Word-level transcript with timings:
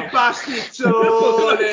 che 0.00 0.08
pasticcione! 0.10 1.68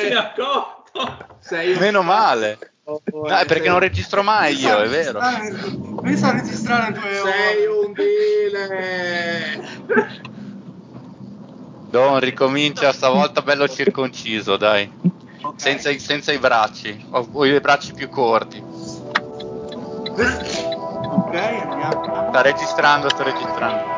Sei 1.40 1.78
Meno 1.78 2.02
male. 2.02 2.58
No, 2.84 3.00
è 3.26 3.44
perché 3.44 3.68
non 3.68 3.80
registro 3.80 4.22
mai 4.22 4.56
io, 4.56 4.78
è 4.78 4.88
vero. 4.88 5.18
Pensa 6.00 6.28
a 6.28 6.32
registrare 6.32 6.92
due 6.92 7.20
ore. 7.20 7.32
Sei 7.32 7.66
un 7.66 7.92
dile. 7.92 9.60
Don, 11.90 12.18
ricomincia 12.20 12.92
stavolta 12.92 13.42
bello 13.42 13.68
circonciso, 13.68 14.56
dai. 14.56 14.90
Okay. 15.40 15.52
Senza, 15.56 15.90
senza, 15.98 16.32
i 16.32 16.38
bracci. 16.38 17.06
Ho, 17.10 17.28
ho 17.30 17.44
i 17.44 17.60
bracci 17.60 17.92
più 17.92 18.08
corti. 18.08 18.62
Ok, 20.10 21.34
andiamo. 21.34 22.28
Sta 22.30 22.40
registrando, 22.40 23.08
sto 23.10 23.22
registrando. 23.22 23.97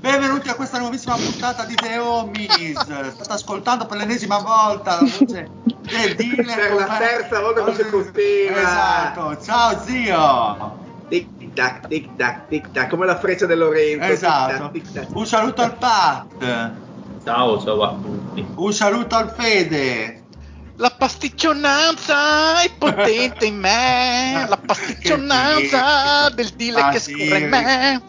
Benvenuti 0.00 0.48
a 0.48 0.54
questa 0.54 0.78
nuovissima 0.78 1.14
puntata 1.14 1.64
di 1.64 1.74
The 1.74 1.98
Homies. 1.98 2.80
State 2.80 3.32
ascoltando 3.32 3.84
per 3.86 3.98
l'ennesima 3.98 4.38
volta 4.38 4.94
la 4.94 5.00
voce 5.00 5.50
del 5.82 6.14
dealer. 6.16 6.68
Per 6.68 6.74
la 6.74 6.96
terza 6.96 7.40
volta 7.40 7.60
consecutiva. 7.62 8.58
Esatto. 8.60 9.42
Ciao 9.42 9.82
zio. 9.84 10.78
Tic 11.08 11.52
tac, 11.52 11.88
tic 11.88 12.16
tac, 12.16 12.48
tic 12.48 12.70
tac, 12.70 12.88
come 12.88 13.04
la 13.04 13.18
freccia 13.18 13.44
del 13.44 13.58
Lorenzo. 13.58 14.04
Esatto. 14.10 14.70
Tic 14.70 14.84
tac, 14.84 14.92
tic 14.92 15.06
tac. 15.08 15.16
Un 15.16 15.26
saluto 15.26 15.62
al 15.62 15.74
Pat. 15.76 16.26
Ciao, 17.22 17.62
ciao 17.62 17.82
a 17.82 17.88
tutti. 17.90 18.46
Un 18.54 18.72
saluto 18.72 19.16
al 19.16 19.34
Fede. 19.36 20.22
La 20.76 20.90
pasticcionanza 20.96 22.62
è 22.62 22.70
potente 22.78 23.44
in 23.44 23.58
me. 23.58 24.46
La 24.48 24.56
pasticcionanza 24.56 26.30
del 26.30 26.48
dealer 26.56 26.84
Ah, 26.84 26.88
che 26.90 27.00
sì. 27.00 27.12
scorre 27.12 27.38
in 27.40 27.48
me. 27.50 28.02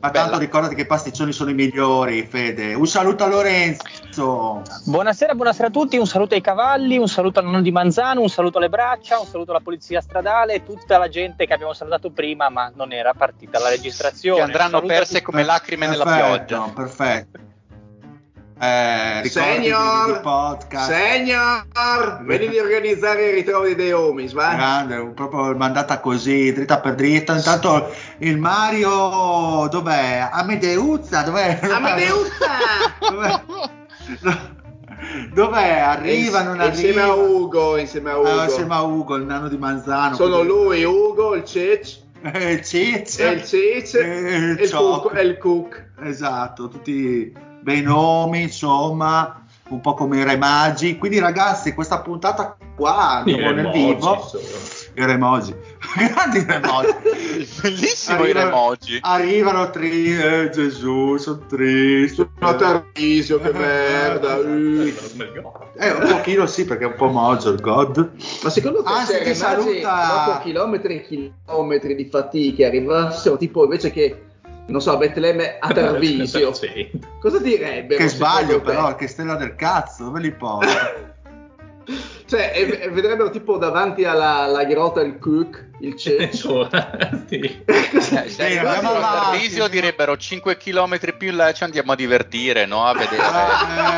Ma 0.00 0.10
Bella. 0.10 0.24
tanto 0.26 0.38
ricordati 0.38 0.76
che 0.76 0.82
i 0.82 0.86
pasticcioni 0.86 1.32
sono 1.32 1.50
i 1.50 1.54
migliori, 1.54 2.24
Fede. 2.24 2.72
Un 2.74 2.86
saluto 2.86 3.24
a 3.24 3.26
Lorenzo. 3.26 4.62
Buonasera, 4.84 5.34
buonasera 5.34 5.66
a 5.66 5.70
tutti, 5.70 5.96
un 5.96 6.06
saluto 6.06 6.34
ai 6.34 6.40
cavalli, 6.40 6.96
un 6.98 7.08
saluto 7.08 7.40
al 7.40 7.46
nonno 7.46 7.62
di 7.62 7.72
Manzano, 7.72 8.20
un 8.20 8.28
saluto 8.28 8.58
alle 8.58 8.68
braccia, 8.68 9.18
un 9.18 9.26
saluto 9.26 9.50
alla 9.50 9.60
polizia 9.60 10.00
stradale 10.00 10.54
e 10.54 10.64
tutta 10.64 10.98
la 10.98 11.08
gente 11.08 11.46
che 11.46 11.52
abbiamo 11.52 11.72
salutato 11.72 12.10
prima 12.10 12.48
ma 12.48 12.70
non 12.74 12.92
era 12.92 13.12
partita 13.12 13.58
la 13.58 13.70
registrazione. 13.70 14.36
Che 14.38 14.44
andranno 14.44 14.82
perse 14.82 15.20
come 15.20 15.42
lacrime 15.42 15.88
nella 15.88 16.04
Perfetto, 16.04 16.26
pioggia. 16.26 16.72
perfetto. 16.72 17.38
Eh, 18.60 19.22
Signor, 19.28 20.14
di- 20.14 20.18
podcast. 20.20 20.92
Signor, 20.92 22.24
vedi 22.24 22.48
di 22.48 22.58
organizzare 22.58 23.28
il 23.28 23.34
ritrovo 23.34 23.66
di 23.66 23.76
The 23.76 23.92
Homies, 23.92 24.32
va? 24.32 24.54
Grande, 24.54 25.12
proprio 25.14 25.54
mandata 25.56 26.00
così, 26.00 26.52
dritta 26.52 26.80
per 26.80 26.96
dritta. 26.96 27.36
Intanto 27.36 27.92
il 28.18 28.36
Mario, 28.36 29.68
dov'è? 29.70 30.28
Amedeuzza, 30.32 31.22
dov'è? 31.22 31.60
Amedeuzza! 31.62 32.46
Dov'è? 33.08 33.42
Dov'è? 35.32 35.78
Arriva, 35.78 36.42
non 36.42 36.58
arriva? 36.60 36.66
Insieme 36.74 37.00
a 37.02 37.14
Ugo, 37.14 37.76
insieme 37.76 38.10
a 38.10 38.18
Ugo. 38.18 38.28
Ah, 38.40 38.44
insieme 38.44 38.74
a 38.74 38.82
Ugo, 38.82 39.14
il 39.16 39.24
nano 39.24 39.48
di 39.48 39.56
Manzano. 39.56 40.14
Sono 40.16 40.42
lui, 40.42 40.82
Ugo, 40.84 41.34
il 41.36 41.44
Cec, 41.44 41.96
Eh, 42.22 42.52
il 42.54 42.62
Cic. 42.64 43.20
e 43.20 43.28
il 43.30 43.44
Cec, 43.44 43.94
E 43.94 43.98
e 44.00 44.36
il 44.36 44.58
il 44.60 44.68
Cioc. 44.68 45.02
Cook, 45.02 45.14
e 45.16 45.22
il 45.22 45.38
Cook. 45.38 45.90
Esatto, 46.02 46.68
tutti 46.68 47.32
bei 47.60 47.82
nomi, 47.82 48.42
insomma, 48.42 49.42
un 49.68 49.80
po' 49.80 49.94
come 49.94 50.18
i 50.18 50.24
Re 50.24 50.36
Magi. 50.36 50.98
Quindi 50.98 51.18
ragazzi, 51.18 51.74
questa 51.74 52.00
puntata 52.00 52.56
qua, 52.76 53.18
andiamo 53.18 53.50
nel 53.50 53.70
vivo. 53.70 54.30
I 54.94 55.04
Remoji. 55.04 55.54
Grandi 55.94 56.44
Remoji. 56.44 56.94
Bellissimo 57.62 58.24
i 58.24 58.32
remoji. 58.32 58.98
Arrivano 59.02 59.70
tri, 59.70 60.18
eh, 60.18 60.50
Gesù, 60.50 61.16
sono 61.18 61.44
triste. 61.46 62.28
Sono 62.38 62.56
Tarvisio, 62.56 63.40
che 63.40 63.52
merda. 63.52 64.36
uh. 64.36 64.92
Eh, 65.78 65.90
un 65.92 66.08
pochino 66.08 66.46
sì, 66.46 66.64
perché 66.64 66.84
è 66.84 66.86
un 66.88 66.96
po' 66.96 67.06
mogio 67.08 67.50
il 67.50 67.60
God. 67.60 68.10
Ma 68.42 68.50
secondo 68.50 68.82
te 68.82 68.88
Anzi, 68.90 69.12
se 69.12 69.34
saluta- 69.34 70.24
dopo 70.26 70.40
chilometri 70.40 70.96
e 70.96 71.02
chilometri 71.02 71.94
di 71.94 72.08
fatiche 72.10 72.64
arrivassero 72.64 73.36
tipo 73.36 73.62
invece 73.62 73.92
che, 73.92 74.27
non 74.68 74.80
so, 74.80 74.96
Betlemme 74.96 75.58
a 75.58 75.68
Tarvisio, 75.72 76.52
cosa 77.20 77.38
direbbero? 77.38 78.00
Che 78.00 78.08
sbaglio 78.08 78.60
però, 78.60 78.94
che 78.94 79.06
stella 79.08 79.34
del 79.34 79.54
cazzo, 79.56 80.04
dove 80.04 80.20
li 80.20 80.32
porta? 80.32 81.06
Cioè, 82.28 82.52
e- 82.54 82.80
e 82.82 82.90
vedrebbero 82.90 83.30
tipo 83.30 83.56
davanti 83.56 84.04
alla, 84.04 84.40
alla 84.40 84.64
grotta 84.64 85.00
il 85.00 85.18
Cook, 85.18 85.68
il 85.80 85.96
Cec. 85.96 86.34
Sì. 86.34 87.62
Eh, 87.64 88.00
se 88.02 88.28
Sì, 88.28 88.42
andiamo 88.58 88.90
a. 88.92 89.30
Tarvisio 89.30 89.66
direbbero 89.68 90.14
5 90.14 90.58
km 90.58 90.98
più 91.16 91.28
in 91.30 91.36
là 91.36 91.50
ci 91.54 91.64
andiamo 91.64 91.92
a 91.92 91.94
divertire, 91.96 92.66
no? 92.66 92.84
A 92.84 92.92
vedere. 92.92 93.22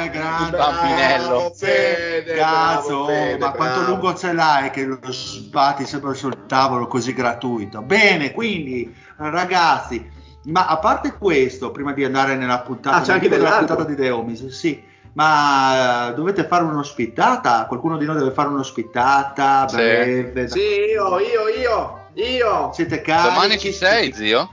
Eh, 0.05 0.11
grande. 0.11 0.57
Bambinello. 0.57 1.27
Bravo, 1.27 1.53
Fede, 1.57 2.35
Cazzo, 2.37 2.87
bravo, 2.89 3.07
Fede, 3.07 3.39
ma 3.39 3.51
quanto 3.51 3.79
bravo. 3.81 3.91
lungo 3.95 4.15
ce 4.15 4.33
l'hai 4.33 4.71
che 4.71 4.85
lo 4.85 4.99
sbatti 5.11 5.85
sempre 5.85 6.15
sul 6.15 6.47
tavolo 6.47 6.87
così 6.87 7.13
gratuito? 7.13 7.83
Bene, 7.83 8.31
quindi 8.31 8.95
ragazzi, 9.17 10.09
ma 10.45 10.67
a 10.67 10.79
parte 10.79 11.15
questo, 11.19 11.71
prima 11.71 11.93
di 11.93 12.05
andare 12.05 12.35
nella 12.37 12.61
puntata, 12.61 12.97
Ah, 12.97 13.01
c'è 13.03 13.13
anche 13.13 13.29
dell'altro? 13.29 13.67
puntata 13.77 13.85
di 13.85 13.95
The 13.95 14.11
Homies, 14.11 14.47
sì, 14.49 14.83
ma 15.13 16.11
eh, 16.11 16.15
dovete 16.15 16.45
fare 16.45 16.65
un'ospitata? 16.65 17.67
Qualcuno 17.67 17.97
di 17.99 18.07
noi 18.07 18.17
deve 18.17 18.31
fare 18.31 18.49
un'ospitata 18.49 19.69
Sì. 19.69 19.77
breve? 19.77 20.49
Sì, 20.49 20.59
io, 20.61 21.19
io, 21.19 21.49
io, 21.61 21.99
io. 22.15 22.71
Siete 22.73 23.01
carichi? 23.01 23.35
Domani 23.35 23.59
ci 23.59 23.73
sei, 23.73 24.13
zio? 24.13 24.51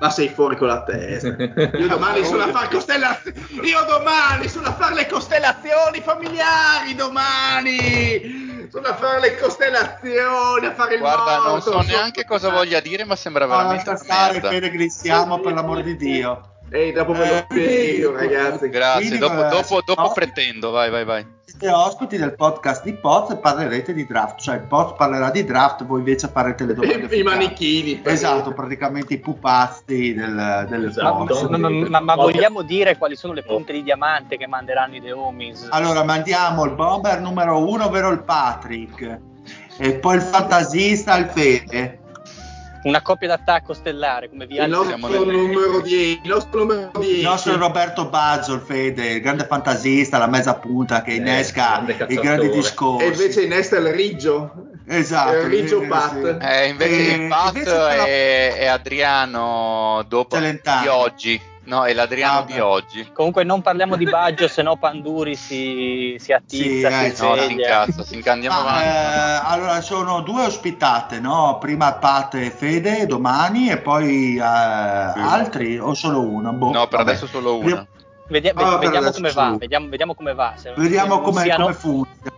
Ma 0.00 0.10
sei 0.10 0.28
fuori 0.28 0.56
con 0.56 0.66
la 0.66 0.82
testa. 0.82 1.28
Io 1.28 1.86
domani 1.88 2.22
sono 2.26 2.42
a 2.42 2.48
fare 2.48 2.68
costellazioni. 2.68 3.38
Io 3.62 3.84
domani 3.88 4.48
sono 4.48 4.66
a 4.66 4.72
fare 4.74 4.94
le 4.94 5.06
costellazioni 5.06 6.00
familiari. 6.02 6.94
Domani 6.94 8.43
sono 8.74 8.88
a 8.88 8.94
fare 8.96 9.20
le 9.20 9.38
costellazioni, 9.38 10.66
a 10.66 10.74
fare 10.74 10.94
il 10.94 11.00
Guarda, 11.00 11.36
non 11.36 11.62
so 11.62 11.80
neanche 11.82 12.24
cosa 12.24 12.50
voglia 12.50 12.80
dire, 12.80 13.04
ma 13.04 13.14
sembra 13.14 13.46
veramente 13.46 13.88
una 13.88 13.96
stare, 13.98 14.32
merda. 14.32 14.48
Fede, 14.48 14.70
grissiamo 14.70 15.38
per 15.38 15.52
l'amor 15.52 15.80
di 15.84 15.94
Dio. 15.96 16.48
Ehi, 16.72 16.90
dopo 16.90 17.12
ve 17.12 17.28
lo 17.28 17.34
Eh, 17.34 17.46
spiego, 17.48 18.16
ragazzi. 18.16 18.68
Grazie, 18.70 19.00
Quindi, 19.06 19.18
dopo, 19.18 19.42
dopo, 19.42 19.80
dopo 19.86 20.02
no. 20.02 20.12
pretendo, 20.12 20.72
vai, 20.72 20.90
vai, 20.90 21.04
vai. 21.04 21.24
Siete 21.64 21.78
ospiti 21.78 22.18
del 22.18 22.34
podcast 22.34 22.84
di 22.84 22.92
Poz 22.92 23.30
e 23.30 23.36
parlerete 23.38 23.94
di 23.94 24.04
draft, 24.04 24.38
cioè 24.38 24.56
il 24.56 24.64
Poz 24.64 24.92
parlerà 24.98 25.30
di 25.30 25.44
draft, 25.44 25.82
voi 25.86 26.00
invece 26.00 26.28
farete 26.28 26.66
le 26.66 26.74
domande. 26.74 26.94
I, 26.94 26.98
i 26.98 27.02
focali. 27.04 27.22
manichini. 27.22 28.02
Esatto, 28.04 28.52
praticamente 28.52 29.14
i 29.14 29.18
pupazzi 29.18 30.12
del, 30.12 30.66
del 30.68 30.84
Esatto. 30.84 31.24
Poz. 31.24 31.42
Ma, 31.44 31.56
ma- 31.56 31.70
ma- 31.70 32.00
ma 32.00 32.14
vogliamo 32.16 32.60
dire 32.60 32.98
quali 32.98 33.16
sono 33.16 33.32
le 33.32 33.42
punte 33.44 33.72
di 33.72 33.82
diamante 33.82 34.36
che 34.36 34.46
manderanno 34.46 34.96
i 34.96 35.00
The 35.00 35.12
Homies? 35.12 35.68
Allora 35.70 36.04
mandiamo 36.04 36.66
il 36.66 36.72
bomber 36.72 37.22
numero 37.22 37.66
uno, 37.66 37.86
ovvero 37.86 38.10
il 38.10 38.22
Patrick, 38.24 39.20
e 39.78 39.94
poi 39.94 40.16
il 40.16 40.22
fantasista, 40.22 41.16
il 41.16 41.28
Fede. 41.28 42.00
Una 42.84 43.02
coppia 43.02 43.28
d'attacco 43.28 43.72
stellare 43.74 44.28
come 44.28 44.44
Il 44.44 44.50
Vialli. 44.50 44.70
nostro 44.70 44.88
siamo 44.98 45.08
nel- 45.08 45.36
numero 45.36 45.80
10, 45.80 46.20
il 46.22 46.28
nostro 46.28 46.60
numero 46.60 46.90
10. 46.98 47.16
Il 47.18 47.22
nostro 47.24 47.56
Roberto 47.56 48.06
Baggio, 48.08 48.54
il 48.54 48.60
Fede, 48.60 49.10
il 49.12 49.20
grande 49.20 49.46
fantasista, 49.46 50.18
la 50.18 50.26
mezza 50.26 50.54
punta 50.54 51.02
che 51.02 51.12
Eh, 51.12 51.16
innesca 51.16 51.82
i 52.08 52.14
grandi 52.16 52.50
discorsi. 52.50 53.04
E 53.06 53.08
invece 53.08 53.42
innesta 53.42 53.76
il 53.78 53.92
Riggio. 53.92 54.52
esatto, 54.86 55.36
il 55.38 55.44
Riggio 55.46 55.80
sì, 55.80 55.86
Pat. 55.86 56.12
sì. 56.38 56.46
Eh, 56.46 56.68
invece 56.68 56.94
Eh, 56.94 57.14
il 57.22 57.28
Pat 57.28 57.48
invece 57.48 57.70
te 57.70 57.76
la- 57.76 58.04
è, 58.04 58.54
è 58.58 58.66
Adriano 58.66 60.04
dopo 60.08 60.36
Celentano. 60.36 60.80
di 60.82 60.88
oggi. 60.88 61.40
No, 61.66 61.84
è 61.84 61.92
l'Adriano 61.94 62.40
Ah, 62.40 62.42
di 62.42 62.58
oggi. 62.60 63.10
Comunque 63.12 63.42
non 63.42 63.62
parliamo 63.62 63.96
di 63.96 64.04
Baggio, 64.04 64.46
se 64.48 64.62
no 64.62 64.76
Panduri 64.76 65.34
si, 65.34 66.16
si 66.18 66.32
attizza, 66.32 66.88
Sì, 66.90 67.06
eh, 67.06 67.14
si 67.14 67.22
No, 67.26 67.36
si 67.36 67.52
incazza, 67.52 68.02
si 68.04 68.14
inca- 68.16 68.32
andiamo 68.32 68.60
Ma, 68.62 68.68
avanti. 68.68 68.86
eh, 68.88 69.52
allora 69.52 69.80
sono 69.80 70.20
due 70.20 70.44
ospitate, 70.44 71.20
no? 71.20 71.56
Prima 71.58 71.94
Pat 71.94 72.34
e 72.34 72.50
Fede 72.50 73.06
domani 73.06 73.70
e 73.70 73.78
poi 73.78 74.36
eh, 74.36 74.40
altri 74.40 75.78
o 75.78 75.94
solo 75.94 76.20
uno? 76.20 76.52
Boh, 76.52 76.70
no, 76.72 76.86
per 76.86 76.98
vabbè. 76.98 77.10
adesso 77.10 77.26
solo 77.26 77.56
una. 77.58 77.86
Vedia- 78.28 78.52
Ah, 78.54 78.78
per 78.78 78.78
vediamo 78.80 78.96
adesso 79.06 79.20
come 79.20 79.32
va, 79.32 79.50
sì. 79.52 79.58
vediamo, 79.58 79.88
vediamo 79.88 80.14
come 80.14 80.34
va. 80.34 80.52
Se- 80.56 80.72
Vediamo 80.76 81.16
se 81.16 81.20
come, 81.22 81.42
siano- 81.42 81.62
come 81.64 81.74
funziona. 81.76 82.32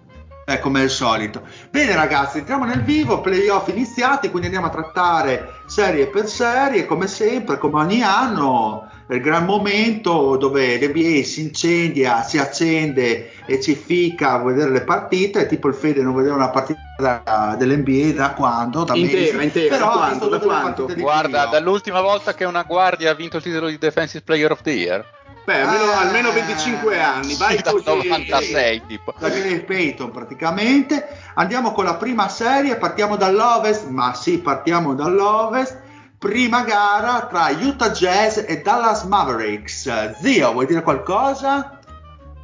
Eh, 0.49 0.61
come 0.61 0.83
al 0.83 0.91
solito. 0.91 1.43
Bene 1.71 1.97
ragazzi, 1.97 2.39
entriamo 2.39 2.65
nel 2.65 2.83
vivo, 2.85 3.21
playoff 3.21 3.67
iniziati, 3.67 4.29
quindi 4.31 4.47
andiamo 4.47 4.67
a 4.69 4.71
trattare 4.71 5.63
serie 5.67 6.07
per 6.07 6.29
serie, 6.29 6.87
come 6.87 7.09
sempre, 7.09 7.59
come 7.59 7.81
ogni 7.81 8.01
anno, 8.03 8.89
il 9.09 9.21
gran 9.21 9.45
momento 9.45 10.37
dove 10.37 10.77
l'NBA 10.79 11.23
si 11.25 11.43
incendia, 11.43 12.23
si 12.23 12.39
accende 12.39 13.31
e 13.47 13.61
ci 13.61 13.75
fica 13.75 14.33
a 14.33 14.43
vedere 14.43 14.71
le 14.71 14.81
partite, 14.83 15.47
tipo 15.47 15.69
il 15.69 15.75
Fede 15.75 16.03
non 16.03 16.15
vedeva 16.15 16.35
una 16.35 16.51
partita 16.51 16.81
da- 16.99 17.55
dell'NBA 17.57 18.13
da 18.15 18.31
quando? 18.33 18.85
Da 18.85 18.95
Intera, 18.97 19.37
mesi. 19.37 19.45
intera, 19.45 19.77
Però 19.77 19.87
da 19.89 19.97
quanto, 19.97 20.29
da 20.29 20.39
quanto? 20.41 20.87
Guarda, 20.97 21.29
playoff. 21.29 21.51
dall'ultima 21.53 22.01
volta 22.01 22.35
che 22.35 22.45
una 22.45 22.63
guardia 22.65 23.11
ha 23.11 23.15
vinto 23.15 23.37
il 23.37 23.43
titolo 23.45 23.69
di 23.69 23.79
Defensive 23.79 24.25
Player 24.25 24.51
of 24.51 24.63
the 24.63 24.71
Year. 24.73 25.05
Beh, 25.45 25.61
almeno, 25.61 25.85
Eh, 25.85 25.95
almeno 25.95 26.33
25 26.33 27.01
anni. 27.01 27.35
Vai 27.37 27.61
dal 27.63 27.75
così. 27.75 27.85
96 28.09 28.83
tipo. 28.89 29.15
da 29.17 29.29
Gary 29.29 29.61
Payton 29.63 30.11
praticamente. 30.11 31.07
Andiamo 31.35 31.71
con 31.71 31.85
la 31.85 31.95
prima 31.95 32.29
serie, 32.29 32.75
partiamo 32.77 33.17
dall'Ovest, 33.17 33.87
ma 33.87 34.13
sì, 34.15 34.39
partiamo 34.39 34.95
dall'Ovest. 34.95 35.85
Prima 36.19 36.63
gara 36.63 37.27
tra 37.27 37.51
Utah 37.51 37.91
Jazz 37.91 38.39
e 38.39 38.63
Dallas 38.63 39.05
Mavericks. 39.05 40.15
Zio, 40.19 40.53
vuoi 40.53 40.65
dire 40.65 40.83
qualcosa? 40.83 41.79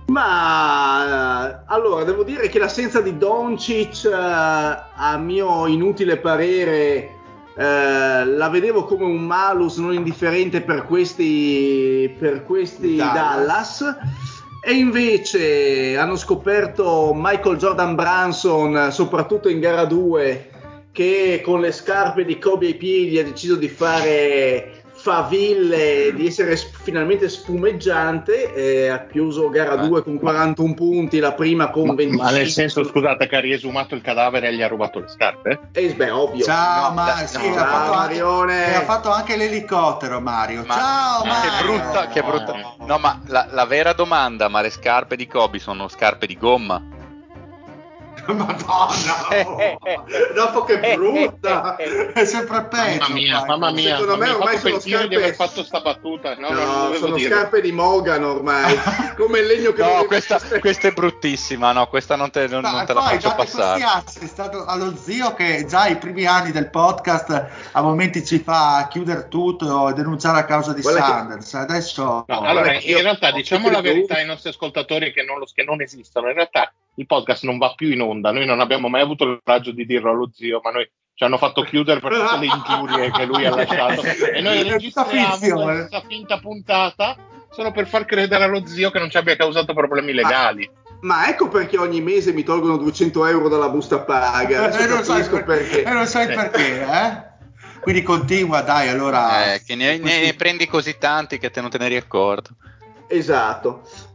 Ma 0.08 1.64
allora 1.64 2.04
devo 2.04 2.22
dire 2.22 2.50
che 2.50 2.58
l'assenza 2.58 3.00
di 3.00 3.16
Doncic, 3.16 4.04
eh, 4.04 4.12
a 4.12 5.16
mio 5.16 5.66
inutile 5.66 6.18
parere, 6.18 7.20
eh, 7.56 8.24
la 8.26 8.48
vedevo 8.50 8.84
come 8.84 9.04
un 9.04 9.24
malus 9.24 9.78
non 9.78 9.94
indifferente 9.94 10.60
per 10.60 10.84
questi, 10.84 12.14
per 12.18 12.44
questi 12.44 12.96
Dallas. 12.96 13.14
Dallas. 13.80 13.96
E 14.64 14.74
invece 14.74 15.96
hanno 15.96 16.16
scoperto 16.16 17.12
Michael 17.14 17.56
Jordan 17.56 17.94
Branson, 17.94 18.92
soprattutto 18.92 19.48
in 19.48 19.60
gara 19.60 19.86
2, 19.86 20.51
che 20.92 21.40
con 21.44 21.60
le 21.60 21.72
scarpe 21.72 22.24
di 22.24 22.38
Kobe 22.38 22.66
ai 22.66 22.74
piedi 22.74 23.18
ha 23.18 23.24
deciso 23.24 23.56
di 23.56 23.68
fare 23.68 24.76
faville, 24.94 26.12
di 26.14 26.26
essere 26.28 26.54
sp- 26.54 26.80
finalmente 26.82 27.28
spumeggiante. 27.28 28.52
e 28.54 28.88
ha 28.88 29.06
chiuso 29.06 29.48
gara 29.48 29.82
Eh. 29.82 29.88
2 29.88 30.02
con 30.04 30.18
41 30.18 30.74
punti, 30.74 31.18
la 31.18 31.32
prima 31.32 31.70
con 31.70 31.88
Ma, 31.88 31.94
25. 31.94 32.24
ma 32.30 32.30
nel 32.38 32.48
senso, 32.48 32.84
scusate, 32.84 33.26
che 33.26 33.36
ha 33.36 33.40
riesumato 33.40 33.94
il 33.96 34.00
cadavere 34.00 34.48
e 34.48 34.54
gli 34.54 34.62
ha 34.62 34.68
rubato 34.68 35.00
le 35.00 35.08
scarpe? 35.08 35.58
Eh, 35.72 35.94
beh, 35.94 36.10
ovvio. 36.10 36.44
Ciao, 36.44 36.88
no, 36.90 36.94
Mario. 36.94 37.22
no, 37.22 37.26
sì, 37.26 37.48
no, 37.48 37.54
ha, 37.56 37.66
fatto 37.66 37.92
anche, 37.92 37.96
Marione. 37.96 38.74
ha 38.76 38.80
fatto 38.82 39.10
anche 39.10 39.36
l'elicottero, 39.36 40.20
Mario. 40.20 40.62
Ma- 40.66 40.74
Ciao, 40.74 41.24
ma 41.24 41.40
che 41.40 41.48
Mario. 41.48 41.66
brutta, 41.66 42.06
che 42.08 42.22
brutta. 42.22 42.74
No, 42.86 42.98
ma 42.98 43.20
la, 43.26 43.48
la 43.50 43.64
vera 43.64 43.92
domanda, 43.94 44.48
ma 44.48 44.60
le 44.60 44.70
scarpe 44.70 45.16
di 45.16 45.26
Kobe 45.26 45.58
sono 45.58 45.88
scarpe 45.88 46.26
di 46.26 46.36
gomma? 46.38 46.80
Madonna, 48.32 49.28
Eh, 49.30 49.42
oh. 49.46 49.60
eh, 49.60 49.78
eh. 49.82 50.00
dopo 50.34 50.64
che 50.64 50.78
brutta, 50.94 51.76
è 51.76 52.24
sempre 52.24 52.64
peggio. 52.64 52.98
Mamma 53.00 53.14
mia, 53.14 53.44
mamma 53.44 53.70
mia. 53.72 53.96
Secondo 53.96 54.16
me 54.16 54.30
ormai 54.30 54.58
sono 54.58 54.70
pentire 54.76 55.08
di 55.08 55.14
scarpe- 55.14 55.16
aver 55.16 55.34
fatto 55.34 55.62
sta 55.64 55.80
battuta. 55.80 56.34
No, 56.36 56.50
No, 56.50 56.54
dovevo 56.84 56.94
sono 57.06 57.16
dire. 57.16 57.30
scarpe 57.34 57.60
di 57.60 57.72
Morgan 57.72 58.22
ormai, 58.24 58.74
come 59.16 59.40
il 59.40 59.46
legno 59.46 59.72
che 59.72 59.82
No, 59.82 60.04
questa, 60.04 60.38
questa 60.60 60.88
è 60.88 60.92
bruttissima, 60.92 61.72
no, 61.72 61.86
questa 61.88 62.16
non 62.16 62.30
te, 62.30 62.46
non- 62.46 62.62
Ma 62.62 62.70
non 62.70 62.86
te 62.86 62.92
la 62.92 63.00
poi, 63.00 63.08
faccio 63.10 63.28
date 63.28 63.36
questi 63.36 63.56
passare. 63.60 64.04
è 64.20 64.26
stato 64.26 64.64
allo 64.66 64.96
zio 64.96 65.34
che 65.34 65.64
già 65.66 65.86
i 65.86 65.96
primi 65.96 66.24
anni 66.24 66.52
del 66.52 66.70
podcast 66.70 67.46
a 67.72 67.82
momenti 67.82 68.24
ci 68.24 68.38
fa 68.38 68.86
chiudere 68.90 69.28
tutto 69.28 69.88
e 69.88 69.92
denunciare 69.94 70.38
a 70.38 70.44
causa 70.44 70.72
di 70.72 70.80
Guarda 70.80 71.00
che- 71.00 71.06
Sanders. 71.06 71.54
Adesso 71.54 72.24
No, 72.26 72.40
allora, 72.40 72.72
in 72.74 73.00
realtà 73.02 73.30
diciamo 73.32 73.68
la 73.70 73.80
verità 73.80 74.14
ai 74.14 74.26
nostri 74.26 74.48
ascoltatori 74.50 75.12
che 75.12 75.22
non, 75.22 75.38
lo- 75.38 75.48
che 75.52 75.62
non 75.64 75.80
esistono. 75.82 76.28
In 76.28 76.34
realtà 76.34 76.72
il 76.96 77.06
podcast 77.06 77.44
non 77.44 77.58
va 77.58 77.72
più 77.74 77.90
in 77.90 78.00
onda. 78.00 78.30
Noi 78.32 78.46
non 78.46 78.60
abbiamo 78.60 78.88
mai 78.88 79.00
avuto 79.00 79.24
il 79.24 79.40
coraggio 79.42 79.72
di 79.72 79.86
dirlo 79.86 80.10
allo 80.10 80.30
zio, 80.32 80.60
ma 80.62 80.70
noi 80.70 80.90
ci 81.14 81.24
hanno 81.24 81.38
fatto 81.38 81.62
chiudere 81.62 82.00
per 82.00 82.12
tutte 82.12 82.38
le 82.38 82.46
ingiurie 82.46 83.10
che 83.10 83.24
lui 83.24 83.44
ha 83.46 83.54
lasciato. 83.54 84.02
E 84.02 84.40
noi 84.40 84.62
registriamo 84.68 85.10
finzione. 85.36 85.74
questa 85.86 86.02
finta 86.06 86.38
puntata 86.38 87.16
solo 87.50 87.70
per 87.70 87.86
far 87.86 88.04
credere 88.04 88.44
allo 88.44 88.66
zio 88.66 88.90
che 88.90 88.98
non 88.98 89.10
ci 89.10 89.16
abbia 89.18 89.36
causato 89.36 89.74
problemi 89.74 90.12
legali. 90.12 90.68
Ma 91.02 91.28
ecco 91.28 91.48
perché 91.48 91.76
ogni 91.78 92.00
mese 92.00 92.32
mi 92.32 92.44
tolgono 92.44 92.76
200 92.76 93.26
euro 93.26 93.48
dalla 93.48 93.68
busta 93.68 94.00
paga. 94.00 94.70
E 94.78 94.86
non 94.86 95.02
sai 95.02 95.16
capisco 95.18 95.34
per- 95.36 95.44
perché. 95.44 95.82
e 95.82 95.90
non 95.90 96.06
sai 96.06 96.30
Eh. 96.30 96.34
perché, 96.34 96.82
eh? 96.82 97.30
Quindi 97.80 98.02
continua, 98.02 98.60
dai, 98.60 98.88
allora. 98.88 99.54
Eh, 99.54 99.62
che 99.64 99.74
ne, 99.74 99.98
ne- 99.98 100.20
ne 100.20 100.34
prendi 100.34 100.66
così 100.68 100.96
tanti 100.98 101.38
che 101.38 101.50
te 101.50 101.60
non 101.60 101.68
te 101.70 101.78
ne 101.78 101.86
eri 101.86 101.96
accorto. 101.96 102.50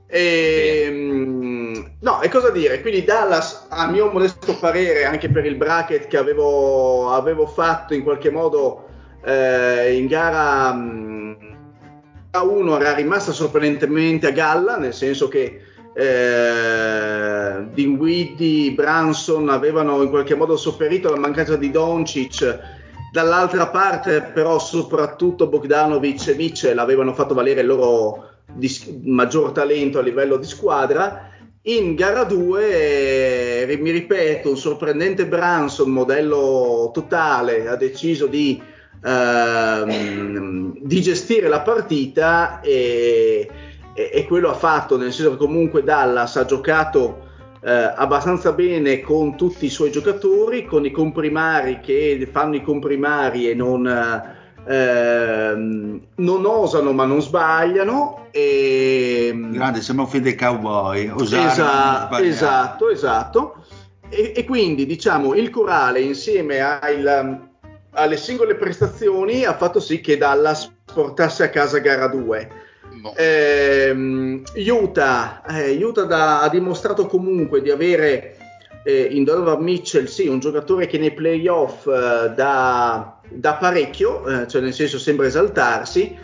Esatto. 0.07 0.88
Ehm, 0.88 1.92
no, 2.00 2.21
e 2.21 2.30
cosa 2.30 2.50
dire? 2.50 2.81
Quindi 2.81 3.04
Dallas, 3.04 3.68
a 3.69 3.88
mio 3.89 4.09
modesto 4.12 4.57
parere, 4.57 5.06
anche 5.06 5.30
per 5.30 5.45
il 5.45 5.56
bracket 5.56 6.07
che 6.07 6.18
avevo, 6.18 7.12
avevo 7.12 7.45
fatto 7.45 7.94
in 7.94 8.04
qualche 8.04 8.31
modo 8.31 8.86
eh, 9.24 9.98
in 9.98 10.07
gara 10.07 10.74
mm, 10.74 11.33
a 12.31 12.44
1 12.44 12.80
era 12.80 12.94
rimasta 12.94 13.31
sorprendentemente 13.31 14.27
a 14.27 14.31
galla, 14.31 14.77
nel 14.77 14.94
senso 14.94 15.27
che 15.27 15.62
eh, 15.94 17.65
Dinwiddie, 17.74 18.71
Branson 18.74 19.50
avevano 19.50 20.01
in 20.04 20.09
qualche 20.09 20.36
modo 20.36 20.56
sopperito 20.56 21.07
alla 21.07 21.19
mancanza 21.19 21.56
di 21.57 21.71
Doncic. 21.71 22.75
Dall'altra 23.12 23.68
parte, 23.68 24.21
però, 24.21 24.59
soprattutto 24.59 25.48
Bogdanovic 25.48 26.27
e 26.27 26.36
Mitchell 26.36 26.77
avevano 26.77 27.13
fatto 27.13 27.33
valere 27.33 27.62
il 27.62 27.68
loro 27.68 28.37
dis- 28.53 28.91
maggior 29.03 29.51
talento 29.51 29.99
a 29.99 30.01
livello 30.01 30.37
di 30.37 30.45
squadra. 30.45 31.30
In 31.63 31.95
gara 31.95 32.23
2, 32.23 33.68
eh, 33.68 33.77
mi 33.77 33.92
ripeto, 33.92 34.49
un 34.49 34.57
sorprendente 34.57 35.27
Branson, 35.27 35.89
modello 35.89 36.92
totale, 36.94 37.68
ha 37.68 37.75
deciso 37.75 38.27
di, 38.27 38.61
ehm, 39.04 40.77
di 40.81 41.01
gestire 41.01 41.47
la 41.49 41.61
partita 41.61 42.61
e, 42.61 43.49
e- 43.94 44.09
e 44.13 44.25
quello 44.25 44.49
ha 44.49 44.54
fatto, 44.54 44.97
nel 44.97 45.11
senso 45.11 45.31
che 45.31 45.37
comunque 45.37 45.83
Dallas 45.83 46.37
ha 46.37 46.45
giocato 46.45 47.25
eh, 47.59 47.71
abbastanza 47.95 48.54
bene 48.54 49.01
con 49.01 49.35
tutti 49.35 49.66
i 49.66 49.69
suoi 49.69 49.92
giocatori, 49.92 50.63
con 50.63 50.85
i 50.85 50.92
comprimari 50.92 51.80
che 51.81 52.27
fanno 52.31 52.56
i 52.56 52.61
comprimari 52.61 53.49
e 53.49 53.56
non, 53.56 53.85
eh, 53.85 54.36
ehm, 54.68 56.02
non 56.16 56.45
osano 56.45 56.94
ma 56.94 57.06
non 57.06 57.21
sbagliano. 57.21 58.28
E, 58.31 59.33
Grande, 59.52 59.81
sembra 59.81 60.06
un 60.06 60.12
film 60.12 60.24
dei 60.24 60.36
cowboy. 60.36 61.07
Osare, 61.09 61.47
Esatto, 61.47 62.18
esatto, 62.18 62.90
esatto. 62.90 63.66
E, 64.09 64.33
e 64.36 64.45
quindi 64.45 64.86
diciamo 64.86 65.33
il 65.33 65.50
corale 65.50 66.00
insieme 66.02 66.62
ai- 66.62 67.04
alle 67.92 68.18
singole 68.18 68.56
prestazioni 68.56 69.44
ha 69.44 69.56
fatto 69.56 69.80
sì 69.80 70.02
che 70.02 70.18
Dallas 70.18 70.71
portasse 70.94 71.44
a 71.44 71.50
casa 71.50 71.80
gara 71.80 72.07
2. 72.07 72.66
Boh. 73.02 73.14
Ehm, 73.16 74.44
Utah, 74.56 75.44
eh, 75.47 75.83
Utah 75.83 76.04
da- 76.04 76.42
ha 76.42 76.50
dimostrato 76.50 77.06
comunque 77.06 77.62
di 77.62 77.69
avere 77.69 78.38
eh, 78.83 79.09
in 79.12 79.24
Donovan 79.24 79.62
Mitchell 79.62 80.06
sì, 80.06 80.28
un 80.28 80.40
giocatore 80.40 80.88
che 80.88 80.97
nei 80.97 81.14
playoff 81.14 81.88
eh, 81.88 82.31
dà, 82.33 83.17
dà 83.30 83.56
parecchio, 83.56 84.26
eh, 84.26 84.48
cioè 84.48 84.62
nel 84.62 84.74
senso 84.74 84.98
sembra 85.00 85.26
esaltarsi. 85.28 86.16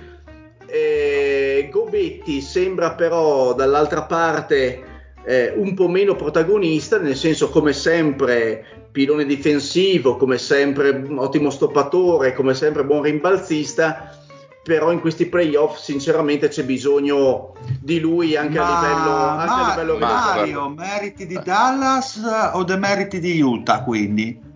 Eh, 0.66 1.70
Gobetti 1.72 2.42
sembra 2.42 2.94
però 2.96 3.54
dall'altra 3.54 4.04
parte 4.04 4.84
eh, 5.26 5.54
un 5.56 5.74
po' 5.74 5.88
meno 5.88 6.16
protagonista, 6.16 6.98
nel 7.00 7.16
senso 7.16 7.50
come 7.50 7.74
sempre 7.74 8.66
pilone 8.92 9.26
difensivo, 9.26 10.18
come 10.18 10.38
sempre 10.38 11.04
ottimo 11.16 11.50
stoppatore, 11.50 12.34
come 12.34 12.54
sempre 12.54 12.84
buon 12.84 13.04
rimbalzista, 13.04 14.16
però 14.64 14.92
in 14.92 15.00
questi 15.00 15.28
playoff 15.28 15.78
sinceramente 15.78 16.48
c'è 16.48 16.64
bisogno 16.64 17.54
di 17.80 18.00
lui 18.00 18.36
anche 18.36 18.58
a 18.58 18.64
Ma- 18.64 18.74
livello, 18.76 19.16
anche 19.28 19.46
ma- 19.46 19.66
a 19.66 19.70
livello 19.70 19.98
ma- 19.98 20.08
Mario, 20.36 20.70
meriti 20.70 21.26
di 21.26 21.40
Dallas 21.44 22.22
o 22.54 22.64
demeriti 22.64 23.20
di 23.20 23.42
Utah 23.42 23.84
quindi? 23.84 24.52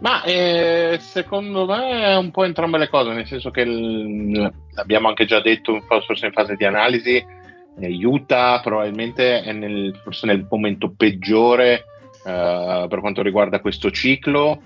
Ma 0.00 0.22
eh, 0.24 0.98
secondo 1.00 1.66
me 1.66 2.02
è 2.02 2.16
un 2.16 2.30
po' 2.30 2.44
entrambe 2.44 2.78
le 2.78 2.88
cose, 2.88 3.12
nel 3.12 3.26
senso 3.26 3.50
che 3.50 3.62
il- 3.62 4.52
l'abbiamo 4.74 5.08
anche 5.08 5.24
già 5.24 5.40
detto 5.40 5.80
forse 5.80 6.26
in 6.26 6.32
fase 6.32 6.56
di 6.56 6.64
analisi, 6.64 7.16
eh, 7.80 8.06
Utah 8.06 8.60
probabilmente 8.62 9.42
è 9.42 9.52
nel, 9.52 9.98
forse 10.02 10.26
nel 10.26 10.46
momento 10.48 10.92
peggiore 10.96 11.84
eh, 12.26 12.86
per 12.88 13.00
quanto 13.00 13.22
riguarda 13.22 13.60
questo 13.60 13.90
ciclo 13.90 14.60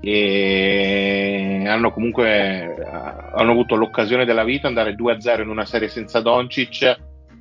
e 0.00 1.62
hanno 1.66 1.92
comunque 1.92 2.74
eh, 2.76 2.84
hanno 2.84 3.50
avuto 3.52 3.76
l'occasione 3.76 4.24
della 4.24 4.44
vita 4.44 4.66
andare 4.66 4.94
2-0 4.94 5.42
in 5.42 5.48
una 5.48 5.64
serie 5.64 5.88
senza 5.88 6.20
Doncic 6.20 6.96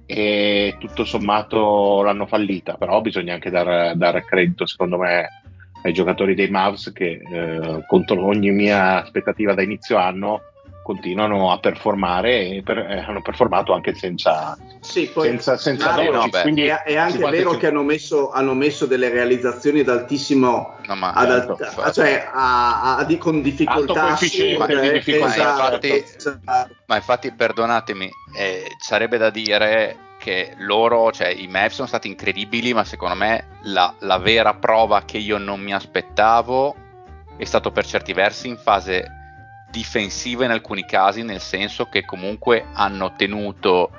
e 0.05 0.75
tutto 0.77 1.05
sommato 1.05 2.01
l'hanno 2.03 2.27
fallita, 2.27 2.75
però 2.75 3.01
bisogna 3.01 3.33
anche 3.33 3.49
dar, 3.49 3.95
dare 3.95 4.25
credito 4.25 4.65
secondo 4.65 4.97
me 4.97 5.40
ai 5.83 5.93
giocatori 5.93 6.35
dei 6.35 6.49
Mavs 6.49 6.91
che 6.93 7.19
eh, 7.31 7.83
contro 7.87 8.25
ogni 8.25 8.51
mia 8.51 9.01
aspettativa 9.01 9.53
da 9.53 9.61
inizio 9.61 9.97
anno 9.97 10.43
continuano 10.83 11.51
a 11.51 11.59
performare 11.59 12.47
e 12.47 12.61
per- 12.63 12.79
eh, 12.79 13.03
hanno 13.07 13.21
performato 13.21 13.71
anche 13.73 13.93
senza, 13.93 14.57
Sì, 14.79 15.07
poi 15.13 15.27
senza, 15.27 15.55
senza 15.55 15.91
Doncic, 15.91 16.33
no, 16.35 16.41
quindi 16.41 16.63
è, 16.63 16.81
è 16.81 16.95
anche 16.97 17.13
50 17.19 17.37
vero 17.37 17.51
che 17.55 17.67
hanno 17.67 17.83
messo, 17.83 18.31
hanno 18.31 18.53
messo 18.55 18.87
delle 18.87 19.09
realizzazioni 19.09 19.81
ad 19.81 19.89
altissimo 19.89 20.75
No, 20.87 20.95
ma 20.95 21.11
ad 21.11 21.27
certo, 21.29 21.51
alt- 21.51 21.61
infatti. 21.61 21.93
cioè 21.93 22.27
a- 22.33 22.97
a- 22.97 23.03
di- 23.03 23.17
con 23.19 23.41
difficoltà 23.43 24.01
coefficiente 24.01 24.63
assurde, 24.63 24.81
di 24.81 24.91
difficoltà, 24.93 25.33
esatto, 25.35 25.85
infatti- 25.85 26.15
esatto. 26.17 26.75
Ma 26.87 26.95
infatti, 26.95 27.31
perdonatemi, 27.31 28.09
eh, 28.35 28.65
sarebbe 28.79 29.17
da 29.17 29.29
dire 29.29 29.95
che 30.21 30.53
loro, 30.57 31.11
cioè 31.11 31.29
i 31.29 31.47
Mavs 31.47 31.73
sono 31.73 31.87
stati 31.87 32.07
incredibili, 32.07 32.75
ma 32.75 32.83
secondo 32.83 33.15
me 33.15 33.47
la, 33.63 33.91
la 34.01 34.19
vera 34.19 34.53
prova 34.53 35.01
che 35.01 35.17
io 35.17 35.39
non 35.39 35.59
mi 35.59 35.73
aspettavo 35.73 36.75
è 37.37 37.43
stato 37.43 37.71
per 37.71 37.87
certi 37.87 38.13
versi 38.13 38.47
in 38.47 38.57
fase 38.57 39.09
difensiva 39.71 40.45
in 40.45 40.51
alcuni 40.51 40.85
casi, 40.85 41.23
nel 41.23 41.41
senso 41.41 41.85
che 41.85 42.05
comunque 42.05 42.67
hanno 42.73 43.15
tenuto 43.15 43.89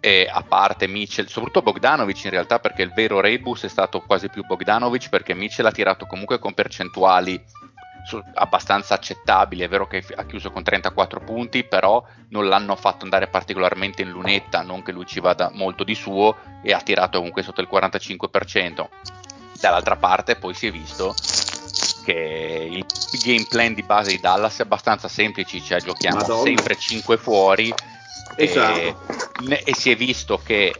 eh, 0.00 0.26
a 0.30 0.42
parte 0.42 0.86
Mitchell, 0.86 1.26
soprattutto 1.26 1.60
Bogdanovic 1.60 2.24
in 2.24 2.30
realtà, 2.30 2.58
perché 2.58 2.80
il 2.80 2.94
vero 2.94 3.20
rebus 3.20 3.64
è 3.64 3.68
stato 3.68 4.00
quasi 4.00 4.30
più 4.30 4.46
Bogdanovic, 4.46 5.10
perché 5.10 5.34
Mitchell 5.34 5.66
ha 5.66 5.72
tirato 5.72 6.06
comunque 6.06 6.38
con 6.38 6.54
percentuali 6.54 7.38
abbastanza 8.34 8.94
accettabili. 8.94 9.62
È 9.62 9.68
vero 9.68 9.86
che 9.86 10.04
ha 10.14 10.24
chiuso 10.24 10.50
con 10.50 10.62
34 10.62 11.20
punti, 11.20 11.64
però 11.64 12.04
non 12.30 12.48
l'hanno 12.48 12.76
fatto 12.76 13.04
andare 13.04 13.26
particolarmente 13.28 14.02
in 14.02 14.10
lunetta, 14.10 14.62
non 14.62 14.82
che 14.82 14.92
lui 14.92 15.06
ci 15.06 15.20
vada 15.20 15.50
molto 15.52 15.84
di 15.84 15.94
suo, 15.94 16.36
e 16.62 16.72
ha 16.72 16.80
tirato 16.80 17.18
comunque 17.18 17.42
sotto 17.42 17.60
il 17.60 17.68
45%. 17.70 18.88
Dall'altra 19.60 19.96
parte 19.96 20.36
poi 20.36 20.54
si 20.54 20.66
è 20.66 20.70
visto 20.70 21.14
che 22.04 22.68
il 22.70 22.84
game 23.24 23.46
plan 23.48 23.74
di 23.74 23.82
base 23.82 24.10
di 24.10 24.20
Dallas 24.20 24.58
è 24.58 24.62
abbastanza 24.62 25.08
semplice, 25.08 25.60
cioè 25.60 25.80
giochiamo 25.80 26.18
Madonna. 26.20 26.42
sempre 26.42 26.76
5 26.76 27.16
fuori 27.16 27.68
e, 28.36 28.44
Esatto. 28.44 29.06
ne- 29.42 29.62
e 29.62 29.74
si 29.74 29.90
è 29.90 29.96
visto 29.96 30.40
che 30.44 30.66
eh, 30.66 30.74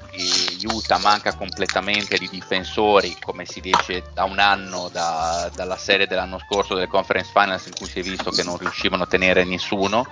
Utah 0.64 0.98
manca 0.98 1.34
completamente 1.34 2.16
di 2.18 2.28
difensori, 2.28 3.16
come 3.22 3.44
si 3.44 3.60
dice 3.60 4.04
da 4.14 4.25
un 4.25 4.38
anno 4.38 4.88
da- 4.88 5.50
dalla 5.54 5.76
serie 5.76 6.06
dell'anno 6.06 6.38
scorso 6.38 6.75
delle 6.75 6.86
conference 6.86 7.30
finals 7.32 7.66
in 7.66 7.75
cui 7.75 7.88
si 7.88 8.00
è 8.00 8.02
visto 8.02 8.30
che 8.30 8.42
non 8.42 8.56
riuscivano 8.56 9.02
a 9.02 9.06
tenere 9.06 9.44
nessuno, 9.44 10.06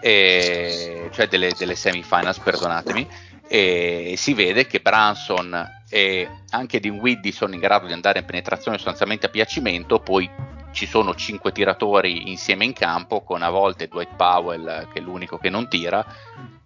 e- 0.00 1.08
cioè 1.12 1.28
delle, 1.28 1.54
delle 1.56 1.74
semifinals, 1.74 2.38
perdonatemi, 2.38 3.08
e 3.48 4.14
si 4.16 4.34
vede 4.34 4.66
che 4.66 4.80
Branson 4.80 5.76
e 5.88 6.28
anche 6.50 6.80
Dinwiddie 6.80 7.32
sono 7.32 7.54
in 7.54 7.60
grado 7.60 7.86
di 7.86 7.92
andare 7.94 8.18
in 8.18 8.26
penetrazione 8.26 8.76
sostanzialmente 8.76 9.26
a 9.26 9.30
piacimento, 9.30 10.00
poi 10.00 10.30
ci 10.72 10.86
sono 10.86 11.14
cinque 11.14 11.50
tiratori 11.50 12.28
insieme 12.30 12.64
in 12.64 12.74
campo 12.74 13.22
con 13.22 13.42
a 13.42 13.48
volte 13.48 13.88
Dwight 13.88 14.14
Powell 14.16 14.88
che 14.92 14.98
è 14.98 15.02
l'unico 15.02 15.38
che 15.38 15.48
non 15.48 15.66
tira 15.66 16.04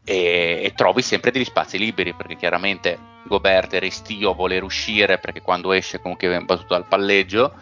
e, 0.04 0.61
e 0.64 0.73
trovi 0.75 1.02
sempre 1.02 1.30
degli 1.30 1.44
spazi 1.44 1.78
liberi 1.78 2.14
perché 2.14 2.37
chiaramente 2.37 2.99
Gobert 3.25 3.75
è 3.75 3.80
restio 3.80 4.30
a 4.30 4.35
voler 4.35 4.62
uscire 4.62 5.18
perché 5.18 5.40
quando 5.40 5.73
esce 5.73 6.00
comunque 6.00 6.28
viene 6.28 6.44
battuto 6.44 6.75
dal 6.75 6.87
palleggio 6.87 7.54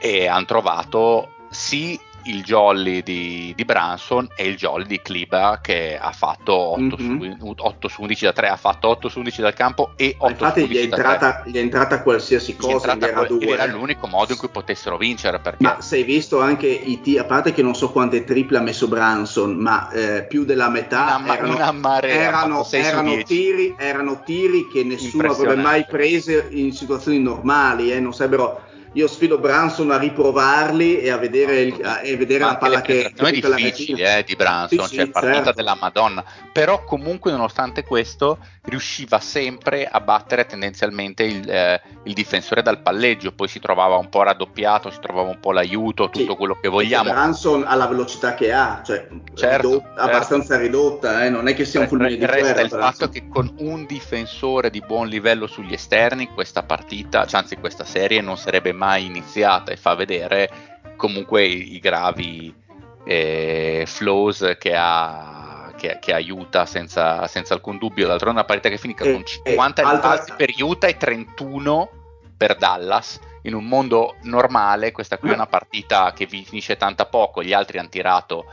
e 0.00 0.26
hanno 0.26 0.46
trovato 0.46 1.28
sì 1.50 1.98
il 2.24 2.42
jolly 2.42 3.02
di, 3.02 3.52
di 3.56 3.64
Branson 3.64 4.28
e 4.36 4.46
il 4.46 4.56
jolly 4.56 4.86
di 4.86 5.00
Kliba 5.00 5.60
che 5.62 5.98
ha 6.00 6.12
fatto 6.12 6.54
8, 6.54 6.78
Mhm. 6.98 7.38
su, 7.38 7.54
8 7.56 7.88
su 7.88 8.02
11 8.02 8.24
da 8.24 8.32
3 8.32 8.48
ha 8.48 8.56
fatto 8.56 8.88
8 8.88 9.08
su 9.08 9.18
11 9.18 9.40
dal 9.40 9.54
campo 9.54 9.92
e 9.96 10.14
8 10.18 10.24
Ma 10.24 10.30
infatti 10.30 10.60
su 10.60 10.66
gli 10.66 10.76
è 10.76 10.82
11 10.82 10.88
da 10.88 10.96
3 10.96 11.04
entrata, 11.12 11.42
gli 11.46 11.54
è 11.56 11.58
entrata 11.58 12.02
qualsiasi 12.02 12.52
Gli 12.52 12.56
è 12.56 12.58
cosa 12.58 12.92
entrata 12.92 13.22
ed 13.22 13.28
2 13.28 13.46
era 13.46 13.66
l'unico 13.66 14.06
modo 14.06 14.32
in 14.32 14.38
cui 14.38 14.48
potessero 14.48 14.96
vincere 14.96 15.38
perché 15.38 15.62
Ma 15.62 15.80
sei 15.80 16.02
visto 16.02 16.40
anche 16.40 16.66
i 16.66 17.00
tiri, 17.00 17.18
a 17.18 17.24
parte 17.24 17.52
che 17.52 17.62
non 17.62 17.74
so 17.74 17.90
quante 17.90 18.24
triple 18.24 18.58
ha 18.58 18.62
messo 18.62 18.88
Branson, 18.88 19.54
ma 19.56 19.90
eh, 19.90 20.24
più 20.24 20.44
della 20.44 20.68
metà 20.68 21.18
Una 21.22 21.34
erano, 21.34 21.54
una 21.54 21.72
marea, 21.72 22.14
erano, 22.14 22.66
erano 22.70 23.08
10. 23.10 23.24
tiri, 23.24 23.74
erano 23.78 24.22
tiri 24.24 24.68
che 24.68 24.84
nessuno 24.84 25.30
avrebbe 25.30 25.56
mai 25.56 25.84
preso 25.86 26.44
in 26.50 26.72
situazioni 26.72 27.18
normali, 27.20 27.92
eh, 27.92 28.00
non 28.00 28.12
sarebbero... 28.12 28.68
Io 28.94 29.06
sfido 29.06 29.38
Branson 29.38 29.92
a 29.92 29.98
riprovarli 29.98 30.98
e 31.00 31.10
a 31.10 31.16
vedere, 31.16 31.60
il- 31.60 31.80
a- 31.84 32.00
e 32.02 32.16
vedere 32.16 32.42
la 32.44 32.56
palla 32.56 32.80
che, 32.80 33.12
difficili 33.14 33.92
retina. 33.94 34.16
eh, 34.16 34.24
di 34.24 34.34
Branson, 34.34 34.86
Sì, 34.88 34.96
cioè 34.96 35.04
sì, 35.04 35.10
partita 35.12 35.34
certo. 35.34 35.52
della 35.52 35.76
Madonna, 35.80 36.24
però 36.52 36.82
comunque 36.84 37.30
nonostante 37.30 37.84
questo 37.84 38.38
riusciva 38.62 39.20
sempre 39.20 39.86
a 39.86 40.00
battere 40.00 40.44
tendenzialmente 40.44 41.22
il, 41.22 41.48
eh, 41.48 41.80
il 42.02 42.12
difensore 42.14 42.62
dal 42.62 42.82
palleggio, 42.82 43.30
poi 43.32 43.46
si 43.46 43.60
trovava 43.60 43.96
un 43.96 44.08
po' 44.08 44.24
raddoppiato, 44.24 44.90
si 44.90 44.98
trovava 45.00 45.28
un 45.30 45.38
po' 45.38 45.52
l'aiuto, 45.52 46.10
tutto 46.10 46.32
Sì. 46.32 46.36
quello 46.36 46.58
che 46.60 46.68
vogliamo. 46.68 47.10
Branson 47.10 47.62
ha 47.66 47.74
la 47.76 47.86
velocità 47.86 48.34
che 48.34 48.52
ha, 48.52 48.82
cioè 48.84 49.06
Certo, 49.34 49.68
ridot- 49.68 49.84
certo. 49.84 50.00
abbastanza 50.00 50.56
ridotta, 50.58 51.24
eh, 51.24 51.30
non 51.30 51.46
è 51.46 51.54
che 51.54 51.64
sia 51.64 51.78
un 51.80 51.86
fulmine 51.88 52.16
di 52.16 52.26
Resta 52.26 52.40
guerra. 52.40 52.60
il 52.62 52.68
Branson. 52.68 52.92
fatto 52.92 53.08
che 53.08 53.28
con 53.28 53.54
un 53.58 53.86
difensore 53.86 54.68
di 54.68 54.80
buon 54.84 55.06
livello 55.06 55.46
sugli 55.46 55.72
esterni 55.72 56.28
questa 56.34 56.64
partita, 56.64 57.24
cioè, 57.24 57.40
anzi 57.40 57.54
questa 57.56 57.84
serie 57.84 58.20
non 58.20 58.36
sarebbe 58.36 58.72
mai 58.72 58.78
iniziata 58.96 59.72
e 59.72 59.76
fa 59.76 59.94
vedere 59.94 60.50
comunque 60.96 61.44
i, 61.44 61.74
i 61.74 61.78
gravi 61.78 62.54
eh, 63.04 63.84
flows 63.86 64.56
che 64.58 64.74
ha 64.76 65.40
che, 65.80 65.96
che 65.98 66.12
aiuta 66.12 66.66
senza, 66.66 67.26
senza 67.26 67.54
alcun 67.54 67.78
dubbio. 67.78 68.06
D'altronde 68.06 68.38
una 68.38 68.46
partita 68.46 68.68
che 68.68 68.76
finisca 68.76 69.04
Eh, 69.04 69.12
con 69.12 69.24
50 69.24 69.82
eh, 69.82 69.90
rimbalzi 69.90 70.32
per 70.36 70.50
Utah 70.58 70.86
e 70.86 70.96
31 70.98 71.90
per 72.36 72.56
Dallas. 72.56 73.18
In 73.44 73.54
un 73.54 73.64
mondo 73.64 74.16
normale, 74.22 74.92
questa 74.92 75.16
qui 75.16 75.30
è 75.30 75.32
una 75.32 75.46
partita 75.46 76.12
che 76.12 76.26
finisce 76.26 76.76
tanto 76.76 77.02
a 77.02 77.06
poco. 77.06 77.42
Gli 77.42 77.54
altri 77.54 77.78
hanno 77.78 77.88
tirato 77.88 78.44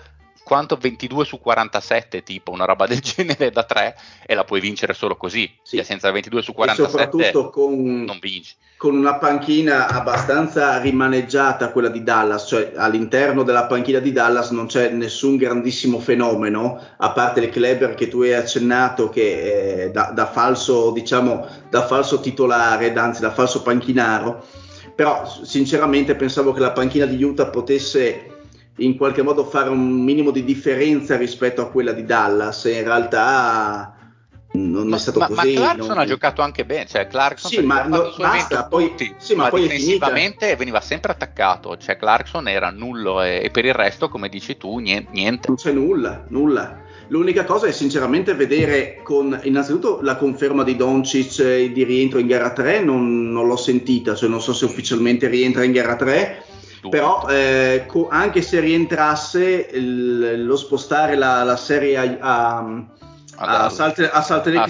quanto 0.48 0.77
22 0.77 1.25
su 1.25 1.42
47, 1.42 2.24
tipo 2.24 2.51
una 2.51 2.63
roba 2.63 2.88
del 2.88 3.01
genere 3.04 3.51
da 3.51 3.63
3, 3.63 3.98
e 4.25 4.34
la 4.34 4.46
puoi 4.46 4.62
vincere 4.62 4.94
solo 4.94 5.18
così. 5.18 5.51
Sì. 5.62 5.75
Cioè, 5.75 5.84
senza 5.86 6.10
22 6.10 6.42
su 6.42 6.51
E 6.51 6.54
47 6.54 6.89
soprattutto 6.89 7.50
con, 7.50 8.04
non 8.06 8.18
vinci. 8.22 8.56
con 8.77 8.96
una 8.96 9.16
panchina 9.16 9.89
abbastanza 9.89 10.80
rimaneggiata 10.80 11.74
quella 11.74 11.89
di 11.89 12.01
Dallas, 12.01 12.46
cioè 12.48 12.72
all'interno 12.77 13.44
della 13.44 13.66
panchina 13.66 14.00
di 14.00 14.13
Dallas 14.13 14.51
non 14.51 14.68
c'è 14.68 14.89
nessun 14.89 15.36
grandissimo 15.36 16.00
fenomeno, 16.00 16.82
a 16.96 17.12
parte 17.12 17.42
il 17.42 17.50
Kleber 17.50 17.94
che 17.94 18.08
tu 18.08 18.22
hai 18.22 18.34
accennato 18.34 19.10
che 19.10 19.84
eh, 19.84 19.92
da, 19.92 20.12
da 20.16 20.27
falso, 20.27 20.92
diciamo, 20.92 21.46
da 21.70 21.86
falso 21.86 22.22
titolare, 22.22 22.94
anzi 22.94 23.20
da 23.20 23.32
falso 23.32 23.62
panchinaro, 23.62 24.46
però 24.96 25.30
sinceramente 25.44 26.16
pensavo 26.16 26.54
che 26.54 26.62
la 26.62 26.72
panchina 26.72 27.06
di 27.06 27.22
Utah 27.22 27.48
potesse 27.48 28.37
in 28.78 28.96
qualche 28.98 29.22
modo 29.22 29.46
fare 29.46 29.70
un 29.70 30.04
minimo 30.04 30.32
di 30.32 30.44
differenza 30.44 31.18
rispetto 31.18 31.62
a 31.62 31.70
quella 31.70 31.92
di 31.94 32.04
Dallas 32.06 32.66
e 32.66 32.78
in 32.78 32.84
realtà 32.84 33.92
non 34.54 34.88
Ma, 34.88 34.96
è 34.96 35.00
stato 35.00 35.20
ma- 35.20 35.28
ma 35.30 35.42
così. 35.42 35.54
Clarkson 35.54 35.88
non- 35.88 35.98
ha 36.00 36.06
giocato 36.06 36.42
anche 36.42 36.66
bene, 36.66 36.86
cioè 36.88 37.08
Clarkson 37.08 37.52
Sì, 37.52 37.62
ma 37.62 37.84
no- 37.84 38.08
i 38.08 38.12
suoi 38.12 38.28
20 38.30 38.38
basta, 38.38 38.66
poi- 38.66 38.94
sì, 39.18 39.36
ma 39.36 39.44
ma, 39.44 39.50
poi 39.50 39.62
difensivamente 39.64 40.56
veniva 40.56 40.82
sempre 40.82 41.12
attaccato, 41.12 41.78
cioè 41.78 41.98
Clarkson 41.98 42.48
era 42.48 42.70
nullo 42.72 43.22
e, 43.22 43.42
e 43.44 43.50
per 43.52 43.66
il 43.66 43.74
resto, 43.74 44.10
come 44.10 44.30
dici 44.30 44.58
tu, 44.58 44.78
niente. 44.78 45.10
niente. 45.12 45.48
Non 45.48 45.58
c'è 45.58 45.72
nulla, 45.72 46.26
nulla. 46.30 46.86
L'unica 47.10 47.46
cosa 47.46 47.68
è 47.68 47.72
sinceramente 47.72 48.34
vedere 48.34 49.00
con 49.04 49.40
innanzitutto 49.44 50.00
la 50.02 50.18
conferma 50.18 50.64
di 50.64 50.76
Doncic 50.76 51.40
eh, 51.40 51.72
di 51.72 51.84
rientro 51.84 52.20
in 52.20 52.28
gara 52.28 52.52
3, 52.52 52.82
non, 52.84 53.32
non 53.32 53.48
l'ho 53.48 53.56
sentita, 53.56 54.14
cioè 54.16 54.28
non 54.28 54.42
so 54.42 54.54
se 54.54 54.66
ufficialmente 54.66 55.28
rientra 55.28 55.64
in 55.64 55.72
gara 55.72 55.96
3, 55.96 56.44
Dubito. 56.48 56.57
Però 56.90 57.28
eh, 57.30 57.84
co- 57.88 58.08
anche 58.10 58.42
se 58.42 58.60
rientrasse 58.60 59.70
il- 59.74 60.46
lo 60.46 60.56
spostare 60.56 61.16
la, 61.16 61.44
la 61.44 61.56
serie 61.58 61.98
a, 61.98 62.18
a, 62.20 62.58
a, 63.36 63.66
a 63.66 63.70
Salt 64.22 64.46
Lake 64.46 64.58
Ah, 64.60 64.68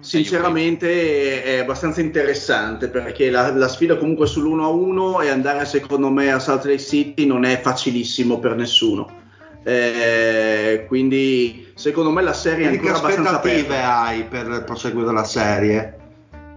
sinceramente 0.00 1.42
è 1.42 1.58
abbastanza 1.58 2.00
interessante 2.00 2.88
perché 2.88 3.30
la, 3.30 3.52
la 3.54 3.68
sfida 3.68 3.96
comunque 3.96 4.26
sull'1-1 4.26 5.22
e 5.24 5.28
andare 5.30 5.64
secondo 5.64 6.10
me 6.10 6.30
a 6.32 6.38
Salt 6.38 6.64
Lake 6.64 6.78
City 6.78 7.26
non 7.26 7.44
è 7.44 7.60
facilissimo 7.60 8.38
per 8.38 8.54
nessuno. 8.54 9.24
Eh, 9.64 10.84
quindi 10.86 11.72
secondo 11.74 12.10
me 12.10 12.22
la 12.22 12.32
serie 12.32 12.66
è 12.66 12.68
Quindi 12.68 12.86
che 12.86 12.88
ancora 12.92 13.06
abbastanza 13.06 13.36
aspettative 13.40 13.74
aperta. 13.82 13.98
hai 14.00 14.24
per 14.24 14.64
proseguire 14.64 15.12
la 15.12 15.24
serie? 15.24 15.96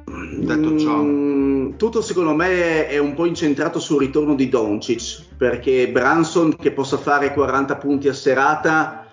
Detto 0.10 0.80
ciò. 0.80 1.02
Mm, 1.02 1.76
tutto 1.76 2.02
secondo 2.02 2.34
me 2.34 2.88
è 2.88 2.98
un 2.98 3.14
po' 3.14 3.26
incentrato 3.26 3.80
sul 3.80 4.00
ritorno 4.00 4.36
di 4.36 4.50
Doncic, 4.50 5.24
perché 5.38 5.90
Branson 5.90 6.56
che 6.56 6.72
possa 6.72 6.98
fare 6.98 7.34
40 7.34 7.76
punti 7.76 8.08
a 8.08 8.14
serata, 8.14 9.08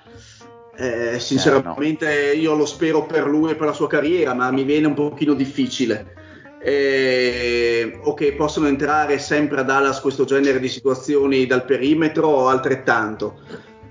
eh, 0.77 1.19
sinceramente 1.19 2.33
io 2.33 2.55
lo 2.55 2.67
spero 2.67 3.05
per 3.05 3.27
lui 3.27 3.51
e 3.51 3.55
per 3.57 3.67
la 3.67 3.73
sua 3.73 3.89
carriera, 3.89 4.35
ma 4.35 4.51
mi 4.51 4.65
viene 4.65 4.87
un 4.87 4.95
pochino 4.95 5.35
difficile. 5.35 6.15
Eh, 6.63 8.01
o 8.03 8.15
che 8.15 8.33
possono 8.33 8.67
entrare 8.67 9.19
sempre 9.19 9.61
a 9.61 9.63
Dallas 9.63 10.01
questo 10.01 10.25
genere 10.25 10.59
di 10.59 10.69
situazioni 10.69 11.47
dal 11.47 11.65
perimetro 11.65 12.27
o 12.29 12.49
altrettanto. 12.49 13.41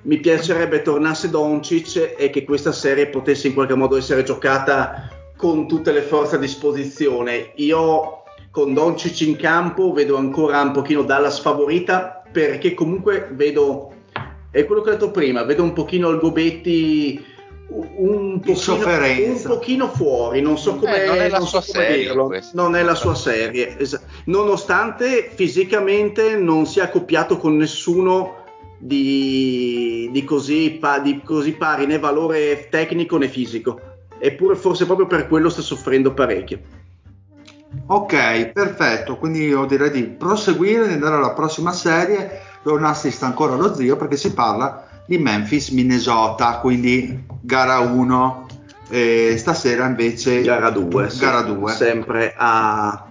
Mi 0.02 0.20
piacerebbe 0.20 0.82
tornasse 0.82 1.30
Doncic 1.30 2.16
e 2.18 2.30
che 2.30 2.44
questa 2.44 2.72
serie 2.72 3.08
potesse 3.08 3.48
in 3.48 3.54
qualche 3.54 3.76
modo 3.76 3.98
essere 3.98 4.24
giocata 4.24 5.15
con 5.46 5.68
tutte 5.68 5.92
le 5.92 6.02
forze 6.02 6.38
a 6.38 6.40
disposizione. 6.40 7.52
Io 7.58 8.24
con 8.50 8.74
Doncic 8.74 9.22
in 9.22 9.36
campo 9.36 9.94
vedo 9.94 10.18
ancora 10.18 10.60
un 10.62 10.72
pochino 10.72 11.04
Dallas 11.04 11.40
favorita 11.40 12.24
perché 12.32 12.74
comunque 12.74 13.30
vedo, 13.32 13.94
è 14.50 14.66
quello 14.66 14.82
che 14.82 14.90
ho 14.90 14.94
detto 14.94 15.12
prima, 15.12 15.44
vedo 15.44 15.62
un 15.62 15.74
pochino 15.74 16.10
il 16.10 16.18
Gobetti 16.18 17.24
un 17.68 18.40
pochino, 18.40 18.86
un 18.86 19.42
pochino, 19.44 19.88
fuori, 19.90 20.42
non 20.42 20.58
so 20.58 20.76
come, 20.78 21.04
eh, 21.04 21.08
non 21.08 21.18
è 21.18 21.30
la 21.30 21.38
non 21.38 21.48
sua 21.48 21.62
so 21.62 21.72
come 21.72 21.86
serie, 21.86 22.04
dirlo, 22.06 22.26
questa. 22.28 22.62
non 22.62 22.76
è 22.76 22.84
la 22.84 22.96
sua 22.96 23.16
serie, 23.16 23.78
es- 23.78 24.00
nonostante 24.26 25.32
fisicamente 25.34 26.38
non 26.38 26.66
sia 26.68 26.84
accoppiato 26.84 27.38
con 27.38 27.58
nessuno 27.58 28.44
di, 28.78 30.10
di 30.12 30.24
così, 30.24 30.78
pa- 30.80 31.00
di 31.00 31.22
così 31.24 31.54
pari 31.54 31.88
né 31.88 31.98
valore 31.98 32.68
tecnico 32.70 33.18
né 33.18 33.28
fisico, 33.30 33.95
eppure 34.18 34.56
forse 34.56 34.86
proprio 34.86 35.08
per 35.08 35.28
quello 35.28 35.50
sta 35.50 35.62
soffrendo 35.62 36.14
parecchio. 36.14 36.60
Ok, 37.88 38.52
perfetto. 38.54 39.18
Quindi 39.18 39.46
io 39.46 39.66
direi 39.66 39.92
di 39.92 40.04
proseguire, 40.04 40.88
di 40.88 40.94
andare 40.94 41.16
alla 41.16 41.34
prossima 41.34 41.72
serie 41.72 42.42
dove 42.64 42.80
non 42.80 42.90
assist 42.90 43.22
ancora 43.24 43.56
lo 43.56 43.76
zio 43.76 43.96
perché 43.96 44.18
si 44.18 44.34
parla 44.34 44.88
di 45.06 45.18
Memphis, 45.18 45.70
Minnesota, 45.70 46.60
quindi 46.60 47.24
gara 47.42 47.80
1. 47.80 48.48
E 48.88 49.36
stasera 49.38 49.88
invece 49.88 50.42
Gara 50.44 50.70
2, 50.70 51.10
gara 51.18 51.42
2. 51.42 51.72
sempre 51.72 52.34
a, 52.38 53.05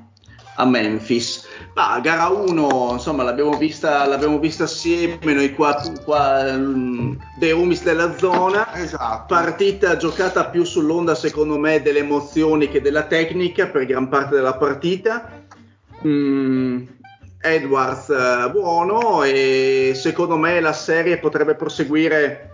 a 0.56 0.64
Memphis. 0.64 1.46
Ma 1.74 1.98
gara 2.00 2.28
1, 2.28 2.90
insomma, 2.92 3.22
l'abbiamo 3.22 3.56
vista, 3.56 4.06
l'abbiamo 4.06 4.38
vista 4.38 4.64
assieme 4.64 5.32
noi 5.32 5.52
qua, 5.52 5.74
qua 6.04 6.52
mm, 6.52 7.14
dei 7.38 7.52
Umis 7.52 7.82
della 7.82 8.16
zona. 8.16 8.74
Esatto. 8.74 9.34
Partita 9.34 9.96
giocata 9.96 10.46
più 10.46 10.64
sull'onda, 10.64 11.14
secondo 11.14 11.58
me, 11.58 11.82
delle 11.82 12.00
emozioni 12.00 12.68
che 12.68 12.80
della 12.80 13.04
tecnica 13.04 13.66
per 13.66 13.86
gran 13.86 14.08
parte 14.08 14.36
della 14.36 14.54
partita. 14.54 15.42
Mm, 16.06 16.82
Edwards 17.44 18.08
eh, 18.08 18.50
buono 18.50 19.22
e 19.22 19.92
secondo 19.94 20.36
me 20.36 20.60
la 20.60 20.72
serie 20.72 21.18
potrebbe 21.18 21.54
proseguire, 21.54 22.50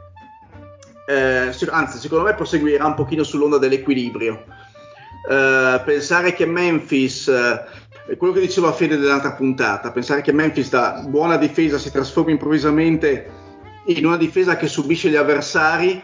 eh, 1.06 1.52
anzi 1.68 1.98
secondo 1.98 2.24
me 2.24 2.34
proseguirà 2.34 2.86
un 2.86 2.94
pochino 2.94 3.22
sull'onda 3.22 3.58
dell'equilibrio. 3.58 4.44
Eh, 5.28 5.80
pensare 5.84 6.32
che 6.32 6.44
Memphis, 6.44 7.28
è 8.10 8.16
quello 8.16 8.32
che 8.32 8.40
diceva 8.40 8.72
Fede 8.72 8.96
dell'altra 8.96 9.34
puntata, 9.34 9.92
pensare 9.92 10.20
che 10.20 10.32
Memphis 10.32 10.68
da 10.68 11.04
buona 11.06 11.36
difesa 11.36 11.78
si 11.78 11.92
trasformi 11.92 12.32
improvvisamente 12.32 13.30
in 13.84 14.04
una 14.04 14.16
difesa 14.16 14.56
che 14.56 14.66
subisce 14.66 15.10
gli 15.10 15.14
avversari, 15.14 16.02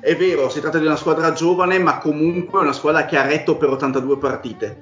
è 0.00 0.16
vero, 0.16 0.48
si 0.48 0.58
tratta 0.58 0.80
di 0.80 0.86
una 0.86 0.96
squadra 0.96 1.32
giovane, 1.32 1.78
ma 1.78 1.98
comunque 1.98 2.58
una 2.58 2.72
squadra 2.72 3.04
che 3.04 3.16
ha 3.16 3.24
retto 3.24 3.56
per 3.56 3.68
82 3.68 4.18
partite. 4.18 4.78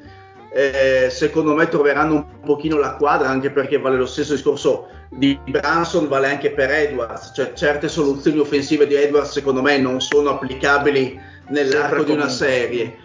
Eh, 0.54 1.10
secondo 1.10 1.54
me 1.54 1.68
troveranno 1.68 2.14
un 2.14 2.40
pochino 2.42 2.78
la 2.78 2.94
quadra 2.94 3.28
anche 3.28 3.50
perché 3.50 3.78
vale 3.78 3.96
lo 3.96 4.06
stesso 4.06 4.32
discorso 4.32 4.88
di 5.10 5.38
Branson 5.46 6.08
vale 6.08 6.30
anche 6.30 6.52
per 6.52 6.70
Edwards. 6.70 7.32
Cioè 7.34 7.52
certe 7.52 7.88
soluzioni 7.88 8.38
offensive 8.38 8.86
di 8.86 8.94
Edwards 8.94 9.32
secondo 9.32 9.60
me 9.60 9.76
non 9.76 10.00
sono 10.00 10.30
applicabili 10.30 11.20
nell'arco 11.48 12.02
di 12.02 12.12
una 12.12 12.28
serie 12.28 12.96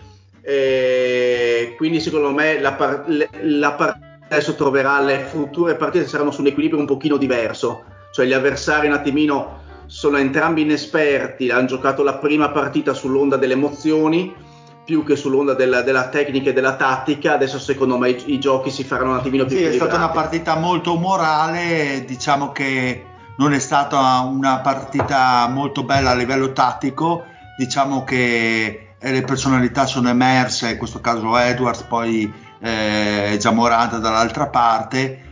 Eh, 0.50 1.74
quindi 1.76 2.00
secondo 2.00 2.32
me 2.32 2.58
la, 2.62 2.72
par- 2.72 3.04
la 3.42 3.74
par- 3.74 4.00
adesso 4.30 4.56
troverà 4.56 5.02
le 5.02 5.26
future 5.30 5.76
partite 5.76 6.08
saranno 6.08 6.32
su 6.32 6.40
un 6.40 6.48
equilibrio 6.48 6.80
un 6.80 6.86
pochino 6.86 7.18
diverso. 7.18 7.84
Cioè 8.14 8.26
gli 8.26 8.32
avversari 8.32 8.88
un 8.88 8.94
attimino 8.94 9.66
sono 9.88 10.18
entrambi 10.18 10.62
inesperti 10.62 11.50
hanno 11.50 11.68
giocato 11.68 12.02
la 12.02 12.16
prima 12.16 12.50
partita 12.50 12.94
sull'onda 12.94 13.36
delle 13.36 13.54
emozioni 13.54 14.34
più 14.86 15.04
che 15.04 15.18
sull'onda 15.18 15.54
della, 15.54 15.82
della 15.82 16.08
tecnica 16.08 16.52
e 16.52 16.54
della 16.54 16.78
tattica. 16.78 17.34
Adesso, 17.34 17.60
secondo 17.60 17.98
me, 17.98 18.12
i, 18.12 18.32
i 18.32 18.40
giochi 18.40 18.72
si 18.72 18.86
faranno 18.86 19.12
un 19.12 19.18
attimino 19.18 19.44
più 19.44 19.58
Sì, 19.58 19.64
è 19.64 19.74
stata 19.74 19.98
una 19.98 20.10
partita 20.12 20.56
molto 20.56 20.96
morale, 20.96 22.06
diciamo 22.08 22.54
che 22.54 23.04
non 23.38 23.52
è 23.52 23.60
stata 23.60 24.22
una 24.22 24.60
partita 24.60 25.50
molto 25.50 25.84
bella 25.84 26.12
a 26.12 26.16
livello 26.16 26.54
tattico, 26.54 27.26
diciamo 27.58 28.06
che 28.06 28.87
eh, 29.08 29.12
le 29.12 29.22
personalità 29.22 29.86
sono 29.86 30.10
emerse, 30.10 30.72
in 30.72 30.78
questo 30.78 31.00
caso 31.00 31.38
Edwards, 31.38 31.84
poi 31.84 32.32
eh, 32.60 33.38
Giamoranta 33.40 33.98
dall'altra 33.98 34.48
parte. 34.48 35.24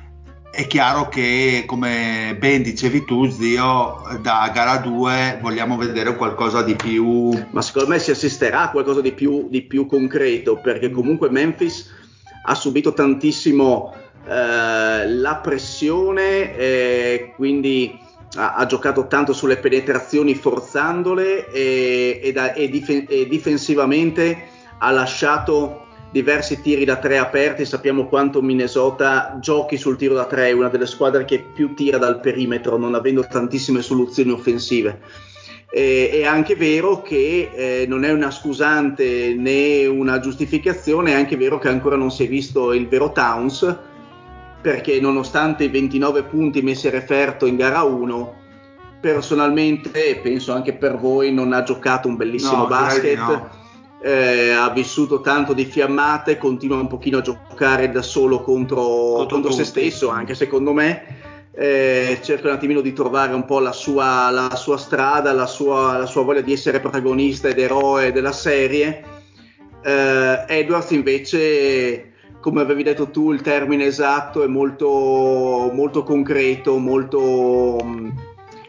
È 0.49 0.65
chiaro 0.67 1.09
che, 1.09 1.63
come 1.65 2.33
ben 2.39 2.63
dicevi 2.63 3.03
tu, 3.03 3.29
zio, 3.29 4.01
da 4.21 4.49
gara 4.53 4.77
2 4.77 5.39
vogliamo 5.41 5.75
vedere 5.75 6.15
qualcosa 6.15 6.61
di 6.61 6.75
più. 6.75 7.31
Ma 7.51 7.61
secondo 7.61 7.89
me 7.89 7.99
si 7.99 8.11
assisterà 8.11 8.61
a 8.61 8.69
qualcosa 8.71 9.01
di 9.01 9.11
più, 9.11 9.49
di 9.49 9.63
più 9.63 9.85
concreto, 9.85 10.55
perché 10.55 10.91
comunque 10.91 11.29
Memphis 11.29 11.93
ha 12.45 12.55
subito 12.55 12.93
tantissimo 12.93 13.93
eh, 14.25 15.09
la 15.09 15.35
pressione, 15.43 16.55
eh, 16.55 17.33
quindi 17.35 17.99
ha, 18.36 18.54
ha 18.54 18.65
giocato 18.65 19.08
tanto 19.08 19.34
sulle 19.34 19.58
penetrazioni 19.58 20.36
forzandole 20.36 21.52
e, 21.52 22.19
e 22.24 22.32
da- 22.32 22.54
e 22.54 22.69
difen- 22.69 23.06
e 23.08 23.28
difensivamente 23.28 24.48
ha 24.80 24.91
lasciato 24.91 25.86
diversi 26.12 26.62
tiri 26.62 26.86
da 26.86 26.98
tre 26.98 27.17
aperti. 27.17 27.65
Sappiamo 27.65 28.08
quanto 28.08 28.41
Minnesota 28.41 29.38
giochi 29.41 29.78
sul 29.78 29.98
tiro 29.98 30.13
da 30.13 30.26
tre, 30.26 30.50
è 30.50 30.54
una 30.54 30.69
delle 30.69 30.86
squadre 30.86 31.26
che 31.26 31.43
più 31.54 31.74
tira 31.74 31.98
dal 31.98 32.19
perimetro, 32.19 32.78
non 32.78 32.95
avendo 32.95 33.26
tantissime 33.28 33.82
soluzioni 33.82 34.32
offensive. 34.32 35.02
Eh, 35.69 36.10
è 36.13 36.24
anche 36.24 36.56
vero 36.56 37.02
che 37.02 37.50
eh, 37.54 37.86
non 37.86 38.06
è 38.06 38.12
una 38.12 38.32
scusante 38.32 39.36
né 39.38 39.86
una 39.86 40.19
giustificazione, 40.19 41.12
è 41.12 41.15
anche 41.15 41.36
vero 41.36 41.58
che 41.58 41.67
ancora 41.67 41.98
non 41.98 42.12
si 42.12 42.24
è 42.24 42.28
visto 42.30 42.71
il 42.71 42.88
vero 42.88 43.12
Towns, 43.12 43.78
perché 44.65 44.99
nonostante 44.99 45.65
i 45.65 45.67
29 45.67 46.23
punti 46.23 46.63
messi 46.63 46.88
a 46.88 46.89
referto 46.89 47.45
in 47.45 47.56
gara 47.56 47.84
1, 47.84 48.34
personalmente, 48.99 50.19
penso 50.23 50.54
anche 50.54 50.73
per 50.73 50.97
voi, 50.97 51.32
non 51.32 51.54
ha 51.54 51.62
giocato 51.62 52.08
un 52.08 52.15
bellissimo 52.15 52.63
No, 52.63 52.65
basket. 52.65 53.15
no. 53.15 53.49
eh, 54.01 54.49
ha 54.54 54.67
vissuto 54.71 55.21
tanto 55.21 55.54
di 55.54 55.65
fiammate, 55.65 56.39
continua 56.39 56.80
un 56.80 56.88
pochino 56.88 57.19
a 57.19 57.21
giocare 57.21 57.91
da 57.91 58.01
solo 58.01 58.41
contro, 58.41 58.82
Contro 58.82 59.28
contro 59.36 59.51
se 59.51 59.65
stesso, 59.65 60.10
anche 60.10 60.34
secondo 60.34 60.73
me. 60.73 61.04
Eh, 61.51 62.17
cerca 62.23 62.47
un 62.47 62.56
attimino 62.56 62.82
di 62.82 62.91
trovare 62.91 63.36
un 63.36 63.45
po' 63.45 63.60
la 63.60 63.71
sua, 63.71 64.32
la 64.32 64.56
sua 64.56 64.78
strada, 64.78 65.32
la 65.32 65.45
sua, 65.45 65.99
la 65.99 66.08
sua 66.08 66.23
voglia 66.23 66.41
di 66.41 66.54
essere 66.54 66.80
protagonista 66.80 67.49
ed 67.49 67.60
eroe 67.60 68.12
della 68.12 68.32
serie. 68.32 69.04
Eh, 69.84 70.45
Edwards 70.47 70.89
invece, 70.89 72.13
come 72.45 72.62
avevi 72.62 72.84
detto 72.84 73.10
tu, 73.10 73.31
il 73.31 73.41
termine 73.41 73.86
esatto 73.86 74.43
è 74.43 74.45
molto, 74.45 75.71
molto 75.73 76.03
concreto, 76.03 76.77
molto, 76.77 77.79
mh, 77.84 78.13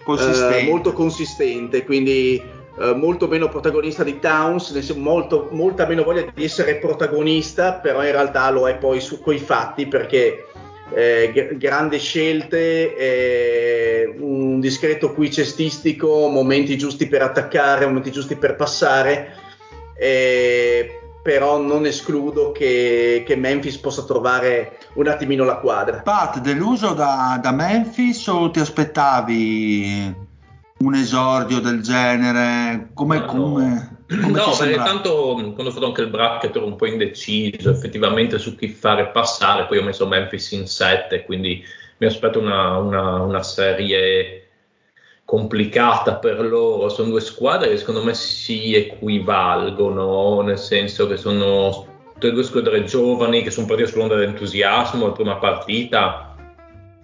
Consistente. 0.02 0.60
eh, 0.60 0.64
molto 0.64 0.94
consistente, 0.94 1.84
quindi 1.84 2.42
eh, 2.80 2.94
molto 2.94 3.28
meno 3.28 3.50
protagonista 3.50 4.02
di 4.02 4.18
Towns, 4.18 4.70
molto, 4.94 5.50
molta 5.50 5.86
meno 5.86 6.04
voglia 6.04 6.24
di 6.32 6.42
essere 6.42 6.76
protagonista, 6.76 7.74
però 7.74 8.02
in 8.02 8.12
realtà 8.12 8.48
lo 8.48 8.66
è 8.66 8.78
poi 8.78 8.98
su, 8.98 9.20
coi 9.20 9.36
fatti 9.36 9.86
perché 9.86 10.46
eh, 10.94 11.30
gr- 11.34 11.58
grandi 11.58 11.98
scelte, 11.98 12.96
eh, 12.96 14.14
un 14.18 14.58
discreto 14.58 15.12
qui 15.12 15.30
cestistico, 15.30 16.28
momenti 16.28 16.78
giusti 16.78 17.08
per 17.08 17.20
attaccare, 17.20 17.84
momenti 17.84 18.10
giusti 18.10 18.36
per 18.36 18.56
passare, 18.56 19.34
eh, 19.98 21.00
però 21.26 21.58
non 21.58 21.86
escludo 21.86 22.52
che, 22.52 23.24
che 23.26 23.34
Memphis 23.34 23.78
possa 23.78 24.04
trovare 24.04 24.78
un 24.92 25.08
attimino 25.08 25.42
la 25.42 25.56
quadra. 25.56 26.02
Pat, 26.02 26.38
deluso 26.38 26.92
da, 26.92 27.40
da 27.42 27.50
Memphis 27.50 28.24
o 28.28 28.48
ti 28.52 28.60
aspettavi 28.60 30.14
un 30.78 30.94
esordio 30.94 31.58
del 31.58 31.82
genere? 31.82 32.90
Come, 32.94 33.18
no. 33.18 33.24
come, 33.24 34.04
come 34.06 34.38
no, 34.38 34.54
perché 34.56 34.76
tanto 34.76 35.32
quando 35.34 35.64
ho 35.66 35.70
fatto 35.72 35.86
anche 35.86 36.02
il 36.02 36.10
bracket 36.10 36.54
ero 36.54 36.64
un 36.66 36.76
po' 36.76 36.86
indeciso 36.86 37.70
effettivamente 37.70 38.38
su 38.38 38.54
chi 38.54 38.68
fare 38.68 39.08
passare, 39.08 39.66
poi 39.66 39.78
ho 39.78 39.82
messo 39.82 40.06
Memphis 40.06 40.52
in 40.52 40.68
7, 40.68 41.24
quindi 41.24 41.60
mi 41.96 42.06
aspetto 42.06 42.38
una, 42.38 42.76
una- 42.76 43.22
una 43.22 43.42
serie 43.42 44.45
complicata 45.26 46.14
per 46.14 46.40
loro. 46.40 46.88
Sono 46.88 47.10
due 47.10 47.20
squadre 47.20 47.68
che 47.68 47.76
secondo 47.76 48.02
me 48.02 48.14
si 48.14 48.74
equivalgono, 48.74 50.40
nel 50.40 50.56
senso 50.56 51.06
che 51.06 51.18
sono 51.18 51.94
tutte 52.14 52.28
e 52.28 52.32
due 52.32 52.44
squadre 52.44 52.84
giovani 52.84 53.42
che 53.42 53.50
sono 53.50 53.66
partite 53.66 53.90
sull'onda 53.90 54.14
dell'entusiasmo 54.14 55.06
la 55.06 55.12
prima 55.12 55.36
partita. 55.36 56.34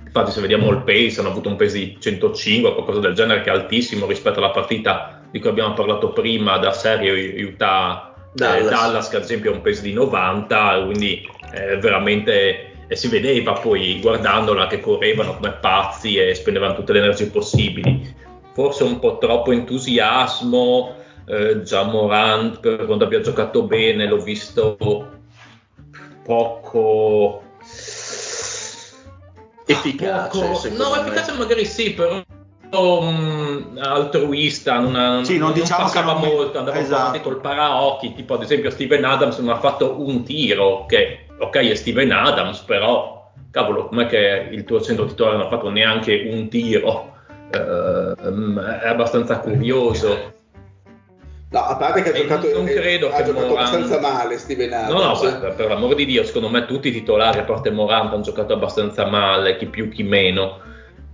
Infatti, 0.02 0.30
se 0.30 0.40
vediamo 0.40 0.70
il 0.70 0.82
pace, 0.82 1.20
hanno 1.20 1.30
avuto 1.30 1.48
un 1.48 1.56
pace 1.56 1.78
di 1.78 1.96
105, 1.98 2.72
qualcosa 2.74 3.00
del 3.00 3.14
genere, 3.14 3.42
che 3.42 3.50
è 3.50 3.52
altissimo 3.52 4.06
rispetto 4.06 4.38
alla 4.38 4.50
partita 4.50 5.20
di 5.30 5.40
cui 5.40 5.50
abbiamo 5.50 5.74
parlato 5.74 6.12
prima 6.12 6.58
da 6.58 6.72
serie 6.72 7.42
Utah 7.42 8.14
Dallas, 8.34 8.66
eh, 8.66 8.68
Dallas 8.68 9.08
che 9.08 9.16
ad 9.16 9.22
esempio 9.22 9.50
ha 9.50 9.54
un 9.54 9.62
pace 9.62 9.82
di 9.82 9.92
90, 9.92 10.82
quindi 10.84 11.26
eh, 11.54 11.76
veramente 11.78 12.72
e 12.92 12.96
si 12.96 13.08
vedeva 13.08 13.54
poi 13.54 14.00
guardandola 14.00 14.66
che 14.66 14.78
correvano 14.78 15.34
come 15.36 15.52
pazzi 15.52 16.16
e 16.16 16.34
spendevano 16.34 16.74
tutte 16.74 16.92
le 16.92 16.98
energie 16.98 17.30
possibili. 17.30 18.11
Forse 18.52 18.84
un 18.84 18.98
po' 18.98 19.18
troppo 19.18 19.52
entusiasmo, 19.52 20.94
eh, 21.26 21.62
già 21.62 21.84
Morant 21.84 22.60
per 22.60 22.84
quando 22.84 23.04
abbia 23.04 23.20
giocato 23.20 23.62
bene 23.62 24.06
l'ho 24.06 24.20
visto 24.20 24.76
poco 26.24 27.42
efficace. 29.64 30.38
Poco, 30.38 30.68
no, 30.76 30.96
efficace 30.96 31.32
magari 31.32 31.64
sì, 31.64 31.94
però 31.94 32.22
um, 32.72 33.78
altruista, 33.78 34.78
non, 34.78 34.96
ha, 34.96 35.24
sì, 35.24 35.38
non, 35.38 35.50
non 35.50 35.60
diciamo 35.60 35.84
passava 35.84 36.12
non... 36.12 36.22
molto, 36.22 36.58
andava 36.58 36.78
esatto. 36.78 37.00
avanti 37.00 37.20
col 37.20 37.40
paraocchi, 37.40 38.14
tipo 38.14 38.34
ad 38.34 38.42
esempio 38.42 38.70
Steven 38.70 39.04
Adams 39.04 39.38
non 39.38 39.54
ha 39.54 39.58
fatto 39.58 40.00
un 40.00 40.24
tiro, 40.24 40.86
che 40.86 41.26
ok 41.38 41.56
è 41.56 41.74
Steven 41.74 42.12
Adams, 42.12 42.58
però 42.60 43.30
cavolo, 43.50 43.86
com'è 43.86 44.06
che 44.06 44.48
il 44.50 44.64
tuo 44.64 44.80
centro 44.80 45.06
titolare 45.06 45.36
non 45.36 45.46
ha 45.46 45.50
fatto 45.50 45.70
neanche 45.70 46.28
un 46.30 46.48
tiro? 46.48 47.11
Uh, 47.54 48.58
è 48.58 48.88
abbastanza 48.88 49.38
curioso. 49.38 50.32
No, 51.50 51.60
a 51.60 51.76
parte 51.76 52.02
che 52.02 52.10
ha 52.10 52.14
giocato, 52.14 52.50
non 52.50 52.64
credo 52.64 53.10
ha 53.10 53.16
che 53.16 53.24
giocato 53.24 53.48
Morant... 53.48 53.68
abbastanza 53.68 54.00
male 54.00 54.38
Steven 54.38 54.72
Adams. 54.72 54.92
No, 54.92 55.02
no, 55.04 55.18
per, 55.38 55.54
per 55.54 55.68
l'amore 55.68 55.94
di 55.96 56.06
Dio, 56.06 56.24
secondo 56.24 56.48
me 56.48 56.64
tutti 56.64 56.88
i 56.88 56.92
titolari, 56.92 57.40
a 57.40 57.44
parte 57.44 57.70
Morant, 57.70 58.10
hanno 58.12 58.22
giocato 58.22 58.54
abbastanza 58.54 59.04
male, 59.06 59.58
chi 59.58 59.66
più 59.66 59.90
chi 59.90 60.02
meno. 60.02 60.60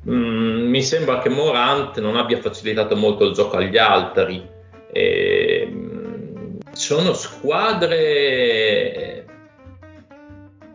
Mm, 0.09 0.69
mi 0.69 0.83
sembra 0.83 1.19
che 1.19 1.29
Morant 1.29 1.99
non 1.99 2.17
abbia 2.17 2.39
facilitato 2.41 2.95
molto 2.95 3.25
il 3.25 3.35
gioco 3.35 3.57
agli 3.57 3.77
altri. 3.77 4.49
E, 4.93 5.69
mm, 5.69 6.59
sono 6.71 7.15
squadre 7.15 8.29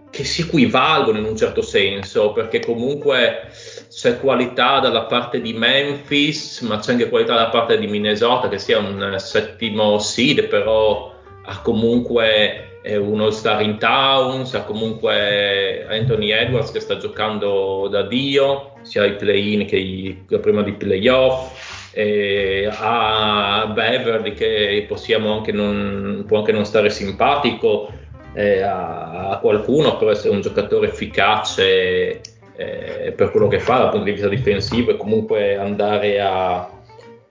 che 0.10 0.24
si 0.26 0.42
equivalgono 0.42 1.20
in 1.20 1.26
un 1.26 1.38
certo 1.38 1.62
senso, 1.62 2.34
perché 2.34 2.60
comunque 2.60 3.48
c'è 3.94 4.20
qualità 4.20 4.80
dalla 4.80 5.04
parte 5.04 5.40
di 5.40 5.54
Memphis, 5.54 6.62
ma 6.62 6.80
c'è 6.80 6.94
anche 6.94 7.10
qualità 7.10 7.36
dalla 7.36 7.50
parte 7.50 7.78
di 7.78 7.88
Minnesota, 7.88 8.50
che 8.50 8.58
sia 8.58 8.80
un 8.80 9.16
settimo 9.18 10.00
seed, 10.00 10.48
però 10.48 11.14
ha 11.46 11.62
comunque 11.62 12.80
un 12.86 13.22
all-star 13.22 13.62
in 13.62 13.78
Towns, 13.78 14.56
ha 14.56 14.64
comunque 14.64 15.86
Anthony 15.88 16.32
Edwards 16.32 16.72
che 16.72 16.80
sta 16.80 16.98
giocando 16.98 17.88
da 17.90 18.02
Dio, 18.02 18.74
sia 18.82 19.04
ai 19.04 19.16
play-in 19.16 19.66
che 19.68 19.78
i, 19.78 20.26
prima 20.42 20.64
di 20.64 20.74
playoff, 20.74 21.92
e 21.94 22.68
ha 22.70 23.72
Beverly 23.74 24.34
che 24.34 24.86
possiamo 24.88 25.34
anche 25.34 25.52
non, 25.52 26.24
può 26.28 26.40
anche 26.40 26.52
non 26.52 26.66
stare 26.66 26.90
simpatico, 26.90 27.92
eh, 28.34 28.62
a, 28.62 29.38
qualcuno, 29.40 29.98
però 29.98 30.12
essere 30.12 30.34
un 30.34 30.42
giocatore 30.42 30.88
efficace 30.88 32.22
eh, 32.56 33.14
per 33.16 33.32
quello 33.32 33.48
che 33.48 33.60
fa 33.60 33.78
dal 33.78 33.90
punto 33.90 34.06
di 34.06 34.12
vista 34.12 34.28
difensivo 34.28 34.92
e 34.92 34.98
comunque 34.98 35.58
andare 35.58 36.20
a, 36.20 36.70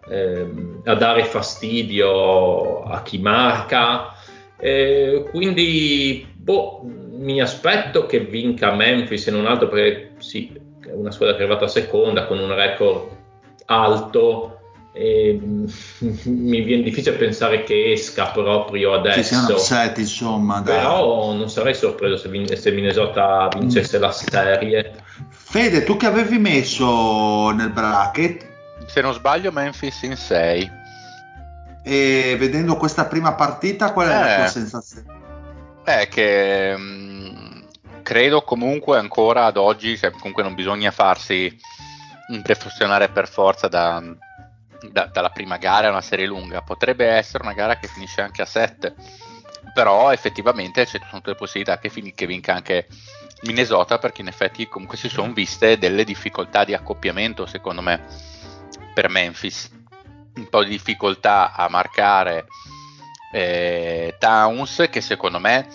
ehm, 0.09 0.83
a 0.85 0.95
dare 0.95 1.25
fastidio 1.25 2.83
a 2.83 3.03
chi 3.03 3.19
marca. 3.19 4.15
Eh, 4.59 5.25
quindi 5.31 6.27
boh, 6.35 6.83
mi 6.83 7.41
aspetto 7.41 8.07
che 8.07 8.21
vinca 8.21 8.75
Memphis 8.75 9.27
e 9.27 9.31
non 9.31 9.47
altro 9.47 9.69
perché 9.69 10.13
sì, 10.19 10.53
è 10.85 10.93
una 10.93 11.11
squadra 11.11 11.37
che 11.37 11.43
è 11.43 11.45
arrivata 11.45 11.69
seconda 11.69 12.27
con 12.27 12.39
un 12.39 12.55
record 12.55 13.09
alto 13.67 14.59
e 14.93 15.39
mi 15.41 16.61
viene 16.61 16.83
difficile 16.83 17.17
pensare 17.17 17.63
che 17.65 17.93
esca 17.93 18.27
proprio 18.27 18.93
adesso. 18.93 19.19
Ci 19.19 19.25
siano 19.25 19.55
upset, 19.55 19.99
insomma. 19.99 20.61
Dai. 20.61 20.77
Però 20.77 21.33
non 21.33 21.49
sarei 21.49 21.75
sorpreso 21.75 22.17
se, 22.17 22.29
vin- 22.29 22.55
se 22.55 22.71
Minnesota 22.71 23.49
vincesse 23.59 23.99
mm. 23.99 24.01
la 24.01 24.13
serie. 24.13 24.93
Fede, 25.53 25.85
tu 25.85 25.99
che 25.99 26.07
avevi 26.07 26.39
messo 26.39 27.51
nel 27.51 27.69
bracket? 27.69 28.49
Se 28.87 29.03
non 29.03 29.13
sbaglio, 29.13 29.53
Memphis 29.53 30.01
in 30.01 30.17
6. 30.17 30.71
E 31.85 32.37
vedendo 32.39 32.79
questa 32.79 33.05
prima 33.05 33.35
partita, 33.35 33.93
qual 33.93 34.09
è 34.09 34.17
eh, 34.17 34.19
la 34.19 34.35
tua 34.37 34.47
sensazione? 34.47 35.07
È 35.85 36.09
che 36.09 36.75
mh, 36.75 36.81
mm, 36.81 37.63
credo 38.01 38.41
comunque 38.41 38.97
ancora 38.97 39.45
ad 39.45 39.59
oggi, 39.59 39.99
cioè, 39.99 40.11
comunque 40.11 40.43
non 40.43 40.55
bisogna 40.55 40.91
farsi 40.91 41.55
impressionare 42.29 43.11
per 43.11 43.29
forza 43.29 43.69
da 43.69 44.03
da, 44.91 45.05
dalla 45.13 45.29
prima 45.29 45.59
gara 45.59 45.89
è 45.89 45.91
una 45.91 46.01
serie 46.01 46.27
lunga, 46.27 46.63
potrebbe 46.63 47.07
essere 47.07 47.45
una 47.45 47.53
gara 47.53 47.77
che 47.77 47.89
finisce 47.89 48.23
anche 48.23 48.41
a 48.41 48.47
7, 48.47 48.95
però 49.75 50.11
effettivamente 50.13 50.87
c'è 50.87 50.99
tutte 50.99 51.31
le 51.31 51.37
possibilità 51.37 51.79
che, 51.79 51.91
fin- 51.91 52.15
che 52.15 52.27
vinca 52.27 52.55
anche 52.55 52.89
Minnesota 53.43 53.99
perché 53.99 54.21
in 54.21 54.29
effetti 54.29 54.69
comunque 54.69 54.97
si 54.97 55.09
sono 55.09 55.33
viste 55.33 55.79
delle 55.79 56.05
difficoltà 56.05 56.65
di 56.65 56.75
accoppiamento 56.75 57.47
secondo 57.47 57.83
me 57.83 58.01
per 58.95 59.09
Memphis, 59.09 59.71
un 60.35 60.49
po' 60.49 60.63
di 60.63 60.71
difficoltà 60.71 61.53
a 61.53 61.69
marcare 61.69 62.47
eh, 63.33 64.15
Towns 64.19 64.87
che 64.91 65.01
secondo 65.01 65.39
me 65.39 65.67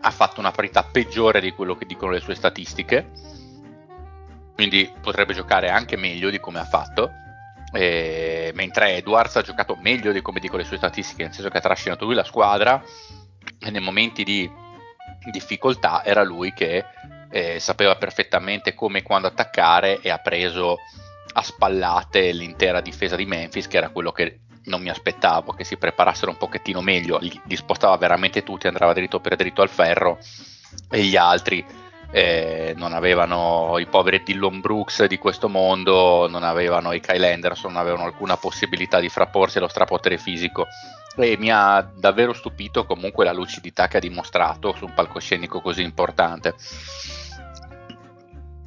ha 0.00 0.10
fatto 0.10 0.40
una 0.40 0.50
parità 0.50 0.84
peggiore 0.84 1.40
di 1.40 1.52
quello 1.52 1.76
che 1.76 1.86
dicono 1.86 2.12
le 2.12 2.20
sue 2.20 2.34
statistiche. 2.34 3.10
Quindi 4.54 4.92
potrebbe 5.00 5.34
giocare 5.34 5.70
anche 5.70 5.96
meglio 5.96 6.30
di 6.30 6.38
come 6.38 6.60
ha 6.60 6.64
fatto. 6.64 7.10
Eh, 7.72 8.52
mentre 8.54 8.96
Edwards 8.96 9.36
ha 9.36 9.42
giocato 9.42 9.76
meglio 9.80 10.12
di 10.12 10.20
come 10.20 10.40
dico 10.40 10.56
le 10.56 10.64
sue 10.64 10.76
statistiche, 10.76 11.24
nel 11.24 11.32
senso 11.32 11.48
che 11.48 11.58
ha 11.58 11.62
trascinato 11.62 12.04
lui 12.04 12.14
la 12.14 12.24
squadra 12.24 12.82
e 13.58 13.70
nei 13.70 13.80
momenti 13.80 14.24
di 14.24 14.50
difficoltà 15.30 16.04
era 16.04 16.22
lui 16.22 16.52
che 16.52 16.84
eh, 17.30 17.58
sapeva 17.60 17.96
perfettamente 17.96 18.74
come 18.74 18.98
e 18.98 19.02
quando 19.02 19.26
attaccare 19.26 20.00
e 20.00 20.10
ha 20.10 20.18
preso 20.18 20.78
a 21.34 21.42
spallate 21.42 22.32
l'intera 22.32 22.80
difesa 22.80 23.16
di 23.16 23.24
Memphis, 23.24 23.66
che 23.66 23.78
era 23.78 23.88
quello 23.88 24.12
che 24.12 24.40
non 24.64 24.82
mi 24.82 24.90
aspettavo, 24.90 25.52
che 25.52 25.64
si 25.64 25.76
preparassero 25.76 26.30
un 26.30 26.36
pochettino 26.36 26.80
meglio, 26.80 27.18
li, 27.18 27.40
li 27.44 27.56
spostava 27.56 27.96
veramente 27.96 28.42
tutti, 28.42 28.66
andava 28.66 28.92
dritto 28.92 29.20
per 29.20 29.36
dritto 29.36 29.62
al 29.62 29.68
ferro 29.68 30.18
e 30.90 31.02
gli 31.02 31.16
altri 31.16 31.64
eh, 32.12 32.74
non 32.76 32.92
avevano 32.92 33.78
i 33.78 33.86
poveri 33.86 34.22
Dillon 34.22 34.60
Brooks 34.60 35.06
di 35.06 35.16
questo 35.16 35.48
mondo, 35.48 36.28
non 36.28 36.42
avevano 36.42 36.92
i 36.92 37.00
Kyle 37.00 37.32
Anderson, 37.32 37.72
non 37.72 37.80
avevano 37.80 38.04
alcuna 38.04 38.36
possibilità 38.36 39.00
di 39.00 39.08
frapporsi 39.08 39.56
allo 39.56 39.68
strapotere 39.68 40.18
fisico 40.18 40.66
e 41.16 41.36
mi 41.38 41.50
ha 41.50 41.80
davvero 41.94 42.34
stupito 42.34 42.84
comunque 42.84 43.24
la 43.24 43.32
lucidità 43.32 43.88
che 43.88 43.96
ha 43.96 44.00
dimostrato 44.00 44.74
su 44.76 44.84
un 44.84 44.94
palcoscenico 44.94 45.62
così 45.62 45.82
importante. 45.82 46.54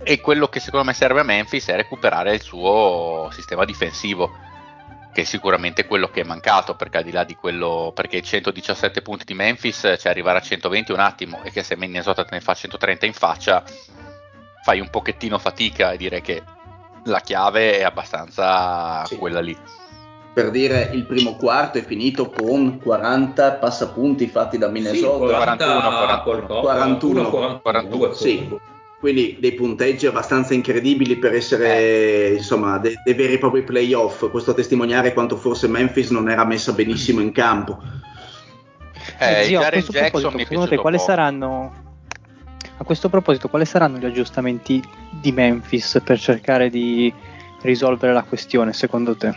E 0.04 0.22
quello 0.22 0.48
che 0.48 0.60
secondo 0.60 0.86
me 0.86 0.94
serve 0.94 1.22
a 1.22 1.24
Memphis 1.24 1.68
è 1.68 1.76
recuperare 1.76 2.34
il 2.34 2.42
suo 2.42 3.30
sistema 3.32 3.64
difensivo 3.64 4.45
che 5.16 5.22
è 5.22 5.24
sicuramente 5.24 5.86
quello 5.86 6.10
che 6.10 6.22
è 6.22 6.24
mancato, 6.26 6.76
perché 6.76 6.98
al 6.98 7.06
di 7.06 7.14
là 7.14 7.24
di 7.24 7.38
quello, 7.38 7.94
perché 7.96 8.22
117 8.22 9.02
punti 9.02 9.24
di 9.24 9.34
Memphis, 9.34 9.96
cioè 9.98 10.10
arrivare 10.10 10.40
a 10.40 10.42
120 10.42 10.92
un 10.92 11.00
attimo, 11.00 11.42
e 11.42 11.52
che 11.52 11.64
se 11.64 11.78
Minnesota 11.78 12.26
te 12.26 12.36
ne 12.36 12.42
fa 12.42 12.54
130 12.54 13.06
in 13.06 13.14
faccia, 13.14 13.64
fai 14.62 14.82
un 14.82 14.90
pochettino 14.90 15.38
fatica 15.38 15.94
e 15.94 15.98
dire 15.98 16.20
che 16.20 16.44
la 17.06 17.22
chiave 17.22 17.78
è 17.78 17.84
abbastanza 17.84 19.06
sì. 19.06 19.16
quella 19.16 19.40
lì. 19.40 19.58
Per 20.34 20.52
dire, 20.52 20.90
il 20.92 21.06
primo 21.06 21.38
quarto 21.38 21.78
è 21.78 21.86
finito 21.86 22.30
con 22.30 22.78
40 22.82 23.54
passapunti 23.54 24.28
fatti 24.28 24.58
da 24.58 24.68
Minnesota. 24.68 25.28
Sì, 25.28 25.34
41, 25.34 25.80
41, 25.80 26.60
41, 26.60 27.30
41, 27.30 27.62
42, 27.62 28.14
sì 28.16 28.74
quindi 29.00 29.38
dei 29.40 29.54
punteggi 29.54 30.08
abbastanza 30.08 30.54
incredibili 30.54 31.18
per 31.18 31.34
essere 31.34 32.30
insomma 32.30 32.78
dei, 32.78 32.96
dei 33.04 33.14
veri 33.14 33.34
e 33.34 33.38
propri 33.38 33.64
playoff. 33.64 34.30
Questo 34.30 34.52
a 34.52 34.54
testimoniare 34.54 35.14
quanto 35.14 35.36
forse 35.38 35.68
Memphis 35.68 36.10
non 36.10 36.30
era 36.30 36.46
messa 36.46 36.74
benissimo 36.74 37.22
in 37.22 37.32
campo. 37.32 37.80
Eh, 39.20 39.44
Zio, 39.44 39.62
a 39.62 39.70
questo 39.70 39.92
proposito, 39.92 40.38
secondo 40.38 40.68
te 40.68 40.78
quali 40.78 41.00
saranno 41.00 41.84
a 42.78 42.84
questo 42.84 43.08
proposito 43.10 43.48
quali 43.48 43.66
saranno 43.66 43.98
gli 43.98 44.06
aggiustamenti 44.06 44.82
di 45.10 45.32
Memphis 45.32 46.02
per 46.04 46.20
cercare 46.20 46.70
di 46.70 47.14
risolvere 47.62 48.14
la 48.14 48.24
questione 48.24 48.74
secondo 48.74 49.16
te? 49.16 49.34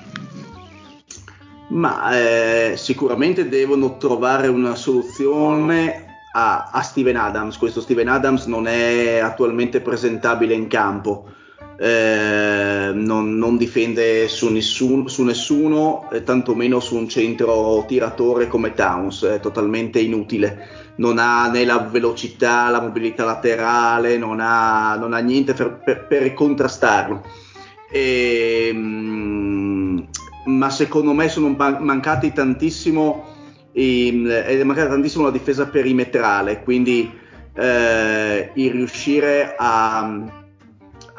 Ma 1.69 2.19
eh, 2.19 2.77
sicuramente 2.77 3.49
devono 3.49 3.97
trovare 3.97 4.49
una 4.49 4.75
soluzione 4.75 6.08
a, 6.33 6.71
a, 6.73 6.83
Steven 6.83 7.17
Adams. 7.17 7.57
Questo 7.57 7.81
Steven 7.81 8.09
Adams 8.09 8.47
non 8.47 8.67
è 8.67 9.19
attualmente 9.19 9.81
presentabile 9.81 10.55
in 10.55 10.67
campo. 10.67 11.33
eh, 11.81 12.91
non, 12.93 13.37
non, 13.37 13.57
difende 13.57 14.27
su, 14.29 14.51
nessun, 14.51 15.09
su 15.09 15.23
nessuno, 15.23 16.09
eh, 16.11 16.25
tantomeno 16.25 16.81
su 16.81 16.97
un 16.97 17.09
centro 17.09 17.85
tiratore 17.87 18.49
come 18.49 18.75
Towns, 18.75 19.25
è 19.25 19.41
totalmente 19.41 20.01
inutile. 20.01 20.87
Non 20.97 21.19
ha 21.19 21.49
né 21.49 21.65
la 21.65 21.79
velocità, 21.79 22.69
la 22.69 22.81
mobilità 22.81 23.25
laterale, 23.25 24.19
non 24.19 24.41
ha, 24.41 24.97
non 24.97 25.13
ha 25.13 25.19
niente 25.19 25.55
per, 25.55 25.79
per, 25.85 26.07
per 26.07 26.35
contrastarlo. 26.35 27.23
E, 27.91 28.73
mh, 28.73 30.09
ma 30.47 30.71
secondo 30.71 31.13
me 31.13 31.29
sono 31.29 31.55
mancati 31.79 32.33
tantissimo, 32.33 33.38
è 33.79 34.63
mancata 34.65 34.89
tantissimo 34.89 35.25
la 35.25 35.31
difesa 35.31 35.67
perimetrale, 35.69 36.63
quindi 36.63 37.11
eh, 37.55 38.51
il 38.55 38.71
riuscire 38.73 39.55
a 39.57 40.37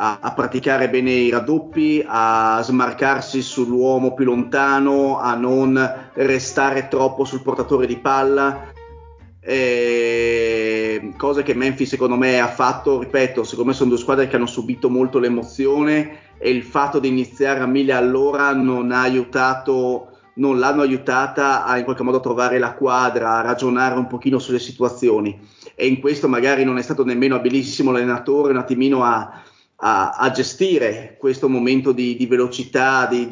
a, 0.01 0.19
a, 0.21 0.31
praticare 0.31 0.89
bene 0.89 1.11
i 1.11 1.29
raddoppi, 1.29 2.03
a 2.05 2.61
smarcarsi 2.63 3.41
sull'uomo 3.41 4.13
più 4.13 4.25
lontano, 4.25 5.19
a 5.19 5.35
non 5.35 6.09
restare 6.13 6.87
troppo 6.87 7.25
sul 7.25 7.41
portatore 7.41 7.85
di 7.85 7.97
palla. 7.97 8.71
Eh, 9.41 11.13
cose 11.17 11.43
che 11.43 11.53
Memphis 11.53 11.89
secondo 11.89 12.15
me 12.15 12.39
ha 12.39 12.47
fatto, 12.47 12.99
ripeto, 12.99 13.43
secondo 13.43 13.71
me 13.71 13.75
sono 13.75 13.89
due 13.89 13.99
squadre 13.99 14.27
che 14.27 14.37
hanno 14.37 14.45
subito 14.45 14.89
molto 14.89 15.19
l'emozione 15.19 16.19
e 16.37 16.49
il 16.49 16.63
fatto 16.63 16.99
di 16.99 17.09
iniziare 17.09 17.59
a 17.59 17.65
mille 17.65 17.91
all'ora 17.91 18.53
non 18.53 18.91
ha 18.91 19.01
aiutato 19.01 20.18
non 20.39 20.57
l'hanno 20.57 20.81
aiutata 20.81 21.63
a 21.65 21.77
in 21.77 21.83
qualche 21.83 22.03
modo 22.03 22.19
trovare 22.19 22.59
la 22.59 22.73
quadra, 22.73 23.37
a 23.37 23.41
ragionare 23.41 23.97
un 23.97 24.07
pochino 24.07 24.39
sulle 24.39 24.59
situazioni 24.59 25.39
e 25.75 25.87
in 25.87 25.99
questo 25.99 26.27
magari 26.27 26.63
non 26.63 26.77
è 26.77 26.81
stato 26.81 27.05
nemmeno 27.05 27.35
abilissimo 27.35 27.91
l'allenatore 27.91 28.51
un 28.51 28.57
attimino 28.57 29.03
a, 29.03 29.41
a, 29.75 30.09
a 30.11 30.31
gestire 30.31 31.15
questo 31.19 31.47
momento 31.47 31.91
di, 31.91 32.15
di 32.15 32.25
velocità, 32.25 33.05
di, 33.05 33.27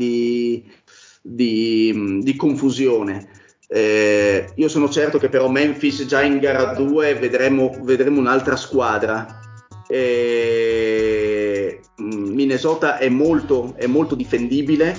di, 1.21 2.21
di 2.21 2.35
confusione. 2.35 3.29
Eh, 3.69 4.49
io 4.55 4.69
sono 4.69 4.89
certo 4.89 5.17
che 5.17 5.27
però 5.27 5.49
Memphis 5.49 6.05
già 6.05 6.21
in 6.21 6.39
gara 6.39 6.73
2 6.73 7.15
vedremo, 7.15 7.75
vedremo 7.81 8.19
un'altra 8.19 8.55
squadra. 8.55 9.41
Eh, 9.89 11.79
Minnesota 11.97 12.97
è 12.97 13.09
molto, 13.09 13.73
è 13.75 13.87
molto, 13.87 14.15
difendibile 14.15 14.95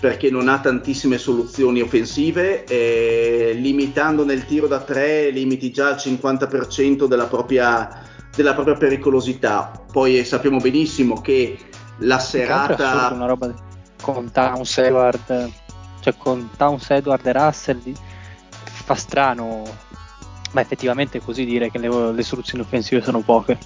perché 0.00 0.30
non 0.30 0.48
ha 0.48 0.58
tantissime 0.60 1.18
soluzioni 1.18 1.82
offensive, 1.82 2.64
eh, 2.64 3.52
limitando 3.54 4.24
nel 4.24 4.46
tiro 4.46 4.66
da 4.66 4.80
3 4.80 5.30
limiti 5.30 5.70
già 5.70 5.90
il 5.90 5.96
50% 5.96 7.06
della 7.06 7.26
propria, 7.26 8.02
della 8.34 8.54
propria 8.54 8.76
pericolosità. 8.76 9.84
Poi 9.92 10.24
sappiamo 10.24 10.58
benissimo 10.58 11.20
che 11.20 11.58
la 11.98 12.18
serata... 12.18 13.10
Una 13.12 13.26
roba 13.26 13.52
con 14.00 14.30
Towns 14.32 14.78
Edward, 14.78 15.50
cioè 16.00 16.14
con 16.16 16.48
Towns 16.56 16.88
Edward 16.88 17.26
e 17.26 17.32
Russell 17.32 17.92
fa 18.62 18.94
strano, 18.94 19.62
ma 20.52 20.62
effettivamente 20.62 21.18
è 21.18 21.20
così 21.20 21.44
dire 21.44 21.70
che 21.70 21.76
le, 21.76 22.12
le 22.12 22.22
soluzioni 22.22 22.64
offensive 22.64 23.02
sono 23.02 23.20
poche. 23.20 23.58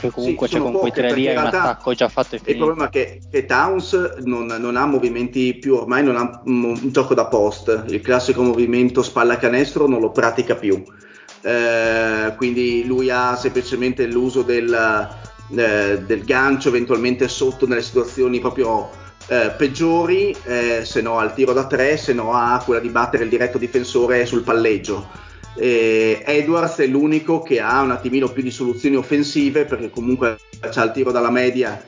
Perché 0.00 0.10
comunque 0.10 0.46
sì, 0.46 0.54
c'è 0.54 0.60
con 0.60 0.72
quei 0.72 0.92
tre 0.92 1.12
lì 1.12 1.26
hai 1.28 1.36
un 1.36 1.46
attacco 1.46 1.92
già 1.94 2.08
fatto 2.08 2.36
e 2.36 2.38
finito. 2.38 2.50
Il 2.50 2.56
problema 2.58 2.86
è 2.86 2.90
che, 2.90 3.20
che 3.30 3.46
Towns 3.46 4.16
non, 4.24 4.46
non, 4.46 4.76
ha 4.76 4.86
movimenti 4.86 5.54
più, 5.54 5.74
ormai 5.74 6.04
non 6.04 6.16
ha 6.16 6.40
un, 6.44 6.78
gioco 6.90 7.14
da 7.14 7.26
post, 7.26 7.84
il 7.88 8.00
classico 8.00 8.42
movimento 8.42 9.02
spalla 9.02 9.36
canestro 9.36 9.88
non 9.88 10.00
lo 10.00 10.10
pratica 10.10 10.54
più 10.54 10.82
eh, 11.42 12.34
quindi 12.36 12.84
lui 12.84 13.10
ha 13.10 13.36
semplicemente 13.36 14.06
l'uso 14.06 14.42
del, 14.42 15.08
eh, 15.50 16.02
del, 16.04 16.24
gancio 16.24 16.68
eventualmente 16.68 17.28
sotto 17.28 17.66
nelle 17.66 17.82
situazioni 17.82 18.40
proprio 18.40 18.90
eh, 19.28 19.52
peggiori, 19.56 20.34
eh, 20.44 20.82
se 20.84 21.00
no 21.00 21.18
al 21.18 21.34
tiro 21.34 21.52
da 21.52 21.66
tre, 21.66 21.96
se 21.96 22.12
no 22.12 22.32
ha 22.32 22.60
quella 22.64 22.80
di 22.80 22.88
battere 22.88 23.24
il 23.24 23.30
diretto 23.30 23.58
difensore 23.58 24.26
sul 24.26 24.42
palleggio. 24.42 25.26
Edwards 25.60 26.76
è 26.76 26.86
l'unico 26.86 27.42
che 27.42 27.60
ha 27.60 27.80
un 27.82 27.90
attimino 27.90 28.28
più 28.28 28.42
di 28.42 28.50
soluzioni 28.50 28.96
offensive 28.96 29.64
perché 29.64 29.90
comunque 29.90 30.38
c'ha 30.70 30.84
il 30.84 30.92
tiro 30.92 31.10
dalla 31.10 31.30
media 31.30 31.82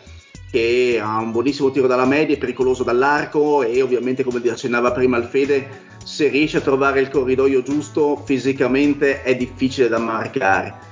che 0.51 0.99
ha 1.01 1.19
un 1.19 1.31
buonissimo 1.31 1.71
tiro 1.71 1.87
dalla 1.87 2.05
media, 2.05 2.35
è 2.35 2.39
pericoloso 2.39 2.83
dall'arco 2.83 3.63
e 3.63 3.81
ovviamente 3.83 4.25
come 4.25 4.41
accennava 4.51 4.91
prima 4.91 5.17
il 5.17 5.25
Fede, 5.25 5.69
se 6.05 6.29
riesce 6.29 6.57
a 6.57 6.61
trovare 6.61 7.01
il 7.01 7.09
corridoio 7.09 7.63
giusto 7.63 8.21
fisicamente 8.25 9.23
è 9.23 9.37
difficile 9.37 9.89
da 9.89 9.99
marcare. 9.99 10.89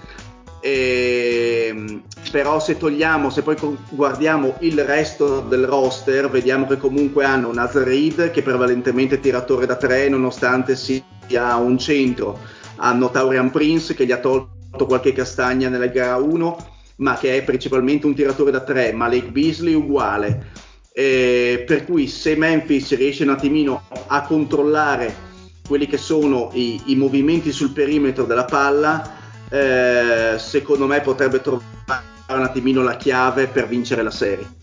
E, 0.60 1.66
ehm, 1.68 2.02
però 2.30 2.60
se 2.60 2.76
togliamo, 2.76 3.30
se 3.30 3.42
poi 3.42 3.56
guardiamo 3.90 4.56
il 4.60 4.84
resto 4.84 5.40
del 5.40 5.66
roster, 5.66 6.28
vediamo 6.30 6.66
che 6.66 6.76
comunque 6.76 7.24
hanno 7.24 7.52
Nazarid 7.52 8.30
che 8.30 8.42
prevalentemente 8.42 9.16
è 9.16 9.20
tiratore 9.20 9.66
da 9.66 9.76
tre 9.76 10.08
nonostante 10.08 10.76
sia 10.76 11.56
un 11.56 11.78
centro, 11.78 12.38
hanno 12.78 13.10
Taurian 13.10 13.50
Prince 13.50 13.94
che 13.94 14.06
gli 14.06 14.12
ha 14.12 14.18
tolto 14.18 14.86
qualche 14.86 15.12
castagna 15.12 15.68
nella 15.68 15.86
gara 15.86 16.16
1 16.16 16.76
ma 16.98 17.16
che 17.16 17.36
è 17.36 17.42
principalmente 17.42 18.06
un 18.06 18.14
tiratore 18.14 18.50
da 18.50 18.60
tre, 18.60 18.92
ma 18.92 19.08
Lake 19.08 19.30
Beasley 19.30 19.74
uguale. 19.74 20.50
Eh, 20.92 21.64
per 21.66 21.84
cui 21.84 22.08
se 22.08 22.34
Memphis 22.34 22.96
riesce 22.96 23.22
un 23.22 23.30
attimino 23.30 23.82
a 24.08 24.22
controllare 24.22 25.26
quelli 25.66 25.86
che 25.86 25.98
sono 25.98 26.50
i, 26.54 26.80
i 26.86 26.96
movimenti 26.96 27.52
sul 27.52 27.70
perimetro 27.70 28.24
della 28.24 28.44
palla, 28.44 29.16
eh, 29.48 30.34
secondo 30.38 30.86
me 30.86 31.00
potrebbe 31.00 31.40
trovare 31.40 32.02
un 32.30 32.42
attimino 32.42 32.82
la 32.82 32.96
chiave 32.96 33.46
per 33.46 33.68
vincere 33.68 34.02
la 34.02 34.10
serie. 34.10 34.56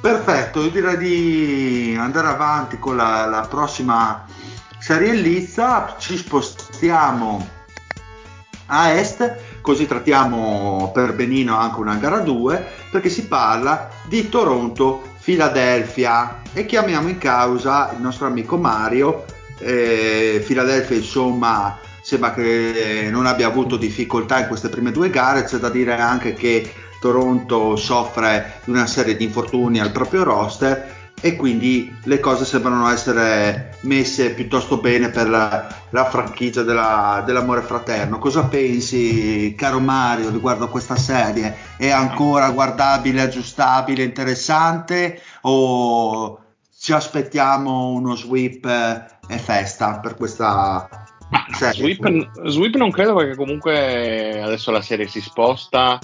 Perfetto, 0.00 0.62
io 0.62 0.70
direi 0.70 0.96
di 0.96 1.96
andare 1.98 2.28
avanti 2.28 2.78
con 2.78 2.94
la, 2.94 3.26
la 3.26 3.46
prossima 3.50 4.24
serie 4.88 5.12
lizza, 5.12 5.96
ci 5.98 6.16
spostiamo 6.16 7.46
a 8.68 8.92
est, 8.92 9.36
così 9.60 9.86
trattiamo 9.86 10.90
per 10.94 11.12
benino 11.12 11.58
anche 11.58 11.78
una 11.78 11.96
gara 11.96 12.20
2, 12.20 12.66
perché 12.90 13.10
si 13.10 13.26
parla 13.26 13.90
di 14.06 14.30
Toronto 14.30 15.02
Philadelphia 15.22 16.40
e 16.54 16.64
chiamiamo 16.64 17.10
in 17.10 17.18
causa 17.18 17.92
il 17.94 18.00
nostro 18.00 18.28
amico 18.28 18.56
Mario. 18.56 19.26
Eh, 19.58 20.42
Philadelphia 20.46 20.96
insomma 20.96 21.76
sembra 22.00 22.32
che 22.32 23.08
non 23.10 23.26
abbia 23.26 23.46
avuto 23.46 23.76
difficoltà 23.76 24.40
in 24.40 24.46
queste 24.46 24.70
prime 24.70 24.90
due 24.90 25.10
gare, 25.10 25.44
c'è 25.44 25.58
da 25.58 25.68
dire 25.68 25.98
anche 26.00 26.32
che 26.32 26.72
Toronto 26.98 27.76
soffre 27.76 28.62
di 28.64 28.70
una 28.70 28.86
serie 28.86 29.18
di 29.18 29.24
infortuni 29.24 29.80
al 29.80 29.92
proprio 29.92 30.22
roster 30.24 30.96
e 31.20 31.36
quindi 31.36 31.94
le 32.04 32.20
cose 32.20 32.44
sembrano 32.44 32.88
essere 32.88 33.76
messe 33.80 34.30
piuttosto 34.30 34.78
bene 34.78 35.10
per 35.10 35.28
la, 35.28 35.66
la 35.90 36.04
franchigia 36.04 36.62
della, 36.62 37.22
dell'amore 37.24 37.62
fraterno. 37.62 38.18
Cosa 38.18 38.44
pensi, 38.44 39.54
caro 39.56 39.80
Mario, 39.80 40.30
riguardo 40.30 40.64
a 40.64 40.68
questa 40.68 40.96
serie? 40.96 41.56
È 41.76 41.90
ancora 41.90 42.50
guardabile, 42.50 43.22
aggiustabile, 43.22 44.02
interessante 44.02 45.20
o 45.42 46.40
ci 46.78 46.92
aspettiamo 46.92 47.88
uno 47.88 48.14
sweep 48.14 48.64
e 49.28 49.38
festa 49.38 49.98
per 49.98 50.14
questa 50.14 50.88
serie? 51.52 51.94
Sweep, 51.94 52.46
sweep 52.46 52.76
non 52.76 52.90
credo 52.90 53.14
perché 53.14 53.34
comunque 53.34 54.40
adesso 54.40 54.70
la 54.70 54.82
serie 54.82 55.08
si 55.08 55.20
sposta 55.20 55.98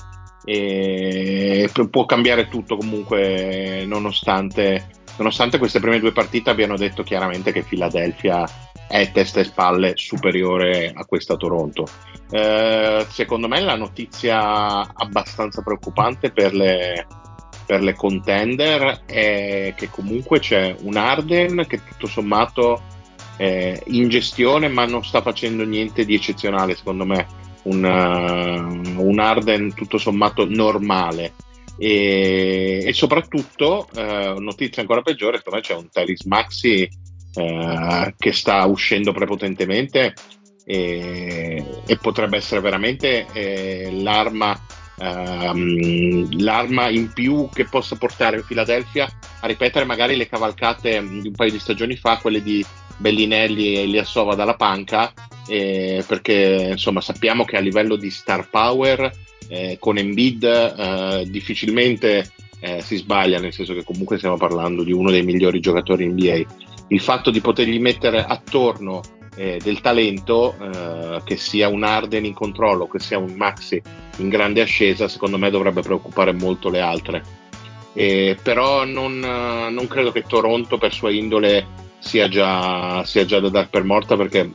e 0.45 1.71
può 1.91 2.05
cambiare 2.05 2.49
tutto 2.49 2.77
comunque 2.77 3.85
nonostante 3.87 5.04
nonostante 5.17 5.59
queste 5.59 5.81
prime 5.81 6.01
due 6.01 6.13
partite 6.13 6.51
abbiano 6.51 6.77
detto 6.77 7.03
chiaramente 7.03 7.53
che 7.53 7.63
Philadelphia 7.63 8.45
è 8.89 9.11
testa 9.13 9.41
e 9.41 9.45
spalle 9.45 9.93
superiore 9.97 10.93
a 10.95 11.05
questa 11.05 11.37
Toronto. 11.37 11.87
Eh, 12.31 13.07
secondo 13.09 13.49
me 13.49 13.61
la 13.61 13.77
notizia 13.77 14.93
abbastanza 14.93 15.63
preoccupante 15.63 16.31
per 16.31 16.55
le, 16.55 17.07
per 17.67 17.83
le 17.83 17.95
contender 17.95 19.03
è 19.07 19.75
che 19.77 19.89
comunque 19.91 20.39
c'è 20.41 20.75
un 20.83 20.97
Arden 20.97 21.65
che 21.67 21.81
tutto 21.85 22.07
sommato 22.07 22.83
è 23.37 23.81
in 23.87 24.09
gestione 24.09 24.69
ma 24.69 24.85
non 24.85 25.05
sta 25.05 25.21
facendo 25.21 25.65
niente 25.65 26.05
di 26.05 26.15
eccezionale 26.15 26.77
secondo 26.77 27.05
me 27.05 27.27
un, 27.65 27.83
uh, 27.83 29.03
un 29.05 29.19
Arden 29.19 29.75
tutto 29.75 29.99
sommato 29.99 30.47
normale 30.49 31.33
e, 31.77 32.83
e 32.85 32.93
soprattutto, 32.93 33.89
eh, 33.95 34.35
notizia 34.39 34.83
ancora 34.83 35.03
peggiore, 35.03 35.39
secondo 35.39 35.59
me 35.59 35.65
c'è 35.65 35.75
un 35.75 35.89
Telis 35.91 36.25
Maxi 36.25 36.89
eh, 37.35 38.15
che 38.17 38.33
sta 38.33 38.65
uscendo 38.67 39.13
prepotentemente 39.13 40.15
e, 40.65 41.65
e 41.87 41.97
potrebbe 41.99 42.37
essere 42.37 42.61
veramente 42.61 43.27
eh, 43.33 43.91
l'arma, 43.93 44.59
ehm, 44.99 46.41
l'arma 46.41 46.89
in 46.89 47.13
più 47.13 47.49
che 47.53 47.65
possa 47.65 47.97
portare 47.97 48.43
Philadelphia 48.43 49.09
a 49.41 49.47
ripetere 49.47 49.85
magari 49.85 50.17
le 50.17 50.29
cavalcate 50.29 51.07
di 51.07 51.29
un 51.29 51.35
paio 51.35 51.51
di 51.51 51.59
stagioni 51.59 51.97
fa, 51.97 52.19
quelle 52.19 52.43
di 52.43 52.65
Bellinelli 52.97 53.75
e 53.75 53.83
Eliassova 53.83 54.35
dalla 54.35 54.55
panca, 54.55 55.13
eh, 55.49 56.03
perché 56.07 56.69
insomma 56.71 57.01
sappiamo 57.01 57.45
che 57.45 57.57
a 57.57 57.61
livello 57.61 57.97
di 57.97 58.11
star 58.11 58.49
power 58.49 59.11
eh, 59.49 59.77
con 59.79 59.99
Embiid 59.99 60.45
eh, 60.45 61.25
difficilmente 61.29 62.31
eh, 62.61 62.81
si 62.81 62.97
sbaglia, 62.97 63.39
nel 63.39 63.53
senso 63.53 63.75
che 63.75 63.85
comunque 63.85 64.17
stiamo 64.17 64.37
parlando 64.37 64.83
di 64.83 64.93
uno 64.93 65.11
dei 65.11 65.23
migliori 65.23 65.61
giocatori 65.61 66.07
NBA. 66.07 66.43
Il 66.89 67.01
fatto 67.01 67.31
di 67.31 67.41
potergli 67.41 67.79
mettere 67.79 68.25
attorno 68.25 69.03
eh, 69.37 69.61
del 69.63 69.81
talento, 69.81 70.55
eh, 70.59 71.21
che 71.25 71.37
sia 71.37 71.69
un 71.69 71.85
Arden 71.85 72.25
in 72.25 72.35
controllo, 72.35 72.87
che 72.87 73.01
sia 73.01 73.19
un 73.19 73.35
Maxi 73.35 73.83
in 74.19 74.29
grande 74.29 74.63
ascesa, 74.63 75.09
secondo 75.09 75.39
me 75.39 75.51
dovrebbe 75.51 75.83
preoccupare 75.83 76.33
molto 76.33 76.71
le 76.71 76.81
altre. 76.81 77.23
Eh, 77.93 78.37
però 78.43 78.85
non, 78.85 79.19
non, 79.19 79.87
credo 79.87 80.11
che 80.11 80.23
Toronto 80.23 80.79
per 80.79 80.93
sua 80.93 81.13
indole 81.13 81.67
sia 81.99 82.29
già, 82.29 83.05
sia 83.05 83.25
già 83.25 83.41
da 83.41 83.51
dar 83.51 83.69
per 83.69 83.85
morta 83.85 84.17
perché 84.17 84.51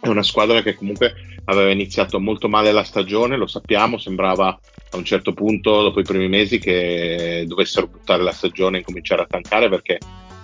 è 0.00 0.08
una 0.08 0.22
squadra 0.22 0.62
che 0.62 0.74
comunque 0.74 1.37
aveva 1.44 1.70
iniziato 1.70 2.20
molto 2.20 2.48
male 2.48 2.72
la 2.72 2.84
stagione, 2.84 3.36
lo 3.36 3.46
sappiamo, 3.46 3.98
sembrava 3.98 4.58
a 4.90 4.96
un 4.96 5.04
certo 5.04 5.32
punto 5.32 5.82
dopo 5.82 6.00
i 6.00 6.04
primi 6.04 6.28
mesi 6.28 6.58
che 6.58 7.44
dovessero 7.46 7.88
buttare 7.88 8.22
la 8.22 8.32
stagione 8.32 8.78
e 8.78 8.84
cominciare 8.84 9.22
a 9.22 9.26
tankare 9.26 9.68
perché 9.68 9.98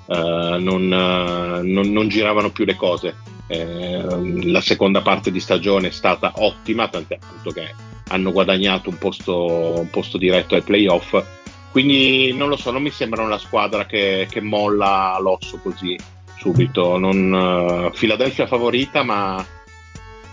uh, 0.06 0.14
non, 0.58 0.82
uh, 0.84 1.66
non, 1.66 1.90
non, 1.90 2.08
giravano 2.08 2.50
più 2.50 2.64
le 2.64 2.76
cose. 2.76 3.14
Eh, 3.46 4.02
la 4.44 4.60
seconda 4.62 5.02
parte 5.02 5.30
di 5.30 5.40
stagione 5.40 5.88
è 5.88 5.90
stata 5.90 6.32
ottima, 6.36 6.88
tant'è 6.88 7.18
appunto 7.20 7.50
che 7.50 7.74
hanno 8.08 8.32
guadagnato 8.32 8.88
un 8.88 8.98
posto, 8.98 9.78
un 9.78 9.90
posto 9.90 10.18
diretto 10.18 10.54
ai 10.54 10.62
playoff. 10.62 11.22
Quindi 11.70 12.32
non 12.32 12.48
lo 12.48 12.56
so, 12.56 12.70
non 12.70 12.82
mi 12.82 12.90
sembra 12.90 13.22
una 13.22 13.38
squadra 13.38 13.84
che, 13.84 14.28
che 14.30 14.40
molla 14.40 15.18
l'osso 15.20 15.58
così 15.58 15.98
subito. 16.38 16.98
Non, 16.98 17.32
uh, 17.32 17.90
Philadelphia 17.90 18.46
favorita, 18.46 19.02
ma 19.02 19.44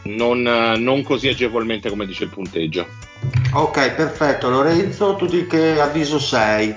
non, 0.03 0.41
non, 0.41 1.03
così 1.03 1.27
agevolmente 1.27 1.89
come 1.89 2.05
dice 2.05 2.23
il 2.25 2.29
punteggio. 2.29 2.87
Ok, 3.53 3.91
perfetto. 3.93 4.49
Lorenzo, 4.49 5.15
tu 5.15 5.25
di 5.25 5.45
che 5.45 5.79
avviso 5.79 6.19
sei? 6.19 6.73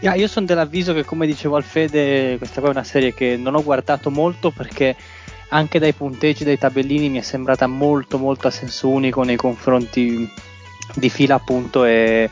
Yeah, 0.00 0.14
io 0.14 0.28
sono 0.28 0.46
dell'avviso 0.46 0.92
che, 0.94 1.04
come 1.04 1.26
dicevo 1.26 1.56
al 1.56 1.64
Fede, 1.64 2.36
questa 2.38 2.60
qua 2.60 2.70
è 2.70 2.72
una 2.72 2.84
serie 2.84 3.12
che 3.14 3.36
non 3.36 3.54
ho 3.54 3.62
guardato 3.62 4.10
molto 4.10 4.50
perché 4.50 4.96
anche 5.48 5.78
dai 5.78 5.92
punteggi, 5.92 6.44
dai 6.44 6.58
tabellini 6.58 7.08
mi 7.08 7.18
è 7.18 7.22
sembrata 7.22 7.66
molto, 7.66 8.18
molto 8.18 8.48
a 8.48 8.50
senso 8.50 8.88
unico 8.88 9.22
nei 9.22 9.36
confronti 9.36 10.30
di 10.94 11.08
fila, 11.08 11.34
appunto, 11.34 11.84
e 11.84 12.30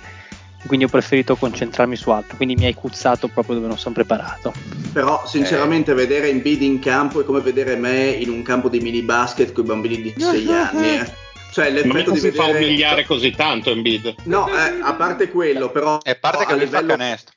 quindi 0.66 0.84
ho 0.84 0.88
preferito 0.88 1.36
concentrarmi 1.36 1.96
su 1.96 2.10
altro. 2.10 2.36
Quindi 2.36 2.54
mi 2.54 2.66
hai 2.66 2.74
cuzzato 2.74 3.28
proprio 3.28 3.56
dove 3.56 3.68
non 3.68 3.78
sono 3.78 3.94
preparato. 3.94 4.52
Però, 4.92 5.26
sinceramente, 5.26 5.92
eh. 5.92 5.94
vedere 5.94 6.28
Embiid 6.28 6.62
in 6.62 6.78
campo 6.78 7.20
è 7.20 7.24
come 7.24 7.40
vedere 7.40 7.76
me 7.76 8.08
in 8.08 8.30
un 8.30 8.42
campo 8.42 8.68
di 8.68 8.80
mini 8.80 9.02
basket 9.02 9.52
con 9.52 9.64
i 9.64 9.66
bambini 9.68 10.02
di 10.02 10.14
6 10.16 10.52
anni. 10.52 10.98
Eh. 10.98 11.24
Cioè, 11.52 11.70
l'effetto 11.70 12.10
di 12.10 12.18
si 12.18 12.30
vedere... 12.30 12.52
fa 12.52 12.56
umiliare 12.56 13.04
così 13.04 13.30
tanto 13.30 13.70
Embiid. 13.70 14.14
No, 14.24 14.48
eh, 14.48 14.80
a 14.82 14.94
parte 14.94 15.30
quello, 15.30 15.70
però... 15.70 16.00
È 16.02 16.16
parte 16.16 16.44
che 16.44 16.52
a 16.52 16.56
livello... 16.56 16.90
fa 16.90 16.96
canestro 16.96 17.34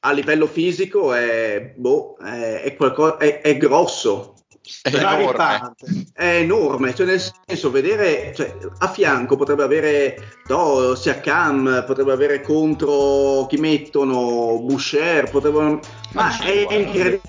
a 0.00 0.12
livello 0.12 0.46
fisico 0.46 1.12
è, 1.12 1.72
boh, 1.76 2.16
è, 2.18 2.62
è, 2.62 2.76
qualcosa, 2.76 3.16
è, 3.16 3.40
è 3.40 3.56
grosso. 3.56 4.34
È 4.82 4.88
enorme. 4.94 5.74
è 6.12 6.40
enorme, 6.40 6.94
cioè 6.94 7.06
nel 7.06 7.22
senso 7.46 7.70
vedere 7.70 8.32
cioè, 8.34 8.56
a 8.78 8.88
fianco 8.88 9.36
potrebbe 9.36 9.62
avere 9.62 10.16
no, 10.48 10.94
Siakam, 10.94 11.84
potrebbe 11.86 12.12
avere 12.12 12.42
contro 12.42 13.46
chi 13.48 13.56
mettono 13.56 14.60
Boucher, 14.60 15.30
potrebbe, 15.30 15.80
ma, 16.12 16.38
è, 16.40 16.66
incredi- 16.74 17.20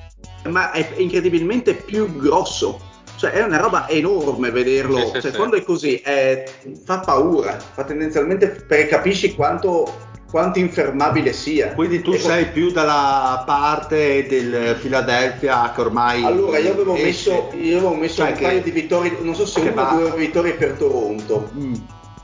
ma 0.49 0.71
è 0.71 0.93
incredibilmente 0.97 1.73
più 1.75 2.15
grosso. 2.17 2.88
Cioè 3.15 3.32
è 3.32 3.43
una 3.43 3.58
roba 3.58 3.89
enorme 3.89 4.49
vederlo, 4.49 4.97
sì, 4.97 5.06
sì, 5.06 5.21
cioè, 5.21 5.32
sì. 5.32 5.38
quando 5.38 5.58
è 5.58 5.63
così 5.63 5.95
è, 5.97 6.45
fa 6.86 6.99
paura, 6.99 7.60
fa 7.60 7.84
tendenzialmente 7.84 8.63
perché 8.65 8.88
capisci 8.88 9.36
quanto 9.36 10.08
quanto 10.30 10.60
infermabile 10.60 11.34
sia. 11.34 11.74
Quindi 11.74 12.02
tu 12.02 12.12
ecco. 12.12 12.28
sei 12.28 12.50
più 12.50 12.72
dalla 12.72 13.44
parte 13.46 14.26
del 14.28 14.78
Philadelphia 14.80 15.72
che 15.72 15.82
ormai. 15.82 16.24
Allora, 16.24 16.60
io 16.60 16.72
avevo 16.72 16.94
messo, 16.94 17.50
io 17.60 17.78
avevo 17.78 17.96
messo 17.96 18.18
cioè 18.18 18.32
un 18.32 18.38
che, 18.38 18.44
paio 18.44 18.62
di 18.62 18.72
vittorie, 18.72 19.18
non 19.22 19.36
so 19.36 19.46
se 19.46 19.60
una 19.62 19.96
o 19.96 20.00
due 20.00 20.18
vittorie 20.18 20.54
per 20.54 20.74
Toronto. 20.74 21.50
Mm. 21.58 21.74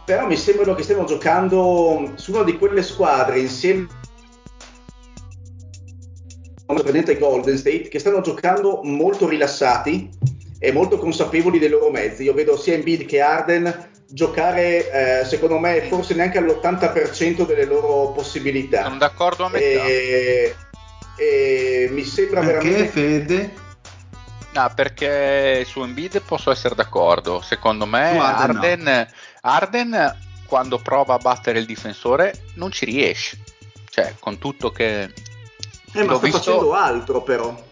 Però 0.05 0.27
mi 0.27 0.37
sembrano 0.37 0.75
che 0.75 0.83
stiamo 0.83 1.05
giocando 1.05 2.11
su 2.15 2.31
una 2.31 2.43
di 2.43 2.57
quelle 2.57 2.83
squadre 2.83 3.39
insieme 3.39 3.87
prendente 6.65 7.17
Golden 7.17 7.57
State 7.57 7.87
che 7.87 7.99
stanno 7.99 8.21
giocando 8.21 8.81
molto 8.83 9.27
rilassati 9.27 10.09
e 10.59 10.71
molto 10.71 10.97
consapevoli 10.97 11.59
dei 11.59 11.69
loro 11.69 11.89
mezzi. 11.89 12.23
Io 12.23 12.33
vedo 12.33 12.57
sia 12.57 12.73
Embiid 12.73 13.05
che 13.05 13.21
Arden 13.21 13.93
giocare, 14.07 15.21
eh, 15.21 15.25
secondo 15.25 15.57
me, 15.57 15.81
forse 15.81 16.13
neanche 16.13 16.37
all'80% 16.37 17.45
delle 17.45 17.65
loro 17.65 18.11
possibilità. 18.11 18.83
Sono 18.83 18.97
d'accordo 18.97 19.45
a 19.45 19.49
metà. 19.49 19.83
E, 19.85 20.55
e 21.17 21.87
mi 21.91 22.03
sembra 22.03 22.41
perché, 22.41 22.69
veramente... 22.69 22.89
Fede? 22.89 23.53
No, 24.53 24.71
perché 24.73 25.65
su 25.65 25.81
Embiid 25.81 26.21
posso 26.21 26.49
essere 26.49 26.75
d'accordo. 26.75 27.41
Secondo 27.41 27.85
me 27.85 28.17
Arden, 28.17 28.83
no. 28.83 29.07
Arden, 29.41 30.17
quando 30.45 30.77
prova 30.77 31.15
a 31.15 31.17
battere 31.17 31.59
il 31.59 31.65
difensore 31.65 32.43
non 32.53 32.71
ci 32.71 32.85
riesce. 32.85 33.37
Cioè, 33.89 34.15
con 34.17 34.37
tutto 34.37 34.71
che... 34.71 35.11
Eh, 35.93 36.03
ma 36.03 36.15
sta 36.15 36.25
visto... 36.25 36.37
facendo 36.37 36.73
altro 36.73 37.21
però. 37.21 37.64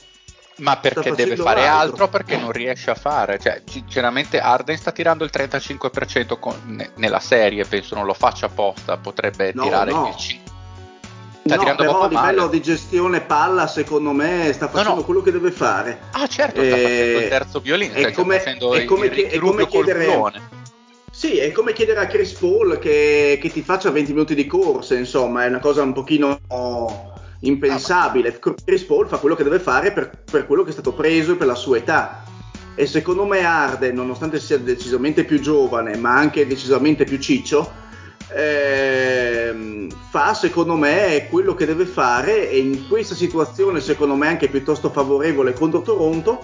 Ma 0.58 0.78
perché 0.78 1.12
deve 1.13 1.36
fare 1.36 1.66
altro. 1.66 2.04
altro. 2.04 2.08
perché 2.10 2.38
non 2.38 2.52
riesce 2.52 2.92
a 2.92 2.96
fare. 2.96 3.39
Cioè, 3.39 3.63
sinceramente, 3.66 4.39
Arden 4.39 4.78
sta 4.78 4.92
tirando 4.92 5.24
il 5.24 5.32
35% 5.34 6.38
con, 6.39 6.56
ne, 6.66 6.92
nella 6.96 7.20
serie. 7.20 7.66
Penso 7.66 7.96
non 7.96 8.06
lo 8.06 8.13
faccia 8.13 8.46
apposta. 8.46 8.98
Potrebbe 8.98 9.52
no, 9.54 9.63
tirare 9.63 9.92
no. 9.92 10.08
il 10.08 10.16
5%. 10.16 10.52
Sta 11.46 11.56
no, 11.56 11.76
però 11.76 12.02
a 12.02 12.08
livello 12.08 12.46
male. 12.46 12.50
di 12.52 12.62
gestione 12.62 13.20
palla, 13.20 13.68
secondo 13.68 14.12
me, 14.12 14.52
sta 14.54 14.70
facendo 14.70 14.92
no, 14.92 14.96
no. 14.98 15.04
quello 15.04 15.22
che 15.22 15.32
deve 15.32 15.52
fare. 15.52 16.00
Ah, 16.12 16.26
certo, 16.28 16.63
sta 16.63 16.76
facendo 16.76 17.18
il 17.18 17.24
eh, 17.24 17.28
terzo 17.28 17.60
violino. 17.60 17.94
È 17.96 18.12
come, 18.12 18.42
è 18.42 18.86
come, 18.86 19.08
il, 19.08 19.26
è 19.26 19.38
come 19.39 19.68
chiedere. 19.68 20.62
Sì, 21.12 21.38
è 21.38 21.52
come 21.52 21.74
chiedere 21.74 22.00
a 22.00 22.08
Chris 22.08 22.32
Paul 22.34 22.80
che, 22.80 23.38
che 23.42 23.52
ti 23.52 23.62
faccia 23.62 23.92
20 23.92 24.13
minuti 24.13 24.36
di 24.36 24.48
corsa, 24.48 24.96
insomma, 24.96 25.44
è 25.44 25.48
una 25.48 25.60
cosa 25.60 25.84
un 25.84 25.94
pochino 25.94 26.39
impensabile. 27.43 28.39
Ah, 28.39 28.53
Chris 28.63 28.84
Paul 28.84 29.08
fa 29.08 29.17
quello 29.17 29.36
che 29.36 29.43
deve 29.43 29.60
fare 29.60 29.91
per, 29.91 30.10
per, 30.29 30.45
quello 30.45 30.63
che 30.63 30.69
è 30.69 30.73
stato 30.73 30.93
preso 30.93 31.34
e 31.34 31.36
per 31.36 31.47
la 31.47 31.56
sua 31.56 31.77
età. 31.77 32.23
E 32.75 32.88
secondo 32.88 33.25
me 33.25 33.43
Arden, 33.43 33.95
nonostante 33.95 34.39
sia 34.39 34.58
decisamente 34.58 35.23
più 35.23 35.39
giovane, 35.39 35.95
ma 35.95 36.15
anche 36.15 36.47
decisamente 36.47 37.03
più 37.03 37.19
ciccio, 37.19 37.71
ehm, 38.36 39.89
fa 40.10 40.34
secondo 40.34 40.75
me 40.75 41.27
quello 41.29 41.53
che 41.53 41.65
deve 41.65 41.86
fare 41.86 42.49
e 42.49 42.58
in 42.58 42.88
questa 42.88 43.15
situazione 43.15 43.79
secondo 43.79 44.15
me 44.15 44.27
anche 44.27 44.49
piuttosto 44.49 44.89
favorevole 44.89 45.53
contro 45.53 45.82
Toronto 45.82 46.43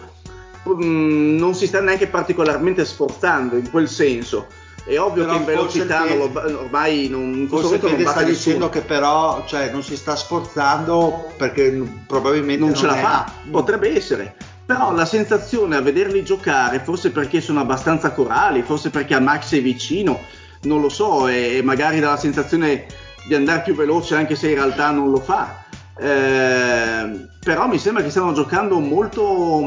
mh, 0.63 0.85
mm, 0.85 1.37
non 1.37 1.55
si 1.55 1.67
sta 1.67 1.81
neanche 1.81 2.07
particolarmente 2.07 2.85
sforzando 2.85 3.55
in 3.55 3.69
quel 3.69 3.87
senso 3.87 4.47
è 4.85 4.99
ovvio 4.99 5.23
però 5.23 5.33
che 5.33 5.39
in 5.39 5.45
velocità 5.45 6.03
che, 6.03 6.15
lo, 6.15 6.31
ormai 6.33 7.07
non, 7.09 7.47
forse 7.49 7.79
Fede 7.79 8.05
sta 8.05 8.23
dicendo 8.23 8.69
che 8.69 8.81
però 8.81 9.43
cioè, 9.45 9.71
non 9.71 9.83
si 9.83 9.95
sta 9.95 10.15
sforzando 10.15 11.31
perché 11.37 11.71
probabilmente 12.07 12.59
non, 12.59 12.69
non 12.69 12.77
ce 12.77 12.85
la 12.85 12.95
fa. 12.95 13.31
Potrebbe 13.49 13.95
essere. 13.95 14.35
Però 14.65 14.93
la 14.93 15.05
sensazione 15.05 15.75
a 15.75 15.81
vederli 15.81 16.23
giocare, 16.23 16.79
forse 16.79 17.11
perché 17.11 17.41
sono 17.41 17.59
abbastanza 17.59 18.11
corali, 18.11 18.61
forse 18.61 18.91
perché 18.91 19.15
a 19.15 19.19
Max 19.19 19.55
è 19.55 19.61
vicino, 19.61 20.19
non 20.63 20.79
lo 20.79 20.89
so, 20.89 21.27
e, 21.27 21.61
magari 21.63 21.99
dà 21.99 22.09
la 22.09 22.17
sensazione 22.17 22.85
di 23.27 23.33
andare 23.33 23.61
più 23.61 23.73
veloce 23.73 24.15
anche 24.15 24.35
se 24.35 24.49
in 24.49 24.55
realtà 24.55 24.91
non 24.91 25.09
lo 25.09 25.19
fa. 25.19 25.63
Eh, 25.97 27.27
però 27.43 27.67
mi 27.67 27.77
sembra 27.79 28.03
che 28.03 28.09
stiano 28.09 28.31
giocando 28.33 28.79
molto, 28.79 29.65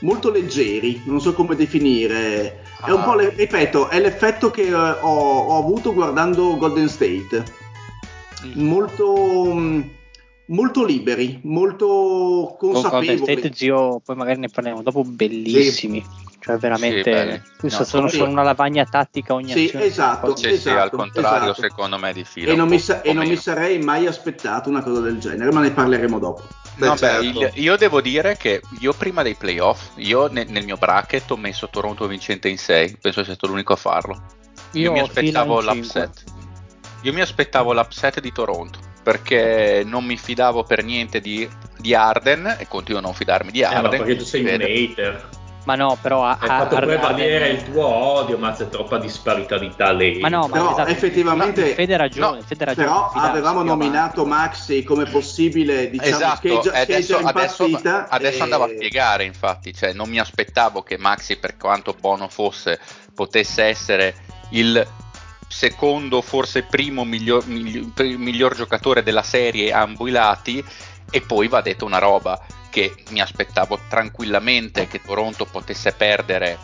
molto 0.00 0.30
leggeri, 0.30 1.02
non 1.06 1.20
so 1.20 1.34
come 1.34 1.56
definire. 1.56 2.62
È 2.84 2.90
un 2.90 3.02
po', 3.02 3.14
le, 3.14 3.30
ripeto, 3.30 3.88
è 3.88 4.00
l'effetto 4.00 4.50
che 4.50 4.72
uh, 4.72 4.76
ho, 4.76 5.38
ho, 5.38 5.58
avuto 5.58 5.92
guardando 5.92 6.56
Golden 6.56 6.88
State. 6.88 7.44
Mm. 8.46 8.66
Molto, 8.66 9.54
molto 10.46 10.84
liberi, 10.84 11.40
molto 11.44 12.56
consapevoli. 12.58 13.06
Golden 13.16 13.38
State, 13.38 13.54
zio, 13.54 14.00
poi 14.04 14.16
magari 14.16 14.40
ne 14.40 14.48
parliamo 14.48 14.82
dopo, 14.82 15.02
bellissimi. 15.02 16.02
Sì. 16.02 16.32
Cioè, 16.44 16.58
veramente, 16.58 17.42
sì, 17.58 17.74
no, 17.74 17.84
sono, 17.84 18.08
sono, 18.08 18.30
una 18.30 18.42
lavagna 18.42 18.84
tattica 18.84 19.32
ogni 19.32 19.52
sì, 19.52 19.64
azione. 19.64 19.84
Esatto, 19.86 20.36
sì, 20.36 20.48
esatto, 20.48 20.58
sì, 20.60 20.68
al 20.76 20.90
contrario, 20.90 21.52
esatto. 21.52 21.62
secondo 21.62 21.98
me, 21.98 22.12
di 22.12 22.22
fila. 22.22 22.52
E, 22.52 22.54
non 22.54 22.68
mi, 22.68 22.78
sa- 22.78 23.00
e 23.00 23.14
non 23.14 23.26
mi 23.26 23.36
sarei 23.36 23.78
mai 23.78 24.06
aspettato 24.06 24.68
una 24.68 24.82
cosa 24.82 25.00
del 25.00 25.18
genere, 25.18 25.50
ma 25.50 25.62
ne 25.62 25.70
parleremo 25.70 26.18
dopo. 26.18 26.42
Beh, 26.76 26.86
no, 26.86 26.96
certo. 26.96 27.38
beh, 27.38 27.50
il, 27.54 27.62
io 27.62 27.76
devo 27.76 28.00
dire 28.00 28.36
che 28.36 28.60
io 28.80 28.92
prima 28.92 29.22
dei 29.22 29.34
playoff, 29.34 29.90
io 29.96 30.26
ne, 30.26 30.44
nel 30.44 30.64
mio 30.64 30.76
bracket 30.76 31.30
ho 31.30 31.36
messo 31.36 31.68
Toronto 31.68 32.06
vincente 32.06 32.48
in 32.48 32.58
6, 32.58 32.98
penso 33.00 33.22
sia 33.22 33.34
stato 33.34 33.46
l'unico 33.46 33.72
a 33.74 33.76
farlo. 33.76 34.22
Io, 34.72 34.82
io 34.82 34.92
mi 34.92 35.00
aspettavo 35.00 35.60
l'upset. 35.60 36.24
Io 37.02 37.12
mi 37.12 37.20
aspettavo 37.20 37.72
l'upset 37.72 38.20
di 38.20 38.32
Toronto 38.32 38.78
perché 39.04 39.82
non 39.84 40.04
mi 40.04 40.16
fidavo 40.16 40.64
per 40.64 40.82
niente 40.82 41.20
di, 41.20 41.46
di 41.76 41.94
Arden 41.94 42.56
e 42.58 42.66
continuo 42.66 43.00
a 43.00 43.02
non 43.02 43.12
fidarmi 43.12 43.52
di 43.52 43.62
Arden. 43.62 43.78
Eh, 43.78 43.82
ma 43.82 43.88
perché 43.90 44.16
tu 44.16 44.24
sei 44.24 44.42
un 44.42 44.62
hater. 44.62 45.28
Ma 45.64 45.74
no, 45.76 45.96
però 46.00 46.24
ha, 46.24 46.36
fatto 46.36 46.76
prevalere 46.76 47.48
il 47.48 47.62
tuo 47.64 47.86
odio, 47.86 48.36
ma 48.36 48.52
c'è 48.52 48.68
troppa 48.68 48.98
disparità 48.98 49.58
di 49.58 49.72
talenti. 49.74 50.20
Ma 50.20 50.28
no, 50.28 50.46
ma 50.46 50.48
però 50.48 50.70
esatto, 50.72 50.90
effettivamente 50.90 51.74
Fede 51.74 51.96
ragione, 51.96 52.36
no, 52.36 52.42
Fede 52.44 52.64
ragione 52.66 52.86
però 52.86 53.10
avevamo 53.14 53.62
nominato 53.62 54.26
Maxi 54.26 54.82
come 54.82 55.04
possibile 55.04 55.88
diciamo 55.88 56.16
esatto, 56.16 56.36
scheggia, 56.36 56.72
adesso, 56.72 57.16
scheggia 57.16 57.28
adesso, 57.28 57.64
adesso 58.08 58.38
e... 58.38 58.42
andavo 58.42 58.64
a 58.64 58.68
spiegare, 58.68 59.24
infatti, 59.24 59.72
cioè 59.72 59.92
non 59.94 60.08
mi 60.08 60.18
aspettavo 60.18 60.82
che 60.82 60.98
Maxi 60.98 61.38
per 61.38 61.56
quanto 61.56 61.94
buono 61.98 62.28
fosse 62.28 62.78
potesse 63.14 63.62
essere 63.64 64.14
il 64.50 64.86
secondo, 65.48 66.20
forse 66.20 66.64
primo 66.64 67.04
miglior, 67.04 67.46
miglior, 67.46 67.92
miglior 68.18 68.54
giocatore 68.54 69.02
della 69.02 69.22
serie 69.22 69.72
a 69.72 69.80
ambo 69.80 70.08
i 70.08 70.10
lati 70.10 70.64
e 71.14 71.20
poi 71.20 71.46
va 71.46 71.60
detto 71.60 71.84
una 71.84 71.98
roba 71.98 72.44
che 72.70 72.92
mi 73.10 73.20
aspettavo 73.20 73.78
tranquillamente 73.88 74.88
che 74.88 75.00
Toronto 75.00 75.44
potesse 75.44 75.92
perdere 75.92 76.58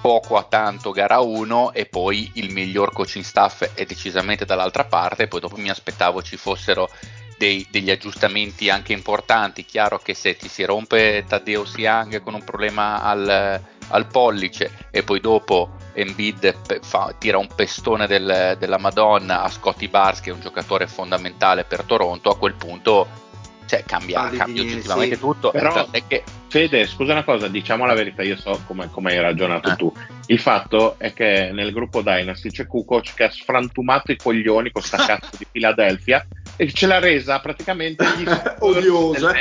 poco 0.00 0.36
a 0.36 0.42
tanto 0.42 0.90
gara 0.90 1.20
1 1.20 1.72
e 1.72 1.86
poi 1.86 2.28
il 2.34 2.52
miglior 2.52 2.92
coaching 2.92 3.24
staff 3.24 3.74
è 3.74 3.84
decisamente 3.84 4.44
dall'altra 4.44 4.84
parte. 4.84 5.28
Poi 5.28 5.38
dopo 5.38 5.56
mi 5.58 5.70
aspettavo 5.70 6.22
ci 6.22 6.36
fossero 6.36 6.90
dei, 7.38 7.64
degli 7.70 7.88
aggiustamenti 7.88 8.68
anche 8.68 8.92
importanti. 8.92 9.64
Chiaro 9.64 10.00
che 10.00 10.14
se 10.14 10.34
ti 10.34 10.48
si 10.48 10.64
rompe 10.64 11.24
Taddeo 11.28 11.64
Siang 11.64 12.20
con 12.20 12.34
un 12.34 12.42
problema 12.42 13.00
al, 13.04 13.62
al 13.90 14.06
pollice 14.08 14.88
e 14.90 15.04
poi 15.04 15.20
dopo 15.20 15.70
Embiid 15.92 16.80
fa, 16.82 17.14
tira 17.16 17.38
un 17.38 17.46
pestone 17.54 18.08
del, 18.08 18.56
della 18.58 18.78
Madonna 18.78 19.42
a 19.42 19.48
Scotty 19.48 19.86
Bars 19.86 20.18
che 20.18 20.30
è 20.30 20.32
un 20.32 20.40
giocatore 20.40 20.88
fondamentale 20.88 21.62
per 21.62 21.84
Toronto 21.84 22.28
a 22.28 22.36
quel 22.36 22.54
punto 22.54 23.26
cioè 23.68 23.84
cambia, 23.84 24.30
cambia 24.30 24.62
oggettivamente 24.62 25.14
sì. 25.14 25.20
tutto. 25.20 25.50
Però, 25.50 25.88
che... 26.06 26.24
Fede, 26.48 26.86
scusa 26.86 27.12
una 27.12 27.24
cosa, 27.24 27.48
diciamo 27.48 27.84
la 27.84 27.92
verità, 27.92 28.22
io 28.22 28.36
so 28.36 28.62
come, 28.66 28.88
come 28.90 29.12
hai 29.12 29.20
ragionato 29.20 29.70
eh. 29.70 29.76
tu. 29.76 29.92
Il 30.26 30.40
fatto 30.40 30.94
è 30.98 31.12
che 31.12 31.50
nel 31.52 31.72
gruppo 31.72 32.00
Dynasty 32.00 32.50
c'è 32.50 32.66
Kukoc 32.66 33.14
che 33.14 33.24
ha 33.24 33.30
sfrantumato 33.30 34.10
i 34.12 34.16
coglioni 34.16 34.72
con 34.72 34.82
sta 34.82 34.96
cazzo 35.04 35.36
di 35.36 35.46
Philadelphia 35.50 36.26
e 36.56 36.72
ce 36.72 36.86
l'ha 36.86 36.98
resa 36.98 37.38
praticamente 37.40 38.04
gli 38.16 38.24
odiosa 38.60 39.32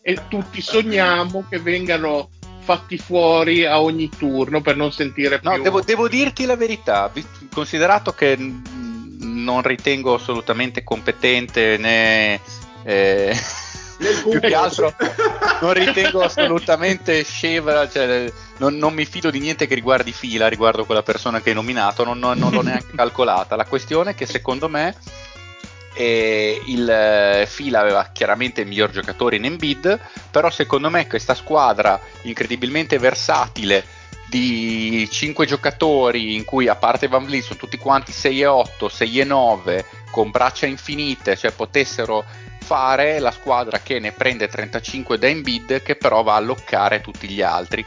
e 0.00 0.18
tutti 0.28 0.60
sogniamo 0.60 1.44
che 1.48 1.58
vengano 1.58 2.30
fatti 2.60 2.96
fuori 2.96 3.64
a 3.66 3.80
ogni 3.80 4.08
turno 4.08 4.60
per 4.60 4.76
non 4.76 4.92
sentire 4.92 5.40
più. 5.40 5.50
No, 5.50 5.58
devo, 5.58 5.80
devo 5.80 6.08
dirti 6.08 6.44
la 6.44 6.56
verità, 6.56 7.10
considerato 7.52 8.12
che 8.12 8.36
non 8.38 9.62
ritengo 9.62 10.14
assolutamente 10.14 10.84
competente 10.84 11.76
né 11.78 12.40
eh, 12.84 13.36
più 14.28 14.40
che 14.40 14.54
altro 14.54 14.94
non 15.60 15.72
ritengo 15.72 16.22
assolutamente 16.22 17.22
scevra, 17.22 17.88
cioè, 17.88 18.30
non, 18.58 18.76
non, 18.76 18.94
mi 18.94 19.04
fido 19.04 19.30
di 19.30 19.38
niente 19.38 19.66
che 19.66 19.74
riguardi 19.74 20.12
fila 20.12 20.48
riguardo 20.48 20.84
quella 20.84 21.02
persona 21.02 21.40
che 21.40 21.50
hai 21.50 21.54
nominato, 21.54 22.04
non, 22.04 22.18
non, 22.18 22.38
non 22.38 22.52
l'ho 22.52 22.62
neanche 22.62 22.94
calcolata. 22.94 23.56
La 23.56 23.66
questione 23.66 24.10
è 24.10 24.14
che 24.14 24.26
secondo 24.26 24.68
me 24.68 24.94
eh, 25.94 26.60
il 26.66 26.88
eh, 26.88 27.46
fila 27.46 27.80
aveva 27.80 28.10
chiaramente 28.12 28.62
il 28.62 28.68
miglior 28.68 28.90
giocatore 28.90 29.36
in 29.36 29.44
Embiid, 29.44 29.98
però 30.30 30.50
secondo 30.50 30.90
me 30.90 31.06
questa 31.06 31.34
squadra 31.34 32.00
incredibilmente 32.22 32.98
versatile 32.98 34.00
di 34.28 35.06
5 35.10 35.44
giocatori 35.44 36.34
in 36.34 36.44
cui 36.44 36.66
a 36.66 36.74
parte 36.74 37.06
Van 37.06 37.24
Vliet 37.24 37.44
sono 37.44 37.58
tutti 37.58 37.76
quanti 37.76 38.12
6 38.12 38.40
e 38.40 38.46
8, 38.46 38.88
6 38.88 39.20
e 39.20 39.24
9 39.24 39.84
con 40.10 40.30
braccia 40.30 40.64
infinite, 40.64 41.36
cioè 41.36 41.52
potessero 41.52 42.24
fare 42.62 43.18
la 43.18 43.30
squadra 43.30 43.80
che 43.80 43.98
ne 43.98 44.12
prende 44.12 44.48
35 44.48 45.18
da 45.18 45.26
Embiid 45.26 45.82
che 45.82 45.96
però 45.96 46.22
va 46.22 46.36
a 46.36 46.40
loccare 46.40 47.00
tutti 47.00 47.28
gli 47.28 47.42
altri. 47.42 47.84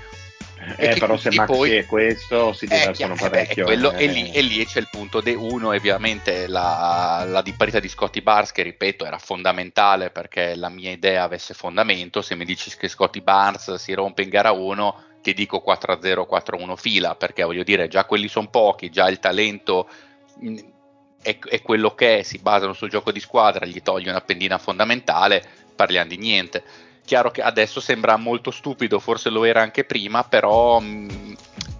Eh, 0.77 0.93
e 0.93 0.97
però 0.97 1.15
se 1.15 1.29
Maxi 1.31 1.53
poi, 1.53 1.71
è 1.75 1.85
questo 1.85 2.53
si 2.53 2.65
divertono 2.65 3.15
parecchio. 3.15 3.63
Eh, 3.63 3.65
quello, 3.65 3.91
eh. 3.91 4.03
e, 4.03 4.07
lì, 4.07 4.31
e, 4.31 4.41
lì, 4.41 4.65
c'è 4.65 4.79
il 4.79 4.87
punto 4.89 5.21
di 5.21 5.33
uno, 5.33 5.69
ovviamente 5.69 6.47
la, 6.47 7.23
la 7.27 7.41
diparita 7.41 7.79
di 7.79 7.87
Scotty 7.87 8.21
Barnes 8.21 8.51
che 8.51 8.63
ripeto 8.63 9.05
era 9.05 9.19
fondamentale 9.19 10.09
perché 10.09 10.55
la 10.55 10.69
mia 10.69 10.91
idea 10.91 11.23
avesse 11.23 11.53
fondamento, 11.53 12.21
se 12.21 12.35
mi 12.35 12.45
dici 12.45 12.75
che 12.77 12.87
Scotty 12.87 13.21
Barnes 13.21 13.75
si 13.75 13.93
rompe 13.93 14.23
in 14.23 14.29
gara 14.29 14.51
1 14.51 15.03
ti 15.21 15.33
dico 15.33 15.63
4-0, 15.65 16.25
4-1 16.29 16.75
fila 16.75 17.15
perché 17.15 17.43
voglio 17.43 17.63
dire 17.63 17.87
già 17.87 18.05
quelli 18.05 18.27
sono 18.27 18.47
pochi, 18.47 18.89
già 18.89 19.07
il 19.09 19.19
talento 19.19 19.89
è, 21.25 21.39
è, 21.39 21.61
quello 21.63 21.95
che 21.95 22.19
è, 22.19 22.21
si 22.21 22.37
basano 22.37 22.73
sul 22.73 22.89
gioco 22.89 23.11
di 23.11 23.19
squadra, 23.19 23.65
gli 23.65 23.81
togli 23.81 24.07
una 24.07 24.21
pendina 24.21 24.59
fondamentale, 24.59 25.43
parliamo 25.75 26.09
di 26.09 26.17
niente. 26.17 26.63
Chiaro 27.03 27.31
che 27.31 27.41
adesso 27.41 27.79
sembra 27.79 28.15
molto 28.15 28.51
stupido, 28.51 28.99
forse 28.99 29.29
lo 29.29 29.43
era 29.43 29.61
anche 29.61 29.83
prima, 29.85 30.23
però 30.23 30.79
mh, 30.79 30.85
mm, 30.85 31.33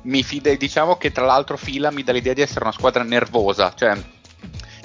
mi 0.04 0.24
fide, 0.24 0.58
diciamo 0.58 0.98
che 0.98 1.12
tra 1.12 1.26
l'altro 1.26 1.58
Fila 1.58 1.91
mi 1.91 2.04
dà 2.04 2.12
l'idea 2.12 2.34
di 2.34 2.41
essere 2.41 2.66
una 2.66 2.74
squadra 2.74 3.04
nervosa, 3.04 3.74
cioè 3.76 3.96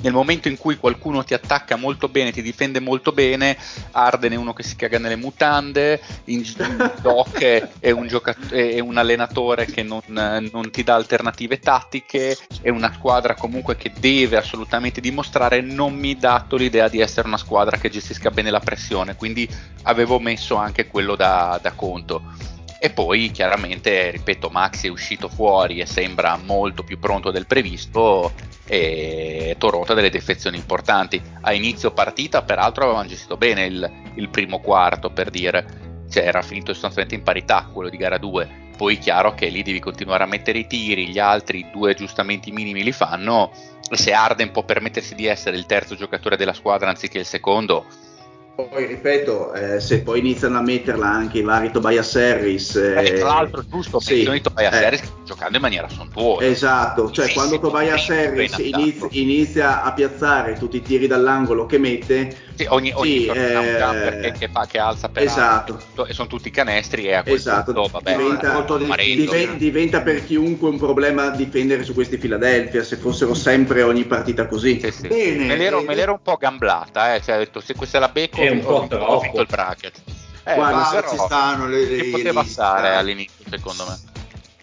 nel 0.02 0.12
momento 0.12 0.48
in 0.48 0.56
cui 0.56 0.76
qualcuno 0.76 1.24
ti 1.24 1.34
attacca 1.34 1.76
molto 1.76 2.08
bene, 2.08 2.32
ti 2.32 2.42
difende 2.42 2.80
molto 2.80 3.12
bene, 3.12 3.56
Arden 3.92 4.32
è 4.32 4.36
uno 4.36 4.52
che 4.52 4.62
si 4.62 4.76
caga 4.76 4.98
nelle 4.98 5.16
mutande, 5.16 6.00
Doc 7.00 7.38
è 7.78 7.90
un, 7.90 8.06
giocat- 8.06 8.52
è 8.52 8.78
un 8.80 8.96
allenatore 8.96 9.66
che 9.66 9.82
non, 9.82 10.00
non, 10.06 10.70
ti 10.70 10.82
dà 10.82 10.94
alternative 10.94 11.58
tattiche, 11.58 12.36
è 12.62 12.68
una 12.68 12.92
squadra 12.92 13.34
comunque 13.34 13.76
che 13.76 13.92
deve 13.98 14.36
assolutamente 14.36 15.00
dimostrare, 15.00 15.60
non 15.60 15.94
mi 15.94 16.16
dato 16.16 16.56
l'idea 16.56 16.88
di 16.88 17.00
essere 17.00 17.26
una 17.26 17.36
squadra 17.36 17.76
che 17.76 17.90
gestisca 17.90 18.30
bene 18.30 18.50
la 18.50 18.60
pressione, 18.60 19.16
quindi 19.16 19.48
avevo 19.82 20.18
messo 20.18 20.56
anche 20.56 20.86
quello 20.86 21.16
da, 21.16 21.58
da 21.60 21.72
conto. 21.72 22.22
E 22.82 22.88
poi 22.88 23.30
chiaramente, 23.30 24.10
ripeto, 24.10 24.48
Max 24.48 24.86
è 24.86 24.88
uscito 24.88 25.28
fuori 25.28 25.80
e 25.80 25.86
sembra 25.86 26.38
molto 26.42 26.82
più 26.82 26.98
pronto 26.98 27.30
del 27.30 27.46
previsto 27.46 28.32
e 28.66 29.54
Toronto 29.58 29.92
delle 29.92 30.08
defezioni 30.08 30.56
importanti. 30.56 31.20
A 31.42 31.52
inizio 31.52 31.90
partita, 31.90 32.40
peraltro, 32.40 32.84
avevano 32.84 33.06
gestito 33.06 33.36
bene 33.36 33.66
il, 33.66 33.92
il 34.14 34.30
primo 34.30 34.60
quarto, 34.60 35.10
per 35.10 35.28
dire, 35.28 36.06
cioè 36.08 36.24
era 36.24 36.40
finito 36.40 36.72
sostanzialmente 36.72 37.16
in 37.16 37.22
parità 37.22 37.68
quello 37.70 37.90
di 37.90 37.98
gara 37.98 38.16
2. 38.16 38.68
Poi 38.78 38.96
chiaro 38.96 39.34
che 39.34 39.48
lì 39.48 39.62
devi 39.62 39.78
continuare 39.78 40.24
a 40.24 40.26
mettere 40.26 40.60
i 40.60 40.66
tiri, 40.66 41.08
gli 41.08 41.18
altri 41.18 41.68
due 41.70 41.90
aggiustamenti 41.90 42.50
minimi 42.50 42.82
li 42.82 42.92
fanno. 42.92 43.50
Se 43.90 44.14
Arden 44.14 44.52
può 44.52 44.62
permettersi 44.62 45.14
di 45.14 45.26
essere 45.26 45.58
il 45.58 45.66
terzo 45.66 45.96
giocatore 45.96 46.38
della 46.38 46.54
squadra 46.54 46.88
anziché 46.88 47.18
il 47.18 47.26
secondo, 47.26 47.84
poi 48.54 48.86
ripeto, 48.86 49.52
eh, 49.54 49.80
se 49.80 50.02
poi 50.02 50.18
iniziano 50.18 50.58
a 50.58 50.62
metterla 50.62 51.06
anche 51.06 51.38
i 51.38 51.42
vari 51.42 51.70
Tobias 51.70 52.14
Harris. 52.16 52.76
Eh, 52.76 53.04
eh, 53.04 53.12
tra 53.14 53.28
l'altro, 53.28 53.64
giusto, 53.66 54.00
sì, 54.00 54.14
menzioni 54.14 54.40
Tobias 54.40 54.74
eh, 54.74 54.84
Harris 54.84 55.12
giocando 55.24 55.56
in 55.56 55.62
maniera 55.62 55.88
sontuosa. 55.88 56.44
Esatto, 56.44 57.10
cioè 57.10 57.32
quando 57.32 57.58
Tobias 57.58 58.08
Harris 58.10 58.58
inizia, 58.58 59.08
inizia, 59.10 59.82
a 59.82 59.92
piazzare 59.92 60.54
tutti 60.54 60.76
i 60.76 60.82
tiri 60.82 61.06
dall'angolo 61.06 61.66
che 61.66 61.78
mette, 61.78 62.36
sì, 62.60 62.66
ogni, 62.68 62.92
ogni 62.94 63.10
sì, 63.10 63.26
eh, 63.26 64.20
che, 64.20 64.32
che, 64.38 64.48
fa, 64.48 64.66
che 64.66 64.78
alza 64.78 65.08
per 65.08 65.22
esatto. 65.22 65.72
alto, 65.72 66.06
e 66.06 66.12
sono 66.12 66.28
tutti 66.28 66.50
canestri 66.50 67.06
e 67.06 67.14
a 67.14 67.22
quel 67.22 67.36
esatto. 67.36 67.72
punto, 67.72 67.88
vabbè, 67.90 68.16
diventa, 68.16 68.64
diventa, 68.76 69.52
diventa, 69.54 70.00
per 70.02 70.24
chiunque 70.24 70.68
un 70.68 70.78
problema 70.78 71.30
difendere 71.30 71.82
su 71.84 71.94
questi 71.94 72.18
Philadelphia 72.18 72.82
se 72.82 72.96
fossero 72.96 73.34
sempre 73.34 73.82
ogni 73.82 74.04
partita 74.04 74.46
così. 74.46 74.78
Sì, 74.80 74.90
sì. 74.90 75.08
Bene, 75.08 75.44
me, 75.46 75.56
l'ero, 75.56 75.82
me 75.82 75.94
l'ero 75.94 76.12
un 76.12 76.22
po' 76.22 76.36
gamblata, 76.36 77.14
eh, 77.14 77.22
cioè, 77.22 77.36
ho 77.36 77.38
detto 77.38 77.60
se 77.60 77.74
questa 77.74 77.96
è 77.98 78.00
la 78.00 78.08
becco 78.08 78.40
è 78.40 78.50
un 78.50 78.60
po' 78.60 78.86
ho, 78.90 78.96
ho 78.96 79.20
vinto 79.20 79.40
il 79.40 79.46
bracket. 79.48 80.02
Eh, 80.44 80.54
Guarda, 80.54 80.88
però, 80.90 81.10
ci 81.10 81.16
stanno 81.16 81.66
le, 81.66 81.84
le, 81.84 82.04
poteva 82.10 82.44
stare 82.44 82.94
all'inizio 82.94 83.44
secondo 83.48 83.86
me. 83.86 84.09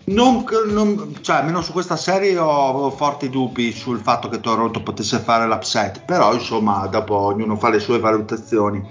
Non, 0.09 0.45
non, 0.67 1.17
cioè, 1.19 1.37
almeno 1.37 1.61
su 1.61 1.73
questa 1.73 1.97
serie 1.97 2.37
ho 2.37 2.89
forti 2.91 3.29
dubbi 3.29 3.73
sul 3.73 3.99
fatto 3.99 4.29
che 4.29 4.39
Toronto 4.39 4.81
potesse 4.81 5.19
fare 5.19 5.45
l'upset, 5.45 6.03
però 6.05 6.33
insomma 6.33 6.87
dopo 6.87 7.15
ognuno 7.15 7.57
fa 7.57 7.69
le 7.69 7.79
sue 7.79 7.99
valutazioni. 7.99 8.81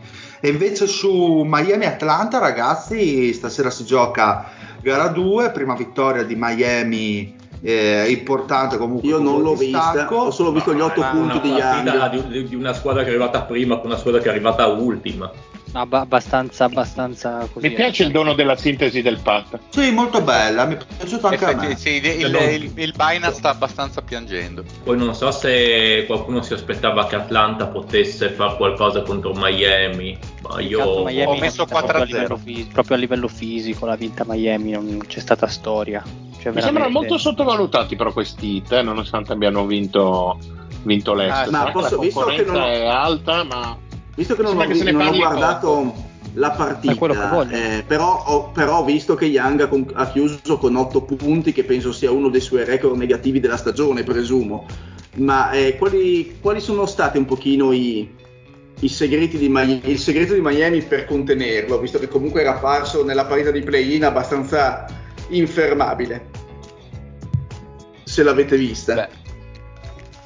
E 0.41 0.51
invece 0.51 0.87
su 0.87 1.43
Miami-Atlanta 1.47 2.39
ragazzi, 2.39 3.33
stasera 3.33 3.71
si 3.71 3.87
gioca 3.87 4.51
gara 4.83 5.09
2, 5.09 5.53
prima 5.53 5.75
vittoria 5.75 6.23
di 6.23 6.35
Miami 6.37 7.35
eh, 7.63 8.11
importante 8.11 8.77
comunque. 8.77 9.09
Io 9.09 9.19
non 9.19 9.41
l'ho 9.41 9.55
vista, 9.55 10.07
ho 10.13 10.31
solo 10.31 10.53
visto 10.53 10.75
gli 10.75 10.81
8 10.81 11.01
punti 11.13 11.41
di 11.41 11.49
Young. 11.49 12.29
Di, 12.29 12.49
di 12.49 12.55
una 12.55 12.75
squadra 12.75 13.03
che 13.03 13.09
è 13.09 13.13
arrivata 13.13 13.41
prima 13.41 13.77
con 13.77 13.87
una 13.87 13.99
squadra 13.99 14.21
che 14.21 14.27
è 14.27 14.31
arrivata 14.31 14.67
ultima 14.67 15.33
abbastanza, 15.81 16.65
abbastanza 16.65 17.49
così. 17.53 17.69
Mi 17.69 17.75
piace 17.75 18.05
il 18.05 18.11
dono 18.11 18.35
della 18.35 18.57
sintesi 18.57 19.03
del 19.03 19.19
pat. 19.21 19.59
Sì, 19.69 19.91
molto 19.91 20.23
bella, 20.23 20.65
mi 20.65 20.75
è 20.75 20.79
piaciuto 20.97 21.27
anche 21.27 21.45
Effetti, 21.45 21.65
a 21.65 21.69
me. 21.69 21.77
Sì, 21.77 21.91
il, 21.97 22.07
il, 22.07 22.63
il, 22.63 22.73
il 22.75 22.95
Binance 22.97 23.37
sta 23.37 23.51
abbastanza 23.51 24.03
piangendo. 24.03 24.65
Poi 24.85 24.97
non 24.97 25.15
so 25.15 25.31
se 25.31 26.05
qualcuno 26.07 26.43
si 26.43 26.53
aspettava 26.53 27.07
che 27.07 27.17
Atlanta 27.17 27.67
potesse 27.67 28.31
fare 28.31 28.57
qualcosa 28.57 29.03
contro 29.03 29.33
Miami, 29.35 30.19
ma 30.43 30.61
io 30.61 31.05
Miami 31.05 31.37
ho 31.37 31.41
messo 31.41 31.67
4 31.67 31.99
a 31.99 32.07
0. 32.07 32.41
Proprio 32.73 32.97
a 32.97 32.99
livello 32.99 33.29
fisico 33.29 33.87
la 33.87 33.97
vinta 33.97 34.25
Miami 34.27 34.71
non 34.73 35.03
c'è 35.07 35.21
stata 35.21 35.47
storia. 35.47 36.03
Cioè, 36.41 36.53
Mi 36.53 36.63
sembrano 36.63 36.91
molto 36.91 37.19
sottovalutati 37.19 37.97
però 37.97 38.13
questi 38.13 38.57
hit, 38.57 38.73
eh, 38.73 38.83
nonostante 38.83 39.33
abbiano 39.33 39.67
vinto, 39.67 40.39
vinto 40.83 41.15
l'Est. 41.15 41.49
Ah, 41.49 41.51
ma 41.51 41.71
posso, 41.71 41.97
la 41.97 41.97
concorrenza 41.97 42.53
non... 42.53 42.63
è 42.63 42.87
alta, 42.87 43.45
ma 43.45 43.77
Visto 44.17 44.35
che 44.35 44.43
non, 44.43 44.57
ho, 44.57 44.65
non 44.65 45.07
ho, 45.07 45.15
guardato, 45.15 45.95
la 46.37 46.51
partita. 46.53 47.47
Eh, 47.51 47.85
però, 47.87 48.25
ho, 48.27 48.51
però, 48.51 48.79
ho, 48.79 48.85
visto 48.85 49.15
che 49.15 49.27
Young 49.27 49.61
ha, 49.61 49.69
con, 49.69 49.87
ha, 49.93 50.11
chiuso 50.11 50.57
con 50.57 50.75
8 50.75 51.03
punti, 51.03 51.53
che 51.53 51.65
penso 51.65 51.93
sia 51.93 52.11
uno 52.11 52.31
dei 52.31 52.41
suoi 52.41 52.65
record 52.65 52.97
negativi 52.97 53.41
della 53.41 53.59
stagione, 53.59 54.05
presumo. 54.05 54.67
Ma 55.17 55.51
eh, 55.51 55.77
quali, 55.77 56.39
quali, 56.41 56.61
sono 56.61 56.87
stati 56.87 57.19
un 57.19 57.27
pochino 57.27 57.73
i, 57.73 58.11
i 58.81 58.89
segreti 58.89 59.37
di 59.37 59.51
Miami, 59.51 59.83
il 59.85 59.99
segreto 59.99 60.33
di 60.33 60.41
Miami 60.41 60.81
per 60.81 61.05
contenerlo, 61.05 61.79
visto 61.79 61.99
che 61.99 62.09
comunque 62.09 62.41
era 62.41 62.57
apparso 62.57 63.05
nella 63.05 63.27
partita 63.27 63.51
di 63.51 63.61
play-in 63.61 64.05
abbastanza 64.07 64.87
infermabile? 65.29 66.31
Se 68.05 68.23
l'avete 68.23 68.57
vista. 68.57 68.95
Beh, 68.95 69.09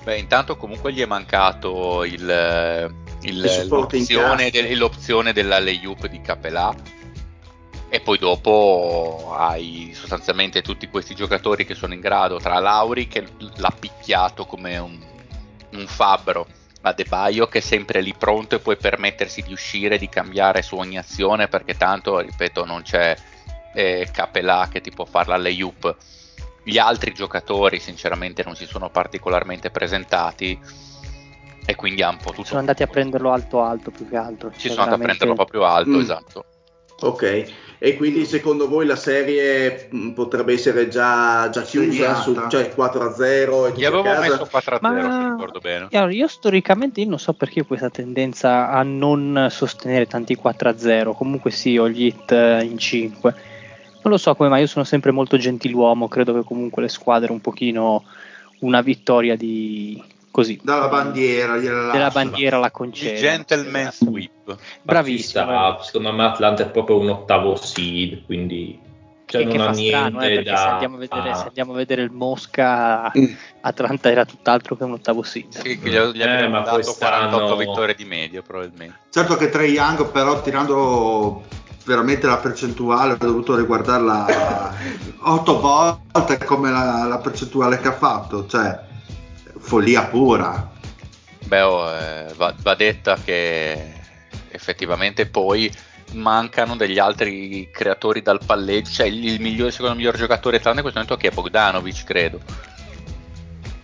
beh 0.04 0.16
intanto 0.16 0.56
comunque 0.56 0.92
gli 0.92 1.00
è 1.00 1.06
mancato 1.06 2.04
il 2.04 2.98
il, 3.22 3.66
l'opzione, 3.68 4.50
del, 4.50 4.76
l'opzione 4.76 5.32
della 5.32 5.58
layup 5.58 6.06
di 6.06 6.20
Capelà. 6.20 6.74
E 7.92 8.00
poi 8.00 8.18
dopo 8.18 9.34
hai 9.36 9.92
sostanzialmente 9.94 10.62
tutti 10.62 10.88
questi 10.88 11.14
giocatori 11.14 11.66
che 11.66 11.74
sono 11.74 11.92
in 11.92 12.00
grado 12.00 12.38
tra 12.38 12.60
Lauri 12.60 13.08
che 13.08 13.26
l'ha 13.56 13.74
picchiato 13.76 14.46
come 14.46 14.78
un, 14.78 14.96
un 15.72 15.86
fabbro 15.88 16.46
a 16.82 16.92
De 16.92 17.04
Baio 17.04 17.48
che 17.48 17.58
è 17.58 17.60
sempre 17.60 18.00
lì 18.00 18.14
pronto 18.16 18.54
e 18.54 18.60
puoi 18.60 18.76
permettersi 18.76 19.42
di 19.42 19.52
uscire 19.52 19.98
di 19.98 20.08
cambiare 20.08 20.62
su 20.62 20.76
ogni 20.76 20.98
azione 20.98 21.48
perché 21.48 21.76
tanto 21.76 22.20
ripeto 22.20 22.64
non 22.64 22.82
c'è 22.82 23.16
eh, 23.74 24.08
Capelà 24.12 24.68
che 24.70 24.80
ti 24.80 24.90
può 24.90 25.04
fare 25.04 25.28
la 25.28 25.36
layup 25.36 25.96
gli 26.62 26.78
altri 26.78 27.12
giocatori 27.12 27.80
sinceramente 27.80 28.44
non 28.44 28.54
si 28.54 28.66
sono 28.66 28.88
particolarmente 28.88 29.70
presentati 29.70 30.58
e 31.70 31.76
quindi 31.76 32.02
ha 32.02 32.08
un 32.08 32.18
po' 32.18 32.30
tutto. 32.30 32.44
Sono 32.44 32.60
andati 32.60 32.82
a 32.82 32.86
prenderlo 32.86 33.30
alto 33.30 33.62
alto 33.62 33.90
più 33.90 34.08
che 34.08 34.16
altro. 34.16 34.52
Ci 34.56 34.68
sono 34.68 34.82
andati 34.82 35.00
veramente... 35.00 35.24
a 35.24 35.26
prenderlo 35.26 35.34
proprio 35.34 35.64
alto, 35.64 35.90
mm. 35.90 36.00
esatto. 36.00 36.44
Ok, 37.02 37.52
e 37.78 37.96
quindi 37.96 38.26
secondo 38.26 38.68
voi 38.68 38.84
la 38.84 38.96
serie 38.96 39.88
mm, 39.94 40.10
potrebbe 40.10 40.52
essere 40.52 40.88
già, 40.88 41.48
già 41.48 41.62
chiusa, 41.62 42.16
su, 42.16 42.34
cioè 42.50 42.74
4-0? 42.76 43.74
Gli 43.74 43.84
avevo 43.86 44.02
casa? 44.02 44.20
messo 44.20 44.48
4-0 44.52 44.78
Ma... 44.80 45.00
se 45.00 45.28
ricordo 45.30 45.60
bene. 45.60 45.88
Allora, 45.92 46.12
io 46.12 46.28
storicamente 46.28 47.00
io 47.00 47.08
non 47.08 47.18
so 47.18 47.32
perché 47.32 47.60
ho 47.60 47.64
questa 47.64 47.88
tendenza 47.88 48.68
a 48.68 48.82
non 48.82 49.46
sostenere 49.50 50.06
tanti 50.06 50.36
4-0, 50.36 51.14
comunque 51.14 51.50
sì, 51.50 51.78
ho 51.78 51.88
gli 51.88 52.04
hit 52.04 52.32
eh, 52.32 52.64
in 52.64 52.76
5. 52.76 53.34
Non 54.02 54.12
lo 54.12 54.18
so 54.18 54.34
come 54.34 54.50
mai, 54.50 54.60
io 54.60 54.66
sono 54.66 54.84
sempre 54.84 55.10
molto 55.10 55.38
gentiluomo, 55.38 56.08
credo 56.08 56.34
che 56.34 56.42
comunque 56.44 56.82
le 56.82 56.88
squadre 56.88 57.32
un 57.32 57.40
pochino 57.40 58.04
una 58.60 58.82
vittoria 58.82 59.36
di 59.36 60.02
così. 60.30 60.60
Dalla 60.62 60.88
bandiera, 60.88 61.58
della 61.58 62.10
bandiera 62.10 62.58
la 62.58 62.70
concede. 62.70 63.14
Il 63.14 63.18
gentleman 63.20 63.90
sweep. 63.92 64.56
Bravissimo. 64.82 65.78
Secondo 65.82 66.12
me 66.12 66.24
Atlanta 66.24 66.62
è 66.62 66.70
proprio 66.70 66.98
un 66.98 67.10
ottavo 67.10 67.56
seed, 67.56 68.24
quindi 68.24 68.88
cioè 69.30 69.44
non 69.44 69.60
ha 69.60 69.70
niente 69.70 69.96
strano, 69.96 70.22
eh, 70.22 70.42
da... 70.42 70.56
Se 70.56 70.66
andiamo, 70.66 70.96
vedere, 70.96 71.30
ah. 71.30 71.34
se 71.34 71.46
andiamo, 71.46 71.72
a 71.72 71.76
vedere, 71.76 72.02
il 72.02 72.10
Mosca, 72.10 73.12
mm. 73.16 73.24
Atlanta 73.60 74.10
era 74.10 74.24
tutt'altro 74.24 74.76
che 74.76 74.82
un 74.82 74.92
ottavo 74.92 75.22
seed. 75.22 75.56
Sì, 75.56 75.78
che 75.78 75.88
gli, 75.88 75.92
gli 75.92 76.20
eh, 76.20 76.48
dato 76.48 76.74
quest'anno... 76.74 77.28
48 77.28 77.56
vittorie 77.56 77.94
di 77.94 78.04
media 78.04 78.42
probabilmente. 78.42 78.98
Certo 79.10 79.36
che 79.36 79.48
Trey 79.48 79.70
Young 79.70 80.10
però 80.10 80.42
tirando 80.42 81.44
veramente 81.84 82.26
la 82.26 82.38
percentuale 82.38 83.12
ho 83.12 83.16
dovuto 83.16 83.56
riguardarla 83.56 84.74
8 85.22 85.60
volte 85.60 86.44
come 86.44 86.70
la, 86.70 87.04
la 87.08 87.18
percentuale 87.18 87.78
che 87.78 87.88
ha 87.88 87.92
fatto, 87.92 88.46
cioè 88.46 88.88
follia 89.60 90.06
pura. 90.06 90.72
Beh, 91.46 91.60
oh, 91.60 91.88
eh, 91.88 92.32
va, 92.36 92.54
va, 92.60 92.74
detta 92.74 93.16
che 93.22 93.92
effettivamente 94.50 95.26
poi 95.26 95.72
mancano 96.12 96.76
degli 96.76 96.98
altri 96.98 97.68
creatori 97.70 98.22
dal 98.22 98.40
palleggio, 98.44 98.90
cioè 98.90 99.06
il, 99.06 99.24
il 99.24 99.40
migliore, 99.40 99.70
secondo 99.70 99.94
me, 99.94 100.00
il 100.00 100.06
miglior 100.06 100.20
giocatore 100.20 100.58
tranne 100.58 100.76
in 100.76 100.82
questo 100.82 101.00
momento 101.00 101.20
che 101.20 101.28
è 101.28 101.34
Bogdanovic, 101.34 102.04
credo. 102.04 102.40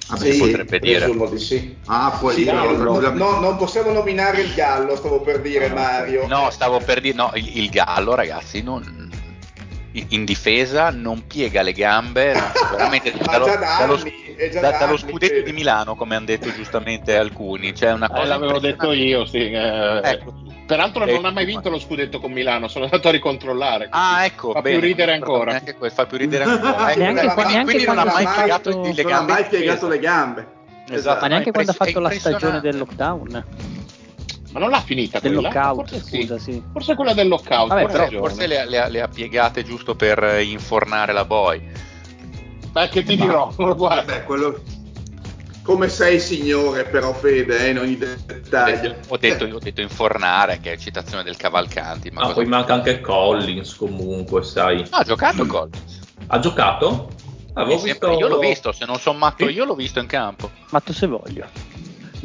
Ah, 0.09 0.16
sì, 0.16 0.39
potrebbe 0.39 0.79
dire. 0.79 1.11
Di 1.31 1.39
sì. 1.39 1.77
Ah, 1.87 2.16
poi 2.20 2.35
sì, 2.35 2.45
no, 2.45 2.70
no, 2.77 3.01
no, 3.01 3.41
non 3.41 3.57
possiamo 3.57 3.91
nominare 3.91 4.43
il 4.43 4.55
Gallo, 4.55 4.95
stavo 4.95 5.20
per 5.20 5.41
dire 5.41 5.68
Mario. 5.68 6.29
No, 6.29 6.51
stavo 6.51 6.79
per 6.79 7.01
dire, 7.01 7.16
no, 7.16 7.33
il, 7.35 7.59
il 7.59 7.70
Gallo, 7.70 8.14
ragazzi, 8.14 8.62
non, 8.62 9.05
in 10.09 10.24
difesa 10.24 10.90
non 10.90 11.26
piega 11.26 11.62
le 11.62 11.72
gambe, 11.72 12.34
veramente 12.70 13.12
dallo, 13.22 13.47
dallo, 13.47 13.99
da, 14.61 14.70
dallo 14.78 14.97
scudetto 14.97 15.42
di 15.42 15.53
Milano, 15.53 15.94
come 15.94 16.16
hanno 16.16 16.26
detto 16.26 16.53
giustamente 16.53 17.16
alcuni. 17.16 17.74
Cioè 17.74 17.92
una 17.92 18.09
cosa 18.09 18.22
eh, 18.22 18.26
l'avevo 18.26 18.59
detto 18.59 18.92
io, 18.92 19.24
sì. 19.24 19.51
Eh, 19.51 20.01
ecco. 20.03 20.34
Peraltro 20.66 21.05
ecco. 21.05 21.14
non 21.14 21.26
ha 21.26 21.30
mai 21.30 21.44
vinto 21.44 21.70
lo 21.70 21.78
scudetto 21.78 22.18
con 22.18 22.32
Milano, 22.32 22.66
sono 22.68 22.84
andato 22.84 23.09
a 23.09 23.12
ricontrollare. 23.12 23.88
Ah, 23.90 24.24
ecco. 24.24 24.53
Fa 24.53 24.61
bene, 24.61 24.78
più 24.78 24.88
ridere 24.88 25.14
ancora. 25.14 25.53
Neanche 25.53 25.76
fa 25.90 26.07
più 26.07 26.18
ridere 26.18 26.44
ancora. 26.44 26.90
ecco, 26.90 26.99
neanche, 26.99 27.34
quindi, 27.34 27.64
quindi 27.64 27.84
non 27.84 27.99
ha 27.99 28.05
mai 28.05 28.26
piegato 28.26 28.70
le 28.70 28.92
gambe. 28.94 29.03
Non 29.03 29.14
ha 29.14 29.22
mai 29.22 29.44
piegato 29.44 29.88
le 29.88 29.99
gambe. 29.99 30.47
Esatto, 30.88 31.20
ma 31.20 31.26
neanche 31.28 31.51
quando 31.53 31.70
ha 31.70 31.74
fatto 31.74 32.01
la 32.01 32.11
stagione 32.11 32.61
del 32.61 32.76
lockdown. 32.78 33.44
Ma 34.53 34.61
non 34.61 34.70
l'ha 34.70 34.80
finita 34.80 35.18
del 35.18 35.34
quella? 35.34 35.49
lockout, 35.49 35.88
forse, 35.88 36.01
scusa, 36.01 36.38
sì. 36.38 36.62
forse 36.72 36.94
quella 36.94 37.12
del 37.12 37.28
lockout. 37.28 37.68
Vabbè, 37.68 37.86
però 37.86 38.09
forse 38.09 38.47
le, 38.47 38.68
le, 38.68 38.88
le, 38.88 39.01
ha 39.03 39.09
piegate 39.09 39.64
giusto 39.64 39.94
per 39.94 40.40
infornare 40.42 41.12
la 41.12 41.24
boy. 41.24 41.62
Beh, 42.70 42.88
che 42.88 43.03
ti 43.03 43.16
dirò, 43.16 43.53
guarda. 43.57 44.03
Beh, 44.14 44.24
quello, 44.24 44.61
come 45.66 45.88
sei 45.88 46.20
signore 46.20 46.84
però 46.84 47.12
Fede 47.12 47.66
eh, 47.66 47.70
in 47.70 47.78
ogni 47.80 47.99
dettaglio 47.99 48.94
ho 49.09 49.16
detto, 49.16 49.47
ho 49.47 49.59
detto 49.59 49.80
infornare 49.80 50.61
che 50.61 50.74
è 50.74 50.76
citazione 50.76 51.24
del 51.24 51.36
Cavalcanti 51.36 52.09
ma 52.11 52.20
ah, 52.20 52.32
poi 52.32 52.47
manca 52.47 52.74
anche 52.74 53.01
Collins 53.01 53.74
comunque 53.74 54.44
sai 54.44 54.86
ah, 54.90 54.99
ha 54.99 55.03
giocato 55.03 55.44
Collins 55.44 55.99
ha 56.28 56.38
giocato? 56.38 57.11
Visto... 57.66 58.12
io 58.12 58.28
l'ho 58.28 58.38
visto 58.38 58.70
se 58.70 58.84
non 58.86 59.01
sono 59.01 59.18
matto 59.18 59.49
io 59.49 59.64
l'ho 59.64 59.74
visto 59.74 59.99
in 59.99 60.07
campo 60.07 60.53
matto 60.70 60.92
se 60.92 61.09
voglio 61.09 61.47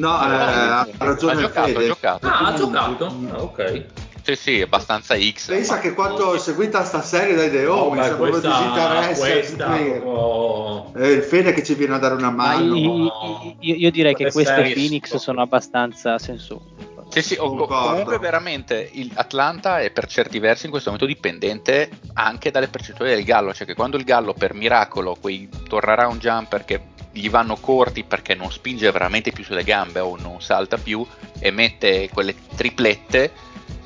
No, 0.01 0.19
eh, 0.19 0.33
ha 0.33 0.87
ragione 0.97 1.33
ha 1.33 1.35
giocato, 1.35 1.67
Fede. 1.67 1.83
ha 1.83 1.87
giocato. 1.87 2.27
Ah, 2.27 2.39
ha 2.39 2.53
giocato? 2.53 3.05
Ah, 3.05 3.41
ok. 3.41 3.85
Sì, 4.23 4.35
sì, 4.35 4.61
abbastanza 4.61 5.15
X. 5.15 5.47
Pensa 5.47 5.79
che 5.79 5.93
quanto 5.93 6.23
ho 6.23 6.37
seguito 6.37 6.83
sta 6.83 7.01
serie 7.01 7.35
dai 7.35 7.49
The 7.49 7.65
oh, 7.65 7.91
mi 7.91 7.99
proprio 7.99 8.39
disinteresse. 8.39 9.55
Proprio... 9.55 10.93
È 10.93 11.05
il 11.05 11.23
Fede 11.23 11.53
che 11.53 11.63
ci 11.63 11.75
viene 11.75 11.95
a 11.95 11.97
dare 11.97 12.15
una 12.15 12.29
mano. 12.29 12.75
Io, 12.75 13.55
io, 13.59 13.75
io 13.75 13.91
direi 13.91 14.13
che 14.13 14.31
queste 14.31 14.71
Phoenix 14.73 15.15
sono 15.17 15.41
abbastanza 15.41 16.17
sensuali. 16.17 16.89
Sì, 17.09 17.21
sì, 17.21 17.35
comunque 17.35 18.19
veramente 18.19 18.89
il 18.93 19.11
Atlanta 19.15 19.81
è 19.81 19.91
per 19.91 20.07
certi 20.07 20.39
versi 20.39 20.65
in 20.65 20.71
questo 20.71 20.91
momento 20.91 21.11
dipendente 21.11 21.89
anche 22.13 22.51
dalle 22.51 22.69
percentuali 22.69 23.13
del 23.13 23.25
Gallo, 23.25 23.53
cioè 23.53 23.67
che 23.67 23.73
quando 23.73 23.97
il 23.97 24.05
Gallo 24.05 24.33
per 24.33 24.53
miracolo 24.53 25.17
quei 25.19 25.49
turnaround 25.67 26.21
jumper 26.21 26.63
che 26.63 26.81
gli 27.11 27.29
vanno 27.29 27.57
corti 27.57 28.03
perché 28.03 28.35
non 28.35 28.51
spinge 28.51 28.89
veramente 28.91 29.31
più 29.31 29.43
sulle 29.43 29.63
gambe 29.63 29.99
o 29.99 30.15
non 30.15 30.41
salta 30.41 30.77
più 30.77 31.05
e 31.37 31.51
mette 31.51 32.09
quelle 32.09 32.35
triplette 32.55 33.33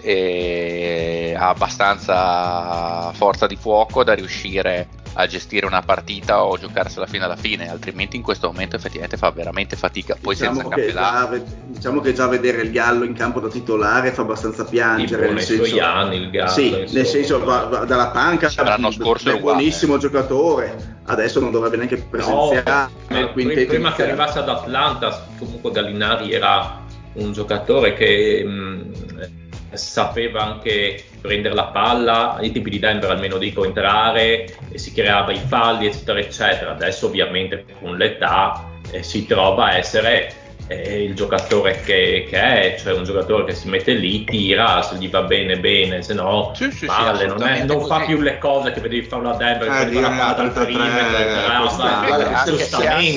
ha 0.08 1.50
abbastanza 1.50 3.12
forza 3.14 3.48
di 3.48 3.56
fuoco 3.56 4.04
da 4.04 4.14
riuscire 4.14 4.88
a 5.18 5.28
gestire 5.28 5.66
una 5.66 5.82
partita 5.82 6.44
o 6.44 6.58
giocarsela 6.58 7.06
fino 7.06 7.26
alla 7.26 7.36
fine, 7.36 7.70
altrimenti 7.70 8.16
in 8.16 8.22
questo 8.22 8.48
momento 8.48 8.76
effettivamente 8.76 9.18
fa 9.18 9.32
veramente 9.32 9.76
fatica. 9.76 10.18
Poi 10.20 10.36
diciamo 10.36 10.60
senza 10.60 10.76
campionato. 10.76 11.44
Diciamo 11.68 12.02
che 12.02 12.14
già 12.14 12.28
vedere 12.28 12.62
il 12.62 12.72
Gallo 12.72 13.06
in 13.06 13.14
campo 13.14 13.40
da 13.40 13.48
titolare 13.48 14.12
fa 14.12 14.22
abbastanza 14.22 14.66
piangere. 14.66 15.32
Nel 15.32 15.42
senso, 15.42 15.82
anni 15.82 16.18
il 16.18 16.30
Gallo. 16.30 16.50
Sì, 16.50 16.68
insomma. 16.68 16.86
nel 16.92 17.06
senso 17.06 17.44
va, 17.44 17.64
va 17.64 17.86
dalla 17.86 18.08
panca, 18.08 18.52
l'anno 18.64 18.92
scorso 18.92 19.32
è 19.32 19.40
buonissimo 19.40 19.98
giocatore, 19.98 20.98
adesso 21.06 21.40
non 21.40 21.52
dovrebbe 21.52 21.78
neanche 21.78 21.98
presenziare 21.98 22.90
no, 23.08 23.32
quintetto. 23.32 23.74
Prima 23.74 23.94
che 23.94 24.04
arrivasse 24.04 24.40
ad 24.40 24.50
Atlanta, 24.50 25.28
comunque 25.38 25.72
Gallinari 25.72 26.34
era 26.34 26.84
un 27.14 27.32
giocatore 27.32 27.94
che 27.94 28.44
mh, 28.44 29.45
sapeva 29.78 30.44
anche 30.44 31.04
prendere 31.22 31.56
la 31.56 31.66
palla, 31.66 32.36
ai 32.36 32.52
tempi 32.52 32.70
di 32.70 32.80
Denver 32.80 33.10
almeno 33.10 33.38
dico 33.38 33.66
entrare 33.66 34.46
e 34.70 34.78
si 34.78 34.94
creava 34.94 35.32
i 35.32 35.40
falli 35.40 35.88
eccetera 35.88 36.20
eccetera, 36.20 36.72
adesso 36.72 37.08
ovviamente 37.08 37.66
con 37.80 37.98
l'età 37.98 38.70
eh, 38.92 39.04
si 39.04 39.26
trova 39.26 39.66
a 39.66 39.78
essere 39.78 40.45
è 40.68 40.94
il 40.94 41.14
giocatore 41.14 41.82
che, 41.82 42.26
che, 42.28 42.38
è, 42.38 42.76
cioè 42.80 42.94
un 42.94 43.04
giocatore 43.04 43.46
che 43.46 43.54
si 43.54 43.70
mette 43.70 43.94
lì, 43.94 44.24
tira, 44.24 44.82
se 44.82 44.96
gli 44.96 45.10
va 45.10 45.22
bene 45.22 45.60
bene, 45.60 46.02
se 46.02 46.14
no 46.16 46.54
sì, 46.56 46.72
sì, 46.72 46.88
palle, 46.88 47.20
sì, 47.20 47.28
non, 47.28 47.44
è, 47.44 47.64
non 47.64 47.86
fa 47.86 48.02
più 48.06 48.20
le 48.20 48.40
cose 48.40 48.72
che 48.72 48.82
vedevi 48.82 49.06
farlo 49.06 49.30
a 49.30 49.36
Denver, 49.36 49.70
eh, 49.70 49.90
che 49.90 50.02
la 50.02 50.10
palla 50.10 50.34
dal 50.34 50.52
perimetro, 50.52 51.70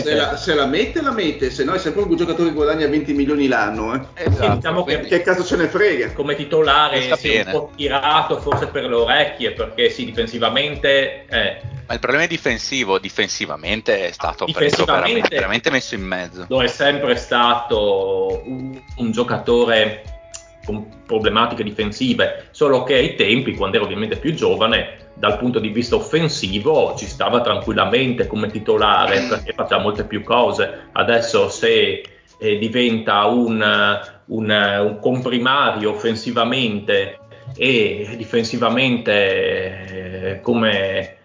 se, 0.02 0.14
la, 0.14 0.36
se 0.36 0.54
la 0.54 0.66
mette 0.66 1.00
la 1.00 1.12
mette, 1.12 1.50
se 1.50 1.64
no 1.64 1.72
è 1.72 1.78
sempre 1.78 2.02
un 2.02 2.16
giocatore 2.16 2.50
che 2.50 2.54
guadagna 2.54 2.86
20 2.86 3.12
milioni 3.14 3.48
l'anno. 3.48 3.94
Eh. 3.94 4.00
Esatto. 4.14 4.54
Diciamo 4.56 4.84
che, 4.84 5.00
che 5.00 5.22
cazzo 5.22 5.44
ce 5.44 5.56
ne 5.56 5.68
frega? 5.68 6.12
Come 6.12 6.34
titolare 6.34 7.16
si 7.16 7.32
è 7.32 7.44
un 7.46 7.50
po' 7.50 7.70
tirato 7.74 8.40
forse 8.40 8.66
per 8.66 8.84
le 8.84 8.94
orecchie, 8.94 9.52
perché 9.52 9.88
sì, 9.88 10.04
difensivamente... 10.04 11.24
Eh, 11.28 11.76
ma 11.88 11.94
il 11.94 12.00
problema 12.00 12.24
è 12.24 12.28
difensivo, 12.28 12.98
difensivamente 12.98 14.08
è 14.08 14.12
stato 14.12 14.44
difensivamente, 14.44 14.92
veramente, 14.92 15.34
veramente, 15.34 15.70
messo 15.70 15.94
in 15.94 16.02
mezzo. 16.02 16.44
Lo 16.48 16.62
è 16.62 16.66
sempre 16.66 17.16
stato 17.16 18.42
un, 18.44 18.78
un 18.96 19.10
giocatore 19.10 20.02
problematiche 21.06 21.64
difensive, 21.64 22.48
solo 22.50 22.82
che 22.82 22.92
ai 22.92 23.14
tempi, 23.14 23.56
quando 23.56 23.76
ero 23.76 23.86
ovviamente 23.86 24.16
più 24.16 24.34
giovane, 24.34 25.06
dal 25.14 25.38
punto 25.38 25.58
di 25.60 25.70
vista 25.70 25.96
offensivo 25.96 26.94
ci 26.94 27.06
stava 27.06 27.40
tranquillamente 27.40 28.26
come 28.26 28.50
titolare 28.50 29.22
perché 29.22 29.54
faceva 29.54 29.80
molte 29.80 30.04
più 30.04 30.22
cose. 30.22 30.88
Adesso 30.92 31.48
se 31.48 32.02
eh, 32.38 32.58
diventa 32.58 33.24
un, 33.24 33.64
un, 34.26 34.50
un 34.50 34.98
comprimario 35.00 35.92
offensivamente 35.92 37.18
e 37.56 38.12
difensivamente 38.18 39.12
eh, 40.34 40.40
come 40.42 41.16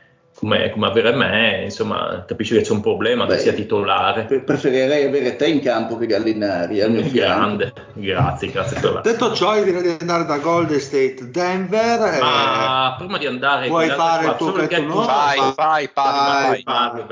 come, 0.44 0.70
come, 0.72 0.88
avere 0.88 1.16
me, 1.16 1.62
insomma, 1.64 2.26
capisci 2.28 2.54
che 2.54 2.62
c'è 2.62 2.74
un 2.74 2.82
problema 2.82 3.26
Beh, 3.26 3.36
che 3.36 3.40
sia 3.40 3.54
titolare. 3.54 4.26
Preferirei 4.26 5.06
avere 5.06 5.38
te 5.38 5.48
in 5.48 5.62
campo 5.62 5.98
che 5.98 6.06
Gallinari. 6.06 6.80
Grande, 7.12 7.74
grazie, 7.94 8.52
grazie 8.52 8.80
per 8.82 8.94
la. 8.94 9.00
Detto 9.00 9.34
ciò, 9.34 9.56
io 9.56 9.64
direi 9.64 9.82
di 9.82 9.96
andare 10.02 10.26
da 10.26 10.38
Golden 10.40 10.80
State 10.80 11.30
Denver. 11.32 12.14
Eh, 12.14 12.20
Ma 12.20 12.94
eh, 12.94 12.98
prima 12.98 13.18
di 13.18 13.26
andare, 13.26 13.70
vuoi 13.70 13.88
fare 13.88 14.28
il 14.28 14.36
tuo 14.36 14.52
petto? 14.52 14.82
No? 14.82 15.06
Vai, 15.06 15.38
vai, 15.56 15.56
vai, 15.56 15.90
vai, 15.94 16.64
vai, 16.64 16.64
vai, 16.66 17.06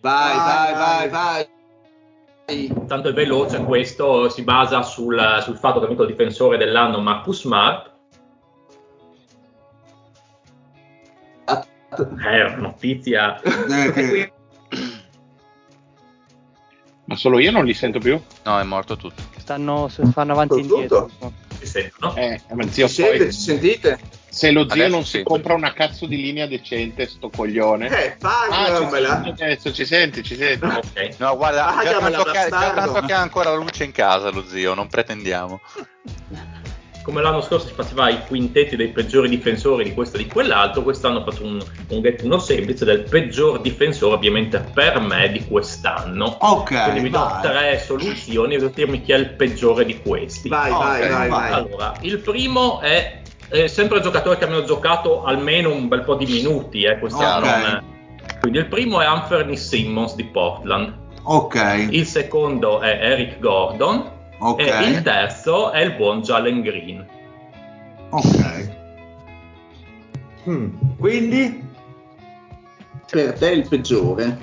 vai, 0.00 0.36
vai, 0.36 1.08
vai, 1.08 1.08
vai. 1.08 2.84
Tanto 2.86 3.08
è 3.08 3.12
veloce 3.12 3.58
questo, 3.64 4.28
si 4.28 4.42
basa 4.42 4.82
sul, 4.82 5.40
sul 5.42 5.56
fatto 5.56 5.78
che 5.78 5.86
ha 5.86 5.88
vinto 5.88 6.02
il 6.02 6.10
difensore 6.10 6.58
dell'anno 6.58 7.00
Marcus 7.00 7.40
Smart 7.40 7.94
Una 11.90 12.56
notizia. 12.56 13.40
Eh, 13.40 14.32
Ma 17.04 17.14
solo 17.14 17.38
io 17.38 17.52
non 17.52 17.64
li 17.64 17.74
sento 17.74 17.98
più? 18.00 18.20
No, 18.44 18.60
è 18.60 18.64
morto 18.64 18.96
tutto. 18.96 19.22
Stanno, 19.36 19.88
fanno 19.88 20.32
avanti 20.32 20.56
e 20.56 20.60
indietro. 20.60 21.10
Si 21.58 21.66
sentono? 21.66 22.16
Eh, 22.16 22.40
ma 22.52 22.66
zio, 22.68 22.88
ci, 22.88 23.02
poi, 23.02 23.18
ci 23.20 23.32
sentite? 23.32 23.98
Se 24.28 24.50
lo 24.50 24.64
zio 24.64 24.72
adesso 24.72 24.90
non 24.90 25.04
si 25.04 25.22
compra 25.22 25.54
una 25.54 25.72
cazzo 25.72 26.06
di 26.06 26.16
linea 26.16 26.46
decente, 26.46 27.06
sto 27.06 27.30
coglione. 27.30 27.88
Eh, 27.88 28.16
pagamela. 28.18 29.22
Ah, 29.22 29.28
adesso 29.28 29.72
ci 29.72 29.86
senti, 29.86 30.24
ci 30.24 30.36
senti. 30.36 30.66
Okay. 30.66 31.14
No, 31.18 31.36
guarda, 31.36 31.78
già 31.82 31.98
tanto, 31.98 32.24
che, 32.24 32.46
già 32.50 32.72
tanto 32.74 33.00
che 33.02 33.12
ha 33.12 33.20
ancora 33.20 33.50
la 33.50 33.56
luce 33.56 33.84
in 33.84 33.92
casa 33.92 34.30
lo 34.30 34.44
zio, 34.44 34.74
non 34.74 34.88
pretendiamo 34.88 35.60
come 37.06 37.22
l'anno 37.22 37.40
scorso 37.40 37.68
si 37.68 37.72
faceva 37.72 38.10
i 38.10 38.26
quintetti 38.26 38.74
dei 38.74 38.88
peggiori 38.88 39.28
difensori 39.28 39.84
di 39.84 39.94
questo 39.94 40.16
e 40.16 40.24
di 40.24 40.26
quell'altro, 40.26 40.82
quest'anno 40.82 41.20
ho 41.20 41.22
fatto 41.22 41.44
un, 41.44 41.62
un 41.90 42.02
gettuno 42.02 42.40
semplice 42.40 42.84
del 42.84 43.04
peggior 43.04 43.60
difensore 43.60 44.16
ovviamente 44.16 44.58
per 44.74 44.98
me 44.98 45.30
di 45.30 45.46
quest'anno. 45.46 46.36
Ok. 46.40 46.82
Quindi 46.82 47.02
vi 47.02 47.10
do 47.10 47.38
tre 47.42 47.78
soluzioni 47.78 48.54
e 48.54 48.58
devo 48.58 48.72
dirmi 48.74 49.02
chi 49.02 49.12
è 49.12 49.18
il 49.18 49.30
peggiore 49.34 49.84
di 49.84 50.02
questi. 50.02 50.48
Vai, 50.48 50.72
okay, 50.72 50.98
vai, 50.98 51.08
vai, 51.08 51.28
vai. 51.28 51.52
Allora, 51.52 51.94
il 52.00 52.18
primo 52.18 52.80
è, 52.80 53.22
è 53.50 53.68
sempre 53.68 53.98
il 53.98 54.02
giocatore 54.02 54.36
che 54.36 54.42
abbiamo 54.42 54.64
giocato 54.64 55.22
almeno 55.22 55.70
un 55.70 55.86
bel 55.86 56.02
po' 56.02 56.16
di 56.16 56.26
minuti 56.26 56.82
eh, 56.82 56.98
quest'anno. 56.98 57.46
Okay. 57.46 57.80
Quindi 58.40 58.58
il 58.58 58.66
primo 58.66 59.00
è 59.00 59.04
Anthony 59.04 59.56
Simmons 59.56 60.16
di 60.16 60.24
Portland. 60.24 60.92
Ok. 61.22 61.86
Il 61.88 62.04
secondo 62.04 62.80
è 62.80 62.98
Eric 63.00 63.38
Gordon. 63.38 64.14
Okay. 64.38 64.84
E 64.84 64.88
il 64.90 65.02
terzo 65.02 65.70
è 65.70 65.80
il 65.80 65.94
buon 65.94 66.20
Jalen 66.20 66.60
Green. 66.60 67.06
Ok. 68.10 68.74
Hmm. 70.44 70.68
Quindi? 70.98 71.64
Per 73.10 73.32
te 73.34 73.48
è 73.48 73.52
il 73.52 73.68
peggiore? 73.68 74.38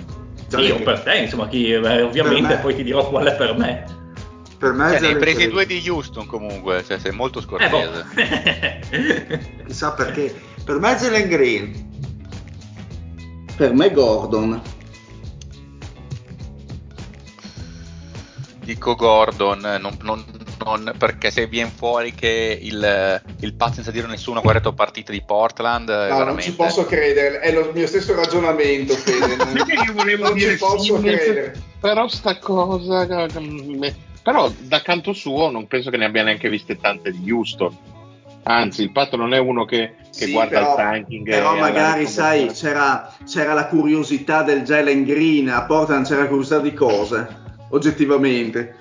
Sì, 0.47 0.69
o 0.69 0.79
per 0.81 1.01
te, 1.01 1.17
insomma, 1.17 1.47
chi, 1.47 1.71
eh, 1.71 2.01
ovviamente 2.01 2.57
poi 2.57 2.75
ti 2.75 2.83
dirò 2.83 3.09
qual 3.09 3.25
è 3.25 3.35
per 3.35 3.57
me. 3.57 3.85
Per 4.57 4.71
me 4.71 4.91
cioè, 4.91 4.99
ne 4.99 5.07
hai 5.07 5.17
presi 5.17 5.47
due 5.49 5.65
di 5.65 5.83
Houston 5.89 6.25
comunque, 6.25 6.83
cioè 6.85 6.97
sei 6.99 7.11
molto 7.11 7.41
scortese. 7.41 8.05
Eh, 8.15 8.79
boh. 9.29 9.65
Chissà 9.65 9.93
perché. 9.93 10.33
Per 10.63 10.79
me 10.79 10.95
è 10.95 10.99
Jalen 10.99 11.27
Green. 11.27 11.91
Per 13.55 13.73
me 13.73 13.91
Gordon. 13.91 14.61
Dico 18.64 18.95
Gordon, 18.95 19.59
non, 19.80 19.97
non, 20.01 20.24
non, 20.64 20.93
perché 20.97 21.30
se 21.30 21.47
viene 21.47 21.72
fuori 21.74 22.14
che 22.14 22.57
il, 22.61 23.22
il 23.41 23.53
Paz 23.53 23.76
senza 23.76 23.91
dire 23.91 24.07
nessuno 24.07 24.39
ha 24.39 24.41
guardato 24.41 24.74
partite 24.74 25.11
di 25.11 25.22
Portland. 25.22 25.89
No, 25.89 25.95
veramente... 25.95 26.32
non 26.32 26.41
ci 26.41 26.55
posso 26.55 26.86
credere, 26.86 27.39
è 27.39 27.51
lo 27.51 27.72
mio 27.74 27.88
stesso 27.88 28.16
ragionamento, 28.16 28.93
Fede. 28.93 29.36
non, 29.36 29.55
io 29.68 29.93
volevo 29.93 30.24
non 30.26 30.34
dire 30.34 30.51
ci 30.51 30.57
posso 30.57 30.95
sì, 30.97 31.01
credere. 31.01 31.61
Però 31.80 32.07
sta 32.07 32.38
cosa. 32.39 33.05
Però 34.24 34.51
da 34.59 34.82
canto 34.82 35.11
suo 35.14 35.51
non 35.51 35.68
penso 35.68 35.89
che 35.89 35.97
ne 35.97 36.05
abbia 36.05 36.24
neanche 36.24 36.49
viste 36.49 36.78
tante 36.80 37.11
di 37.11 37.30
Houston. 37.30 37.91
Anzi, 38.45 38.82
il 38.82 38.91
patto 38.91 39.16
non 39.16 39.34
è 39.34 39.38
uno 39.38 39.64
che, 39.64 39.95
che 40.01 40.26
sì, 40.26 40.32
guarda 40.32 40.59
però, 40.59 40.72
il 40.74 40.78
ranking. 40.78 41.30
Però 41.30 41.55
magari, 41.55 42.07
sai, 42.07 42.47
c'era, 42.47 43.14
c'era, 43.26 43.53
la 43.53 43.68
curiosità 43.68 44.43
del 44.43 44.64
Jalen 44.64 45.05
Green, 45.05 45.47
a 45.47 45.64
Portland 45.64 46.05
c'era 46.05 46.24
la 46.24 46.28
curiosità 46.28 46.59
di 46.59 46.74
cose 46.74 47.41
oggettivamente 47.74 48.76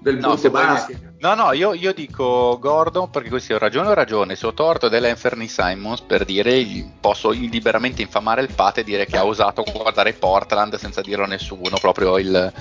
del 0.00 0.18
no, 0.18 0.36
basket. 0.36 1.14
No, 1.18 1.34
no, 1.34 1.52
io, 1.52 1.74
io, 1.74 1.92
dico 1.92 2.58
Gordon 2.60 3.10
perché 3.10 3.28
così 3.28 3.52
ho 3.52 3.58
ragione 3.58 3.88
ho 3.88 3.94
ragione. 3.94 4.36
Se 4.36 4.46
ho 4.46 4.54
torto 4.54 4.88
dell'Anferny 4.88 5.48
Simons 5.48 6.00
per 6.02 6.24
dire 6.24 6.64
posso 7.00 7.30
liberamente 7.30 8.02
infamare 8.02 8.42
il 8.42 8.52
Pate 8.54 8.80
e 8.80 8.84
dire 8.84 9.06
che 9.06 9.16
ha 9.16 9.24
osato 9.24 9.64
guardare 9.72 10.12
Portland 10.12 10.76
senza 10.76 11.00
dirlo 11.00 11.24
a 11.24 11.28
nessuno. 11.28 11.76
Proprio 11.80 12.18
il. 12.18 12.52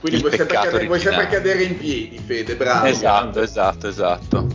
Quindi 0.00 0.18
il 0.18 0.24
vuoi, 0.24 0.36
sempre 0.36 0.56
cadere, 0.56 0.86
vuoi, 0.86 1.00
sempre 1.00 1.26
cadere, 1.26 1.62
in 1.62 1.78
piedi, 1.78 2.18
Fede, 2.18 2.54
bravo. 2.54 2.86
Esatto, 2.86 3.40
esatto, 3.40 3.88
esatto. 3.88 4.46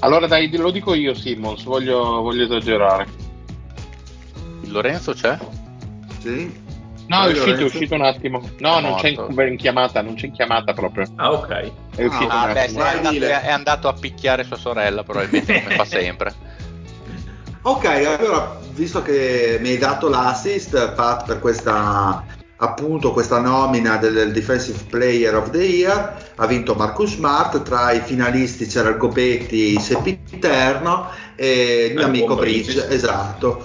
Allora 0.00 0.26
dai, 0.26 0.54
lo 0.56 0.70
dico 0.70 0.94
io, 0.94 1.14
Simons, 1.14 1.64
voglio, 1.64 2.20
voglio 2.20 2.44
esagerare. 2.44 3.06
Lorenzo 4.66 5.12
c'è? 5.14 5.36
Sì. 6.20 6.59
No, 7.10 7.24
è 7.24 7.32
uscito, 7.32 7.58
è 7.58 7.64
uscito 7.64 7.94
un 7.96 8.02
attimo. 8.02 8.40
No, 8.58 8.78
non 8.78 8.94
c'è 8.94 9.08
in, 9.08 9.56
chiamata, 9.56 10.00
non 10.00 10.14
c'è 10.14 10.26
in 10.26 10.32
chiamata 10.32 10.72
proprio. 10.72 11.06
Ah, 11.16 11.32
ok. 11.32 11.70
È 11.96 12.04
uscito 12.04 12.30
ah, 12.30 12.46
un 12.46 12.52
beh, 12.52 12.60
attimo. 12.60 12.84
È 12.84 12.88
andato, 12.88 13.16
è 13.16 13.50
andato, 13.50 13.88
a 13.88 13.92
picchiare 13.94 14.44
sua 14.44 14.56
sorella, 14.56 15.02
probabilmente, 15.02 15.60
come 15.60 15.74
fa 15.74 15.84
sempre. 15.98 16.32
Ok, 17.62 17.84
allora, 17.84 18.56
visto 18.74 19.02
che 19.02 19.58
mi 19.60 19.70
hai 19.70 19.78
dato 19.78 20.08
l'assist, 20.08 20.92
Pat, 20.92 21.26
per 21.26 21.40
questa 21.40 22.24
appunto 22.62 23.12
questa 23.12 23.40
nomina 23.40 23.96
del 23.96 24.32
Defensive 24.32 24.84
Player 24.90 25.34
of 25.34 25.48
the 25.48 25.64
Year 25.64 26.32
ha 26.36 26.46
vinto 26.46 26.74
Marcus 26.74 27.14
Smart 27.14 27.62
tra 27.62 27.90
i 27.92 28.00
finalisti 28.00 28.66
c'era 28.66 28.90
il 28.90 28.98
Gobetti 28.98 29.80
Sepiterno 29.80 31.08
e 31.36 31.86
il 31.88 31.94
mio 31.94 32.04
amico 32.04 32.36
Bridge 32.36 32.86
esatto 32.90 33.64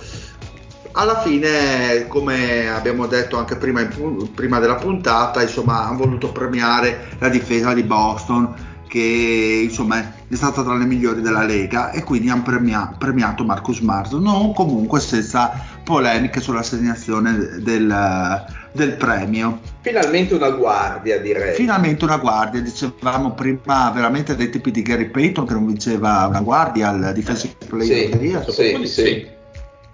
alla 0.96 1.22
fine, 1.22 2.08
come 2.08 2.70
abbiamo 2.70 3.06
detto 3.06 3.38
anche 3.38 3.58
prima, 3.58 3.82
in, 3.82 4.32
prima 4.34 4.60
della 4.60 4.76
puntata, 4.76 5.42
insomma, 5.42 5.86
hanno 5.86 5.98
voluto 5.98 6.32
premiare 6.32 7.10
la 7.20 7.30
difesa 7.30 7.74
di 7.74 7.84
Boston, 7.84 8.54
che 8.88 9.62
insomma 9.64 10.14
è 10.28 10.36
stata 10.36 10.64
tra 10.64 10.74
le 10.76 10.86
migliori 10.86 11.22
della 11.22 11.44
Lega, 11.44 11.92
e 11.92 12.04
quindi 12.04 12.30
hanno 12.30 12.44
premia, 12.44 12.96
premiato 12.98 13.44
Marcus 13.44 13.78
Smart, 13.78 14.14
non 14.14 14.54
comunque 14.54 15.02
senza 15.02 15.52
polemiche 15.84 16.40
sull'assegnazione 16.40 17.60
del, 17.60 18.46
del 18.72 18.94
premio. 18.94 19.60
Finalmente 19.82 20.34
una 20.34 20.52
guardia, 20.52 21.20
direi. 21.20 21.56
Finalmente 21.56 22.06
una 22.06 22.18
guardia, 22.18 22.62
dicevamo 22.62 23.34
prima 23.34 23.92
veramente 23.94 24.34
dei 24.38 24.50
tipi 24.50 24.72
di 24.72 24.82
Gary 24.82 25.10
Payton 25.10 25.46
che 25.46 25.54
non 25.54 25.66
vinceva 25.66 26.26
una 26.28 26.42
guardia 26.42 26.90
al 26.90 27.12
Defensive 27.14 27.56
Player 27.68 28.46
sì, 28.50 28.78
sì, 28.78 28.88
sì. 28.88 29.28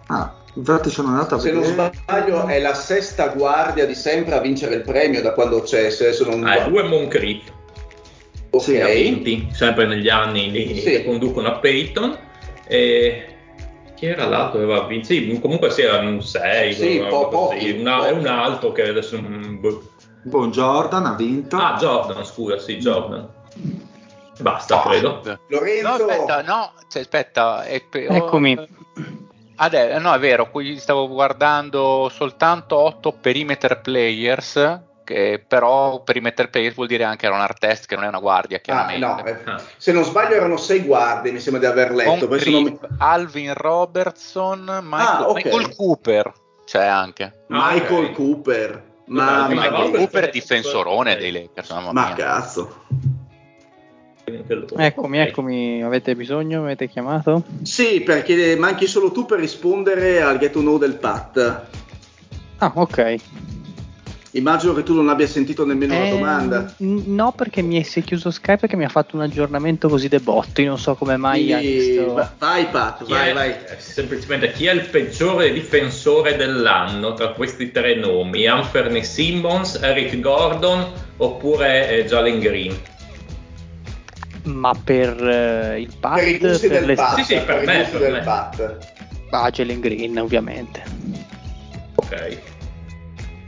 Ah, 0.07 0.33
Infatti 0.53 0.89
sono 0.89 1.09
andato 1.09 1.35
a 1.35 1.39
Se 1.39 1.51
vedere. 1.51 1.65
Se 1.67 1.75
non 1.75 1.91
sbaglio 1.93 2.47
è 2.47 2.59
la 2.59 2.73
sesta 2.73 3.29
guardia 3.29 3.85
di 3.85 3.95
sempre 3.95 4.35
a 4.35 4.39
vincere 4.39 4.75
il 4.75 4.81
premio 4.81 5.21
da 5.21 5.33
quando 5.33 5.61
c'è. 5.61 5.89
Se 5.89 6.15
non 6.25 6.45
ah, 6.45 6.59
due 6.67 6.83
Moncrief. 6.83 7.51
Ok. 8.49 8.61
Sì, 8.61 8.81
vinti, 8.81 9.47
sempre 9.53 9.85
negli 9.85 10.09
anni 10.09 10.51
lì 10.51 10.75
sì. 10.79 10.89
che 10.89 11.05
conducono 11.05 11.47
a 11.47 11.59
Peyton. 11.59 12.17
E 12.67 13.25
chi 13.95 14.05
era 14.07 14.25
l'altro 14.25 14.59
che 14.59 14.65
aveva 14.65 14.83
vinto? 14.87 15.05
Sì, 15.05 15.39
comunque 15.41 15.69
sì, 15.69 15.81
era 15.83 15.99
un 15.99 16.21
6. 16.21 16.73
Sì, 16.73 17.05
po- 17.07 17.29
po- 17.29 17.53
una, 17.77 18.07
è 18.07 18.11
un 18.11 18.27
altro 18.27 18.71
che 18.71 18.89
adesso... 18.89 19.19
Buon 20.23 20.51
Jordan 20.51 21.05
ha 21.05 21.15
vinto. 21.15 21.55
Ah, 21.55 21.77
Jordan, 21.79 22.23
scusa, 22.25 22.59
sì, 22.59 22.77
Jordan. 22.77 23.27
Basta, 24.39 24.79
oh, 24.79 24.89
credo. 24.89 25.21
Lorenzo. 25.47 25.87
No, 25.87 25.93
aspetta, 25.93 26.41
no, 26.41 26.71
cioè, 26.89 27.01
aspetta. 27.01 27.63
È, 27.63 27.81
Eccomi. 27.91 28.67
Oh, 29.61 29.65
Adesso, 29.65 29.99
no, 29.99 30.13
è 30.13 30.19
vero, 30.19 30.49
qui 30.49 30.79
stavo 30.79 31.07
guardando 31.07 32.09
soltanto 32.11 32.77
8 32.77 33.11
perimeter 33.21 33.79
players, 33.79 34.79
che 35.03 35.43
però 35.47 36.01
perimeter 36.01 36.49
players 36.49 36.73
vuol 36.73 36.87
dire 36.87 37.03
anche 37.03 37.27
erano 37.27 37.41
un 37.41 37.47
art 37.47 37.59
test 37.59 37.85
che 37.85 37.93
non 37.93 38.05
è 38.05 38.07
una 38.07 38.19
guardia, 38.19 38.57
chiaramente. 38.57 39.05
Ah, 39.05 39.15
no, 39.15 39.25
eh, 39.25 39.37
ah. 39.45 39.61
Se 39.77 39.91
non 39.91 40.03
sbaglio 40.03 40.33
erano 40.33 40.57
6 40.57 40.79
guardie, 40.81 41.31
mi 41.31 41.39
sembra 41.39 41.61
di 41.61 41.67
aver 41.67 41.91
letto. 41.91 42.27
Creep, 42.27 42.79
non... 42.79 42.79
Alvin 42.97 43.53
Robertson, 43.53 44.79
Michael, 44.81 45.23
ah, 45.23 45.29
okay. 45.29 45.43
Michael 45.43 45.75
Cooper 45.75 46.33
c'è 46.65 46.85
anche. 46.85 47.43
Michael 47.47 48.05
okay. 48.05 48.13
Cooper. 48.13 48.89
Ma, 49.05 49.47
Michael 49.47 49.91
Cooper 49.91 50.29
è 50.29 50.31
difensorone 50.31 51.17
dei 51.17 51.31
Lakers. 51.31 51.69
Ma 51.91 52.13
cazzo. 52.13 52.85
Eccomi, 54.77 55.17
eccomi, 55.19 55.83
avete 55.83 56.15
bisogno? 56.15 56.61
Avete 56.61 56.87
chiamato? 56.87 57.43
Sì, 57.63 58.01
perché 58.01 58.55
manchi 58.55 58.87
solo 58.87 59.11
tu 59.11 59.25
per 59.25 59.39
rispondere 59.39 60.21
al 60.21 60.37
get 60.37 60.51
to 60.51 60.59
know 60.59 60.77
del 60.77 60.95
Pat. 60.95 61.65
Ah, 62.57 62.71
ok. 62.75 63.15
Immagino 64.33 64.73
che 64.73 64.83
tu 64.83 64.93
non 64.93 65.09
abbia 65.09 65.27
sentito 65.27 65.65
nemmeno 65.65 65.93
eh, 65.93 65.99
la 65.99 66.09
domanda. 66.09 66.73
No, 66.77 67.33
perché 67.33 67.61
mi 67.61 67.83
si 67.83 67.99
è 67.99 68.03
chiuso 68.03 68.31
Skype 68.31 68.59
perché 68.59 68.77
mi 68.77 68.85
ha 68.85 68.89
fatto 68.89 69.17
un 69.17 69.23
aggiornamento 69.23 69.89
così 69.89 70.07
de 70.07 70.19
botto. 70.19 70.61
Io 70.61 70.69
non 70.69 70.79
so 70.79 70.95
come 70.95 71.17
mai. 71.17 71.51
E... 71.51 71.59
Visto... 71.59 72.13
Vai, 72.37 72.67
Pat, 72.67 73.05
vai, 73.07 73.29
è, 73.29 73.33
vai. 73.33 73.53
Semplicemente 73.77 74.53
chi 74.53 74.67
è 74.67 74.73
il 74.73 74.87
peggiore 74.87 75.51
difensore 75.51 76.37
dell'anno 76.37 77.13
tra 77.13 77.29
questi 77.33 77.71
tre 77.71 77.95
nomi? 77.95 78.47
Anthony 78.47 79.03
Simmons, 79.03 79.79
Eric 79.81 80.17
Gordon 80.21 80.85
oppure 81.17 81.89
eh, 81.89 82.05
Jalen 82.05 82.39
Green? 82.39 82.73
Ma 84.53 84.73
per 84.73 85.27
eh, 85.27 85.81
il 85.81 85.95
Pat? 85.99 86.15
Per 86.15 86.27
i 86.27 86.37
gusti 86.37 86.67
per 86.67 86.79
del 86.79 86.87
le... 86.87 86.95
Pat. 86.95 87.15
Sì, 87.15 87.23
sì, 87.23 87.33
per, 87.35 87.45
per 87.45 87.65
me. 87.65 87.87
Per 87.89 87.99
del 87.99 88.11
me. 88.11 88.19
Pat. 88.21 88.77
Ah, 89.31 89.49
Jalen 89.49 89.79
Green, 89.79 90.17
ovviamente. 90.17 90.83
Ok. 91.95 92.39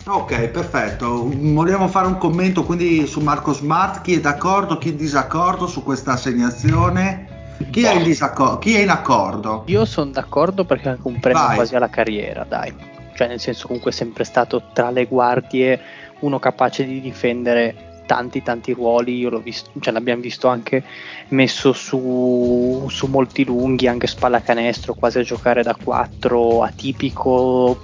Ok, 0.05 0.47
perfetto. 0.49 1.29
Vogliamo 1.29 1.87
fare 1.87 2.07
un 2.07 2.17
commento 2.17 2.63
quindi 2.63 3.07
su 3.07 3.21
Marco 3.21 3.53
Smart, 3.53 4.01
chi 4.01 4.15
è 4.15 4.19
d'accordo, 4.19 4.77
chi 4.77 4.89
è 4.89 4.91
in 4.91 4.97
disaccordo 4.97 5.65
su 5.65 5.81
questa 5.83 6.13
assegnazione? 6.13 7.55
Chi, 7.71 7.83
è 7.83 7.93
in, 7.93 8.03
disaccordo? 8.03 8.57
chi 8.57 8.75
è 8.75 8.81
in 8.81 8.89
accordo? 8.89 9.63
Io 9.67 9.85
sono 9.85 10.11
d'accordo 10.11 10.65
perché 10.65 10.85
è 10.85 10.91
anche 10.91 11.07
un 11.07 11.19
premio 11.19 11.41
Vai. 11.41 11.55
quasi 11.55 11.75
alla 11.75 11.89
carriera, 11.89 12.43
dai. 12.43 12.73
Cioè 13.13 13.27
nel 13.27 13.39
senso 13.39 13.67
comunque 13.67 13.91
è 13.91 13.93
sempre 13.93 14.25
stato 14.25 14.63
tra 14.73 14.89
le 14.89 15.05
guardie 15.05 15.79
uno 16.19 16.39
capace 16.39 16.85
di 16.85 16.99
difendere 16.99 17.92
tanti 18.05 18.41
tanti 18.41 18.73
ruoli, 18.73 19.17
io 19.17 19.29
l'ho 19.29 19.39
visto, 19.39 19.69
cioè 19.79 19.93
l'abbiamo 19.93 20.21
visto 20.21 20.47
anche 20.47 20.83
messo 21.29 21.73
su, 21.73 22.85
su 22.89 23.07
molti 23.07 23.45
lunghi, 23.45 23.87
anche 23.87 24.07
spallacanestro, 24.07 24.93
quasi 24.93 25.19
a 25.19 25.23
giocare 25.23 25.63
da 25.63 25.75
4, 25.75 26.63
atipico 26.63 27.81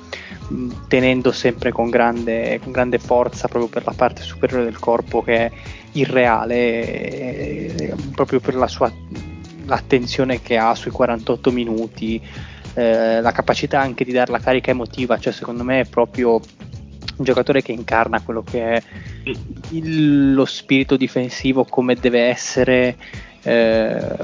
tenendo 0.88 1.32
sempre 1.32 1.72
con 1.72 1.89
grande, 1.89 2.59
con 2.61 2.72
grande, 2.72 2.97
forza 2.97 3.47
proprio 3.47 3.70
per 3.70 3.86
la 3.86 3.93
parte 3.95 4.24
superiore 4.24 4.63
del 4.63 4.80
corpo 4.80 5.22
che 5.22 5.36
è 5.36 5.51
irreale, 5.93 7.76
eh, 7.76 7.93
proprio 8.13 8.39
per 8.39 8.55
la 8.55 8.67
sua 8.67 8.91
l'attenzione 9.65 10.41
che 10.41 10.57
ha 10.57 10.74
sui 10.74 10.91
48 10.91 11.51
minuti, 11.51 12.20
eh, 12.74 13.22
la 13.22 13.32
capacità 13.32 13.80
anche 13.80 14.03
di 14.03 14.11
dare 14.11 14.32
la 14.32 14.39
carica 14.39 14.72
emotiva, 14.72 15.17
cioè 15.20 15.32
secondo 15.32 15.63
me 15.63 15.82
è 15.82 15.86
proprio 15.86 16.39
un 17.20 17.26
giocatore 17.26 17.61
che 17.61 17.72
incarna 17.72 18.22
quello 18.22 18.43
che 18.43 18.74
è 18.74 18.84
il, 19.72 20.34
lo 20.34 20.45
spirito 20.45 20.97
difensivo 20.97 21.65
come 21.65 21.95
deve 21.95 22.22
essere 22.22 22.95
eh, 23.43 24.15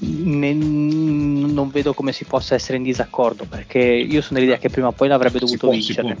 ne, 0.00 0.52
non 0.52 1.70
vedo 1.70 1.94
come 1.94 2.12
si 2.12 2.24
possa 2.24 2.54
essere 2.54 2.76
in 2.76 2.84
disaccordo 2.84 3.46
perché 3.46 3.78
io 3.80 4.20
sono 4.20 4.38
dell'idea 4.38 4.58
che 4.58 4.68
prima 4.68 4.88
o 4.88 4.92
poi 4.92 5.08
l'avrebbe 5.08 5.38
dovuto 5.38 5.66
può, 5.66 5.70
vincere. 5.70 6.16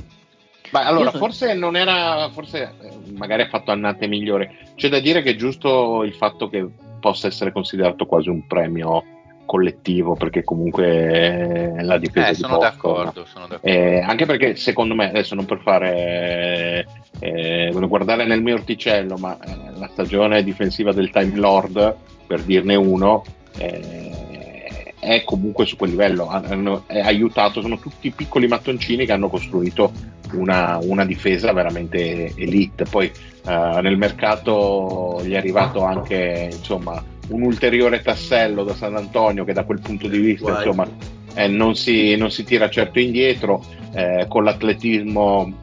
Ma 0.70 0.86
allora, 0.86 1.10
sono... 1.10 1.24
forse 1.24 1.54
non 1.54 1.76
era, 1.76 2.28
forse 2.32 2.74
eh, 2.80 3.12
magari 3.14 3.42
ha 3.42 3.48
fatto 3.48 3.70
annate 3.70 4.08
migliore. 4.08 4.72
C'è 4.74 4.88
da 4.88 4.98
dire 4.98 5.22
che 5.22 5.30
è 5.30 5.36
giusto 5.36 6.02
il 6.02 6.14
fatto 6.14 6.48
che 6.48 6.66
possa 6.98 7.28
essere 7.28 7.52
considerato 7.52 8.06
quasi 8.06 8.28
un 8.28 8.46
premio 8.46 9.04
collettivo 9.44 10.14
perché 10.14 10.42
comunque 10.44 11.74
la 11.80 11.98
difesa 11.98 12.28
eh, 12.28 12.34
sono, 12.34 12.58
d'accordo, 12.58 13.24
sono 13.26 13.46
d'accordo. 13.46 13.66
Eh, 13.66 14.00
anche 14.00 14.26
perché 14.26 14.56
secondo 14.56 14.94
me 14.94 15.08
adesso 15.08 15.34
non 15.34 15.44
per 15.44 15.60
fare 15.60 16.86
eh, 17.20 17.72
guardare 17.72 18.26
nel 18.26 18.42
mio 18.42 18.54
orticello 18.54 19.16
ma 19.16 19.38
eh, 19.38 19.78
la 19.78 19.88
stagione 19.92 20.42
difensiva 20.42 20.92
del 20.92 21.10
Time 21.10 21.36
Lord 21.36 21.96
per 22.26 22.42
dirne 22.42 22.74
uno, 22.74 23.24
eh, 23.58 24.92
è 24.98 25.22
comunque 25.24 25.66
su 25.66 25.76
quel 25.76 25.90
livello, 25.90 26.28
hanno, 26.28 26.84
è 26.86 27.00
aiutato, 27.00 27.60
sono 27.60 27.78
tutti 27.78 28.10
piccoli 28.10 28.48
mattoncini 28.48 29.04
che 29.04 29.12
hanno 29.12 29.28
costruito 29.28 29.92
una, 30.32 30.78
una 30.80 31.04
difesa 31.04 31.52
veramente 31.52 32.32
elite. 32.36 32.84
Poi 32.84 33.06
eh, 33.46 33.80
nel 33.82 33.98
mercato 33.98 35.20
gli 35.22 35.32
è 35.32 35.36
arrivato 35.36 35.84
anche 35.84 36.48
insomma, 36.50 37.02
un 37.28 37.42
ulteriore 37.42 38.02
tassello 38.02 38.64
da 38.64 38.74
San 38.74 38.96
Antonio 38.96 39.44
che 39.44 39.52
da 39.52 39.64
quel 39.64 39.80
punto 39.80 40.08
di 40.08 40.18
vista 40.18 40.56
insomma, 40.56 40.88
eh, 41.34 41.48
non, 41.48 41.74
si, 41.74 42.16
non, 42.16 42.30
si, 42.30 42.44
tira 42.44 42.68
certo 42.68 42.98
indietro, 42.98 43.64
eh, 43.92 44.26
con 44.28 44.44
l'atletismo 44.44 45.62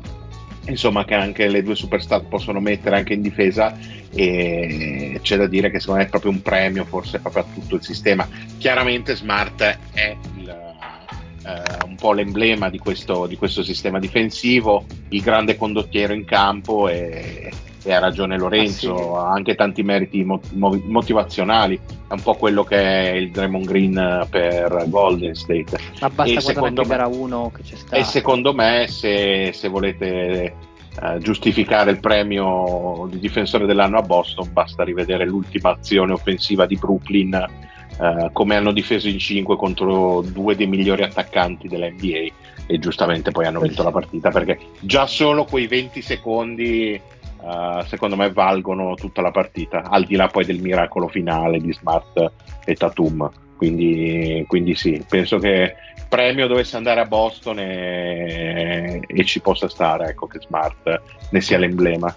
insomma, 0.67 1.05
che 1.05 1.15
anche 1.15 1.47
le 1.47 1.63
due 1.63 1.75
superstar 1.75 2.25
possono 2.27 2.59
mettere 2.59 2.97
anche 2.97 3.13
in 3.13 3.21
difesa 3.21 3.77
e 4.13 5.19
c'è 5.21 5.37
da 5.37 5.47
dire 5.47 5.71
che 5.71 5.79
secondo 5.79 6.01
me 6.01 6.07
è 6.07 6.09
proprio 6.09 6.31
un 6.31 6.41
premio 6.41 6.83
forse 6.85 7.19
proprio 7.19 7.43
a 7.43 7.45
tutto 7.53 7.75
il 7.75 7.83
sistema. 7.83 8.27
Chiaramente 8.57 9.15
Smart 9.15 9.77
è 9.93 10.15
il, 10.37 10.49
eh, 10.49 11.85
un 11.85 11.95
po' 11.95 12.13
l'emblema 12.13 12.69
di 12.69 12.77
questo, 12.77 13.25
di 13.25 13.37
questo, 13.37 13.63
sistema 13.63 13.99
difensivo, 13.99 14.85
il 15.09 15.21
grande 15.21 15.57
condottiero 15.57 16.13
in 16.13 16.25
campo 16.25 16.89
e, 16.89 17.51
e 17.83 17.93
ha 17.93 17.99
ragione 17.99 18.37
Lorenzo, 18.37 18.93
ah, 18.93 18.97
sì. 18.97 19.25
ha 19.25 19.31
anche 19.31 19.55
tanti 19.55 19.83
meriti 19.83 20.23
motivazionali, 20.23 21.79
è 22.07 22.13
un 22.13 22.21
po' 22.21 22.35
quello 22.35 22.63
che 22.63 22.77
è 22.77 23.13
il 23.13 23.31
Draymond 23.31 23.65
Green 23.65 24.27
per 24.29 24.85
Golden 24.87 25.33
State. 25.33 25.77
Ma 25.99 26.09
basta 26.09 26.33
e 26.33 26.41
secondo 26.41 26.85
me, 26.85 26.95
uno 27.03 27.51
che 27.55 27.63
c'è 27.63 27.75
stato. 27.75 27.95
E 27.95 28.03
secondo 28.03 28.53
me 28.53 28.85
se, 28.87 29.51
se 29.53 29.67
volete 29.67 30.53
eh, 31.01 31.17
giustificare 31.19 31.91
il 31.91 31.99
premio 31.99 33.07
di 33.09 33.19
difensore 33.19 33.65
dell'anno 33.65 33.97
a 33.97 34.01
Boston, 34.01 34.51
basta 34.51 34.83
rivedere 34.83 35.25
l'ultima 35.25 35.71
azione 35.71 36.13
offensiva 36.13 36.65
di 36.65 36.75
Brooklyn, 36.75 37.33
eh, 37.33 38.29
come 38.31 38.55
hanno 38.55 38.71
difeso 38.71 39.07
in 39.07 39.17
5 39.17 39.55
contro 39.55 40.21
due 40.21 40.55
dei 40.55 40.67
migliori 40.67 41.03
attaccanti 41.03 41.67
della 41.67 41.89
NBA 41.89 42.27
e 42.67 42.79
giustamente 42.79 43.31
poi 43.31 43.45
hanno 43.45 43.59
vinto 43.59 43.83
la 43.83 43.91
partita 43.91 44.29
perché 44.29 44.57
già 44.79 45.05
solo 45.05 45.45
quei 45.45 45.67
20 45.67 46.01
secondi 46.01 47.01
uh, 47.41 47.83
secondo 47.85 48.15
me 48.15 48.31
valgono 48.31 48.95
tutta 48.95 49.21
la 49.21 49.31
partita, 49.31 49.83
al 49.83 50.05
di 50.05 50.15
là 50.15 50.27
poi 50.27 50.45
del 50.45 50.59
miracolo 50.59 51.07
finale 51.07 51.59
di 51.59 51.73
Smart 51.73 52.31
e 52.65 52.75
Tatum. 52.75 53.29
Quindi, 53.57 54.43
quindi 54.47 54.73
sì, 54.73 55.05
penso 55.07 55.37
che 55.37 55.75
premio 56.09 56.47
dovesse 56.47 56.77
andare 56.77 56.99
a 56.99 57.05
Boston 57.05 57.59
e, 57.59 59.01
e 59.05 59.23
ci 59.23 59.39
possa 59.39 59.69
stare, 59.69 60.07
ecco 60.07 60.27
che 60.27 60.39
Smart 60.39 61.01
ne 61.29 61.41
sia 61.41 61.57
l'emblema. 61.57 62.13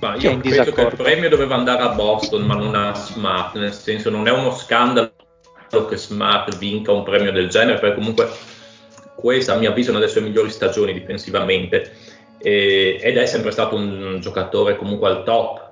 Ma 0.00 0.16
io 0.16 0.38
penso 0.38 0.72
che 0.72 0.80
il 0.80 0.94
premio 0.96 1.28
doveva 1.28 1.54
andare 1.54 1.82
a 1.82 1.90
Boston, 1.90 2.42
ma 2.42 2.54
non 2.54 2.74
a 2.74 2.94
Smart, 2.94 3.56
nel 3.56 3.72
senso 3.72 4.10
non 4.10 4.26
è 4.26 4.32
uno 4.32 4.52
scandalo 4.52 5.12
che 5.88 5.96
Smart 5.96 6.56
vinca 6.56 6.92
un 6.92 7.02
premio 7.04 7.32
del 7.32 7.48
genere, 7.48 7.78
perché 7.78 7.96
comunque 7.96 8.28
questa 9.14 9.54
a 9.54 9.56
mio 9.56 9.70
avviso 9.70 9.88
è 9.88 9.90
una 9.90 10.00
delle 10.00 10.10
sue 10.10 10.20
migliori 10.20 10.50
stagioni 10.50 10.92
difensivamente 10.92 11.92
eh, 12.44 12.98
ed 13.00 13.16
è 13.16 13.24
sempre 13.24 13.50
stato 13.50 13.74
un 13.74 14.18
giocatore 14.20 14.76
comunque 14.76 15.08
al 15.08 15.24
top 15.24 15.62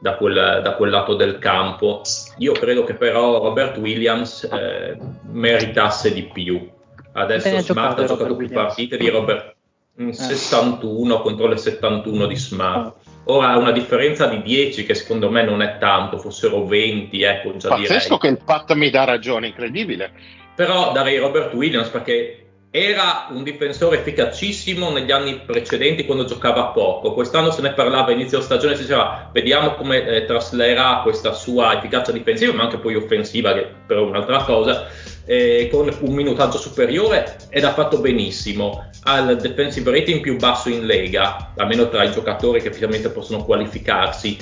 da 0.00 0.16
quel, 0.16 0.60
da 0.60 0.74
quel, 0.74 0.90
lato 0.90 1.14
del 1.14 1.38
campo. 1.38 2.02
Io 2.38 2.52
credo 2.52 2.82
che 2.82 2.94
però 2.94 3.38
Robert 3.38 3.76
Williams 3.76 4.42
eh, 4.42 4.98
meritasse 5.30 6.12
di 6.12 6.24
più. 6.24 6.68
Adesso 7.12 7.60
Smart 7.60 8.00
ha 8.00 8.04
giocato 8.04 8.34
più 8.34 8.50
partite 8.50 8.96
di 8.96 9.08
Robert 9.08 9.54
mm, 10.02 10.08
eh. 10.08 10.12
61 10.12 11.20
contro 11.22 11.46
le 11.46 11.56
71 11.56 12.26
di 12.26 12.36
Smart. 12.36 12.96
Ora 13.26 13.50
ha 13.50 13.58
una 13.58 13.70
differenza 13.70 14.26
di 14.26 14.42
10 14.42 14.84
che 14.84 14.94
secondo 14.94 15.30
me 15.30 15.44
non 15.44 15.62
è 15.62 15.78
tanto, 15.78 16.18
fossero 16.18 16.66
20, 16.66 17.22
ecco 17.22 17.56
già 17.56 17.68
Pazzesco 17.68 18.16
direi. 18.16 18.18
che 18.18 18.26
il 18.26 18.44
Pat 18.44 18.72
mi 18.72 18.90
dà 18.90 19.04
ragione, 19.04 19.46
incredibile. 19.46 20.10
Però 20.56 20.90
darei 20.90 21.18
Robert 21.18 21.54
Williams 21.54 21.88
perché 21.88 22.41
era 22.74 23.26
un 23.30 23.42
difensore 23.42 23.98
efficacissimo 23.98 24.90
negli 24.90 25.10
anni 25.10 25.40
precedenti 25.40 26.06
quando 26.06 26.24
giocava 26.24 26.68
poco. 26.68 27.12
Quest'anno 27.12 27.50
se 27.50 27.60
ne 27.60 27.74
parlava 27.74 28.12
inizio 28.12 28.40
stagione, 28.40 28.76
si 28.76 28.82
diceva 28.82 29.28
vediamo 29.30 29.74
come 29.74 30.02
eh, 30.06 30.24
traslerà 30.24 31.00
questa 31.02 31.34
sua 31.34 31.76
efficacia 31.76 32.12
difensiva, 32.12 32.54
ma 32.54 32.62
anche 32.62 32.78
poi 32.78 32.94
offensiva, 32.94 33.52
che 33.52 33.68
però 33.86 34.06
è 34.06 34.08
un'altra 34.08 34.44
cosa, 34.44 34.86
eh, 35.26 35.68
con 35.70 35.94
un 36.00 36.14
minutaggio 36.14 36.56
superiore 36.56 37.36
ed 37.50 37.64
ha 37.64 37.74
fatto 37.74 37.98
benissimo. 37.98 38.88
Ha 39.02 39.18
il 39.18 39.36
defensive 39.36 39.90
rating 39.90 40.22
più 40.22 40.38
basso 40.38 40.70
in 40.70 40.86
Lega, 40.86 41.52
almeno 41.58 41.90
tra 41.90 42.04
i 42.04 42.10
giocatori 42.10 42.62
che 42.62 42.68
effettivamente 42.68 43.10
possono 43.10 43.44
qualificarsi. 43.44 44.38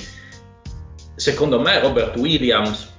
Secondo 1.15 1.59
me 1.59 1.81
Robert 1.81 2.15
Williams 2.15 2.90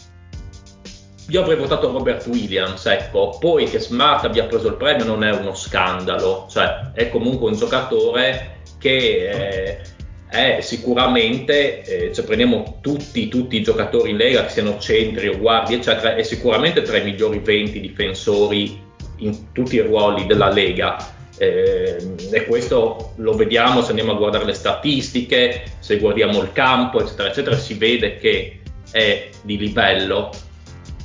io 1.29 1.41
avrei 1.41 1.57
votato 1.57 1.91
Robert 1.91 2.27
Williams, 2.27 2.85
ecco, 2.87 3.37
poi 3.39 3.65
che 3.65 3.79
Smart 3.79 4.25
abbia 4.25 4.45
preso 4.45 4.69
il 4.69 4.75
premio 4.75 5.05
non 5.05 5.23
è 5.25 5.31
uno 5.31 5.55
scandalo, 5.55 6.47
cioè 6.51 6.91
è 6.95 7.09
comunque 7.09 7.49
un 7.49 7.57
giocatore 7.57 8.61
che 8.79 9.31
eh, 9.31 9.81
è 10.29 10.61
sicuramente, 10.61 11.83
eh, 11.83 12.13
cioè 12.13 12.25
prendiamo 12.25 12.79
tutti, 12.81 13.29
tutti, 13.29 13.57
i 13.57 13.63
giocatori 13.63 14.11
in 14.11 14.17
Lega, 14.17 14.45
che 14.45 14.51
siano 14.51 14.79
centri 14.79 15.29
o 15.29 15.39
guardie, 15.39 15.77
eccetera, 15.77 16.17
è 16.17 16.23
sicuramente 16.23 16.83
tra 16.83 16.97
i 16.97 17.05
migliori 17.05 17.39
20 17.39 17.81
difensori 17.81 18.81
in 19.19 19.53
tutti 19.53 19.77
i 19.77 19.81
ruoli 19.81 20.27
della 20.27 20.51
Lega. 20.51 21.21
Eh, 21.39 22.15
e 22.31 22.45
questo 22.47 23.13
lo 23.17 23.33
vediamo 23.35 23.83
se 23.83 23.91
andiamo 23.91 24.13
a 24.13 24.17
guardare 24.17 24.45
le 24.45 24.53
statistiche, 24.55 25.65
se 25.79 25.99
guardiamo 25.99 26.41
il 26.41 26.53
campo, 26.53 27.01
eccetera, 27.01 27.29
eccetera, 27.29 27.57
si 27.57 27.75
vede 27.75 28.17
che 28.17 28.63
e 28.93 29.31
di 29.43 29.57
livello, 29.57 30.31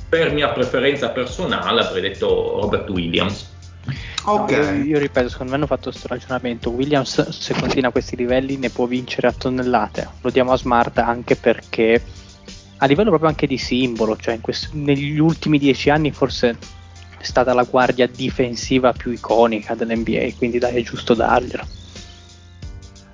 per 0.08 0.32
mia 0.32 0.48
preferenza 0.48 1.10
personale 1.10 1.80
avrei 1.80 2.02
detto 2.02 2.60
Robert 2.60 2.88
Williams. 2.88 3.56
Ok. 4.24 4.50
No, 4.50 4.62
io, 4.62 4.84
io, 4.84 4.98
ripeto, 4.98 5.28
secondo 5.28 5.52
me 5.52 5.58
hanno 5.58 5.66
fatto 5.66 5.90
questo 5.90 6.08
ragionamento. 6.08 6.70
Williams, 6.70 7.28
se 7.28 7.54
continua 7.54 7.88
a 7.88 7.92
questi 7.92 8.16
livelli, 8.16 8.56
ne 8.56 8.70
può 8.70 8.86
vincere 8.86 9.28
a 9.28 9.32
tonnellate. 9.32 10.08
Lo 10.20 10.30
diamo 10.30 10.52
a 10.52 10.56
Smart 10.56 10.98
anche 10.98 11.36
perché 11.36 12.02
a 12.78 12.86
livello 12.86 13.08
proprio 13.08 13.30
anche 13.30 13.46
di 13.46 13.58
simbolo, 13.58 14.16
cioè 14.16 14.40
quest- 14.40 14.72
negli 14.72 15.18
ultimi 15.18 15.58
dieci 15.58 15.90
anni 15.90 16.12
forse 16.12 16.56
è 17.18 17.24
stata 17.24 17.52
la 17.52 17.64
guardia 17.64 18.06
difensiva 18.06 18.92
più 18.92 19.10
iconica 19.10 19.74
dell'NBA, 19.74 20.28
quindi 20.36 20.58
dai, 20.58 20.76
è 20.76 20.82
giusto 20.82 21.14
darglielo. 21.14 21.66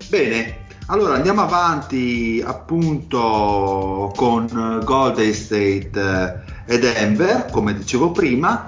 Bene, 0.08 0.58
allora 0.88 1.14
andiamo 1.14 1.40
avanti 1.42 2.42
appunto 2.44 4.12
con 4.14 4.80
Golden 4.84 5.32
State 5.32 6.42
e 6.66 6.78
Denver, 6.78 7.46
come 7.50 7.74
dicevo 7.74 8.10
prima. 8.10 8.64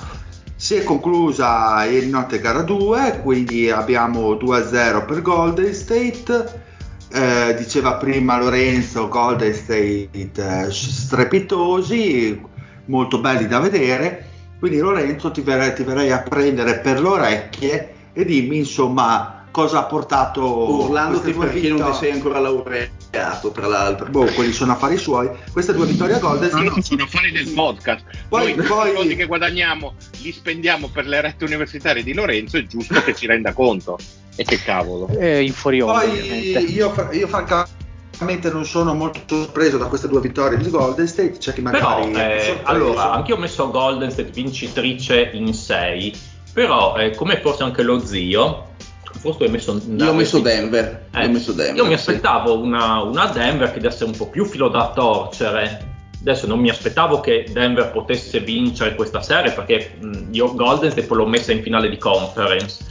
Si 0.54 0.74
è 0.74 0.84
conclusa 0.84 1.84
ieri 1.84 2.08
notte 2.08 2.40
gara 2.40 2.62
2, 2.62 3.20
quindi 3.22 3.70
abbiamo 3.70 4.32
2-0 4.32 5.04
per 5.04 5.22
Golden 5.22 5.74
State. 5.74 6.64
Eh, 7.12 7.54
diceva 7.56 7.94
prima 7.94 8.38
Lorenzo, 8.38 9.08
Golden 9.08 9.54
State 9.54 10.10
eh, 10.12 10.70
strepitosi, 10.70 12.40
molto 12.86 13.20
belli 13.20 13.46
da 13.46 13.60
vedere. 13.60 14.28
Quindi 14.58 14.78
Lorenzo 14.78 15.30
ti 15.30 15.42
verrei, 15.42 15.74
ti 15.74 15.82
verrei 15.82 16.10
a 16.10 16.20
prendere 16.20 16.78
per 16.78 17.00
le 17.00 17.08
orecchie 17.08 17.94
e 18.12 18.24
dimmi 18.24 18.56
insomma 18.56 19.44
cosa 19.50 19.80
ha 19.80 19.84
portato 19.84 20.82
urlandoti 20.82 21.32
perché 21.32 21.68
non 21.68 21.84
ti 21.90 21.96
sei 21.96 22.12
ancora 22.12 22.40
laureato 22.40 22.95
tra 23.10 23.66
l'altro. 23.66 24.08
Boh 24.08 24.26
quelli 24.32 24.52
sono 24.52 24.72
affari 24.72 24.96
suoi. 24.96 25.28
Queste 25.52 25.72
due 25.72 25.86
vittorie 25.86 26.16
a 26.16 26.18
Golden 26.18 26.50
no, 26.50 26.62
no, 26.62 26.82
sono 26.82 27.04
affari 27.04 27.32
del 27.32 27.48
podcast. 27.48 28.04
Poi, 28.28 28.54
Noi 28.54 28.66
poi... 28.66 28.90
i 28.90 28.94
soldi 28.94 29.16
che 29.16 29.26
guadagniamo 29.26 29.94
li 30.22 30.32
spendiamo 30.32 30.88
per 30.88 31.06
le 31.06 31.20
rette 31.20 31.44
universitarie 31.44 32.02
di 32.02 32.14
Lorenzo 32.14 32.56
è 32.56 32.66
giusto 32.66 33.02
che 33.02 33.14
ci 33.14 33.26
renda 33.26 33.52
conto. 33.52 33.98
E 34.36 34.44
che 34.44 34.62
cavolo. 34.62 35.08
Eh, 35.18 35.42
in 35.44 35.52
fuori 35.52 35.78
poi 35.78 36.72
io, 36.72 37.08
io 37.12 37.26
francamente 37.26 38.50
non 38.50 38.66
sono 38.66 38.92
molto 38.92 39.20
sorpreso 39.26 39.78
da 39.78 39.86
queste 39.86 40.08
due 40.08 40.20
vittorie 40.20 40.58
di 40.58 40.68
Golden 40.68 41.06
State 41.06 41.38
c'è 41.38 41.52
chi 41.52 41.62
magari 41.62 42.10
però, 42.10 42.18
eh, 42.18 42.60
allora 42.62 43.12
anche 43.12 43.30
io 43.30 43.36
ho 43.36 43.40
messo 43.40 43.70
Golden 43.70 44.10
State 44.10 44.30
vincitrice 44.30 45.30
in 45.32 45.52
6 45.52 46.14
però 46.52 46.96
eh, 46.96 47.14
come 47.14 47.40
forse 47.40 47.62
anche 47.62 47.82
lo 47.82 48.04
zio 48.04 48.74
forse 49.12 49.44
hai 49.44 49.50
messo 49.50 49.80
io 49.86 50.08
ho 50.08 50.14
messo 50.14 50.40
Denver, 50.40 51.06
eh, 51.12 51.24
io, 51.24 51.30
messo 51.30 51.52
Denver 51.52 51.76
io 51.76 51.86
mi 51.86 51.94
aspettavo 51.94 52.54
sì. 52.54 52.60
una, 52.60 53.02
una, 53.02 53.26
Denver 53.26 53.72
che 53.72 53.80
desse 53.80 54.04
un 54.04 54.16
po' 54.16 54.28
più 54.28 54.44
filo 54.44 54.68
da 54.68 54.92
torcere. 54.94 55.94
Adesso 56.20 56.46
non 56.46 56.58
mi 56.58 56.70
aspettavo 56.70 57.20
che 57.20 57.46
Denver 57.52 57.92
potesse 57.92 58.40
vincere 58.40 58.96
questa 58.96 59.22
serie 59.22 59.52
perché 59.52 59.96
mh, 60.00 60.28
io 60.32 60.52
Golden 60.54 60.90
State 60.90 61.14
l'ho 61.14 61.26
messa 61.26 61.52
in 61.52 61.62
finale 61.62 61.88
di 61.88 61.98
conference. 61.98 62.84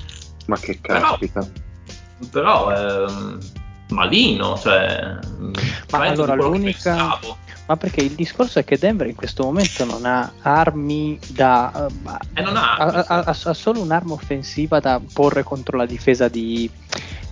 Ma 0.46 0.58
che 0.58 0.80
caspita. 0.80 1.46
però, 2.32 2.68
però 2.68 3.06
ehm, 3.08 3.40
malino 3.90 4.58
cioè 4.58 5.18
ma 5.92 6.06
allora 6.06 6.34
l'unica 6.36 7.20
ma 7.68 7.78
perché 7.78 8.02
il 8.02 8.14
discorso 8.14 8.60
è 8.60 8.64
che 8.64 8.78
Denver 8.78 9.08
in 9.08 9.16
questo 9.16 9.44
momento 9.44 9.86
non 9.86 10.06
ha 10.06 10.34
armi 10.42 11.18
da. 11.30 11.88
Eh, 12.34 12.42
non 12.42 12.56
ha, 12.56 12.76
ha, 12.76 13.06
ha, 13.08 13.24
ha, 13.26 13.54
solo 13.54 13.82
un'arma 13.82 14.14
offensiva 14.14 14.80
da 14.80 15.02
porre 15.14 15.44
contro 15.44 15.78
la 15.78 15.86
difesa 15.86 16.28
di, 16.28 16.70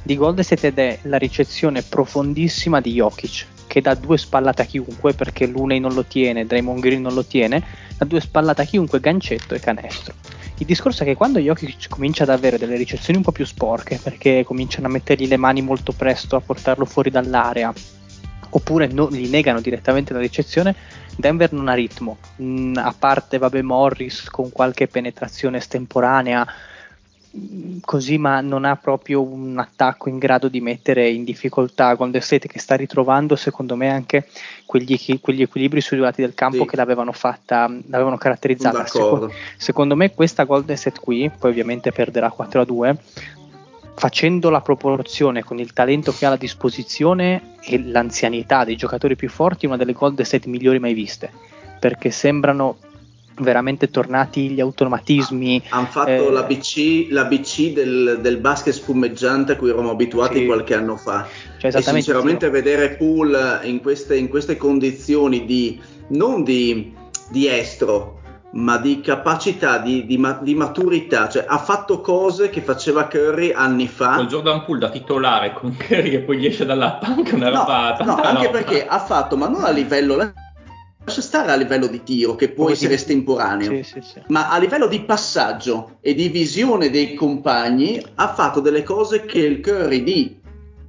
di 0.02 0.16
Golden 0.16 0.44
State 0.44 0.68
ed 0.68 0.80
è 0.80 1.00
la 1.04 1.18
ricezione 1.18 1.84
profondissima 1.84 2.82
di 2.82 2.94
Jokic 2.94 3.46
che 3.68 3.82
dà 3.82 3.96
due 3.96 4.18
spallate 4.18 4.62
a 4.62 4.66
chiunque 4.66 5.14
perché 5.14 5.48
Luney 5.48 5.80
non 5.80 5.94
lo 5.94 6.04
tiene, 6.04 6.46
Draymond 6.46 6.80
Green 6.80 7.02
non 7.02 7.14
lo 7.14 7.26
tiene, 7.26 7.64
dà 7.98 8.06
due 8.06 8.20
spallate 8.20 8.62
a 8.62 8.66
chiunque, 8.66 9.00
gancetto 9.00 9.56
e 9.56 9.60
canestro. 9.60 10.14
Il 10.58 10.68
discorso 10.68 11.02
è 11.02 11.06
che 11.06 11.16
quando 11.16 11.40
Jokic 11.40 11.90
comincia 11.90 12.24
ad 12.24 12.30
avere 12.30 12.60
delle 12.60 12.76
ricezioni 12.76 13.18
un 13.18 13.24
po' 13.24 13.32
più 13.32 13.46
sporche 13.46 14.00
perché 14.02 14.44
cominciano 14.46 14.88
a 14.88 14.92
mettergli 14.92 15.28
le 15.28 15.38
mani 15.38 15.64
molto 15.64 15.92
presto 15.92 16.36
a 16.36 16.42
portarlo 16.42 16.86
fuori 16.86 17.10
dall'area 17.10 17.74
oppure 18.56 18.88
no, 18.88 19.10
gli 19.10 19.30
negano 19.30 19.62
direttamente 19.62 20.14
la 20.14 20.20
ricezione, 20.20 20.76
Denver 21.16 21.52
non 21.54 21.68
ha 21.68 21.74
ritmo, 21.74 22.18
mm, 22.42 22.78
a 22.78 22.94
parte 22.98 23.38
vabbè, 23.38 23.62
Morris 23.62 24.30
con 24.30 24.52
qualche 24.52 24.88
penetrazione 24.88 25.58
estemporanea, 25.58 26.46
mm, 27.36 27.78
così 27.82 28.20
ma 28.20 28.42
non 28.42 28.66
ha 28.66 28.76
proprio 28.76 29.24
un 29.24 29.58
attacco 29.58 30.08
in 30.10 30.20
grado 30.20 30.50
di 30.50 30.62
mettere 30.62 31.10
in 31.10 31.24
difficoltà 31.24 31.96
Golden 31.96 32.22
State 32.22 32.48
che 32.48 32.60
sta 32.60 32.76
ritrovando 32.76 33.36
secondo 33.36 33.76
me 33.76 33.90
anche 33.90 34.28
quegli, 34.66 35.20
quegli 35.20 35.42
equilibri 35.42 35.82
sui 35.82 35.98
due 35.98 36.06
lati 36.06 36.22
del 36.22 36.36
campo 36.36 36.64
sì. 36.64 36.68
che 36.68 36.76
l'avevano 36.76 37.12
fatta 37.12 37.68
l'avevano 37.88 38.18
caratterizzata. 38.18 38.86
Secondo, 38.86 39.32
secondo 39.58 39.96
me 39.96 40.14
questa 40.14 40.44
Golden 40.44 40.78
State 40.78 41.00
qui 41.00 41.32
poi 41.36 41.50
ovviamente 41.50 41.92
perderà 41.92 42.30
4 42.30 42.62
a 42.62 42.66
2 42.66 42.98
facendo 43.96 44.50
la 44.50 44.62
proporzione 44.62 45.44
con 45.44 45.60
il 45.60 45.74
talento 45.74 46.12
che 46.12 46.26
ha 46.26 46.32
a 46.32 46.38
disposizione 46.38 47.56
e 47.62 47.82
l'anzianità 47.82 48.64
dei 48.64 48.76
giocatori 48.76 49.16
più 49.16 49.30
forti, 49.30 49.66
una 49.66 49.78
delle 49.78 49.94
Golden 49.94 50.26
State 50.26 50.50
migliori 50.50 50.80
mai 50.80 50.94
viste, 50.94 51.32
perché 51.80 52.12
sembrano 52.12 52.78
veramente 53.40 53.90
tornati 53.90 54.50
gli 54.50 54.60
automatismi. 54.60 55.62
Hanno 55.70 55.86
fatto 55.88 56.10
eh, 56.10 56.32
l'ABC, 56.32 57.08
l'ABC 57.10 57.74
del, 57.74 58.20
del, 58.22 58.38
basket 58.38 58.74
spumeggiante 58.74 59.54
a 59.54 59.56
cui 59.56 59.70
eravamo 59.70 59.92
abituati 59.92 60.40
sì. 60.40 60.46
qualche 60.46 60.76
anno 60.76 60.98
fa. 60.98 61.28
Cioè, 61.58 61.76
e 61.76 61.82
sinceramente 61.82 62.48
sì. 62.48 62.52
vedere 62.52 62.92
Pool 62.92 63.62
in 63.64 63.82
queste, 63.82 64.18
in 64.18 64.28
queste 64.28 64.58
condizioni 64.58 65.46
di, 65.46 65.80
non 66.10 66.44
di, 66.44 66.94
di 67.30 67.48
estro, 67.48 68.22
ma 68.54 68.78
di 68.78 69.02
capacità, 69.02 69.80
di, 69.80 70.06
di, 70.06 70.22
di, 70.42 70.56
maturità, 70.56 71.28
cioè 71.28 71.46
ha 71.48 71.58
fatto 71.58 72.02
cose 72.02 72.50
che 72.50 72.62
faceva 72.62 73.08
Curry 73.08 73.52
anni 73.52 73.88
fa. 73.88 74.16
Con 74.16 74.28
Jordan 74.28 74.64
Poole 74.66 74.80
da 74.80 74.90
titolare 74.90 75.54
con 75.54 75.76
Curry 75.78 76.10
che 76.10 76.20
poi 76.20 76.46
esce 76.46 76.66
dalla 76.66 76.94
panca 76.94 77.36
una 77.36 77.50
no, 77.50 77.56
rapata. 77.56 78.04
No, 78.04 78.16
anche 78.16 78.50
perché 78.50 78.86
ha 78.86 79.00
fatto, 79.00 79.38
ma 79.38 79.48
non 79.48 79.64
a 79.64 79.72
livello, 79.72 80.16
lascia 80.16 81.22
stare 81.22 81.52
a 81.52 81.56
livello 81.56 81.88
di 81.88 82.04
tiro 82.04 82.36
che 82.36 82.50
può 82.50 82.70
essere 82.70 82.94
estemporaneo, 82.94 83.72
sì, 83.78 83.84
sì, 83.84 84.02
sì. 84.02 84.22
ma 84.28 84.50
a 84.50 84.60
livello 84.60 84.88
di 84.88 85.02
passaggio 85.02 85.98
e 86.02 86.14
di 86.14 86.30
visione 86.30 86.92
dei 86.92 87.16
compagni 87.16 88.04
ha 88.16 88.34
fatto 88.34 88.60
delle 88.60 88.84
cose 88.84 89.26
che 89.26 89.40
il 89.40 89.62
Curry 89.62 90.04
di 90.04 90.42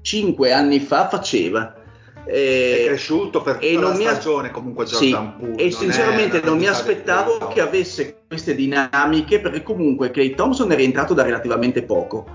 5 0.03 0.53
anni 0.53 0.81
fa 0.81 1.09
faceva 1.09 1.83
è 2.25 2.85
cresciuto 2.87 3.43
per 3.43 3.59
tutta 3.59 3.81
la 3.81 3.95
stagione 3.95 4.51
comunque 4.51 4.87
Jordan 4.87 5.35
sì, 5.39 5.45
Poole. 5.45 5.63
E 5.63 5.71
sinceramente 5.71 6.41
non 6.43 6.59
mi 6.59 6.67
aspettavo 6.67 7.49
che 7.49 7.61
avesse 7.61 8.23
queste 8.27 8.55
dinamiche 8.55 9.41
perché 9.41 9.63
comunque 9.63 10.11
Clay 10.11 10.35
Thompson 10.35 10.71
è 10.73 10.77
rientrato 10.77 11.15
da 11.15 11.23
relativamente 11.23 11.83
poco. 11.83 12.27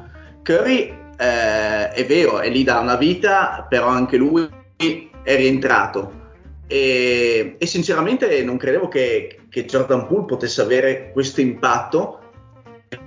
Curry 0.43 0.93
eh, 1.17 1.89
è 1.89 2.05
vero, 2.05 2.39
è 2.39 2.49
lì 2.49 2.63
da 2.63 2.79
una 2.79 2.95
vita, 2.95 3.65
però 3.67 3.87
anche 3.87 4.17
lui 4.17 4.47
è 4.77 5.35
rientrato. 5.35 6.17
E, 6.67 7.55
e 7.57 7.65
sinceramente 7.65 8.43
non 8.43 8.57
credevo 8.57 8.87
che, 8.87 9.39
che 9.49 9.65
Jordan 9.65 10.05
Poole 10.07 10.25
potesse 10.25 10.61
avere 10.61 11.11
questo 11.11 11.41
impatto. 11.41 12.19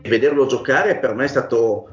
Vederlo 0.03 0.47
giocare 0.47 0.99
per 0.99 1.15
me 1.15 1.25
è 1.25 1.29
stato 1.29 1.92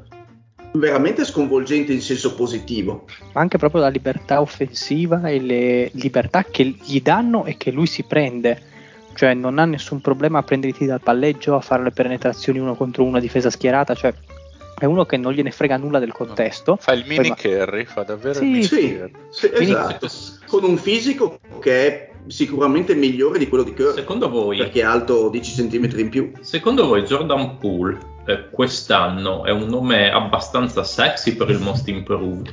veramente 0.72 1.24
sconvolgente 1.24 1.92
in 1.92 2.00
senso 2.00 2.34
positivo. 2.34 3.06
Ma 3.32 3.40
anche 3.40 3.58
proprio 3.58 3.80
la 3.80 3.88
libertà 3.88 4.40
offensiva 4.40 5.28
e 5.28 5.40
le 5.40 5.90
libertà 5.94 6.44
che 6.44 6.64
gli 6.64 7.00
danno 7.00 7.44
e 7.44 7.56
che 7.56 7.70
lui 7.70 7.86
si 7.86 8.02
prende. 8.04 8.68
Cioè 9.12 9.34
non 9.34 9.58
ha 9.58 9.64
nessun 9.64 10.00
problema 10.00 10.38
a 10.38 10.42
prendere 10.42 10.72
i 10.72 10.74
tiri 10.74 10.88
dal 10.88 11.02
palleggio, 11.02 11.56
a 11.56 11.60
fare 11.60 11.82
le 11.82 11.90
penetrazioni 11.90 12.58
uno 12.58 12.74
contro 12.74 13.04
uno 13.04 13.16
a 13.16 13.20
difesa 13.20 13.50
schierata, 13.50 13.94
cioè 13.94 14.14
è 14.78 14.86
uno 14.86 15.04
che 15.04 15.18
non 15.18 15.32
gliene 15.32 15.50
frega 15.50 15.76
nulla 15.76 15.98
del 15.98 16.12
contesto. 16.12 16.76
Fa 16.76 16.92
il 16.92 17.04
mini 17.06 17.28
Poi, 17.28 17.36
carry, 17.36 17.84
fa 17.84 18.02
davvero 18.02 18.34
sì, 18.34 18.44
il 18.44 18.50
mini 18.50 18.64
sì, 18.64 18.96
carry. 18.96 19.12
Sì, 19.28 19.50
esatto. 19.52 20.08
Con 20.46 20.64
un 20.64 20.76
fisico 20.78 21.38
che 21.60 21.86
è 21.86 22.09
sicuramente 22.26 22.94
migliore 22.94 23.38
di 23.38 23.48
quello 23.48 23.64
di 23.64 23.74
Curry. 23.74 23.94
Secondo 23.94 24.28
voi? 24.28 24.58
Perché 24.58 24.80
è 24.80 24.84
alto 24.84 25.28
10 25.28 25.68
cm 25.68 25.98
in 25.98 26.08
più. 26.08 26.32
Secondo 26.40 26.86
voi 26.86 27.02
Jordan 27.02 27.58
Poole 27.58 27.98
eh, 28.26 28.48
quest'anno 28.50 29.44
è 29.44 29.50
un 29.50 29.66
nome 29.66 30.10
abbastanza 30.10 30.84
sexy 30.84 31.34
per 31.34 31.50
il 31.50 31.58
Most 31.58 31.88
Improved? 31.88 32.52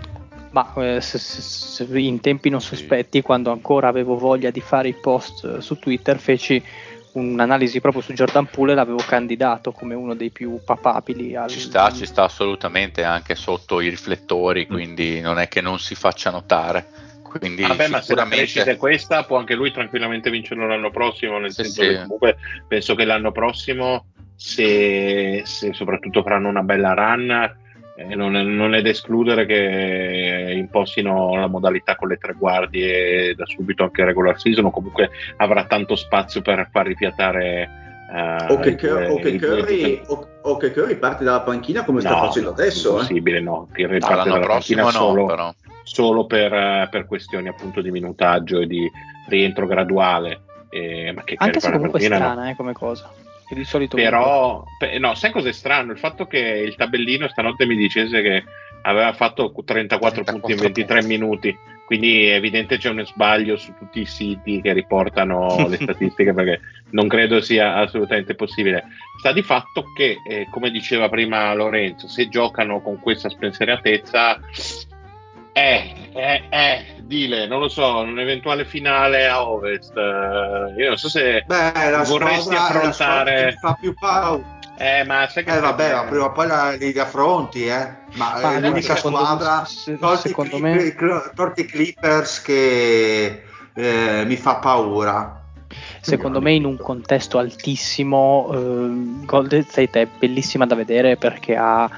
Ma 0.52 0.74
eh, 0.78 1.02
se, 1.02 1.18
se, 1.18 1.42
se 1.42 2.00
in 2.00 2.20
tempi 2.20 2.50
non 2.50 2.62
sospetti, 2.62 3.22
quando 3.22 3.52
ancora 3.52 3.88
avevo 3.88 4.18
voglia 4.18 4.50
di 4.50 4.62
fare 4.62 4.88
i 4.88 4.94
post 4.94 5.44
eh, 5.44 5.62
su 5.62 5.78
Twitter, 5.78 6.18
feci 6.18 6.64
un'analisi 7.12 7.82
proprio 7.82 8.02
su 8.02 8.14
Jordan 8.14 8.48
Poole 8.48 8.72
e 8.72 8.76
l'avevo 8.76 9.04
candidato 9.06 9.72
come 9.72 9.96
uno 9.96 10.16
dei 10.16 10.30
più 10.30 10.60
papabili. 10.64 11.36
Al... 11.36 11.50
Ci 11.50 11.60
sta, 11.60 11.92
ci 11.92 12.06
sta 12.06 12.24
assolutamente 12.24 13.04
anche 13.04 13.36
sotto 13.36 13.82
i 13.82 13.90
riflettori, 13.90 14.66
mm. 14.66 14.74
quindi 14.74 15.22
non 15.22 15.40
è 15.40 15.48
che 15.48 15.62
non 15.62 15.80
si 15.80 15.96
faccia 15.96 16.32
notare. 16.32 17.06
Quindi 17.28 17.62
Vabbè, 17.64 17.88
ma 17.88 18.02
se 18.02 18.16
la 18.16 18.28
crescita 18.28 18.72
è 18.72 18.78
questa, 18.78 19.24
può 19.24 19.38
anche 19.38 19.56
lui 19.56 19.72
tranquillamente 19.72 20.30
vincerlo 20.30 20.68
l'anno 20.68 20.92
prossimo. 20.92 21.38
Nel 21.38 21.52
sì, 21.52 21.64
senso 21.64 21.82
sì. 21.84 21.88
che 21.90 22.02
comunque 22.02 22.38
penso 22.68 22.96
che 22.96 23.06
l'anno 23.06 23.32
prossimo, 23.32 24.06
se, 24.36 25.42
se, 25.46 25.74
soprattutto 25.74 26.24
faranno 26.24 26.50
una 26.50 26.64
bella 26.64 26.94
run, 26.94 27.56
eh, 27.98 28.16
non, 28.16 28.36
è, 28.36 28.44
non, 28.44 28.76
è, 28.76 28.82
da 28.82 28.90
escludere 28.90 29.46
che 29.46 30.54
impostino 30.56 31.36
la 31.36 31.48
modalità 31.48 31.96
con 31.96 32.10
le 32.10 32.18
tre 32.18 32.34
guardie 32.34 33.34
da 33.34 33.46
subito 33.46 33.84
anche 33.84 34.06
regular 34.06 34.40
season 34.40 34.66
o 34.66 34.72
comunque 34.72 35.10
avrà 35.38 35.66
tanto 35.66 35.96
spazio 35.96 36.42
per 36.42 36.70
far 36.72 36.86
rifiatare 36.86 37.86
Uh, 38.08 38.54
o, 38.54 38.60
che, 38.60 38.76
due, 38.76 39.08
o, 39.08 39.16
che 39.18 39.38
Curry, 39.38 40.02
o, 40.06 40.28
o, 40.44 40.56
che 40.56 40.72
Curry, 40.72 40.96
parte 40.96 41.26
dalla 41.26 41.42
panchina 41.42 41.84
come 41.84 42.02
no, 42.02 42.08
sta 42.08 42.18
facendo 42.18 42.52
adesso. 42.52 42.92
È 42.92 42.94
impossibile, 42.94 43.38
eh? 43.40 43.42
no. 43.42 43.68
Curry 43.74 44.00
no, 44.00 44.08
parte 44.08 44.30
dalla 44.30 44.48
panchina 44.48 44.84
no, 44.84 44.90
solo, 44.92 45.26
però. 45.26 45.54
Solo 45.88 46.26
per, 46.26 46.90
per, 46.90 47.06
questioni 47.06 47.48
appunto 47.48 47.82
di 47.82 47.92
minutaggio 47.92 48.60
e 48.60 48.68
di 48.68 48.92
rientro 49.28 49.66
graduale. 49.66 50.42
Eh, 50.70 51.14
ma 51.14 51.24
che 51.24 51.36
Anche 51.38 51.62
se 51.62 51.72
comunque 51.72 52.00
è 52.00 52.04
strana 52.04 52.44
no. 52.44 52.50
eh, 52.50 52.56
come 52.56 52.74
cosa. 52.74 53.10
Che 53.48 53.56
di 53.56 53.64
solito 53.64 53.96
però, 53.96 54.66
pe, 54.78 55.00
no, 55.00 55.16
sai 55.16 55.32
cos'è 55.32 55.54
strano? 55.54 55.94
Il 55.94 55.98
fatto 55.98 56.28
che 56.28 56.40
il 56.40 56.76
tabellino 56.76 57.30
stanotte 57.30 57.66
mi 57.66 57.78
dicesse 57.78 58.22
che 58.22 58.44
aveva 58.82 59.14
fatto 59.14 59.54
34, 59.54 60.24
34 60.24 60.40
punti 60.40 60.52
in 60.52 60.60
23 60.60 61.00
punti. 61.00 61.08
minuti 61.08 61.58
quindi 61.88 62.26
è 62.26 62.34
evidente 62.34 62.78
c'è 62.78 62.90
uno 62.90 63.06
sbaglio 63.06 63.56
su 63.56 63.74
tutti 63.80 64.02
i 64.02 64.06
siti 64.06 64.60
che 64.60 64.74
riportano 64.74 65.56
le 65.70 65.78
statistiche 65.78 66.34
perché 66.34 66.60
non 66.90 67.08
credo 67.08 67.40
sia 67.40 67.76
assolutamente 67.76 68.36
possibile. 68.36 68.88
Sta 69.20 69.32
di 69.32 69.42
fatto 69.42 69.86
che, 69.96 70.18
eh, 70.28 70.50
come 70.52 70.70
diceva 70.70 71.08
prima 71.08 71.54
Lorenzo, 71.54 72.10
se 72.10 72.28
giocano 72.28 72.82
con 72.82 73.00
questa 73.00 73.30
spensieratezza, 73.30 74.38
eh, 75.58 75.94
eh, 76.14 76.44
eh, 76.50 76.86
dile, 77.02 77.48
non 77.48 77.60
lo 77.60 77.68
so, 77.68 77.98
un'eventuale 77.98 78.66
finale 78.66 79.28
a 79.28 79.48
Ovest. 79.50 79.96
Eh, 79.96 80.82
io 80.82 80.88
non 80.88 80.98
so 80.98 81.10
se 81.10 81.44
Beh, 81.46 82.04
vorresti 82.06 82.56
affrontare... 82.56 83.58
fa 83.60 83.78
più 83.80 83.94
paura 83.94 84.56
eh, 84.80 85.04
ma 85.06 85.28
sai 85.28 85.44
che 85.44 85.58
eh, 85.58 85.60
vabbè, 85.60 85.94
ma 85.96 86.04
prima 86.04 86.26
o 86.26 86.32
poi 86.32 86.46
la, 86.46 86.72
li 86.74 86.98
affronti, 87.00 87.66
eh. 87.66 87.96
Ma 88.14 88.34
ah, 88.34 88.58
è 88.58 88.60
l'unica 88.60 88.96
squadra, 88.96 89.66
se, 89.66 89.98
tolti, 89.98 90.28
secondo 90.28 90.60
me... 90.60 90.96
tolti 91.34 91.66
Clippers, 91.66 92.44
che 92.44 93.42
eh, 93.74 94.24
mi 94.24 94.36
fa 94.36 94.58
paura. 94.58 95.42
Secondo 96.00 96.42
me 96.42 96.54
in 96.54 96.66
un 96.66 96.78
contesto 96.78 97.40
altissimo 97.40 98.50
eh, 98.54 99.26
Golden 99.26 99.64
State 99.64 100.02
è 100.02 100.08
bellissima 100.20 100.68
da 100.68 100.76
vedere 100.76 101.18
perché 101.18 101.56
ha 101.56 101.90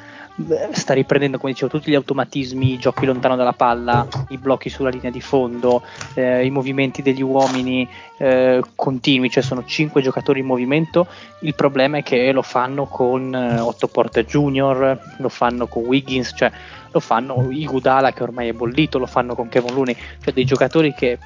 sta 0.72 0.94
riprendendo, 0.94 1.38
come 1.38 1.52
dicevo, 1.52 1.72
tutti 1.72 1.92
gli 1.92 1.96
automatismi, 1.96 2.74
i 2.74 2.80
giochi 2.80 3.06
lontano 3.06 3.36
dalla 3.36 3.54
palla, 3.54 4.08
i 4.30 4.38
blocchi 4.38 4.70
sulla 4.70 4.90
linea 4.90 5.12
di 5.12 5.22
fondo, 5.22 5.82
eh, 6.14 6.46
i 6.46 6.50
movimenti 6.50 7.02
degli 7.02 7.22
uomini 7.22 7.88
eh, 8.18 8.62
continui, 8.76 9.30
cioè 9.30 9.44
sono 9.44 9.66
5 9.66 10.02
giocatori 10.02 10.40
in 10.40 10.46
movimento. 10.46 11.08
Il 11.42 11.56
problema 11.56 11.98
è 11.98 12.04
che 12.04 12.32
lo 12.32 12.42
fanno 12.42 12.86
con 12.86 13.34
eh, 13.34 13.60
Otto 13.60 13.88
Porter 13.88 14.26
Jr., 14.26 15.16
lo 15.18 15.30
fanno 15.30 15.68
con 15.68 15.84
Wiggins, 15.84 16.34
cioè 16.36 16.52
lo 16.92 17.00
fanno 17.00 17.48
Igudala 17.52 18.14
che 18.14 18.24
ormai 18.24 18.50
è 18.50 18.54
bollito, 18.54 18.98
lo 18.98 19.06
fanno 19.06 19.36
con 19.36 19.50
Kevin 19.50 19.74
Looney, 19.74 19.96
cioè 20.24 20.34
dei 20.34 20.46
giocatori 20.46 20.94
che 20.94 21.20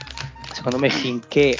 secondo 0.52 0.78
me 0.78 0.90
finché 0.90 1.56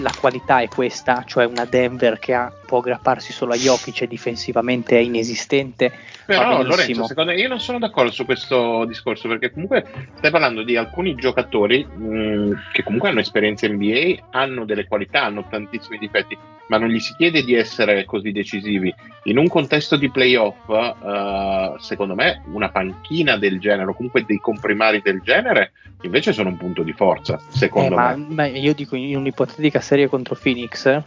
la 0.00 0.12
qualità 0.18 0.60
è 0.60 0.68
questa, 0.68 1.24
cioè 1.26 1.44
una 1.44 1.64
Denver 1.64 2.18
che 2.18 2.34
ha, 2.34 2.52
può 2.64 2.78
aggrapparsi 2.78 3.32
solo 3.32 3.52
a 3.52 3.56
Jokic 3.56 4.02
e 4.02 4.06
difensivamente 4.06 4.96
è 4.98 5.00
inesistente. 5.00 5.92
Però 6.26 6.62
Lorenzo, 6.62 7.06
secondo 7.06 7.32
me 7.32 7.38
io 7.38 7.48
non 7.48 7.60
sono 7.60 7.78
d'accordo 7.78 8.10
su 8.10 8.24
questo 8.24 8.84
discorso 8.86 9.28
perché 9.28 9.52
comunque 9.52 9.84
stai 10.16 10.30
parlando 10.30 10.62
di 10.62 10.76
alcuni 10.76 11.14
giocatori 11.14 11.84
mh, 11.84 12.70
che 12.72 12.82
comunque 12.82 13.10
hanno 13.10 13.20
esperienza 13.20 13.68
NBA, 13.68 14.28
hanno 14.30 14.64
delle 14.64 14.86
qualità, 14.86 15.24
hanno 15.24 15.46
tantissimi 15.48 15.98
difetti, 15.98 16.36
ma 16.68 16.78
non 16.78 16.88
gli 16.88 16.98
si 16.98 17.14
chiede 17.16 17.42
di 17.44 17.54
essere 17.54 18.04
così 18.04 18.32
decisivi. 18.32 18.94
In 19.24 19.38
un 19.38 19.48
contesto 19.48 19.96
di 19.96 20.10
playoff, 20.10 20.68
uh, 20.68 21.78
secondo 21.78 22.14
me, 22.14 22.42
una 22.52 22.70
panchina 22.70 23.36
del 23.36 23.58
genere, 23.60 23.90
o 23.90 23.94
comunque 23.94 24.24
dei 24.24 24.38
comprimari 24.38 25.02
del 25.02 25.20
genere, 25.22 25.72
invece 26.02 26.32
sono 26.32 26.50
un 26.50 26.56
punto 26.56 26.82
di 26.82 26.92
forza. 26.92 27.38
Secondo 27.48 27.94
eh, 27.94 27.98
me. 27.98 28.16
Ma, 28.16 28.26
ma 28.28 28.46
io 28.46 28.74
dico 28.74 28.96
in 28.96 29.16
un'ipotetica 29.16 29.80
serie 29.80 30.08
contro 30.08 30.38
Phoenix, 30.40 31.02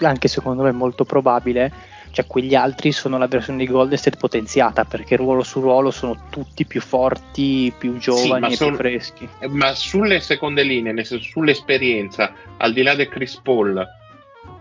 anche 0.00 0.28
secondo 0.28 0.62
me 0.62 0.72
molto 0.72 1.04
probabile, 1.04 1.72
cioè 2.12 2.26
quegli 2.26 2.54
altri 2.54 2.92
sono 2.92 3.18
la 3.18 3.26
versione 3.26 3.58
di 3.58 3.70
Golden 3.70 3.96
State 3.96 4.16
potenziata 4.16 4.84
perché 4.84 5.16
ruolo 5.16 5.42
su 5.42 5.60
ruolo 5.60 5.90
sono 5.90 6.24
tutti 6.30 6.64
più 6.64 6.80
forti, 6.80 7.72
più 7.76 7.98
giovani 7.98 8.46
sì, 8.48 8.52
e 8.52 8.56
son, 8.56 8.68
più 8.68 8.76
freschi. 8.76 9.28
Ma 9.48 9.74
sulle 9.74 10.20
seconde 10.20 10.62
linee, 10.62 10.92
nel 10.92 11.06
senso, 11.06 11.24
sull'esperienza, 11.24 12.32
al 12.58 12.72
di 12.72 12.82
là 12.82 12.94
del 12.94 13.08
Chris 13.08 13.36
Paul, 13.36 13.86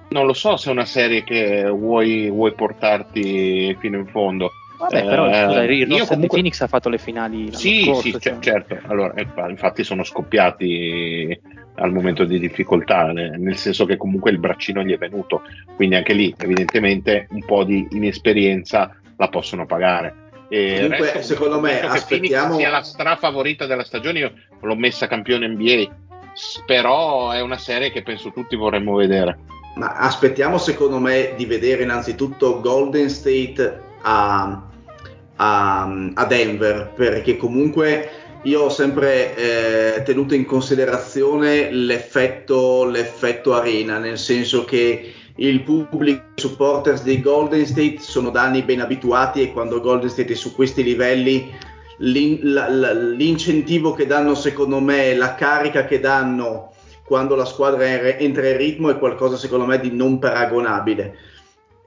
non 0.10 0.26
lo 0.26 0.34
so 0.34 0.58
se 0.58 0.70
è 0.70 0.72
una 0.72 0.86
serie 0.86 1.24
che 1.24 1.68
vuoi, 1.68 2.30
vuoi 2.30 2.54
portarti 2.54 3.76
fino 3.80 3.98
in 3.98 4.08
fondo. 4.08 4.52
Vabbè, 4.80 5.04
però 5.04 5.28
eh, 5.28 5.44
scusa, 5.46 5.64
il 5.64 5.88
roster 5.88 6.08
comunque... 6.08 6.28
Phoenix 6.38 6.62
ha 6.62 6.68
fatto 6.68 6.88
le 6.88 6.98
finali 6.98 7.54
sì, 7.54 7.84
scorso, 7.84 8.02
sì, 8.02 8.18
cioè... 8.20 8.38
certo. 8.40 8.80
Allora, 8.88 9.14
eh, 9.14 9.28
infatti 9.50 9.84
sono 9.84 10.04
scoppiati 10.04 11.38
al 11.76 11.92
momento 11.92 12.24
di 12.24 12.40
difficoltà, 12.40 13.12
nel 13.12 13.58
senso 13.58 13.86
che 13.86 13.98
comunque 13.98 14.32
il 14.32 14.40
braccino 14.40 14.82
gli 14.82 14.94
è 14.94 14.98
venuto, 14.98 15.42
quindi 15.76 15.96
anche 15.96 16.14
lì 16.14 16.34
evidentemente 16.38 17.28
un 17.32 17.44
po' 17.46 17.66
di 17.66 17.88
inesperienza 17.92 18.96
la 19.18 19.28
possono 19.28 19.66
pagare. 19.66 20.28
E 20.48 20.76
Comunque, 20.76 21.12
resto, 21.12 21.22
secondo 21.22 21.60
me, 21.60 21.82
aspettiamo... 21.82 22.56
sia 22.56 22.70
la 22.70 22.82
strafavorita 22.82 23.66
della 23.66 23.84
stagione, 23.84 24.20
io 24.20 24.34
l'ho 24.62 24.76
messa 24.76 25.08
campione 25.08 25.48
NBA, 25.48 25.88
però 26.66 27.32
è 27.32 27.42
una 27.42 27.58
serie 27.58 27.92
che 27.92 28.02
penso 28.02 28.32
tutti 28.32 28.56
vorremmo 28.56 28.96
vedere. 28.96 29.40
Ma 29.76 29.94
aspettiamo, 29.96 30.58
secondo 30.58 31.00
me, 31.00 31.34
di 31.36 31.46
vedere 31.46 31.84
innanzitutto 31.84 32.62
Golden 32.62 33.10
State 33.10 33.88
a, 34.02 34.69
a, 35.42 35.84
a 36.14 36.26
Denver, 36.26 36.92
perché 36.96 37.38
comunque 37.38 38.10
io 38.44 38.62
ho 38.64 38.70
sempre 38.70 39.36
eh, 39.36 40.04
tenuto 40.04 40.34
in 40.34 40.46
considerazione 40.46 41.72
l'effetto, 41.72 42.86
l'effetto, 42.86 43.54
arena, 43.54 43.98
nel 43.98 44.18
senso 44.18 44.66
che 44.66 45.14
il 45.36 45.62
pubblico, 45.64 46.24
i 46.36 46.42
supporters 46.42 47.04
di 47.04 47.22
Golden 47.22 47.66
State 47.66 48.00
sono 48.00 48.30
da 48.30 48.44
anni 48.44 48.62
ben 48.64 48.82
abituati 48.82 49.42
e 49.42 49.52
quando 49.52 49.82
Golden 49.82 50.10
State 50.10 50.34
è 50.34 50.36
su 50.36 50.54
questi 50.54 50.84
livelli 50.84 51.54
l'in, 52.00 52.40
la, 52.44 52.70
la, 52.70 52.94
l'incentivo 52.94 53.94
che 53.94 54.06
danno 54.06 54.36
secondo 54.36 54.80
me, 54.80 55.16
la 55.16 55.36
carica 55.36 55.86
che 55.86 56.00
danno 56.00 56.72
quando 57.06 57.36
la 57.36 57.46
squadra 57.46 57.86
entra 57.86 58.48
in 58.48 58.58
ritmo 58.58 58.90
è 58.90 58.98
qualcosa 58.98 59.36
secondo 59.36 59.66
me 59.66 59.80
di 59.80 59.92
non 59.92 60.20
paragonabile. 60.20 61.18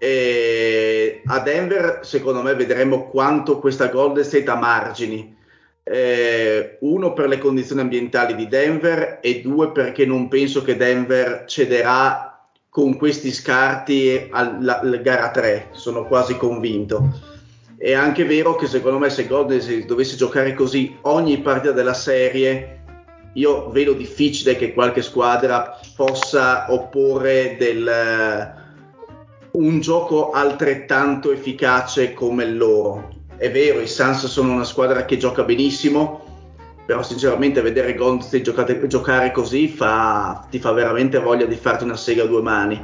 E 0.05 1.22
a 1.26 1.38
Denver 1.38 2.00
secondo 2.03 2.42
me 2.42 2.57
vedremo 2.57 3.07
quanto 3.07 3.61
questa 3.61 3.86
Golden 3.86 4.24
State 4.24 4.50
ha 4.50 4.57
margini 4.57 5.36
eh, 5.84 6.78
uno 6.80 7.12
per 7.12 7.28
le 7.28 7.38
condizioni 7.38 7.82
ambientali 7.82 8.34
di 8.34 8.48
Denver 8.48 9.20
e 9.22 9.40
due 9.42 9.70
perché 9.70 10.05
non 10.05 10.26
penso 10.26 10.62
che 10.62 10.76
Denver 10.76 11.44
cederà 11.46 12.48
con 12.68 12.96
questi 12.96 13.30
scarti 13.30 14.26
alla, 14.32 14.80
gara 15.00 15.30
3, 15.30 15.68
sono 15.70 16.05
quasi 16.07 16.36
convinto. 16.36 17.20
È 17.76 17.92
anche 17.92 18.24
vero 18.24 18.57
che 18.57 18.66
secondo 18.66 18.98
me 18.98 19.09
se 19.09 19.28
Golden 19.28 19.86
dovesse 19.86 20.16
giocare 20.16 20.55
così 20.55 20.96
ogni 21.03 21.38
partita 21.38 21.72
della 21.72 21.94
serie, 21.94 22.80
io 23.34 23.70
vedo 23.70 23.92
difficile 23.92 24.57
che 24.57 24.72
qualche 24.72 25.03
squadra 25.03 25.78
possa 25.94 26.72
opporre 26.72 27.57
del, 27.57 28.61
un 29.53 29.80
gioco 29.80 30.30
altrettanto 30.30 31.32
efficace 31.32 32.14
come 32.14 32.44
il 32.44 32.57
loro. 32.57 33.09
È 33.36 33.50
vero, 33.50 33.80
i 33.80 33.86
Suns 33.86 34.26
sono 34.26 34.53
una 34.53 34.64
squadra 34.64 35.05
che 35.05 35.16
gioca 35.16 35.42
benissimo, 35.42 36.24
però 36.86 37.03
sinceramente 37.03 37.61
vedere 37.61 37.94
Golden 37.94 38.22
State 38.22 38.42
giocate, 38.42 38.86
giocare 38.86 39.30
così 39.30 39.68
fa, 39.68 40.46
ti 40.50 40.59
fa 40.59 40.72
veramente 40.72 41.18
voglia 41.18 41.46
di 41.46 41.57
farti 41.57 41.84
una 41.84 41.96
sega 41.96 42.22
a 42.22 42.26
due 42.26 42.42
mani, 42.42 42.82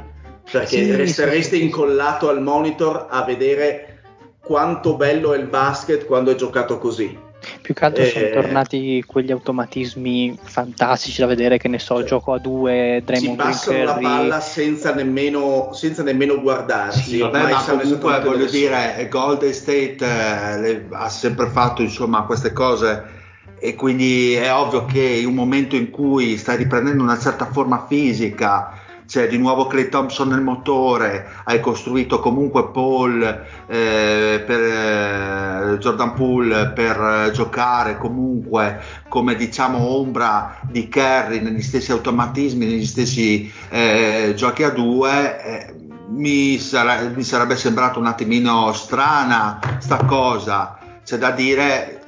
perché 0.51 0.83
sì, 0.83 0.95
resteresti 0.95 1.57
sì, 1.57 1.63
incollato 1.63 2.29
al 2.29 2.41
monitor 2.41 3.07
a 3.09 3.23
vedere 3.23 4.01
quanto 4.43 4.95
bello 4.95 5.33
è 5.33 5.37
il 5.37 5.47
basket 5.47 6.05
quando 6.05 6.31
è 6.31 6.35
giocato 6.35 6.77
così. 6.77 7.27
Più 7.61 7.73
che 7.73 7.85
altro 7.85 8.03
eh, 8.03 8.07
sono 8.07 8.29
tornati 8.29 9.03
quegli 9.05 9.31
automatismi 9.31 10.37
fantastici 10.41 11.21
da 11.21 11.27
vedere, 11.27 11.57
che 11.57 11.67
ne 11.67 11.79
so, 11.79 12.03
gioco 12.03 12.33
a 12.33 12.39
due, 12.39 13.01
Draymond 13.05 13.39
si 13.39 13.47
passano 13.47 13.83
la 13.83 13.93
palla 13.93 14.39
senza 14.39 14.93
nemmeno, 14.93 15.71
senza 15.73 16.03
nemmeno 16.03 16.41
guardarsi. 16.41 17.11
Sì, 17.11 17.19
vabbè, 17.19 17.51
ma 17.51 17.63
comunque 17.63 18.19
voglio 18.21 18.45
dire, 18.45 19.07
Golden 19.09 19.53
State 19.53 19.97
eh, 19.99 20.59
le, 20.59 20.87
ha 20.91 21.09
sempre 21.09 21.47
fatto 21.47 21.81
insomma 21.81 22.23
queste 22.23 22.51
cose. 22.51 23.17
E 23.61 23.75
quindi 23.75 24.33
è 24.35 24.53
ovvio 24.53 24.85
che 24.85 25.01
in 25.01 25.27
un 25.27 25.33
momento 25.33 25.75
in 25.75 25.89
cui 25.89 26.37
stai 26.37 26.55
riprendendo 26.55 27.03
una 27.03 27.19
certa 27.19 27.45
forma 27.45 27.85
fisica 27.87 28.78
c'è 29.09 29.27
di 29.27 29.39
nuovo 29.39 29.65
Clay 29.65 29.89
Thompson 29.89 30.27
nel 30.27 30.41
motore, 30.41 31.29
hai 31.45 31.59
costruito 31.59 32.19
comunque 32.19 32.69
Paul 32.69 33.23
eh, 33.65 34.43
per 34.45 34.61
eh, 34.61 35.77
Jordan 35.79 36.13
Poole 36.13 36.69
per 36.69 37.25
eh, 37.25 37.31
giocare 37.31 37.97
comunque 37.97 38.79
come 39.07 39.33
diciamo 39.33 39.79
ombra 39.79 40.59
di 40.61 40.87
Kerry 40.89 41.41
negli 41.41 41.63
stessi 41.63 41.91
automatismi, 41.91 42.67
negli 42.67 42.85
stessi 42.85 43.51
eh, 43.69 44.33
giochi 44.35 44.61
a 44.61 44.69
due. 44.69 45.43
Eh, 45.43 45.73
mi, 46.09 46.59
sare- 46.59 47.09
mi, 47.09 47.23
sarebbe 47.23 47.55
sembrato 47.55 47.97
un 47.97 48.05
attimino 48.05 48.71
strana 48.73 49.59
sta 49.79 50.05
cosa 50.05 50.77
c'è 51.03 51.17
da 51.17 51.31
dire 51.31 51.98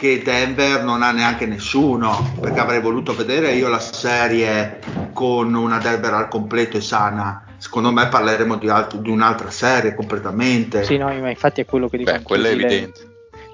che 0.00 0.22
Denver 0.24 0.82
non 0.82 1.02
ha 1.02 1.12
neanche 1.12 1.44
nessuno, 1.44 2.32
perché 2.40 2.58
avrei 2.58 2.80
voluto 2.80 3.14
vedere 3.14 3.52
io 3.52 3.68
la 3.68 3.78
serie 3.78 4.78
con 5.12 5.52
una 5.52 5.76
Denver 5.76 6.14
al 6.14 6.28
completo 6.28 6.78
e 6.78 6.80
sana. 6.80 7.44
Secondo 7.58 7.92
me 7.92 8.08
parleremo 8.08 8.56
di, 8.56 8.70
alt- 8.70 8.96
di 8.96 9.10
un'altra 9.10 9.50
serie 9.50 9.94
completamente. 9.94 10.84
Sì, 10.84 10.96
no, 10.96 11.12
ma 11.20 11.28
infatti 11.28 11.60
è 11.60 11.66
quello 11.66 11.90
che 11.90 11.98
dico. 11.98 12.12
Beh, 12.12 12.22
quello 12.22 12.46
è 12.46 12.52
evidente. 12.52 13.09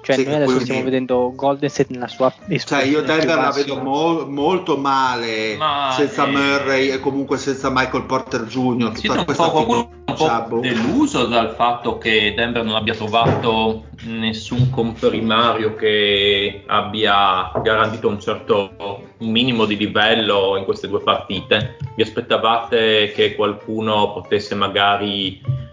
Cioè, 0.07 0.15
sì, 0.15 0.23
noi 0.23 0.35
adesso 0.35 0.59
stiamo 0.61 0.83
vedendo 0.83 1.33
Golden 1.35 1.69
State 1.69 1.91
nella 1.91 2.07
sua 2.07 2.33
Cioè, 2.47 2.83
io 2.83 3.01
Denver 3.01 3.35
la 3.35 3.51
vedo 3.51 3.75
mo- 3.81 4.25
molto 4.25 4.77
male 4.77 5.57
Ma 5.57 5.93
senza 5.97 6.25
è... 6.25 6.31
Murray 6.31 6.91
e 6.91 7.01
comunque 7.01 7.37
senza 7.37 7.69
Michael 7.69 8.05
Porter 8.05 8.45
Jr. 8.45 8.95
Siete 8.95 9.17
un 9.17 9.25
po' 9.25 9.51
qualcuno 9.51 9.89
un 10.05 10.45
po' 10.47 10.59
deluso 10.61 11.25
dal 11.25 11.53
fatto 11.55 11.97
che 11.97 12.33
Denver 12.33 12.63
non 12.63 12.75
abbia 12.75 12.93
trovato 12.93 13.83
nessun 14.03 14.69
comprimario 14.69 15.75
che 15.75 16.63
abbia 16.67 17.51
garantito 17.61 18.07
un 18.07 18.21
certo 18.21 18.75
un 19.17 19.29
minimo 19.29 19.65
di 19.65 19.75
livello 19.75 20.55
in 20.55 20.63
queste 20.63 20.87
due 20.87 21.01
partite. 21.01 21.75
Vi 21.97 22.01
aspettavate 22.01 23.11
che 23.13 23.35
qualcuno 23.35 24.13
potesse 24.13 24.55
magari 24.55 25.65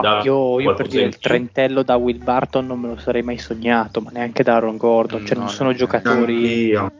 ma 0.00 0.22
io, 0.22 0.60
io 0.60 0.74
per 0.74 0.86
dire 0.86 1.04
il 1.04 1.18
trentello 1.18 1.82
da 1.82 1.96
Will 1.96 2.22
Barton 2.22 2.66
non 2.66 2.80
me 2.80 2.88
lo 2.88 2.98
sarei 2.98 3.22
mai 3.22 3.38
sognato, 3.38 4.00
ma 4.00 4.10
neanche 4.10 4.42
da 4.42 4.54
Aaron 4.54 4.76
Gordon, 4.76 5.24
cioè 5.26 5.36
no, 5.36 5.44
non 5.44 5.52
sono 5.52 5.72
giocatori. 5.72 6.66
Io. 6.66 6.92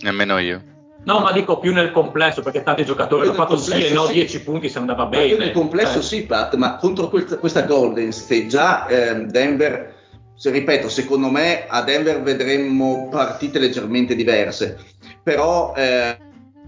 Nemmeno 0.00 0.38
io. 0.38 0.62
No, 1.04 1.20
ma 1.20 1.32
dico 1.32 1.58
più 1.58 1.72
nel 1.72 1.92
complesso, 1.92 2.40
perché 2.40 2.62
tanti 2.62 2.84
giocatori 2.84 3.26
hanno 3.26 3.34
fatto 3.34 3.56
sì 3.56 3.86
e 3.86 3.92
no 3.92 4.06
10 4.06 4.42
punti 4.42 4.68
se 4.68 4.78
andava 4.78 5.04
bene. 5.06 5.26
Io 5.26 5.38
nel 5.38 5.52
complesso 5.52 5.98
eh. 5.98 6.02
sì, 6.02 6.24
Pat, 6.24 6.54
ma 6.56 6.76
contro 6.76 7.08
questa, 7.08 7.36
questa 7.36 7.62
Golden 7.62 8.10
State 8.10 8.46
già 8.46 8.86
eh, 8.86 9.26
Denver, 9.26 9.94
se 10.34 10.50
ripeto, 10.50 10.88
secondo 10.88 11.30
me 11.30 11.66
a 11.68 11.82
Denver 11.82 12.22
vedremmo 12.22 13.08
partite 13.10 13.58
leggermente 13.58 14.14
diverse, 14.14 14.78
però 15.22 15.74
eh, 15.76 16.16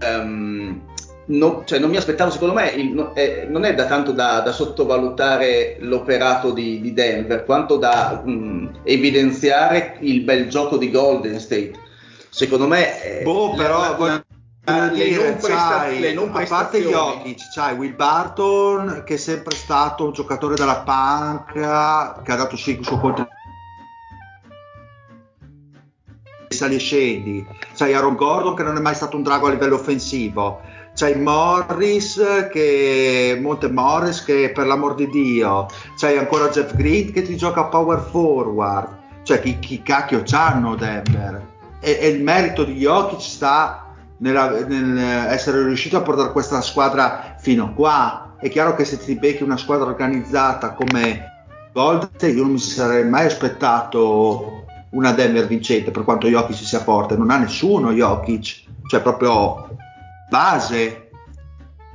um, 0.03 0.81
non, 1.27 1.63
cioè 1.65 1.79
non 1.79 1.89
mi 1.89 1.97
aspettavo, 1.97 2.31
secondo 2.31 2.53
me 2.53 2.69
il, 2.69 2.93
no, 2.93 3.13
eh, 3.15 3.47
non 3.49 3.65
è 3.65 3.73
da 3.73 3.85
tanto 3.85 4.11
da, 4.11 4.39
da 4.41 4.51
sottovalutare 4.51 5.77
l'operato 5.79 6.51
di, 6.51 6.79
di, 6.79 6.93
Denver, 6.93 7.43
quanto 7.43 7.77
da 7.77 8.21
mh, 8.23 8.79
evidenziare 8.83 9.97
il 10.01 10.21
bel 10.21 10.47
gioco 10.47 10.77
di 10.77 10.89
Golden 10.89 11.39
State. 11.39 11.73
Secondo 12.29 12.67
me... 12.67 13.19
Eh, 13.19 13.23
boh, 13.23 13.53
però... 13.55 13.79
La, 13.79 14.23
la, 14.63 14.87
dire, 14.89 15.09
le 15.09 15.29
non 15.29 15.37
c'hai, 15.39 15.99
le 15.99 16.13
non 16.13 16.31
a 16.33 16.43
parte 16.43 16.81
Jokic, 16.81 17.53
c'hai 17.53 17.73
Will 17.75 17.95
Barton 17.95 19.03
che 19.05 19.13
è 19.13 19.17
sempre 19.17 19.55
stato 19.55 20.03
un 20.03 20.11
giocatore 20.11 20.55
della 20.55 20.79
panca 20.79 22.21
che 22.21 22.31
ha 22.33 22.35
dato 22.35 22.57
sì, 22.57 22.71
il 22.71 22.85
suo 22.85 22.99
contributo 22.99 23.35
sali 26.49 26.75
e 26.75 26.79
scendi. 26.79 27.47
C'hai 27.75 27.93
Aaron 27.93 28.15
Gordon 28.15 28.55
che 28.55 28.63
non 28.63 28.75
è 28.75 28.81
mai 28.81 28.95
stato 28.95 29.15
un 29.15 29.23
drago 29.23 29.47
a 29.47 29.51
livello 29.51 29.75
offensivo 29.75 30.61
c'hai 30.97 31.15
Morris 31.15 32.19
che 32.51 33.37
Monte 33.39 33.69
Morris 33.69 34.23
che 34.23 34.51
per 34.51 34.65
l'amor 34.65 34.95
di 34.95 35.07
Dio 35.07 35.67
c'hai 35.95 36.17
ancora 36.17 36.49
Jeff 36.49 36.73
Green 36.73 37.11
che 37.11 37.21
ti 37.21 37.37
gioca 37.37 37.65
power 37.65 37.99
forward. 38.09 38.95
Cioè 39.21 39.39
chi, 39.39 39.59
chi 39.59 39.83
cacchio 39.83 40.23
c'hanno 40.25 40.75
Denver? 40.75 41.45
E, 41.79 41.99
e, 42.01 42.07
il 42.07 42.23
merito 42.23 42.63
di 42.63 42.73
Jokic 42.73 43.21
sta 43.21 43.93
nella, 44.17 44.49
nel 44.65 44.97
essere 45.29 45.63
riuscito 45.63 45.97
a 45.97 46.01
portare 46.01 46.31
questa 46.31 46.61
squadra 46.61 47.35
fino 47.37 47.73
qua. 47.73 48.33
È 48.39 48.49
chiaro 48.49 48.73
che 48.73 48.83
se 48.83 48.97
ti 48.97 49.15
becchi 49.15 49.43
una 49.43 49.57
squadra 49.57 49.85
organizzata 49.85 50.73
come 50.73 51.45
Gold 51.73 52.09
io 52.21 52.41
non 52.41 52.53
mi 52.53 52.59
sarei 52.59 53.07
mai 53.07 53.25
aspettato 53.25 54.65
una 54.91 55.11
Denver 55.11 55.45
vincente 55.45 55.91
per 55.91 56.03
quanto 56.03 56.27
Jokic 56.27 56.55
sia 56.55 56.79
forte. 56.79 57.15
Non 57.15 57.29
ha 57.29 57.37
nessuno 57.37 57.91
Jokic 57.91 58.65
cioè 58.87 59.01
proprio 59.01 59.67
base. 60.29 61.09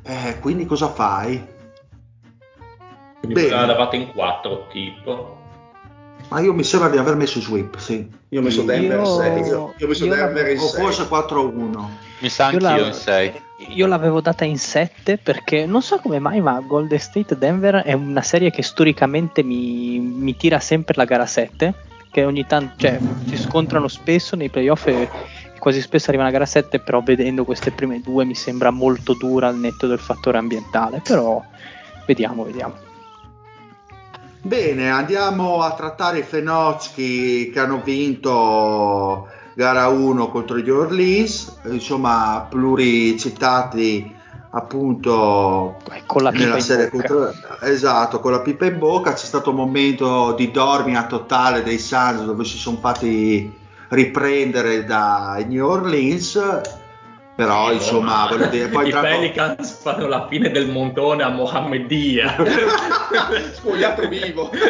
Eh, 0.04 0.38
quindi 0.40 0.66
cosa 0.66 0.88
fai? 0.88 1.50
Quindi 3.20 3.40
Bene. 3.40 3.50
l'avevate 3.50 3.96
in 3.96 4.12
4 4.12 4.66
tipo. 4.70 5.38
Ma 6.28 6.40
io 6.40 6.52
mi 6.52 6.64
sembra 6.64 6.88
di 6.88 6.96
aver 6.96 7.14
messo 7.14 7.40
sweep, 7.40 7.76
sì. 7.76 8.08
Io 8.30 8.40
ho 8.40 8.42
messo 8.42 8.62
Denver 8.62 8.98
io... 8.98 9.04
6. 9.04 9.40
Io, 9.42 9.74
io 9.76 9.86
ho 9.86 9.88
messo 9.88 10.06
Denver 10.06 10.50
in 10.50 10.58
6. 10.58 10.66
O 10.66 10.82
forse 10.82 11.02
4-1. 11.04 11.84
Mi 12.20 12.28
sa 12.28 12.46
anch'io 12.46 12.86
in 12.86 12.92
6. 12.92 13.42
Io 13.68 13.86
l'avevo 13.86 14.20
data 14.20 14.44
in 14.44 14.58
7 14.58 15.18
perché 15.18 15.66
non 15.66 15.82
so 15.82 15.98
come 15.98 16.18
mai, 16.18 16.40
ma 16.40 16.58
Golden 16.60 16.98
State 16.98 17.36
Denver 17.36 17.76
è 17.76 17.92
una 17.92 18.22
serie 18.22 18.50
che 18.50 18.62
storicamente 18.62 19.42
mi, 19.42 19.98
mi 19.98 20.36
tira 20.36 20.58
sempre 20.58 20.94
la 20.96 21.04
gara 21.04 21.26
7. 21.26 21.74
Che 22.10 22.24
ogni 22.24 22.44
tanto 22.46 22.74
cioè, 22.76 22.98
si 23.26 23.38
scontrano 23.38 23.88
spesso 23.88 24.36
nei 24.36 24.50
playoff 24.50 24.86
e 24.86 25.08
quasi 25.62 25.80
spesso 25.80 26.08
arriva 26.08 26.24
una 26.24 26.32
gara 26.32 26.44
7, 26.44 26.80
però 26.80 27.02
vedendo 27.02 27.44
queste 27.44 27.70
prime 27.70 28.00
due 28.00 28.24
mi 28.24 28.34
sembra 28.34 28.70
molto 28.70 29.14
dura 29.14 29.46
al 29.46 29.56
netto 29.56 29.86
del 29.86 30.00
fattore 30.00 30.38
ambientale, 30.38 31.00
però 31.04 31.40
vediamo, 32.04 32.42
vediamo. 32.42 32.74
Bene, 34.40 34.90
andiamo 34.90 35.62
a 35.62 35.72
trattare 35.74 36.18
i 36.18 36.24
Fenocchi 36.24 37.50
che 37.50 37.60
hanno 37.60 37.80
vinto 37.80 39.28
gara 39.54 39.86
1 39.86 40.30
contro 40.32 40.58
gli 40.58 40.68
Orleans, 40.68 41.60
insomma 41.66 42.44
pluricitati 42.50 44.16
appunto 44.54 45.76
con 46.06 46.22
la 46.24 46.32
pipa 46.32 46.58
in 46.58 46.88
contro... 46.90 47.32
esatto 47.60 48.20
con 48.20 48.32
la 48.32 48.40
pipa 48.40 48.66
in 48.66 48.78
bocca 48.78 49.14
c'è 49.14 49.24
stato 49.24 49.48
un 49.48 49.56
momento 49.56 50.34
di 50.34 50.50
dormia 50.50 51.06
totale 51.06 51.62
dei 51.62 51.78
Suns 51.78 52.24
dove 52.24 52.44
si 52.44 52.58
sono 52.58 52.76
fatti 52.76 53.60
riprendere 53.92 54.84
da 54.84 55.42
New 55.46 55.66
Orleans 55.66 56.60
però 57.34 57.70
eh, 57.70 57.74
insomma 57.74 58.26
voglio 58.28 58.46
dire 58.46 58.68
poi 58.68 58.88
i 58.88 58.90
tra... 58.90 59.00
Pelicans 59.00 59.80
fanno 59.80 60.06
la 60.06 60.26
fine 60.28 60.50
del 60.50 60.68
montone 60.68 61.22
a 61.22 61.28
Mohammedia 61.28 62.36
spogliato 63.52 64.06
vivo. 64.08 64.50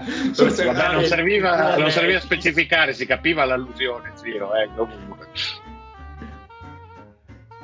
Vabbè, 0.00 0.92
non, 0.92 1.04
serviva, 1.04 1.76
non 1.76 1.90
serviva 1.90 2.18
specificare 2.18 2.94
si 2.94 3.04
capiva 3.04 3.44
l'allusione 3.44 4.12
zio 4.14 4.54
eh, 4.54 4.68
comunque. 4.74 5.28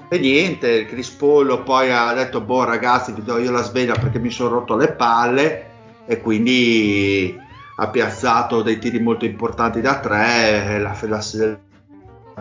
E 0.09 0.18
niente, 0.18 0.68
il 0.68 0.86
Crispollo 0.86 1.62
poi 1.62 1.90
ha 1.90 2.12
detto, 2.12 2.42
boh 2.42 2.64
ragazzi 2.64 3.12
vi 3.12 3.24
do 3.24 3.38
io 3.38 3.50
la 3.50 3.62
sveglia 3.62 3.94
perché 3.94 4.18
mi 4.18 4.30
sono 4.30 4.50
rotto 4.50 4.76
le 4.76 4.92
palle 4.92 5.70
e 6.07 6.20
quindi 6.20 7.44
ha 7.79 7.89
piazzato 7.89 8.62
dei 8.62 8.79
tiri 8.79 9.01
molto 9.01 9.24
importanti 9.24 9.81
da 9.81 10.01
tre, 10.01 10.79
la, 10.79 10.97
la, 11.03 11.59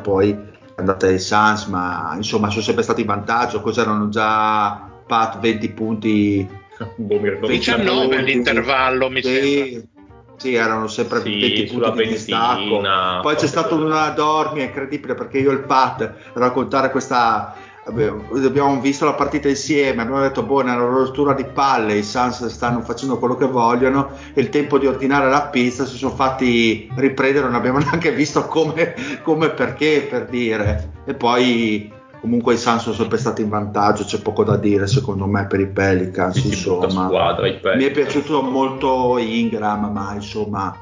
poi 0.02 0.32
è 0.32 0.80
andata 0.80 1.08
ai 1.08 1.20
Suns, 1.20 1.66
ma 1.66 2.14
insomma 2.16 2.50
sono 2.50 2.62
sempre 2.62 2.84
stati 2.84 3.02
in 3.02 3.08
vantaggio, 3.08 3.62
cos'erano 3.62 4.10
già 4.10 4.90
Pat 5.06 5.40
20 5.40 5.70
punti? 5.72 6.50
19 6.98 8.08
boh, 8.08 8.16
all'intervallo 8.16 9.10
mi 9.10 9.22
sì, 9.22 9.30
sembra. 9.30 9.94
Sì, 10.38 10.54
erano 10.54 10.88
sempre 10.88 11.22
sì, 11.22 11.40
20 11.40 11.64
punti 11.66 12.04
di 12.04 12.08
distacco. 12.10 12.82
Poi 13.22 13.36
c'è 13.36 13.48
stata 13.48 13.74
una 13.76 14.10
dormia 14.10 14.64
incredibile 14.64 15.16
perché 15.16 15.38
io 15.38 15.52
e 15.52 15.54
il 15.54 15.62
Pat 15.62 16.14
raccontare 16.34 16.92
questa 16.92 17.56
abbiamo 17.86 18.80
visto 18.80 19.06
la 19.06 19.14
partita 19.14 19.48
insieme, 19.48 20.02
abbiamo 20.02 20.22
detto 20.22 20.44
boh, 20.44 20.62
nella 20.62 20.84
rottura 20.84 21.34
di 21.34 21.46
palle 21.46 21.98
i 21.98 22.04
Suns 22.04 22.46
stanno 22.48 22.82
facendo 22.82 23.20
quello 23.20 23.36
che 23.36 23.46
vogliono 23.46 24.10
e 24.34 24.42
il 24.42 24.50
tempo 24.50 24.80
di 24.80 24.88
ordinare 24.88 25.30
la 25.30 25.44
pista 25.48 25.86
si 25.86 25.98
sono 25.98 26.16
fatti 26.16 26.90
riprendere, 26.96 27.46
non 27.46 27.56
abbiamo 27.56 27.78
neanche 27.86 28.12
visto 28.12 28.46
come, 28.46 28.96
come 29.22 29.50
perché 29.50 30.08
per 30.10 30.26
dire 30.26 30.92
e 31.06 31.14
poi 31.14 31.92
comunque 32.20 32.56
i 32.56 32.58
Suns 32.58 32.82
sono 32.82 32.96
sempre 32.96 33.20
stati 33.20 33.44
in 33.44 33.50
vantaggio, 33.50 34.04
c'è 34.04 34.20
poco 34.20 34.44
da 34.44 34.58
dire 34.58 34.88
secondo 34.88 35.28
me 35.28 35.46
per 35.46 35.60
i 35.60 35.68
Pelicans, 35.68 36.44
insomma. 36.44 37.06
Squadra, 37.06 37.48
i 37.48 37.60
Pelicans. 37.60 37.76
Mi 37.76 37.84
è 37.84 37.92
piaciuto 37.92 38.42
molto 38.42 39.20
Ingram, 39.20 39.92
ma 39.92 40.14
insomma 40.16 40.76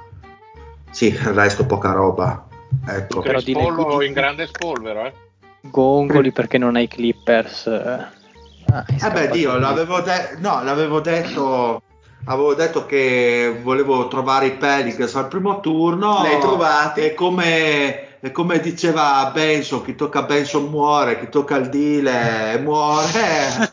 sì, 0.89 1.07
il 1.07 1.17
resto 1.17 1.65
poca 1.65 1.91
roba. 1.91 2.47
Ecco. 2.87 3.21
Però 3.21 3.39
Pollo 3.51 4.01
in 4.03 4.13
grande 4.13 4.47
spolvero, 4.47 5.05
eh? 5.05 5.13
Gongoli 5.69 6.31
perché 6.31 6.57
non 6.57 6.75
hai 6.75 6.87
Clippers. 6.87 7.67
Ah, 7.67 8.85
eh 8.87 9.11
beh, 9.11 9.29
Dio, 9.29 9.57
l'avevo, 9.57 10.01
de- 10.01 10.35
no, 10.39 10.63
l'avevo 10.63 10.99
detto. 10.99 11.81
Avevo 12.25 12.53
detto 12.53 12.85
che 12.85 13.59
volevo 13.61 14.07
trovare 14.07 14.45
i 14.45 14.55
Pelicans 14.55 15.13
al 15.15 15.27
primo 15.27 15.59
turno. 15.59 16.21
Li 16.21 16.29
hai 16.29 16.39
trovati? 16.39 17.01
E 17.01 17.13
come, 17.13 18.19
e 18.21 18.31
come 18.31 18.59
diceva 18.61 19.29
Benson, 19.33 19.83
chi 19.83 19.93
tocca 19.95 20.23
Benson 20.23 20.69
muore, 20.69 21.19
chi 21.19 21.27
tocca 21.27 21.57
il 21.57 21.67
Dile 21.67 22.57
muore. 22.59 23.71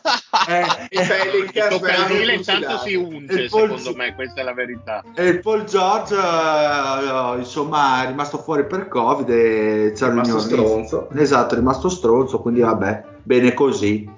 Pelicans 1.07 2.11
il 2.11 2.29
intanto 2.29 2.77
si 2.79 2.95
unge, 2.95 3.47
Paul, 3.49 3.77
secondo 3.77 3.95
me, 3.95 4.15
questa 4.15 4.41
è 4.41 4.43
la 4.43 4.53
verità. 4.53 5.03
E 5.15 5.27
il 5.27 5.39
Paul 5.39 5.63
George, 5.65 6.15
uh, 6.15 7.37
insomma, 7.37 8.03
è 8.03 8.07
rimasto 8.07 8.37
fuori 8.37 8.65
per 8.65 8.87
Covid 8.87 9.29
e 9.29 9.91
c'è 9.95 10.05
è 10.05 10.09
rimasto 10.09 10.39
stronzo. 10.39 11.09
Esatto, 11.15 11.53
è 11.53 11.57
rimasto 11.57 11.89
stronzo, 11.89 12.39
quindi 12.39 12.61
vabbè, 12.61 13.03
bene 13.23 13.53
così. 13.53 14.09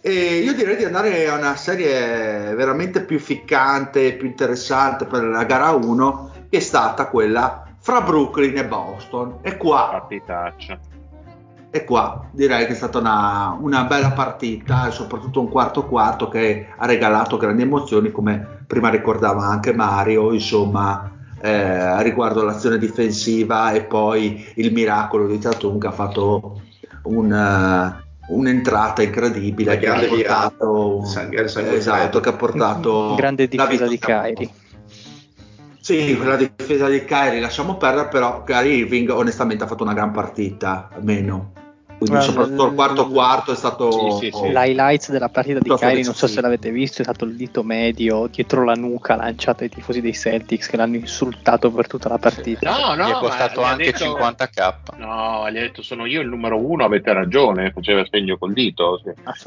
E 0.00 0.12
io 0.12 0.52
direi 0.52 0.76
di 0.76 0.84
andare 0.84 1.28
a 1.28 1.36
una 1.36 1.54
serie 1.54 2.54
veramente 2.54 3.04
più 3.04 3.20
ficcante, 3.20 4.14
più 4.14 4.26
interessante 4.26 5.04
per 5.04 5.24
la 5.24 5.44
gara 5.44 5.70
1, 5.70 6.30
che 6.50 6.56
è 6.56 6.60
stata 6.60 7.06
quella 7.06 7.64
fra 7.78 8.00
Brooklyn 8.00 8.56
e 8.56 8.64
Boston. 8.64 9.38
E 9.42 9.56
qua, 9.56 9.88
partitaccia. 9.90 10.78
E 11.74 11.84
qua 11.84 12.28
direi 12.32 12.66
che 12.66 12.72
è 12.72 12.74
stata 12.74 12.98
una, 12.98 13.56
una 13.58 13.84
bella 13.84 14.10
partita 14.10 14.88
e 14.88 14.90
soprattutto 14.90 15.40
un 15.40 15.48
quarto 15.48 15.86
quarto 15.86 16.28
che 16.28 16.66
ha 16.76 16.84
regalato 16.84 17.38
grandi 17.38 17.62
emozioni, 17.62 18.10
come 18.10 18.64
prima 18.66 18.90
ricordava 18.90 19.46
anche 19.46 19.72
Mario, 19.72 20.34
insomma, 20.34 21.10
eh, 21.40 22.02
riguardo 22.02 22.42
l'azione 22.42 22.76
difensiva 22.76 23.72
e 23.72 23.84
poi 23.84 24.52
il 24.56 24.70
miracolo 24.70 25.26
di 25.26 25.38
Tatum 25.38 25.78
che 25.78 25.86
ha 25.86 25.92
fatto 25.92 26.60
un, 27.04 27.32
uh, 27.32 28.34
un'entrata 28.34 29.00
incredibile 29.00 29.78
che 29.78 29.88
ha 29.88 29.98
portato, 29.98 30.98
un, 30.98 31.06
sangue, 31.06 31.48
sangue 31.48 31.76
esatto, 31.76 32.20
che 32.20 32.28
ha 32.28 32.34
portato 32.34 33.14
grande 33.16 33.48
difesa 33.48 33.86
di 33.86 33.98
Kyrie 33.98 34.50
sì, 35.80 36.16
la 36.22 36.36
difesa 36.36 36.86
di 36.86 37.04
Kyrie 37.04 37.40
lasciamo 37.40 37.76
perdere, 37.76 38.06
però 38.06 38.44
Kyrie 38.44 38.76
Irving 38.76 39.10
onestamente 39.10 39.64
ha 39.64 39.66
fatto 39.66 39.82
una 39.82 39.94
gran 39.94 40.12
partita, 40.12 40.88
almeno. 40.94 41.61
Quindi 42.06 42.24
uh, 42.24 42.28
soprattutto 42.28 42.66
il 42.66 42.74
quarto 42.74 43.08
quarto 43.08 43.52
è 43.52 43.56
stato... 43.56 43.90
Sì, 44.18 44.30
sì, 44.30 44.30
sì. 44.36 44.48
L'highlights 44.48 45.10
della 45.10 45.28
partita 45.28 45.58
di 45.60 45.68
Kyrie, 45.74 46.02
non 46.02 46.14
so 46.14 46.26
se 46.26 46.40
l'avete 46.40 46.70
visto, 46.70 47.00
è 47.00 47.04
stato 47.04 47.24
il 47.24 47.34
dito 47.36 47.62
medio 47.62 48.26
dietro 48.26 48.64
la 48.64 48.74
nuca 48.74 49.14
lanciato 49.14 49.62
ai 49.62 49.68
tifosi 49.68 50.00
dei 50.00 50.12
Celtics 50.12 50.68
che 50.68 50.76
l'hanno 50.76 50.96
insultato 50.96 51.70
per 51.70 51.86
tutta 51.86 52.08
la 52.08 52.18
partita. 52.18 52.70
No, 52.70 52.94
no, 52.94 53.06
gli 53.06 53.10
è 53.10 53.14
costato 53.14 53.62
anche 53.62 53.84
detto, 53.84 54.04
50k. 54.04 54.74
No, 54.96 55.50
gli 55.50 55.58
ha 55.58 55.60
detto 55.60 55.82
sono 55.82 56.06
io 56.06 56.20
il 56.20 56.28
numero 56.28 56.58
uno, 56.58 56.84
avete 56.84 57.12
ragione, 57.12 57.70
faceva 57.72 58.04
segno 58.10 58.36
col 58.38 58.52
dito, 58.52 59.00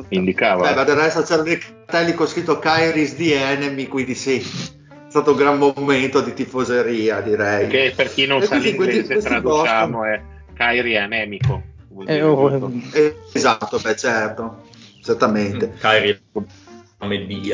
indicava. 0.09 0.69
Beh, 0.69 0.75
ma 0.75 0.83
del 0.83 0.95
resto 0.95 1.41
dei 1.41 1.57
cartelli 1.57 2.13
con 2.13 2.27
scritto 2.27 2.59
Kyrie's 2.59 3.15
the 3.15 3.35
enemy, 3.35 3.87
quindi 3.87 4.15
sì 4.15 4.83
stato 5.07 5.31
un 5.31 5.37
gran 5.37 5.57
momento 5.57 6.19
di 6.19 6.33
tifoseria, 6.33 7.21
direi. 7.21 7.67
Che 7.67 7.93
per 7.95 8.11
chi 8.11 8.25
non 8.25 8.41
e 8.41 8.45
sa 8.45 8.57
l'inglese 8.57 9.17
traduciamo 9.19 9.99
Boston... 9.99 10.13
è 10.13 10.21
Kyrie 10.53 10.99
anemico. 10.99 11.73
Eh, 12.05 12.21
oh, 12.21 12.71
eh, 12.91 13.15
esatto, 13.31 13.79
beh 13.79 13.95
certo, 13.95 14.63
certamente. 15.01 15.73
Mm, 15.73 15.79
Kyrie 15.79 16.21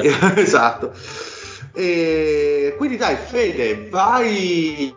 esatto. 0.35 0.93
E 1.73 2.75
quindi 2.77 2.97
dai, 2.97 3.15
Fede, 3.15 3.87
vai 3.89 4.93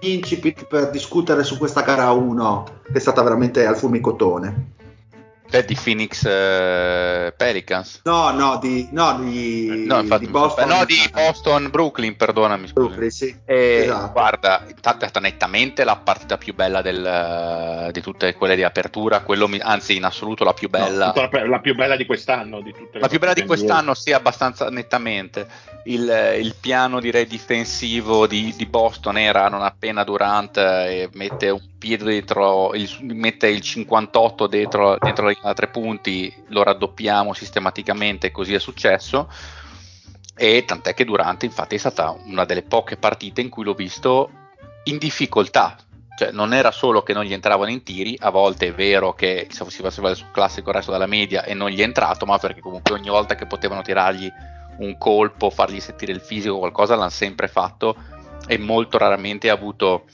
incipit 0.00 0.66
per 0.66 0.90
discutere 0.90 1.42
su 1.42 1.58
questa 1.58 1.82
gara 1.82 2.10
1 2.12 2.82
che 2.84 2.98
è 2.98 3.00
stata 3.00 3.22
veramente 3.22 3.66
al 3.66 3.76
fumicotone. 3.76 4.76
Cioè 5.50 5.64
di 5.64 5.78
Phoenix 5.82 6.26
eh, 6.26 7.32
Pelicans? 7.34 8.02
No, 8.04 8.30
no, 8.32 8.58
di, 8.58 8.86
no, 8.92 9.18
di, 9.18 9.84
no, 9.86 10.00
infatti, 10.00 10.26
di 10.26 10.30
Boston. 10.30 10.68
No, 10.68 10.84
di 10.84 11.08
Boston, 11.10 11.70
Brooklyn, 11.70 12.16
perdonami. 12.16 12.68
Scusi. 12.68 12.72
Brooklyn, 12.74 13.10
sì. 13.10 13.34
E, 13.46 13.80
esatto. 13.84 14.12
Guarda, 14.12 14.64
intanto 14.68 15.06
è 15.06 15.08
stata 15.08 15.26
nettamente 15.26 15.84
la 15.84 15.96
partita 15.96 16.36
più 16.36 16.54
bella 16.54 16.82
del, 16.82 17.88
di 17.92 18.00
tutte 18.02 18.34
quelle 18.34 18.56
di 18.56 18.62
apertura, 18.62 19.24
mi, 19.26 19.58
anzi 19.58 19.96
in 19.96 20.04
assoluto 20.04 20.44
la 20.44 20.52
più 20.52 20.68
bella. 20.68 21.14
No, 21.16 21.28
la, 21.32 21.46
la, 21.46 21.60
più 21.60 21.74
bella 21.74 21.96
di 21.96 22.04
quest'anno. 22.04 22.60
Di 22.60 22.74
tutte 22.74 22.98
la 22.98 23.08
più 23.08 23.18
bella 23.18 23.32
di 23.32 23.46
quest'anno, 23.46 23.94
sì, 23.94 24.12
abbastanza 24.12 24.68
nettamente. 24.68 25.46
Il, 25.84 26.36
il 26.38 26.54
piano 26.60 27.00
direi 27.00 27.26
difensivo 27.26 28.26
di, 28.26 28.52
di, 28.54 28.66
Boston 28.66 29.16
era 29.16 29.48
non 29.48 29.62
appena 29.62 30.04
Durant 30.04 30.58
eh, 30.58 31.08
mette 31.14 31.48
un 31.48 31.60
piede 31.78 32.04
dietro, 32.10 32.74
il, 32.74 32.90
mette 33.00 33.48
il 33.48 33.60
58 33.60 34.46
dentro, 34.46 34.96
dentro 34.98 35.32
a 35.42 35.54
tre 35.54 35.68
punti, 35.68 36.32
lo 36.48 36.62
raddoppiamo 36.62 37.32
sistematicamente, 37.32 38.30
così 38.30 38.54
è 38.54 38.58
successo. 38.58 39.30
E 40.34 40.64
tant'è 40.66 40.94
che 40.94 41.04
Durante, 41.04 41.46
infatti, 41.46 41.76
è 41.76 41.78
stata 41.78 42.16
una 42.26 42.44
delle 42.44 42.62
poche 42.62 42.96
partite 42.96 43.40
in 43.40 43.48
cui 43.48 43.64
l'ho 43.64 43.74
visto 43.74 44.30
in 44.84 44.98
difficoltà. 44.98 45.76
Cioè, 46.16 46.32
non 46.32 46.52
era 46.52 46.72
solo 46.72 47.02
che 47.02 47.12
non 47.12 47.24
gli 47.24 47.32
entravano 47.32 47.70
in 47.70 47.84
tiri, 47.84 48.16
a 48.20 48.30
volte 48.30 48.68
è 48.68 48.72
vero 48.72 49.12
che 49.12 49.46
si 49.50 49.82
faceva 49.82 50.10
il 50.10 50.30
classico 50.32 50.72
resto 50.72 50.90
della 50.90 51.06
media 51.06 51.44
e 51.44 51.54
non 51.54 51.70
gli 51.70 51.78
è 51.78 51.84
entrato, 51.84 52.26
ma 52.26 52.38
perché 52.38 52.60
comunque 52.60 52.94
ogni 52.94 53.08
volta 53.08 53.36
che 53.36 53.46
potevano 53.46 53.82
tirargli 53.82 54.28
un 54.78 54.98
colpo, 54.98 55.50
fargli 55.50 55.80
sentire 55.80 56.12
il 56.12 56.20
fisico, 56.20 56.58
qualcosa 56.58 56.96
l'hanno 56.96 57.08
sempre 57.10 57.46
fatto 57.46 57.96
e 58.46 58.58
molto 58.58 58.98
raramente 58.98 59.50
ha 59.50 59.54
avuto 59.54 60.04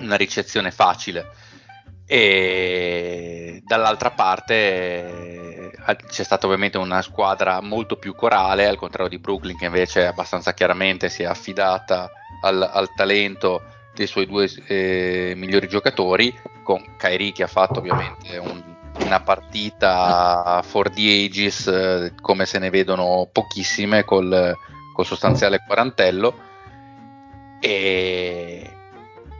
una 0.00 0.16
ricezione 0.16 0.70
facile. 0.70 1.26
E 2.06 3.62
dall'altra 3.66 4.10
parte 4.10 4.54
eh, 4.54 5.96
c'è 6.08 6.22
stata 6.22 6.46
ovviamente 6.46 6.78
una 6.78 7.02
squadra 7.02 7.60
molto 7.60 7.96
più 7.96 8.14
corale 8.14 8.66
al 8.66 8.78
contrario 8.78 9.10
di 9.10 9.18
Brooklyn 9.18 9.58
che 9.58 9.66
invece 9.66 10.06
abbastanza 10.06 10.54
chiaramente 10.54 11.10
si 11.10 11.22
è 11.22 11.26
affidata 11.26 12.10
al, 12.40 12.62
al 12.62 12.94
talento 12.94 13.62
dei 13.94 14.06
suoi 14.06 14.26
due 14.26 14.48
eh, 14.68 15.34
migliori 15.36 15.68
giocatori 15.68 16.34
con 16.62 16.96
Kairi 16.96 17.32
che 17.32 17.42
ha 17.42 17.46
fatto 17.48 17.80
ovviamente 17.80 18.38
un, 18.38 18.62
una 19.04 19.20
partita 19.20 20.62
for 20.64 20.90
the 20.90 21.24
ages 21.26 21.66
eh, 21.66 22.12
come 22.20 22.46
se 22.46 22.58
ne 22.58 22.70
vedono 22.70 23.28
pochissime 23.30 24.04
col, 24.04 24.56
col 24.94 25.06
sostanziale 25.06 25.62
quarantello. 25.66 26.46
E, 27.60 28.77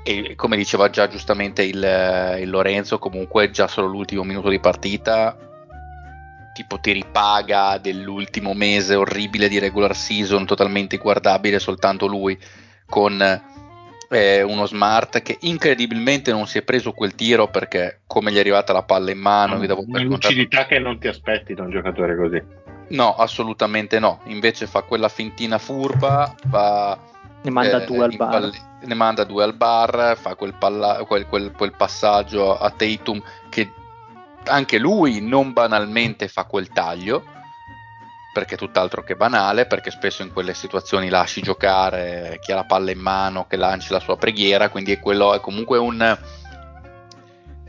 e 0.08 0.34
come 0.36 0.56
diceva 0.56 0.88
già 0.88 1.06
giustamente 1.06 1.62
il, 1.62 2.38
il, 2.40 2.48
Lorenzo, 2.48 2.98
comunque 2.98 3.50
già 3.50 3.68
solo 3.68 3.88
l'ultimo 3.88 4.22
minuto 4.22 4.48
di 4.48 4.58
partita 4.58 5.36
tipo 6.54 6.80
ti 6.80 6.92
ripaga 6.92 7.76
dell'ultimo 7.76 8.54
mese 8.54 8.94
orribile 8.94 9.48
di 9.48 9.58
regular 9.58 9.94
season, 9.94 10.46
totalmente 10.46 10.96
guardabile 10.96 11.58
soltanto 11.58 12.06
lui, 12.06 12.36
con 12.86 13.20
eh, 14.10 14.42
uno 14.42 14.66
smart 14.66 15.20
che 15.20 15.36
incredibilmente 15.42 16.32
non 16.32 16.46
si 16.46 16.56
è 16.58 16.62
preso 16.62 16.92
quel 16.92 17.14
tiro 17.14 17.48
perché 17.48 18.00
come 18.06 18.32
gli 18.32 18.36
è 18.36 18.40
arrivata 18.40 18.72
la 18.72 18.82
palla 18.82 19.10
in 19.10 19.18
mano, 19.18 19.56
una 19.56 20.02
lucidità 20.02 20.64
che 20.64 20.78
non 20.78 20.98
ti 20.98 21.06
aspetti 21.06 21.52
da 21.52 21.62
un 21.62 21.70
giocatore 21.70 22.16
così. 22.16 22.42
No, 22.88 23.14
assolutamente 23.14 23.98
no. 23.98 24.22
Invece 24.24 24.66
fa 24.66 24.80
quella 24.82 25.10
fintina 25.10 25.58
furba, 25.58 26.34
va 26.46 26.98
ne 27.48 27.54
manda 27.54 27.82
eh, 27.82 27.86
due 27.86 28.04
al 28.04 28.16
bar. 28.16 28.30
Palle- 28.30 28.66
ne 28.80 28.94
manda 28.94 29.24
due 29.24 29.42
al 29.42 29.54
bar, 29.54 30.16
fa 30.16 30.34
quel, 30.34 30.54
palla- 30.54 31.04
quel, 31.04 31.26
quel, 31.26 31.52
quel 31.52 31.72
passaggio 31.72 32.56
a 32.56 32.70
Tatum 32.70 33.20
che 33.48 33.72
anche 34.44 34.78
lui 34.78 35.20
non 35.20 35.52
banalmente 35.52 36.28
fa 36.28 36.44
quel 36.44 36.68
taglio 36.68 37.24
perché 38.32 38.54
è 38.54 38.58
tutt'altro 38.58 39.02
che 39.02 39.16
banale, 39.16 39.66
perché 39.66 39.90
spesso 39.90 40.22
in 40.22 40.32
quelle 40.32 40.54
situazioni 40.54 41.08
lasci 41.08 41.42
giocare 41.42 42.38
chi 42.40 42.52
ha 42.52 42.56
la 42.56 42.64
palla 42.64 42.92
in 42.92 43.00
mano, 43.00 43.46
che 43.48 43.56
lanci 43.56 43.90
la 43.90 43.98
sua 43.98 44.16
preghiera, 44.16 44.68
quindi 44.68 44.92
è, 44.92 45.00
quello, 45.00 45.34
è 45.34 45.40
comunque 45.40 45.76
un, 45.78 46.16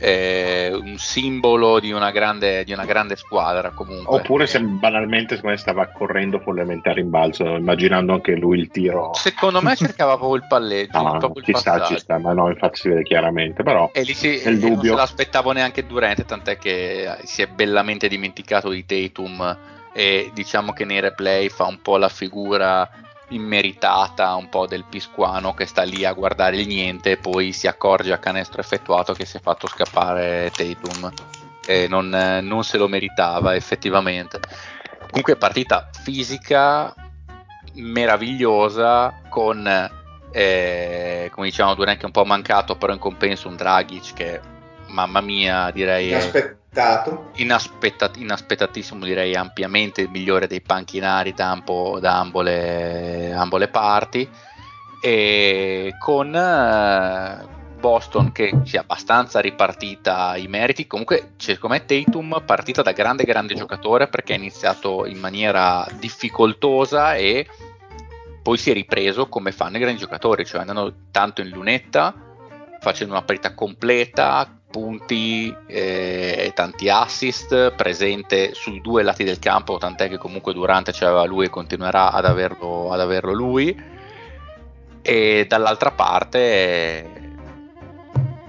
eh, 0.02 0.70
un 0.72 0.96
simbolo 0.96 1.78
di 1.78 1.92
una, 1.92 2.10
grande, 2.10 2.64
di 2.64 2.72
una 2.72 2.86
grande 2.86 3.16
squadra 3.16 3.70
comunque. 3.70 4.16
Oppure 4.16 4.46
se 4.46 4.58
banalmente 4.60 5.34
secondo 5.34 5.54
me 5.54 5.60
stava 5.60 5.86
correndo 5.88 6.40
follemente 6.40 6.88
a 6.88 6.94
rimbalzo, 6.94 7.44
immaginando 7.56 8.14
anche 8.14 8.34
lui 8.34 8.58
il 8.58 8.70
tiro. 8.70 9.12
Secondo 9.12 9.60
me 9.60 9.76
cercava 9.76 10.16
proprio 10.16 10.36
il 10.36 10.46
palleggio. 10.48 11.02
No, 11.02 11.18
proprio 11.18 11.44
ci 11.44 11.52
sta, 11.54 11.84
ci 11.84 11.98
sta, 11.98 12.18
ma 12.18 12.32
no, 12.32 12.48
infatti 12.48 12.80
si 12.80 12.88
vede 12.88 13.02
chiaramente, 13.02 13.62
però 13.62 13.90
e 13.92 14.02
lì 14.02 14.14
si, 14.14 14.28
il 14.28 14.58
dubbio. 14.58 14.74
non 14.74 14.84
se 14.84 14.94
l'aspettavo 14.94 15.52
neanche 15.52 15.84
Durante, 15.86 16.24
tant'è 16.24 16.56
che 16.56 17.16
si 17.24 17.42
è 17.42 17.46
bellamente 17.46 18.08
dimenticato 18.08 18.70
di 18.70 18.86
Tatum 18.86 19.58
e 19.92 20.30
diciamo 20.32 20.72
che 20.72 20.84
nei 20.84 21.00
replay 21.00 21.48
fa 21.48 21.66
un 21.66 21.82
po' 21.82 21.96
la 21.96 22.08
figura 22.08 22.88
immeritata 23.30 24.34
un 24.34 24.48
po' 24.48 24.66
del 24.66 24.84
pisquano 24.88 25.54
che 25.54 25.66
sta 25.66 25.82
lì 25.82 26.04
a 26.04 26.12
guardare 26.12 26.56
il 26.56 26.66
niente 26.66 27.12
e 27.12 27.16
poi 27.16 27.52
si 27.52 27.66
accorge 27.66 28.12
a 28.12 28.18
canestro 28.18 28.60
effettuato 28.60 29.12
che 29.12 29.24
si 29.24 29.36
è 29.36 29.40
fatto 29.40 29.66
scappare 29.66 30.50
Tatum. 30.54 31.12
E 31.66 31.86
non, 31.88 32.08
non 32.42 32.64
se 32.64 32.78
lo 32.78 32.88
meritava 32.88 33.54
effettivamente. 33.54 34.40
Comunque 35.08 35.36
partita 35.36 35.90
fisica 35.92 36.94
meravigliosa 37.74 39.20
con 39.28 39.66
eh, 40.32 41.30
come 41.32 41.46
diciamo 41.46 41.74
Durant 41.74 42.02
un 42.04 42.10
po' 42.10 42.24
mancato 42.24 42.76
però 42.76 42.92
in 42.92 42.98
compenso 42.98 43.48
un 43.48 43.56
Dragic 43.56 44.12
che 44.12 44.40
mamma 44.86 45.20
mia 45.20 45.70
direi 45.70 46.14
Aspetta 46.14 46.59
Inaspettato. 46.72 47.30
Inaspettat- 47.36 48.16
inaspettatissimo, 48.16 49.04
direi 49.04 49.34
ampiamente 49.34 50.02
il 50.02 50.10
migliore 50.10 50.46
dei 50.46 50.60
panchinari 50.60 51.32
da, 51.32 51.50
ambo, 51.50 51.98
da 51.98 52.18
ambole, 52.18 53.32
ambole, 53.32 53.68
parti. 53.68 54.28
E 55.02 55.94
con 55.98 56.34
eh, 56.34 57.48
Boston 57.80 58.30
che 58.30 58.60
si 58.64 58.76
è 58.76 58.78
abbastanza 58.78 59.40
ripartita 59.40 60.36
i 60.36 60.46
meriti. 60.46 60.86
Comunque, 60.86 61.32
secondo 61.38 61.74
me, 61.74 61.84
Tatum 61.84 62.42
partita 62.46 62.82
da 62.82 62.92
grande, 62.92 63.24
grande 63.24 63.54
giocatore 63.54 64.06
perché 64.06 64.34
ha 64.34 64.36
iniziato 64.36 65.06
in 65.06 65.18
maniera 65.18 65.84
difficoltosa 65.98 67.16
e 67.16 67.48
poi 68.42 68.56
si 68.56 68.70
è 68.70 68.74
ripreso 68.74 69.28
come 69.28 69.50
fanno 69.52 69.76
i 69.76 69.80
grandi 69.80 69.98
giocatori, 69.98 70.46
cioè 70.46 70.60
andando 70.60 70.94
tanto 71.10 71.40
in 71.40 71.48
lunetta, 71.48 72.14
facendo 72.78 73.12
una 73.12 73.22
partita 73.22 73.54
completa, 73.54 74.59
punti 74.70 75.54
e 75.66 76.44
eh, 76.46 76.52
tanti 76.54 76.88
assist, 76.88 77.72
presente 77.72 78.54
sui 78.54 78.80
due 78.80 79.02
lati 79.02 79.24
del 79.24 79.38
campo, 79.38 79.78
tant'è 79.78 80.08
che 80.08 80.16
comunque 80.16 80.52
Durante 80.52 80.92
c'aveva 80.92 81.24
lui 81.24 81.46
e 81.46 81.50
continuerà 81.50 82.12
ad 82.12 82.24
averlo, 82.24 82.92
ad 82.92 83.00
averlo 83.00 83.32
lui. 83.32 83.68
E, 85.02 85.12
e 85.40 85.46
dall'altra 85.46 85.90
parte 85.90 87.18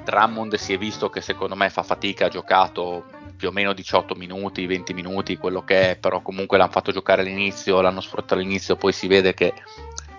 Drummond 0.03 0.55
si 0.55 0.73
è 0.73 0.77
visto 0.77 1.09
che 1.09 1.21
secondo 1.21 1.55
me 1.55 1.69
fa 1.69 1.83
fatica, 1.83 2.25
ha 2.25 2.29
giocato 2.29 3.05
più 3.35 3.49
o 3.49 3.51
meno 3.51 3.73
18 3.73 4.13
minuti, 4.15 4.67
20 4.67 4.93
minuti, 4.93 5.37
quello 5.37 5.63
che 5.63 5.91
è, 5.91 5.95
però 5.95 6.21
comunque 6.21 6.57
l'hanno 6.57 6.71
fatto 6.71 6.91
giocare 6.91 7.21
all'inizio, 7.21 7.81
l'hanno 7.81 8.01
sfruttato 8.01 8.35
all'inizio, 8.35 8.75
poi 8.75 8.91
si 8.91 9.07
vede 9.07 9.33
che 9.33 9.53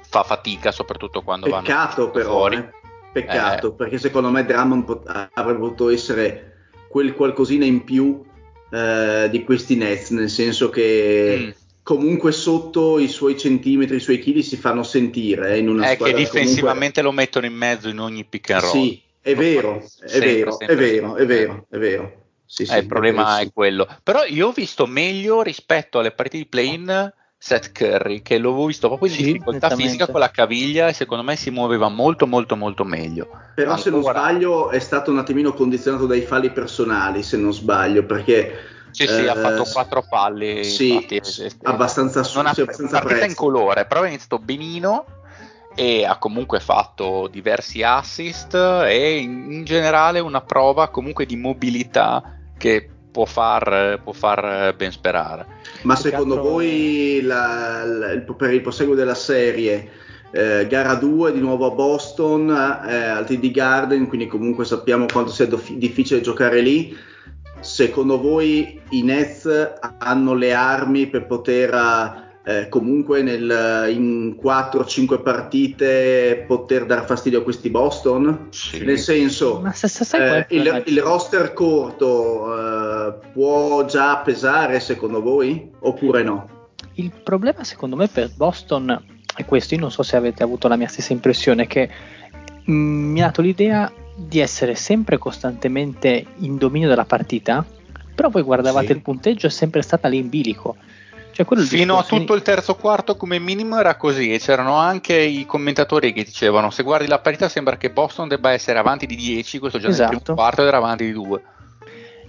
fa 0.09 0.25
fatica 0.25 0.73
soprattutto 0.73 1.23
quando 1.23 1.47
Peccato 1.47 2.03
vanno 2.03 2.11
però, 2.11 2.31
fuori. 2.31 2.57
Eh. 2.57 2.82
Peccato, 3.13 3.69
eh. 3.69 3.75
perché 3.75 3.99
secondo 3.99 4.31
me 4.31 4.45
Drummond 4.45 4.85
pot- 4.85 5.29
avrebbe 5.35 5.59
potuto 5.59 5.91
essere 5.91 6.71
quel 6.89 7.13
qualcosina 7.15 7.65
in 7.65 7.85
più 7.85 8.23
eh, 8.71 9.29
di 9.31 9.45
questi 9.45 9.77
Nets, 9.77 10.11
nel 10.11 10.31
senso 10.31 10.71
che... 10.71 11.55
Mm 11.57 11.61
comunque 11.83 12.31
sotto 12.33 12.99
i 12.99 13.09
suoi 13.09 13.37
centimetri, 13.37 13.97
i 13.97 14.01
suoi 14.01 14.19
chili 14.19 14.43
si 14.43 14.57
fanno 14.57 14.83
sentire. 14.83 15.55
Eh, 15.55 15.59
in 15.59 15.69
una 15.69 15.91
è 15.91 15.97
che 15.97 16.13
difensivamente 16.13 17.01
comunque... 17.01 17.03
lo 17.03 17.13
mettono 17.13 17.47
in 17.47 17.55
mezzo 17.55 17.89
in 17.89 17.99
ogni 17.99 18.25
pick 18.25 18.51
and 18.51 18.61
roll. 18.63 18.73
Sì, 18.73 19.03
è 19.21 19.35
vero, 19.35 19.81
è 19.81 20.09
sempre, 20.09 20.35
vero, 20.35 20.51
sempre, 20.53 20.75
è 20.75 20.79
vero, 20.79 21.17
è 21.17 21.27
vero, 21.27 21.67
è 21.69 21.79
vero. 21.79 22.21
Sì, 22.45 22.67
sì, 22.67 22.73
eh, 22.75 22.79
il 22.79 22.87
problema 22.87 23.41
è 23.41 23.51
quello. 23.53 23.89
Però 24.03 24.25
io 24.25 24.49
ho 24.49 24.53
visto 24.53 24.87
meglio 24.87 25.43
rispetto 25.43 25.99
alle 25.99 26.13
partite 26.13 26.39
di 26.39 26.47
play-in 26.47 27.13
Seth 27.45 27.73
Curry, 27.73 28.23
che 28.23 28.39
l'avevo 28.39 28.67
visto 28.67 28.87
proprio 28.87 29.09
in 29.09 29.17
sì, 29.17 29.25
difficoltà 29.25 29.71
fisica 29.71 30.07
con 30.07 30.21
la 30.21 30.31
caviglia 30.31 30.87
e 30.87 30.93
secondo 30.93 31.25
me 31.25 31.35
si 31.35 31.51
muoveva 31.51 31.89
molto 31.89 32.29
molto 32.29 32.55
molto 32.55 32.85
meglio. 32.85 33.27
Però 33.57 33.73
Ancora... 33.73 33.77
se 33.79 33.91
non 33.91 34.03
sbaglio 34.03 34.71
è 34.71 34.79
stato 34.79 35.11
un 35.11 35.19
attimino 35.19 35.53
condizionato 35.53 36.07
dai 36.07 36.21
falli 36.21 36.51
personali, 36.53 37.25
se 37.25 37.37
non 37.37 37.53
sbaglio, 37.53 38.05
perché 38.05 38.59
sì, 38.93 39.09
sì, 39.09 39.25
eh, 39.25 39.29
ha 39.29 39.35
fatto 39.35 39.65
quattro 39.65 40.07
palle. 40.09 40.63
Sì, 40.63 40.93
infatti, 40.93 41.17
è, 41.17 41.51
abbastanza 41.65 42.23
su, 42.23 42.37
non 42.37 42.47
ha, 42.47 42.55
abbastanza 42.57 43.01
partita 43.01 43.25
in 43.25 43.35
colore, 43.35 43.87
però 43.87 44.03
ha 44.03 44.07
iniziato 44.07 44.39
benino 44.39 45.05
e 45.75 46.05
ha 46.05 46.19
comunque 46.19 46.61
fatto 46.61 47.27
diversi 47.27 47.83
assist 47.83 48.55
e 48.55 49.17
in, 49.17 49.51
in 49.51 49.65
generale 49.65 50.21
una 50.21 50.43
prova 50.43 50.91
comunque 50.91 51.27
di 51.27 51.35
mobilità 51.35 52.39
che 52.57 52.92
può 53.13 53.25
far, 53.25 54.01
può 54.03 54.13
far 54.13 54.75
ben 54.77 54.91
sperare. 54.91 55.47
Ma 55.83 55.95
secondo 55.95 56.35
altro... 56.35 56.51
voi 56.51 57.21
la, 57.23 57.85
la, 57.85 58.11
il, 58.11 58.23
per 58.23 58.53
il 58.53 58.61
proseguo 58.61 58.95
della 58.95 59.15
serie 59.15 59.89
eh, 60.33 60.67
gara 60.69 60.95
2 60.95 61.33
di 61.33 61.41
nuovo 61.41 61.67
a 61.67 61.71
Boston 61.71 62.49
eh, 62.51 62.95
al 62.97 63.27
TD 63.27 63.51
Garden, 63.51 64.09
quindi 64.09 64.27
comunque 64.27 64.65
sappiamo 64.65 65.07
quanto 65.13 65.31
sia 65.31 65.47
dof- 65.47 65.73
difficile 65.73 66.21
giocare 66.21 66.61
lì 66.61 67.11
secondo 67.63 68.21
voi 68.21 68.81
i 68.91 69.03
Nets 69.03 69.49
hanno 69.99 70.35
le 70.35 70.53
armi 70.53 71.07
per 71.07 71.27
poter 71.27 72.32
eh, 72.45 72.69
comunque 72.69 73.23
nel, 73.23 73.89
in 73.91 74.37
4-5 74.43 75.23
partite 75.23 76.45
poter 76.47 76.87
dar 76.87 77.05
fastidio 77.05 77.41
a 77.41 77.43
questi 77.43 77.71
Boston? 77.71 78.49
Sì. 78.51 78.85
Nel 78.85 78.99
senso, 78.99 79.63
se, 79.73 79.87
se 79.89 80.39
eh, 80.39 80.47
il, 80.51 80.83
il, 80.87 81.01
roster 81.01 81.53
corto 81.53 82.57
eh, 82.57 83.15
può 83.33 83.85
già 83.85 84.17
pesare 84.19 84.81
secondo 84.81 85.23
voi 85.23 85.71
oppure 85.81 86.23
no? 86.23 86.49
Il 86.95 87.13
problema 87.23 87.63
secondo 87.63 87.95
me 87.95 88.09
per 88.09 88.31
Boston 88.35 89.21
è 89.35 89.45
questo, 89.45 89.75
io 89.75 89.81
non 89.81 89.91
so 89.91 90.03
se 90.03 90.17
avete 90.17 90.43
avuto 90.43 90.69
la 90.69 90.77
mia 90.77 90.89
stessa 90.89 91.13
impressione, 91.13 91.67
che 91.67 91.89
mh, 92.65 92.73
mm, 92.73 93.13
mi 93.13 93.23
ha 93.23 93.27
dato 93.27 93.41
l'idea 93.41 93.91
di 94.15 94.41
essere 94.41 94.75
sempre 94.75 95.17
costantemente 95.17 96.27
in 96.39 96.59
dominio 96.59 96.89
della 96.89 97.05
partita, 97.05 97.65
però 98.15 98.31
poi 98.31 98.43
guardavate 98.43 98.87
sì. 98.87 98.93
il 98.93 99.01
punteggio 99.01 99.47
è 99.47 99.51
sempre 99.51 99.83
stata 99.83 100.09
lì 100.09 100.19
in 100.19 100.29
bilico. 100.29 100.77
Cioè 101.33 101.47
Fino 101.65 101.99
a 101.99 102.05
tutto 102.05 102.35
il 102.35 102.43
terzo 102.43 102.75
quarto 102.75 103.17
come 103.17 103.39
minimo 103.39 103.79
era 103.79 103.97
così 103.97 104.35
e 104.35 104.39
c'erano 104.39 104.75
anche 104.75 105.15
i 105.19 105.47
commentatori 105.47 106.13
che 106.13 106.25
dicevano 106.25 106.71
se 106.71 106.83
guardi 106.83 107.07
la 107.07 107.21
partita 107.21 107.49
sembra 107.49 107.79
che 107.79 107.91
Boston 107.91 108.29
debba 108.29 108.53
essere 108.53 108.79
avanti 108.79 109.07
di 109.07 109.17
10, 109.17 109.59
questo 109.59 109.79
già 109.79 109.89
esatto. 109.89 110.11
nel 110.11 110.21
primo 110.21 110.37
quarto 110.37 110.67
era 110.67 110.77
avanti 110.77 111.05
di 111.07 111.13
2. 111.13 111.43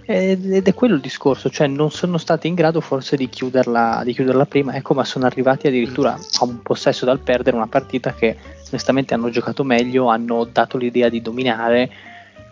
Ed 0.06 0.66
è 0.66 0.74
quello 0.74 0.96
il 0.96 1.00
discorso, 1.00 1.48
cioè 1.48 1.66
non 1.66 1.90
sono 1.90 2.18
stati 2.18 2.46
in 2.46 2.54
grado 2.54 2.82
forse 2.82 3.16
di 3.16 3.28
chiuderla, 3.30 4.02
di 4.04 4.12
chiuderla 4.12 4.44
prima, 4.44 4.74
ecco, 4.74 4.92
ma 4.92 5.02
sono 5.02 5.24
arrivati 5.24 5.66
addirittura 5.66 6.12
a 6.12 6.44
un 6.44 6.60
possesso 6.60 7.06
dal 7.06 7.20
perdere 7.20 7.56
una 7.56 7.68
partita 7.68 8.12
che 8.12 8.36
onestamente 8.68 9.14
hanno 9.14 9.30
giocato 9.30 9.64
meglio, 9.64 10.08
hanno 10.08 10.44
dato 10.44 10.76
l'idea 10.76 11.08
di 11.08 11.22
dominare 11.22 11.90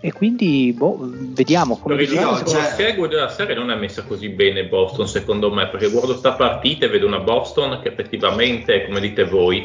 e 0.05 0.12
quindi 0.12 0.74
boh, 0.77 0.99
vediamo 1.15 1.77
come 1.77 1.95
per 1.95 2.05
il 2.05 2.19
no, 2.19 2.43
cioè... 2.45 2.70
schedule 2.73 3.07
della 3.07 3.29
serie 3.29 3.55
non 3.55 3.70
è 3.70 3.77
messa 3.77 4.03
così 4.03 4.31
bene 4.31 4.65
Boston 4.65 5.07
secondo 5.07 5.53
me 5.53 5.69
perché 5.69 5.91
guardo 5.91 6.16
sta 6.16 6.33
partita 6.33 6.87
e 6.87 6.89
vedo 6.89 7.07
una 7.07 7.20
Boston 7.20 7.79
che 7.81 7.89
effettivamente 7.89 8.85
come 8.85 8.99
dite 8.99 9.23
voi 9.23 9.65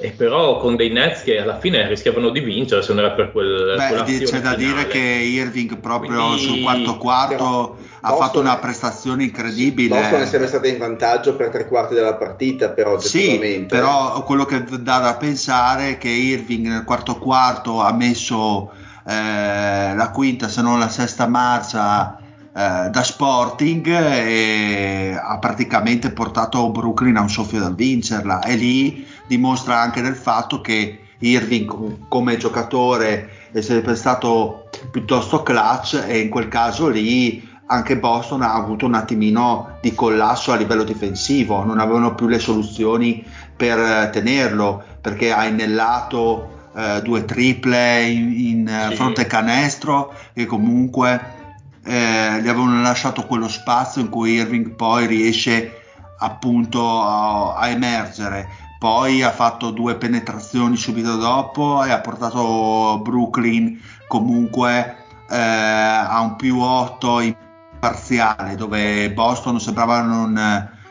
e 0.00 0.10
però 0.10 0.58
con 0.58 0.76
dei 0.76 0.90
Nets 0.90 1.22
che 1.22 1.38
alla 1.38 1.58
fine 1.58 1.88
rischiavano 1.88 2.28
di 2.28 2.40
vincere 2.40 2.82
se 2.82 2.92
non 2.92 3.04
era 3.04 3.14
per 3.14 3.32
quel 3.32 3.74
Beh, 3.78 4.02
c'è 4.04 4.40
da 4.40 4.52
finale. 4.52 4.56
dire 4.56 4.86
che 4.86 4.98
Irving 4.98 5.78
proprio 5.78 6.26
Quindi, 6.26 6.42
sul 6.42 6.62
quarto 6.62 6.96
quarto 6.98 7.76
ha 8.00 8.08
Boston 8.10 8.26
fatto 8.26 8.40
una 8.40 8.58
prestazione 8.58 9.22
incredibile. 9.24 9.98
Boston 9.98 10.20
è 10.20 10.26
sempre 10.26 10.48
stata 10.48 10.66
in 10.66 10.76
vantaggio 10.76 11.36
per 11.36 11.48
tre 11.48 11.66
quarti 11.66 11.94
della 11.94 12.16
partita 12.16 12.68
però 12.68 12.98
sì, 12.98 13.64
però 13.66 14.22
quello 14.24 14.44
che 14.44 14.62
dà 14.62 14.98
da 14.98 15.16
pensare 15.18 15.92
è 15.92 15.98
che 15.98 16.08
Irving 16.10 16.66
nel 16.66 16.84
quarto 16.84 17.16
quarto 17.16 17.80
ha 17.80 17.92
messo 17.94 18.82
eh, 19.06 19.94
la 19.94 20.10
quinta 20.10 20.48
se 20.48 20.62
non 20.62 20.78
la 20.78 20.88
sesta 20.88 21.26
marcia 21.26 22.16
eh, 22.56 22.88
da 22.90 23.02
Sporting 23.02 23.86
e 23.86 25.18
ha 25.20 25.38
praticamente 25.38 26.10
portato 26.10 26.70
Brooklyn 26.70 27.16
a 27.16 27.22
un 27.22 27.30
soffio 27.30 27.60
da 27.60 27.70
vincerla. 27.70 28.42
E 28.42 28.54
lì 28.56 29.06
dimostra 29.26 29.80
anche 29.80 30.00
del 30.00 30.16
fatto 30.16 30.60
che 30.60 31.00
Irving 31.18 32.06
come 32.08 32.36
giocatore 32.36 33.48
è 33.52 33.60
sempre 33.60 33.94
stato 33.94 34.68
piuttosto 34.90 35.42
clutch 35.42 36.04
e 36.06 36.18
in 36.18 36.28
quel 36.28 36.48
caso 36.48 36.88
lì 36.88 37.52
anche 37.66 37.98
Boston 37.98 38.42
ha 38.42 38.54
avuto 38.54 38.86
un 38.86 38.94
attimino 38.94 39.78
di 39.80 39.94
collasso 39.94 40.52
a 40.52 40.56
livello 40.56 40.84
difensivo, 40.84 41.64
non 41.64 41.78
avevano 41.78 42.14
più 42.14 42.28
le 42.28 42.38
soluzioni 42.38 43.24
per 43.56 44.10
tenerlo 44.10 44.82
perché 45.00 45.32
ha 45.32 45.46
innellato 45.46 46.63
eh, 46.76 47.02
due 47.02 47.24
triple 47.24 48.02
in, 48.02 48.32
in 48.32 48.86
sì. 48.90 48.96
fronte 48.96 49.26
canestro 49.26 50.12
e 50.32 50.46
comunque 50.46 51.42
eh, 51.84 52.40
gli 52.42 52.48
avevano 52.48 52.80
lasciato 52.82 53.26
quello 53.26 53.48
spazio 53.48 54.00
in 54.00 54.08
cui 54.08 54.32
Irving 54.32 54.70
poi 54.70 55.06
riesce 55.06 55.82
appunto 56.18 57.02
a, 57.02 57.54
a 57.54 57.68
emergere. 57.68 58.48
Poi 58.78 59.22
ha 59.22 59.30
fatto 59.30 59.70
due 59.70 59.94
penetrazioni 59.96 60.76
subito 60.76 61.16
dopo 61.16 61.84
e 61.84 61.90
ha 61.90 62.00
portato 62.00 63.00
Brooklyn 63.02 63.80
comunque 64.06 64.96
eh, 65.30 65.36
a 65.36 66.20
un 66.20 66.36
più 66.36 66.60
8 66.60 67.20
in 67.20 67.34
parziale 67.78 68.56
dove 68.56 69.10
Boston 69.12 69.60
sembrava 69.60 70.02
non, 70.02 70.32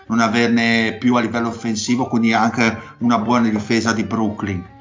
non 0.07 0.19
averne 0.19 0.95
più 0.99 1.15
a 1.15 1.21
livello 1.21 1.49
offensivo, 1.49 2.07
quindi 2.07 2.33
anche 2.33 2.79
una 2.99 3.17
buona 3.19 3.49
difesa 3.49 3.93
di 3.93 4.03
Brooklyn. 4.03 4.72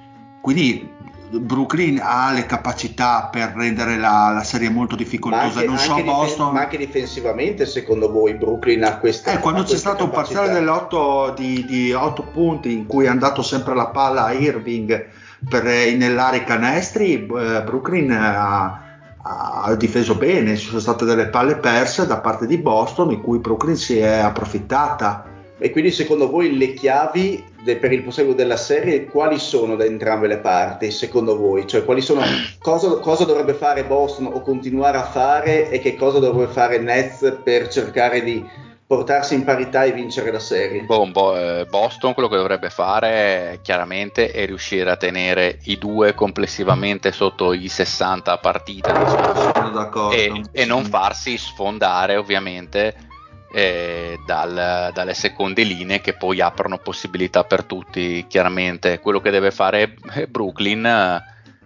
Quindi 0.42 0.90
Brooklyn 1.30 1.98
ha 2.02 2.32
le 2.32 2.44
capacità 2.44 3.28
per 3.30 3.54
rendere 3.56 3.96
la, 3.96 4.32
la 4.34 4.42
serie 4.42 4.68
molto 4.68 4.96
difficoltosa. 4.96 5.60
Anche, 5.60 5.64
non 5.64 5.78
so 5.78 5.92
anche 5.92 6.04
Boston. 6.04 6.28
Difen- 6.28 6.52
ma 6.52 6.60
anche 6.60 6.76
difensivamente, 6.76 7.64
secondo 7.64 8.10
voi, 8.10 8.34
Brooklyn 8.34 8.84
ha 8.84 8.98
queste. 8.98 9.32
Eh, 9.32 9.38
quando 9.38 9.62
c'è 9.62 9.76
stato 9.76 10.08
capacità. 10.08 10.40
un 10.40 10.46
parziale 10.46 10.52
dell'otto 10.52 11.32
di, 11.34 11.64
di 11.64 11.92
8 11.92 12.22
punti 12.24 12.72
in 12.72 12.86
cui 12.86 13.06
è 13.06 13.08
andato 13.08 13.42
sempre 13.42 13.74
la 13.74 13.86
palla 13.86 14.24
a 14.24 14.32
Irving 14.32 15.06
per 15.48 15.66
inellare 15.66 16.38
i 16.38 16.44
canestri, 16.44 17.14
eh, 17.14 17.62
Brooklyn 17.62 18.10
ha, 18.12 18.80
ha 19.22 19.74
difeso 19.76 20.16
bene. 20.16 20.56
Ci 20.56 20.66
sono 20.66 20.80
state 20.80 21.04
delle 21.04 21.28
palle 21.28 21.56
perse 21.56 22.06
da 22.06 22.18
parte 22.18 22.46
di 22.46 22.58
Boston 22.58 23.12
in 23.12 23.22
cui 23.22 23.38
Brooklyn 23.38 23.76
si 23.76 23.98
è 23.98 24.18
approfittata 24.18 25.30
e 25.58 25.70
quindi 25.70 25.92
secondo 25.92 26.28
voi 26.28 26.56
le 26.56 26.74
chiavi 26.74 27.44
de, 27.62 27.76
per 27.76 27.92
il 27.92 28.02
proseguo 28.02 28.34
della 28.34 28.56
serie 28.56 29.04
quali 29.04 29.38
sono 29.38 29.76
da 29.76 29.84
entrambe 29.84 30.26
le 30.26 30.38
parti, 30.38 30.90
secondo 30.90 31.36
voi? 31.36 31.66
Cioè 31.66 31.84
quali 31.84 32.00
sono, 32.00 32.22
cosa, 32.60 32.96
cosa, 32.98 33.24
dovrebbe 33.24 33.54
fare 33.54 33.84
Boston 33.84 34.26
o 34.26 34.40
continuare 34.42 34.98
a 34.98 35.04
fare 35.04 35.70
e 35.70 35.78
che 35.78 35.94
cosa 35.94 36.18
dovrebbe 36.18 36.52
fare 36.52 36.78
Nets 36.78 37.40
per 37.42 37.68
cercare 37.68 38.22
di 38.22 38.44
portarsi 38.84 39.32
in 39.34 39.44
parità 39.44 39.84
e 39.84 39.92
vincere 39.92 40.30
la 40.30 40.38
serie? 40.38 40.82
Bon, 40.82 41.12
bo, 41.12 41.38
eh, 41.38 41.64
Boston 41.64 42.12
quello 42.12 42.28
che 42.28 42.36
dovrebbe 42.36 42.68
fare 42.68 43.60
chiaramente 43.62 44.30
è 44.30 44.44
riuscire 44.44 44.90
a 44.90 44.96
tenere 44.96 45.60
i 45.64 45.78
due 45.78 46.14
complessivamente 46.14 47.10
sotto 47.10 47.54
i 47.54 47.68
60 47.68 48.36
partite 48.38 48.92
diciamo, 48.92 50.10
e, 50.10 50.42
e 50.52 50.64
non 50.66 50.84
farsi 50.84 51.38
sfondare 51.38 52.16
ovviamente 52.16 53.10
eh, 53.52 54.18
dal, 54.24 54.90
dalle 54.92 55.14
seconde 55.14 55.62
linee 55.62 56.00
che 56.00 56.14
poi 56.14 56.40
aprono 56.40 56.78
possibilità 56.78 57.44
per 57.44 57.64
tutti. 57.64 58.26
Chiaramente 58.26 58.98
quello 59.00 59.20
che 59.20 59.30
deve 59.30 59.50
fare 59.50 59.94
Brooklyn 60.28 60.84
eh, 60.86 61.22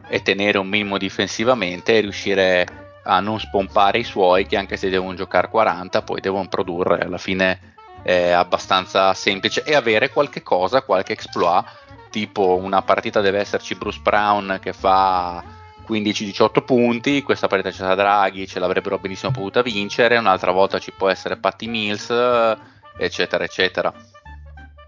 è 0.08 0.22
tenere 0.22 0.58
un 0.58 0.68
minimo 0.68 0.98
difensivamente 0.98 1.96
e 1.96 2.00
riuscire 2.00 2.66
a 3.04 3.20
non 3.20 3.38
spompare 3.38 3.98
i 3.98 4.04
suoi 4.04 4.46
che 4.46 4.56
anche 4.56 4.76
se 4.76 4.90
devono 4.90 5.14
giocare 5.14 5.48
40 5.48 6.02
poi 6.02 6.20
devono 6.20 6.48
produrre 6.48 6.98
alla 7.02 7.18
fine 7.18 7.74
è 8.02 8.30
abbastanza 8.30 9.14
semplice 9.14 9.62
e 9.62 9.74
avere 9.74 10.10
qualche 10.10 10.42
cosa, 10.42 10.82
qualche 10.82 11.12
exploit 11.12 11.64
tipo 12.10 12.56
una 12.56 12.82
partita 12.82 13.20
deve 13.20 13.40
esserci 13.40 13.74
Bruce 13.74 14.00
Brown 14.02 14.58
che 14.60 14.72
fa 14.72 15.42
15-18 15.88 16.64
punti, 16.64 17.22
questa 17.22 17.46
partita 17.46 17.70
c'è 17.70 17.84
la 17.84 17.94
Draghi, 17.94 18.46
ce 18.46 18.58
l'avrebbero 18.58 18.98
benissimo 18.98 19.32
potuta 19.32 19.62
vincere, 19.62 20.16
un'altra 20.16 20.52
volta 20.52 20.78
ci 20.78 20.92
può 20.96 21.08
essere 21.08 21.36
Patty 21.36 21.66
Mills, 21.66 22.10
eccetera, 22.98 23.44
eccetera. 23.44 23.92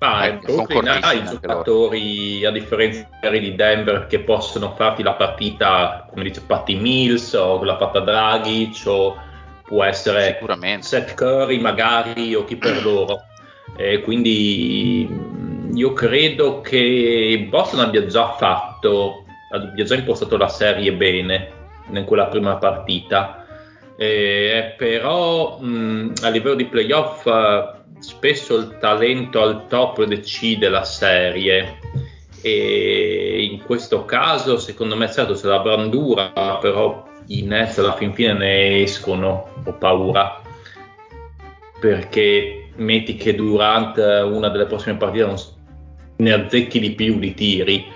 Ah, 0.01 0.27
eh, 0.27 0.35
Brooklyn 0.35 0.87
ha 0.87 1.13
i 1.13 1.25
giocatori, 1.25 2.45
a 2.45 2.53
differenza 2.53 3.09
di 3.31 3.55
Denver, 3.57 4.07
che 4.07 4.21
possono 4.21 4.75
farti 4.77 5.03
la 5.03 5.15
partita, 5.15 6.07
come 6.09 6.23
dice 6.23 6.41
Patty 6.43 6.77
Mills, 6.77 7.33
o 7.33 7.63
la 7.65 7.77
fatta 7.77 7.99
Dragic, 8.01 8.83
o 8.87 9.17
può 9.65 9.83
essere 9.83 10.39
Seth 10.81 11.15
Curry 11.15 11.59
magari, 11.59 12.35
o 12.35 12.45
chi 12.45 12.57
per 12.57 12.85
loro. 12.85 13.23
E 13.77 14.01
quindi 14.01 15.09
io 15.75 15.93
credo 15.93 16.61
che 16.61 17.47
Boston 17.49 17.81
abbia 17.81 18.07
già 18.07 18.35
fatto, 18.35 19.25
abbia 19.51 19.85
già 19.85 19.95
impostato 19.95 20.37
la 20.37 20.49
serie 20.49 20.93
bene 20.93 21.57
in 21.91 22.05
quella 22.05 22.27
prima 22.27 22.57
partita, 22.57 23.47
eh, 23.97 24.75
però 24.77 25.59
mh, 25.59 26.13
a 26.23 26.29
livello 26.29 26.55
di 26.55 26.67
playoff 26.67 27.27
eh, 27.27 27.71
spesso 28.01 28.57
il 28.57 28.77
talento 28.79 29.43
al 29.43 29.67
top 29.67 30.05
decide 30.05 30.69
la 30.69 30.85
serie. 30.85 31.79
E 32.41 33.49
in 33.51 33.65
questo 33.65 34.05
caso 34.05 34.59
secondo 34.59 34.95
me 34.95 35.11
certo 35.11 35.33
c'è 35.33 35.49
la 35.49 35.59
brandura 35.59 36.31
però 36.61 37.05
i 37.27 37.43
Nets 37.43 37.79
alla 37.79 37.95
fin 37.95 38.15
fine 38.15 38.33
ne 38.33 38.83
escono 38.83 39.49
ho 39.65 39.73
paura. 39.73 40.41
Perché 41.81 42.71
metti 42.77 43.17
che 43.17 43.35
durante 43.35 44.03
una 44.03 44.49
delle 44.51 44.67
prossime 44.67 44.97
partite 44.97 45.25
non 45.25 45.37
ne 46.17 46.33
azzecchi 46.33 46.79
di 46.79 46.93
più 46.93 47.19
di 47.19 47.35
tiri 47.35 47.87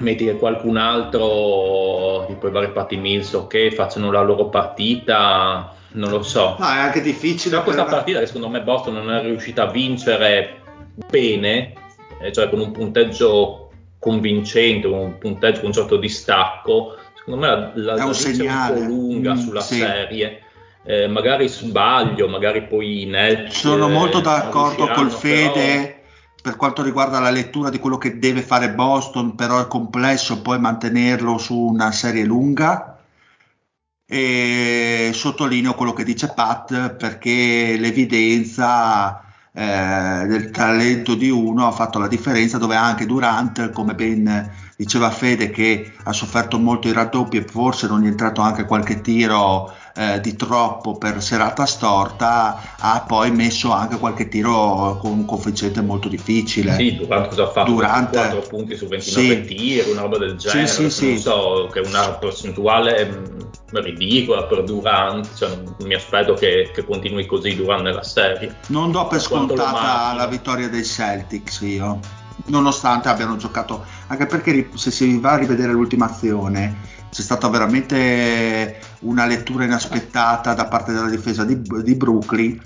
metti 0.00 0.24
che 0.24 0.36
qualcun 0.36 0.76
altro 0.76 2.24
tipo 2.26 2.48
i 2.48 2.50
vari 2.50 2.70
Patti 2.70 2.96
Mills 2.96 3.32
ok 3.32 3.72
facciano 3.72 4.10
la 4.10 4.22
loro 4.22 4.48
partita 4.48 5.74
non 5.92 6.10
lo 6.10 6.22
so. 6.22 6.56
No, 6.58 6.68
è 6.68 6.78
anche 6.78 7.00
difficile. 7.00 7.56
Da 7.56 7.62
questa 7.62 7.84
per... 7.84 7.94
partita 7.94 8.20
che 8.20 8.26
secondo 8.26 8.48
me 8.48 8.62
Boston 8.62 8.94
non 8.94 9.10
è 9.10 9.22
riuscita 9.22 9.64
a 9.64 9.70
vincere 9.70 10.60
bene, 11.08 11.72
eh, 12.20 12.32
cioè 12.32 12.48
con 12.48 12.60
un 12.60 12.70
punteggio 12.70 13.70
convincente, 13.98 14.86
un 14.86 15.18
punteggio 15.18 15.60
con 15.60 15.68
un 15.68 15.74
certo 15.74 15.96
distacco, 15.96 16.96
secondo 17.16 17.40
me 17.40 17.48
la, 17.48 17.72
la, 17.74 17.94
è 17.96 18.04
un, 18.04 18.14
segnale. 18.14 18.80
un 18.80 18.86
po' 18.86 18.92
lunga 18.92 19.34
mm, 19.34 19.38
sulla 19.38 19.60
sì. 19.60 19.76
serie. 19.76 20.42
Eh, 20.82 21.08
magari 21.08 21.48
sbaglio, 21.48 22.28
magari 22.28 22.62
poi 22.62 23.04
net. 23.06 23.48
Sono 23.48 23.88
eh, 23.88 23.90
molto 23.90 24.20
d'accordo 24.20 24.88
col 24.88 25.10
Fede. 25.10 25.50
Però... 25.50 25.98
Per 26.42 26.56
quanto 26.56 26.82
riguarda 26.82 27.20
la 27.20 27.30
lettura 27.30 27.68
di 27.68 27.78
quello 27.78 27.98
che 27.98 28.18
deve 28.18 28.40
fare 28.42 28.72
Boston, 28.72 29.34
però 29.34 29.60
è 29.60 29.66
complesso 29.66 30.40
poi 30.40 30.58
mantenerlo 30.58 31.36
su 31.36 31.54
una 31.54 31.92
serie 31.92 32.24
lunga. 32.24 32.98
E 34.06 35.10
sottolineo 35.12 35.74
quello 35.74 35.92
che 35.92 36.02
dice 36.02 36.32
Pat 36.34 36.94
perché 36.96 37.76
l'evidenza 37.78 39.22
eh, 39.52 40.24
del 40.26 40.50
talento 40.50 41.14
di 41.14 41.28
uno 41.28 41.66
ha 41.66 41.72
fatto 41.72 41.98
la 41.98 42.08
differenza 42.08 42.56
dove 42.58 42.76
anche 42.76 43.06
Durant 43.06 43.70
come 43.70 43.94
ben 43.94 44.50
diceva 44.76 45.10
Fede 45.10 45.50
che 45.50 45.92
ha 46.04 46.12
sofferto 46.12 46.58
molto 46.58 46.88
i 46.88 46.92
raddoppi 46.92 47.36
e 47.36 47.44
forse 47.44 47.86
non 47.86 48.00
gli 48.00 48.06
è 48.06 48.08
entrato 48.08 48.40
anche 48.40 48.64
qualche 48.64 49.00
tiro 49.00 49.72
eh, 49.94 50.20
di 50.20 50.36
troppo 50.36 50.96
per 50.96 51.22
serata 51.22 51.66
storta 51.66 52.76
ha 52.78 53.04
poi 53.06 53.30
messo 53.30 53.72
anche 53.72 53.98
qualche 53.98 54.28
tiro 54.28 54.98
con 55.00 55.10
un 55.12 55.24
coefficiente 55.24 55.80
molto 55.80 56.08
difficile. 56.08 56.74
Sì 56.74 56.96
Durant 56.96 57.28
cosa 57.28 57.44
ha 57.44 57.50
fatto? 57.50 57.72
Durant, 57.72 58.10
4 58.10 58.40
punti 58.48 58.76
su 58.76 58.86
29 58.86 59.28
sì. 59.28 59.54
tiri 59.54 59.90
una 59.90 60.02
roba 60.02 60.18
del 60.18 60.36
genere 60.36 60.66
sì, 60.66 60.90
sì, 60.90 61.08
non 61.08 61.18
so 61.18 61.68
che 61.72 61.80
è 61.80 61.86
una 61.86 62.12
percentuale 62.12 63.06
mm, 63.06 63.76
ridicola 63.76 64.44
per 64.44 64.64
Durant 64.64 65.28
cioè, 65.34 65.58
mi 65.84 65.94
aspetto 65.94 66.34
che, 66.34 66.70
che, 66.72 66.84
continui 66.84 67.26
così 67.26 67.54
Durant 67.54 67.82
nella 67.82 68.02
serie. 68.02 68.56
Non 68.68 68.90
do 68.90 69.06
per 69.06 69.20
scontata 69.20 70.14
la 70.14 70.26
vittoria 70.26 70.68
dei 70.68 70.84
Celtics 70.84 71.60
io. 71.62 71.98
Nonostante 72.46 73.08
abbiano 73.08 73.36
giocato 73.36 73.84
anche 74.06 74.24
perché 74.24 74.70
se 74.74 74.90
si 74.90 75.18
va 75.18 75.32
a 75.32 75.36
rivedere 75.36 75.72
l'ultima 75.72 76.06
azione 76.06 76.98
c'è 77.10 77.22
stata 77.22 77.48
veramente 77.48 78.78
una 79.00 79.26
lettura 79.26 79.64
inaspettata 79.64 80.54
da 80.54 80.66
parte 80.66 80.92
della 80.92 81.08
difesa 81.08 81.44
di, 81.44 81.60
di 81.60 81.94
Brooklyn 81.94 82.58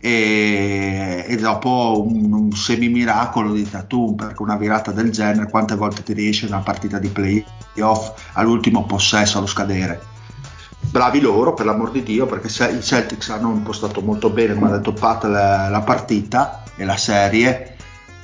e, 0.00 1.26
e, 1.28 1.36
dopo 1.36 2.02
un, 2.06 2.32
un 2.32 2.52
semi-miracolo 2.52 3.52
di 3.52 3.68
Tatum 3.68 4.14
perché 4.14 4.42
una 4.42 4.56
virata 4.56 4.92
del 4.92 5.10
genere 5.10 5.50
quante 5.50 5.74
volte 5.74 6.02
ti 6.02 6.14
riesce 6.14 6.46
una 6.46 6.60
partita 6.60 6.98
di 6.98 7.08
playoff 7.08 8.12
all'ultimo 8.32 8.86
possesso 8.86 9.36
allo 9.36 9.46
scadere? 9.46 10.00
Bravi 10.80 11.20
loro 11.20 11.52
per 11.52 11.66
l'amor 11.66 11.90
di 11.90 12.02
Dio 12.02 12.24
perché 12.24 12.46
i 12.46 12.82
Celtics 12.82 13.28
hanno 13.28 13.50
impostato 13.50 14.00
molto 14.00 14.30
bene 14.30 14.54
come 14.54 14.68
ha 14.68 14.76
detto 14.76 14.94
Pat 14.94 15.24
la, 15.24 15.68
la 15.68 15.82
partita 15.82 16.62
e 16.74 16.86
la 16.86 16.96
serie 16.96 17.76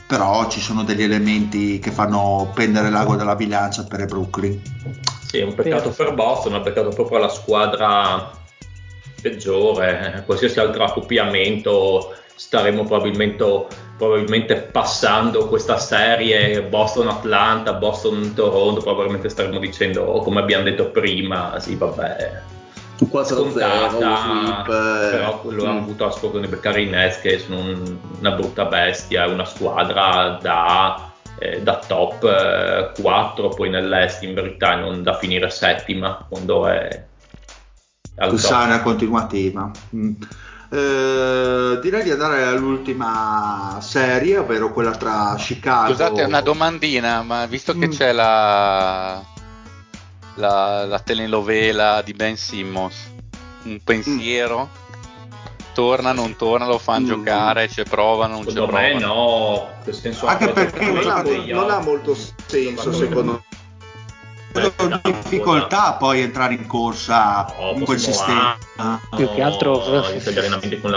però 0.07 0.49
ci 0.49 0.61
sono 0.61 0.83
degli 0.83 1.03
elementi 1.03 1.79
che 1.79 1.91
fanno 1.91 2.51
pendere 2.55 2.89
l'ago 2.89 3.17
della 3.17 3.37
bilancia 3.37 3.85
per 3.85 4.01
i 4.01 4.07
Brooklyn 4.07 5.06
sì, 5.27 5.39
è 5.39 5.43
un 5.43 5.55
peccato 5.55 5.91
per 5.91 6.15
Boston, 6.15 6.55
è 6.55 6.57
un 6.57 6.63
peccato 6.63 6.89
proprio 6.91 7.19
alla 7.19 7.29
squadra 7.29 8.31
peggiore. 9.21 10.23
Qualsiasi 10.25 10.61
altro 10.61 10.85
accoppiamento 10.85 12.15
staremo 12.35 12.85
probabilmente, 12.85 13.67
probabilmente 13.97 14.57
passando 14.57 15.49
questa 15.49 15.79
serie 15.79 16.63
Boston-Atlanta, 16.63 17.73
Boston-Toronto, 17.75 18.81
probabilmente 18.81 19.29
staremo 19.29 19.59
dicendo, 19.59 20.03
oh, 20.03 20.23
come 20.23 20.41
abbiamo 20.41 20.65
detto 20.65 20.91
prima, 20.91 21.59
sì 21.59 21.75
vabbè, 21.75 22.43
4-0, 23.05 23.27
scontata, 23.27 24.63
però 24.65 25.41
quello 25.41 25.65
mm. 25.65 25.69
hanno 25.69 25.79
avuto 25.81 26.05
la 26.05 26.11
sfortuna 26.11 26.47
di 26.47 26.51
beccare 26.51 26.83
i 26.83 26.87
Nets 26.87 27.21
che 27.21 27.39
sono 27.39 27.59
un, 27.59 27.97
una 28.19 28.31
brutta 28.31 28.65
bestia, 28.67 29.27
una 29.27 29.45
squadra 29.45 30.39
da 30.41 31.06
eh, 31.39 31.63
da 31.63 31.77
top 31.87 32.25
eh, 32.25 33.01
4 33.01 33.49
poi 33.49 33.71
nell'est 33.71 34.23
in 34.23 34.35
verità 34.35 34.75
non 34.77 35.03
da 35.03 35.17
finire 35.17 35.51
settima 35.51 36.25
quando 36.29 36.67
è 36.67 37.05
al 38.19 38.39
sana 38.39 38.81
continuativa 38.81 39.71
mm. 39.95 40.13
eh, 40.71 41.79
direi 41.83 42.03
di 42.03 42.11
andare 42.11 42.45
all'ultima 42.45 43.79
serie 43.81 44.39
ovvero 44.39 44.73
quella 44.73 44.93
tra 44.93 45.35
Chicago 45.37 45.93
scusate 45.93 46.23
una 46.23 46.41
domandina 46.41 47.23
ma 47.23 47.47
visto 47.47 47.77
che 47.77 47.89
mm. 47.89 47.91
c'è 47.91 48.13
la, 48.13 49.23
la 50.37 50.85
la 50.87 50.99
telenovela 51.01 52.03
di 52.03 52.13
Ben 52.15 52.37
Simmons 52.37 53.13
un 53.65 53.79
pensiero 53.85 54.71
mm 54.83 54.85
torna, 55.77 56.13
non 56.13 56.37
torna, 56.37 56.67
lo 56.67 56.79
fanno 56.79 57.05
mm. 57.05 57.09
giocare, 57.09 57.69
ci 57.69 57.83
provano, 57.83 58.37
non 58.37 58.47
ci 58.49 58.55
provano. 58.55 58.79
me 58.79 58.99
no, 58.99 59.69
anche 60.25 60.49
perché 60.49 60.91
non 60.91 61.07
ha, 61.07 61.23
non 61.23 61.71
ha 61.71 61.81
molto 61.81 62.17
senso 62.47 62.95
secondo 62.95 63.33
me 63.33 63.56
vedo 64.61 65.01
difficoltà 65.03 65.95
poi 65.95 66.21
entrare 66.21 66.55
in 66.55 66.67
corsa 66.67 67.47
no, 67.59 67.73
in 67.77 67.85
quel 67.85 67.99
sistema. 67.99 68.57
Ah, 68.77 69.01
Più 69.15 69.33
che 69.35 69.43
altro 69.43 69.83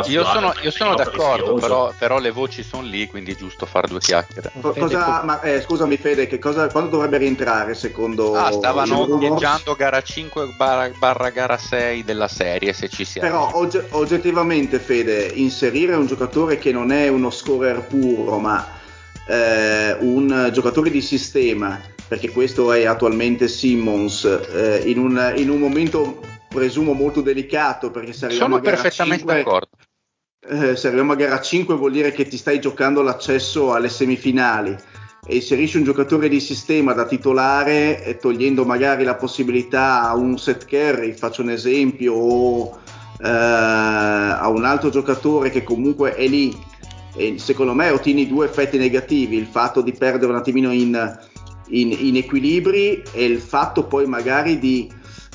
io 0.05 0.25
sono, 0.25 0.53
io 0.61 0.71
sono 0.71 0.95
d'accordo, 0.95 1.53
però, 1.55 1.93
però, 1.97 2.19
le 2.19 2.31
voci 2.31 2.63
sono 2.63 2.83
lì, 2.83 3.07
quindi 3.07 3.31
è 3.31 3.35
giusto 3.35 3.65
fare 3.65 3.87
due 3.87 3.99
chiacchiere. 3.99 4.51
Cosa, 4.59 5.21
ma, 5.23 5.41
eh, 5.41 5.61
scusami 5.61 5.97
Fede, 5.97 6.27
che 6.27 6.39
cosa, 6.39 6.67
quando 6.67 6.89
dovrebbe 6.89 7.17
rientrare 7.17 7.73
secondo... 7.75 8.35
Ah, 8.35 8.51
stavano 8.51 9.05
viaggiando 9.17 9.75
gara 9.75 10.01
5 10.01 10.53
barra, 10.57 10.91
barra, 10.97 11.29
gara 11.29 11.57
6 11.57 12.03
della 12.03 12.27
serie, 12.27 12.73
se 12.73 12.89
ci 12.89 13.05
siamo. 13.05 13.29
Però 13.29 13.51
ogge- 13.53 13.87
oggettivamente 13.91 14.79
Fede, 14.79 15.31
inserire 15.33 15.95
un 15.95 16.05
giocatore 16.05 16.57
che 16.57 16.71
non 16.71 16.91
è 16.91 17.07
uno 17.07 17.29
scorer 17.29 17.85
puro, 17.85 18.39
ma 18.39 18.67
eh, 19.25 19.95
un 19.99 20.49
giocatore 20.51 20.89
di 20.89 21.01
sistema 21.01 21.79
perché 22.09 22.31
questo 22.31 22.73
è 22.73 22.85
attualmente 22.85 23.47
Simmons, 23.47 24.25
eh, 24.25 24.81
in, 24.87 24.97
un, 24.97 25.33
in, 25.37 25.47
un, 25.51 25.59
momento 25.59 26.19
presumo 26.49 26.93
molto 26.93 27.21
delicato, 27.21 27.91
perché 27.91 28.13
se 28.13 28.25
arriviamo 28.25 28.55
Sono 28.55 28.67
a 28.67 28.75
perfettamente 28.75 29.17
5, 29.19 29.35
d'accordo. 29.35 29.69
Eh, 30.49 30.75
se 30.75 30.87
arriviamo 30.87 31.11
a 31.11 31.15
gara 31.15 31.39
5 31.39 31.75
vuol 31.75 31.91
dire 31.91 32.11
che 32.11 32.27
ti 32.27 32.35
stai 32.35 32.59
giocando 32.59 33.03
l'accesso 33.03 33.73
alle 33.73 33.89
semifinali 33.89 34.75
e 35.27 35.35
inserisci 35.35 35.77
un 35.77 35.83
giocatore 35.83 36.29
di 36.29 36.39
sistema 36.39 36.93
da 36.93 37.05
titolare 37.05 38.03
e 38.03 38.17
togliendo 38.17 38.65
magari 38.65 39.03
la 39.03 39.15
possibilità 39.15 40.01
a 40.01 40.15
un 40.15 40.39
set 40.39 40.65
carry, 40.65 41.13
faccio 41.13 41.43
un 41.43 41.51
esempio, 41.51 42.15
o 42.15 42.79
eh, 43.21 43.27
a 43.29 44.47
un 44.47 44.65
altro 44.65 44.89
giocatore 44.89 45.51
che 45.51 45.61
comunque 45.63 46.15
è 46.15 46.25
lì 46.25 46.57
e 47.15 47.37
secondo 47.37 47.73
me 47.73 47.89
ottieni 47.89 48.27
due 48.27 48.45
effetti 48.45 48.77
negativi, 48.77 49.35
il 49.35 49.45
fatto 49.45 49.81
di 49.81 49.91
perdere 49.91 50.31
un 50.31 50.37
attimino 50.37 50.71
in, 50.71 51.19
in, 51.69 51.95
in 51.97 52.15
equilibri 52.17 53.03
e 53.11 53.25
il 53.25 53.39
fatto 53.39 53.83
poi 53.85 54.05
magari 54.05 54.59
di 54.59 54.91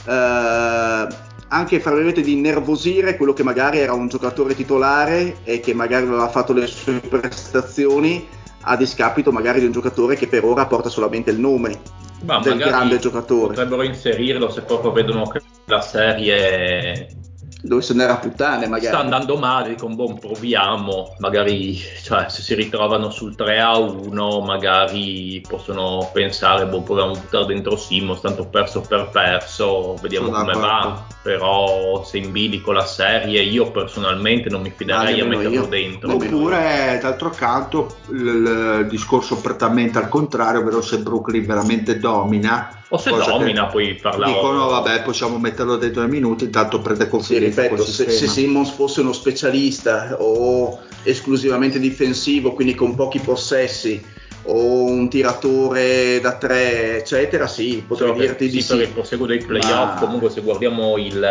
eh, 0.06 1.06
anche 1.48 1.80
fra 1.80 1.92
virgolette 1.92 2.22
di 2.22 2.32
innervosire 2.32 3.16
quello 3.16 3.32
che 3.32 3.42
magari 3.42 3.78
era 3.78 3.92
un 3.92 4.08
giocatore 4.08 4.54
titolare 4.54 5.36
e 5.44 5.60
che 5.60 5.74
magari 5.74 6.06
aveva 6.06 6.28
fatto 6.28 6.52
le 6.52 6.66
sue 6.66 7.00
prestazioni 7.00 8.26
a 8.62 8.76
discapito 8.76 9.30
magari 9.30 9.60
di 9.60 9.66
un 9.66 9.72
giocatore 9.72 10.16
che 10.16 10.26
per 10.26 10.44
ora 10.44 10.66
porta 10.66 10.88
solamente 10.88 11.30
il 11.30 11.38
nome 11.38 11.80
Ma 12.22 12.40
del 12.40 12.56
grande 12.56 12.98
giocatore. 12.98 13.48
Potrebbero 13.48 13.82
inserirlo 13.82 14.50
se 14.50 14.62
proprio 14.62 14.92
vedono 14.92 15.26
che 15.26 15.40
la 15.66 15.80
serie 15.80 17.23
dove 17.64 17.82
se 17.82 17.94
n'era 17.94 18.16
puttane 18.16 18.66
magari. 18.66 18.88
Sta 18.88 19.00
andando 19.00 19.36
male, 19.36 19.70
dicono, 19.70 19.94
boh, 19.94 20.14
proviamo, 20.14 21.16
magari 21.18 21.76
cioè, 22.02 22.28
se 22.28 22.42
si 22.42 22.54
ritrovano 22.54 23.10
sul 23.10 23.34
3 23.34 23.60
a 23.60 23.78
1 23.78 24.40
magari 24.40 25.42
possono 25.46 26.10
pensare, 26.12 26.66
boh, 26.66 26.82
proviamo 26.82 27.12
a 27.12 27.18
buttare 27.18 27.46
dentro 27.46 27.76
Simmons, 27.76 28.20
tanto 28.20 28.46
perso 28.46 28.82
per 28.82 29.08
perso, 29.10 29.96
vediamo 30.00 30.26
Sono 30.26 30.38
come 30.38 30.52
va, 30.52 31.06
però 31.24 32.04
se 32.04 32.18
in 32.18 32.32
bilico 32.32 32.70
la 32.70 32.84
serie 32.84 33.40
io 33.40 33.70
personalmente 33.70 34.50
non 34.50 34.60
mi 34.60 34.70
fiderei 34.76 35.20
a 35.20 35.24
metterlo 35.24 35.50
io. 35.50 35.64
dentro. 35.64 36.12
Oppure 36.12 36.98
d'altro 37.00 37.30
canto 37.30 37.96
il, 38.10 38.82
il 38.82 38.86
discorso 38.90 39.38
prettamente 39.38 39.96
al 39.96 40.10
contrario, 40.10 40.60
ovvero 40.60 40.82
se 40.82 40.98
Brooklyn 40.98 41.46
veramente 41.46 41.98
domina 41.98 42.82
o 42.90 42.98
se 42.98 43.08
domina 43.10 43.68
puoi 43.68 43.94
parlare. 43.94 44.34
Dicono, 44.34 44.66
vabbè, 44.66 45.02
possiamo 45.02 45.38
metterlo 45.38 45.76
dentro 45.76 46.02
nei 46.02 46.10
minuti, 46.10 46.44
intanto 46.44 46.80
prende 46.80 47.08
confidenza. 47.08 47.62
Sì, 47.62 47.68
ripeto, 47.68 47.84
se, 47.86 48.10
se 48.10 48.26
Simmons 48.26 48.72
fosse 48.72 49.00
uno 49.00 49.14
specialista 49.14 50.16
o 50.18 50.78
esclusivamente 51.04 51.78
difensivo, 51.78 52.52
quindi 52.52 52.74
con 52.74 52.94
pochi 52.94 53.20
possessi, 53.20 54.04
o 54.44 54.84
un 54.84 55.08
tiratore 55.08 56.20
da 56.20 56.36
tre, 56.36 56.98
eccetera, 56.98 57.46
sì, 57.46 57.82
potrei 57.86 58.12
sì, 58.12 58.18
dirti 58.18 58.44
sì, 58.48 58.56
di 58.56 58.62
sì. 58.62 58.76
Per 58.76 58.86
il 58.86 58.92
proseguo 58.92 59.26
dei 59.26 59.44
playoff, 59.44 59.94
Ma... 59.94 59.98
comunque 60.00 60.30
se 60.30 60.40
guardiamo 60.42 60.98
il, 60.98 61.22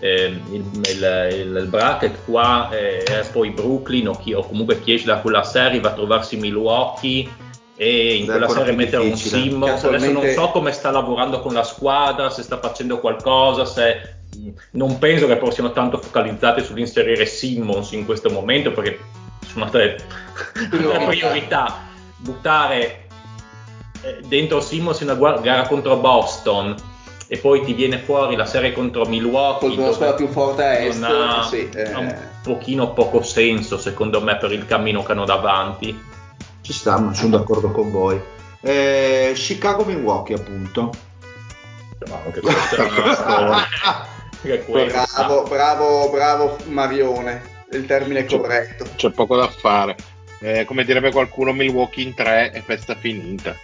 eh, 0.00 0.40
il, 0.50 0.64
il, 0.72 1.56
il, 1.56 1.66
bracket 1.68 2.24
qua, 2.24 2.68
eh, 2.70 3.24
poi 3.32 3.50
Brooklyn 3.50 4.08
o, 4.08 4.12
chi, 4.12 4.32
o 4.34 4.46
comunque 4.46 4.80
chi 4.80 4.94
esce 4.94 5.06
da 5.06 5.18
quella 5.18 5.42
serie 5.42 5.80
va 5.80 5.90
a 5.90 5.94
trovarsi 5.94 6.36
Milwaukee 6.36 7.28
e 7.76 8.16
in 8.16 8.26
quella 8.26 8.48
serie 8.48 8.72
mettere 8.72 9.02
un 9.02 9.16
Simmons. 9.16 9.82
Adesso 9.84 10.12
non 10.12 10.28
so 10.28 10.50
come 10.50 10.72
sta 10.72 10.90
lavorando 10.90 11.40
con 11.40 11.54
la 11.54 11.64
squadra 11.64 12.30
se 12.30 12.42
sta 12.42 12.58
facendo 12.58 12.98
qualcosa 13.00 13.64
se 13.64 14.16
non 14.72 14.98
penso 14.98 15.26
che 15.26 15.38
siano 15.50 15.72
tanto 15.72 15.98
focalizzate 15.98 16.62
sull'inserire 16.62 17.24
Simmons 17.24 17.92
in 17.92 18.04
questo 18.04 18.30
momento 18.30 18.72
perché 18.72 18.98
sono 19.46 19.66
state 19.66 19.96
le 20.70 21.04
priorità 21.06 21.86
buttare 22.18 23.06
eh, 24.02 24.20
dentro 24.26 24.60
Simmons 24.60 25.00
in 25.00 25.10
una 25.10 25.38
gara 25.38 25.66
contro 25.66 25.96
Boston 25.96 26.74
e 27.26 27.36
poi 27.38 27.62
ti 27.62 27.74
viene 27.74 27.98
fuori 27.98 28.36
la 28.36 28.46
serie 28.46 28.72
contro 28.72 29.04
Milwaukee 29.04 29.68
contro 29.68 29.86
la 29.86 29.92
squadra 29.92 30.14
più 30.14 30.28
forte 30.28 30.64
a 30.64 30.78
est 30.78 31.02
ha, 31.02 31.42
sì, 31.42 31.68
eh. 31.68 31.92
ha 31.92 31.98
un 31.98 32.16
pochino 32.42 32.92
poco 32.92 33.22
senso 33.22 33.78
secondo 33.78 34.22
me 34.22 34.36
per 34.36 34.52
il 34.52 34.66
cammino 34.66 35.02
che 35.02 35.12
hanno 35.12 35.24
davanti 35.24 36.16
ci 36.68 36.74
sta, 36.74 36.98
ma 36.98 37.14
sono 37.14 37.38
d'accordo 37.38 37.70
con 37.70 37.90
voi. 37.90 38.20
Eh, 38.60 39.32
Chicago-Milwaukee, 39.34 40.36
appunto. 40.36 40.92
No, 42.06 42.20
che 42.30 42.40
bravo, 44.66 45.44
bravo, 45.44 46.10
bravo 46.10 46.58
Marione, 46.66 47.64
il 47.72 47.86
termine 47.86 48.26
c'è, 48.26 48.36
corretto. 48.36 48.84
C'è 48.96 49.10
poco 49.12 49.36
da 49.36 49.48
fare. 49.48 49.96
Eh, 50.40 50.64
come 50.64 50.84
direbbe 50.84 51.10
qualcuno, 51.10 51.52
Milwaukee 51.52 52.04
in 52.04 52.14
tre 52.14 52.52
e 52.52 52.62
festa 52.62 52.94
finita. 52.94 53.56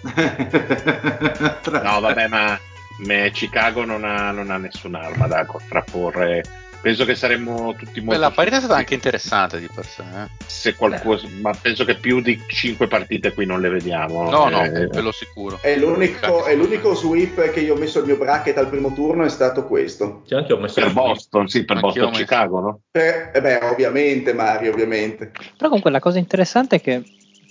no, 1.82 2.00
vabbè, 2.00 2.28
ma, 2.28 2.58
ma 3.06 3.28
Chicago 3.30 3.84
non 3.84 4.04
ha, 4.04 4.30
non 4.30 4.50
ha 4.50 4.56
nessun'arma 4.56 5.26
da 5.26 5.44
contrapporre 5.44 6.57
penso 6.80 7.04
che 7.04 7.14
saremmo 7.14 7.74
tutti 7.74 8.00
molto. 8.00 8.20
la 8.20 8.30
parità 8.30 8.56
è 8.56 8.60
stata 8.60 8.76
anche 8.76 8.94
interessante 8.94 9.58
di 9.58 9.68
per 9.72 9.86
sé. 9.86 10.02
Eh? 10.02 10.28
Se 10.46 10.74
qualcosa, 10.74 11.28
ma 11.40 11.52
penso 11.60 11.84
che 11.84 11.96
più 11.96 12.20
di 12.20 12.40
5 12.46 12.86
partite 12.86 13.32
qui 13.32 13.46
non 13.46 13.60
le 13.60 13.68
vediamo. 13.68 14.28
No, 14.30 14.48
no, 14.48 14.64
eh, 14.64 14.86
ve 14.86 15.00
lo 15.00 15.12
sicuro. 15.12 15.58
È 15.60 15.76
l'unico, 15.76 16.44
è 16.44 16.54
l'unico, 16.54 16.94
sweep 16.94 17.50
che 17.50 17.60
io 17.60 17.74
ho 17.74 17.78
messo 17.78 17.98
al 17.98 18.06
mio 18.06 18.16
bracket 18.16 18.56
al 18.58 18.68
primo 18.68 18.92
turno 18.92 19.24
è 19.24 19.28
stato 19.28 19.64
questo. 19.64 20.22
Sì, 20.26 20.34
anche 20.34 20.52
ho 20.52 20.58
messo 20.58 20.80
per 20.80 20.92
Boston, 20.92 21.48
sì, 21.48 21.64
per 21.64 21.80
Boston 21.80 22.12
Chicago, 22.12 22.60
no? 22.60 22.80
Per, 22.90 23.30
eh 23.34 23.40
beh, 23.40 23.58
ovviamente, 23.62 24.32
Mario, 24.32 24.72
ovviamente. 24.72 25.32
Però 25.56 25.68
comunque 25.68 25.90
la 25.90 26.00
cosa 26.00 26.18
interessante 26.18 26.76
è 26.76 26.80
che 26.80 27.02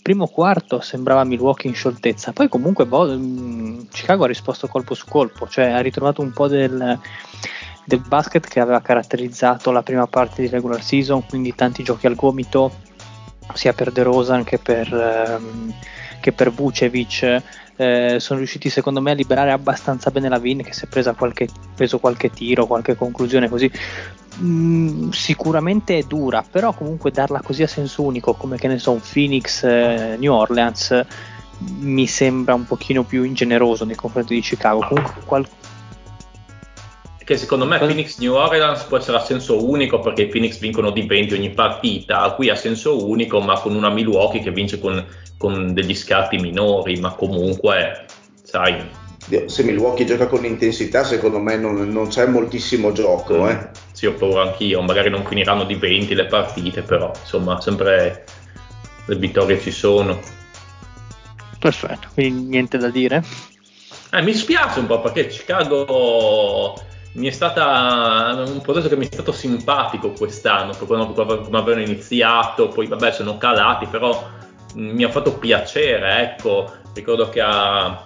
primo 0.02 0.28
quarto 0.28 0.80
sembrava 0.80 1.26
Milwaukee 1.26 1.70
in 1.70 1.76
scioltezza, 1.76 2.32
poi 2.32 2.48
comunque 2.48 2.86
Bo- 2.86 3.14
mm, 3.14 3.88
Chicago 3.92 4.24
ha 4.24 4.28
risposto 4.28 4.68
colpo 4.68 4.94
su 4.94 5.06
colpo, 5.06 5.50
cioè 5.50 5.66
ha 5.66 5.82
ritrovato 5.82 6.22
un 6.22 6.32
po' 6.32 6.48
del, 6.48 6.98
del 7.88 8.04
basket 8.06 8.46
che 8.46 8.60
aveva 8.60 8.82
caratterizzato 8.82 9.72
la 9.72 9.82
prima 9.82 10.08
parte 10.08 10.42
di 10.42 10.50
regular 10.50 10.84
season, 10.84 11.26
quindi 11.26 11.56
tanti 11.56 11.84
giochi 11.84 12.06
al 12.06 12.16
gomito, 12.16 12.70
sia 13.54 13.72
per 13.72 13.94
De 13.94 14.04
Rosa 14.04 14.44
che 14.44 14.58
per, 14.58 14.94
ehm, 14.94 15.74
che 16.20 16.34
per 16.34 16.52
Vucevic. 16.52 17.42
Eh, 17.80 18.18
sono 18.20 18.40
riusciti 18.40 18.70
secondo 18.70 19.00
me 19.02 19.12
a 19.12 19.14
liberare 19.14 19.52
abbastanza 19.52 20.10
bene 20.10 20.28
la 20.30 20.40
Vin 20.40 20.64
che 20.64 20.74
si 20.74 20.86
è 20.86 21.14
qualche, 21.16 21.48
preso 21.76 22.00
qualche 22.00 22.30
tiro, 22.30 22.66
qualche 22.66 22.96
conclusione 22.96 23.48
così. 23.48 23.72
Mm, 24.42 25.12
sicuramente 25.12 25.98
è 25.98 26.04
dura, 26.04 26.44
però 26.44 26.74
comunque 26.74 27.12
darla 27.12 27.40
così 27.42 27.64
a 27.64 27.68
senso 27.68 28.02
unico 28.02 28.34
come 28.34 28.58
che 28.58 28.68
ne 28.68 28.80
so 28.80 28.92
un 28.92 29.00
Phoenix 29.00 29.64
eh, 29.64 30.18
New 30.20 30.34
Orleans 30.34 31.06
mi 31.80 32.06
sembra 32.06 32.54
un 32.54 32.66
pochino 32.66 33.04
più 33.04 33.24
ingeneroso 33.24 33.86
nei 33.86 33.96
confronti 33.96 34.34
di 34.34 34.42
Chicago. 34.42 34.86
Comunque 34.86 35.22
qual- 35.24 35.48
che 37.28 37.36
secondo 37.36 37.66
me 37.66 37.78
Phoenix 37.78 38.20
New 38.20 38.36
Orleans 38.36 38.84
può 38.84 38.96
essere 38.96 39.18
a 39.18 39.20
senso 39.20 39.62
unico 39.70 40.00
perché 40.00 40.22
i 40.22 40.28
Phoenix 40.28 40.60
vincono 40.60 40.92
di 40.92 41.02
20 41.02 41.34
ogni 41.34 41.50
partita, 41.50 42.32
qui 42.32 42.50
a 42.50 42.56
senso 42.56 43.06
unico 43.06 43.42
ma 43.42 43.60
con 43.60 43.76
una 43.76 43.90
Milwaukee 43.90 44.42
che 44.42 44.50
vince 44.52 44.80
con, 44.80 45.06
con 45.38 45.74
degli 45.74 45.94
scarti 45.94 46.38
minori, 46.38 46.98
ma 47.02 47.12
comunque, 47.12 48.06
sai... 48.44 48.82
Se 49.48 49.62
Milwaukee 49.64 50.06
gioca 50.06 50.28
con 50.28 50.46
intensità, 50.46 51.04
secondo 51.04 51.38
me 51.40 51.58
non, 51.58 51.90
non 51.90 52.08
c'è 52.08 52.26
moltissimo 52.28 52.94
gioco. 52.94 53.44
Mm. 53.44 53.48
Eh. 53.48 53.70
Sì, 53.92 54.06
ho 54.06 54.14
paura 54.14 54.44
anch'io. 54.44 54.82
Magari 54.82 55.10
non 55.10 55.26
finiranno 55.26 55.66
di 55.66 55.76
20 55.76 56.16
le 56.16 56.28
partite, 56.28 56.82
però 56.82 57.12
insomma, 57.14 57.60
sempre 57.60 58.24
le 59.06 59.16
vittorie 59.18 59.60
ci 59.60 59.72
sono. 59.72 60.18
Perfetto, 61.60 62.08
quindi 62.14 62.48
niente 62.48 62.78
da 62.78 62.90
dire. 62.90 63.22
Eh, 64.14 64.22
mi 64.22 64.34
spiace 64.34 64.80
un 64.80 64.86
po' 64.86 65.02
perché 65.02 65.28
Chicago 65.28 66.86
mi 67.14 67.28
è 67.28 67.32
stata 67.32 68.44
un 68.46 68.62
processo 68.62 68.90
che 68.90 68.98
mi 68.98 69.08
è 69.08 69.12
stato 69.12 69.32
simpatico 69.32 70.12
quest'anno, 70.12 70.74
come, 70.78 71.12
come 71.12 71.58
avevano 71.58 71.82
iniziato, 71.82 72.68
poi 72.68 72.88
vabbè 72.88 73.12
sono 73.12 73.38
calati, 73.38 73.88
però 73.88 74.30
mi 74.76 75.04
ha 75.04 75.10
fatto 75.10 75.38
piacere, 75.38 76.22
ecco, 76.22 76.72
ricordo 76.94 77.30
che 77.30 77.42
a, 77.42 78.06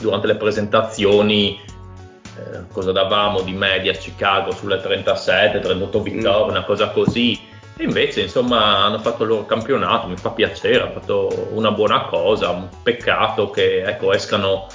durante 0.00 0.26
le 0.26 0.36
presentazioni 0.36 1.60
eh, 1.60 2.66
cosa 2.72 2.90
davamo 2.92 3.42
di 3.42 3.52
media 3.52 3.92
a 3.92 3.96
Chicago 3.96 4.52
sulle 4.52 4.80
37, 4.80 5.60
38 5.60 6.02
vittorie, 6.02 6.46
mm. 6.46 6.48
una 6.50 6.64
cosa 6.64 6.88
così, 6.90 7.38
e 7.76 7.84
invece 7.84 8.22
insomma 8.22 8.84
hanno 8.84 8.98
fatto 8.98 9.22
il 9.22 9.28
loro 9.28 9.46
campionato, 9.46 10.08
mi 10.08 10.16
fa 10.16 10.30
piacere, 10.30 10.82
hanno 10.82 10.92
fatto 10.92 11.48
una 11.52 11.70
buona 11.70 12.02
cosa, 12.06 12.50
un 12.50 12.68
peccato 12.82 13.50
che 13.50 13.82
ecco, 13.82 14.12
escano 14.12 14.66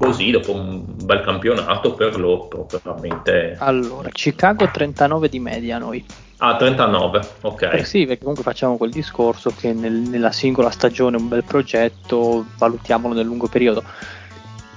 così 0.00 0.30
dopo 0.30 0.54
un 0.54 0.82
bel 0.86 1.20
campionato 1.20 1.92
per 1.92 2.18
loro 2.18 2.66
veramente 2.70 3.56
allora 3.58 4.08
Chicago 4.08 4.66
39 4.70 5.28
di 5.28 5.38
media 5.38 5.76
noi. 5.76 6.02
Ah 6.38 6.56
39 6.56 7.28
ok. 7.42 7.68
Eh 7.70 7.84
sì 7.84 8.06
perché 8.06 8.20
comunque 8.20 8.42
facciamo 8.42 8.78
quel 8.78 8.90
discorso 8.90 9.52
che 9.54 9.74
nel, 9.74 9.92
nella 9.92 10.32
singola 10.32 10.70
stagione 10.70 11.18
un 11.18 11.28
bel 11.28 11.44
progetto 11.44 12.46
valutiamolo 12.56 13.12
nel 13.12 13.26
lungo 13.26 13.46
periodo. 13.46 13.84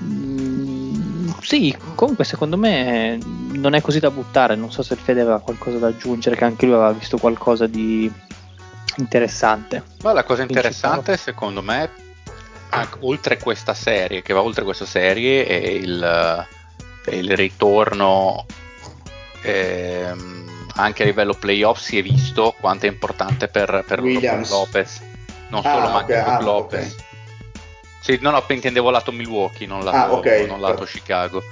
Mm, 0.03 1.29
sì 1.39 1.73
comunque 1.95 2.25
secondo 2.25 2.57
me 2.57 3.17
non 3.53 3.75
è 3.75 3.81
così 3.81 3.99
da 3.99 4.11
buttare 4.11 4.55
non 4.55 4.71
so 4.73 4.83
se 4.83 4.95
il 4.95 4.99
Fede 4.99 5.21
aveva 5.21 5.39
qualcosa 5.39 5.77
da 5.77 5.87
aggiungere 5.87 6.35
che 6.35 6.43
anche 6.43 6.65
lui 6.65 6.75
aveva 6.75 6.91
visto 6.91 7.17
qualcosa 7.17 7.65
di 7.65 8.11
interessante. 8.97 9.83
Ma 10.03 10.11
la 10.11 10.25
cosa 10.25 10.41
interessante 10.41 11.15
secondo 11.15 11.61
me 11.61 12.02
oltre 13.01 13.37
questa 13.37 13.73
serie, 13.73 14.21
che 14.21 14.33
va 14.33 14.41
oltre 14.41 14.63
questa 14.63 14.85
serie, 14.85 15.45
è 15.45 15.53
il, 15.53 16.47
è 17.05 17.13
il 17.13 17.35
ritorno 17.35 18.45
ehm, 19.41 20.43
anche 20.75 21.03
a 21.03 21.05
livello 21.05 21.33
playoff 21.33 21.79
si 21.79 21.97
è 21.97 22.01
visto 22.01 22.55
quanto 22.59 22.85
è 22.85 22.89
importante 22.89 23.47
per, 23.47 23.83
per 23.85 24.01
Lopez. 24.01 25.01
Non 25.49 25.61
ah, 25.63 25.71
solo, 25.71 25.89
ma 25.89 25.99
anche 25.99 26.17
okay, 26.17 26.33
ah, 26.33 26.41
Lopez. 26.41 26.93
Okay. 26.93 27.05
Sì, 27.99 28.17
no, 28.21 28.31
no, 28.31 28.43
intendevo 28.47 28.89
lato 28.89 29.11
Milwaukee, 29.11 29.67
non 29.67 29.83
lato, 29.83 29.97
ah, 29.97 30.17
okay. 30.17 30.45
non 30.45 30.59
lato 30.59 30.83
Chicago. 30.83 31.43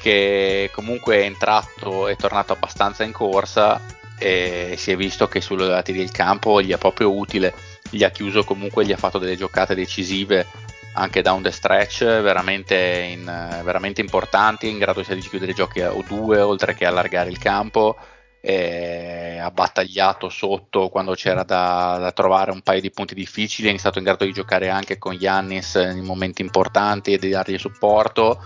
Che 0.00 0.70
comunque 0.72 1.18
è 1.18 1.24
entrato, 1.24 2.08
è 2.08 2.16
tornato 2.16 2.52
abbastanza 2.52 3.04
in 3.04 3.12
corsa 3.12 3.80
e 4.18 4.74
si 4.76 4.90
è 4.90 4.96
visto 4.96 5.28
che 5.28 5.40
sulle 5.40 5.66
lati 5.66 5.92
del 5.92 6.10
campo 6.10 6.60
gli 6.60 6.72
è 6.72 6.78
proprio 6.78 7.14
utile 7.14 7.54
gli 7.90 8.04
ha 8.04 8.10
chiuso 8.10 8.44
comunque, 8.44 8.84
gli 8.84 8.92
ha 8.92 8.96
fatto 8.96 9.18
delle 9.18 9.36
giocate 9.36 9.74
decisive 9.74 10.46
anche 10.94 11.22
down 11.22 11.42
the 11.42 11.52
stretch 11.52 12.04
veramente, 12.04 12.76
in, 12.76 13.24
veramente 13.62 14.00
importanti, 14.00 14.68
in 14.68 14.78
grado 14.78 15.02
sia 15.02 15.14
di 15.14 15.20
chiudere 15.20 15.52
giochi 15.52 15.80
o 15.80 16.02
due 16.06 16.40
oltre 16.40 16.74
che 16.74 16.86
allargare 16.86 17.30
il 17.30 17.38
campo 17.38 17.96
ha 18.40 19.50
battagliato 19.50 20.28
sotto 20.28 20.88
quando 20.88 21.14
c'era 21.14 21.42
da, 21.42 21.98
da, 22.00 22.12
trovare 22.12 22.50
un 22.50 22.62
paio 22.62 22.80
di 22.80 22.90
punti 22.90 23.14
difficili, 23.14 23.72
è 23.72 23.76
stato 23.76 23.98
in 23.98 24.04
grado 24.04 24.24
di 24.24 24.32
giocare 24.32 24.68
anche 24.68 24.96
con 24.96 25.18
Giannis 25.18 25.74
in 25.74 26.04
momenti 26.04 26.42
importanti 26.42 27.12
e 27.12 27.18
di 27.18 27.30
dargli 27.30 27.58
supporto 27.58 28.42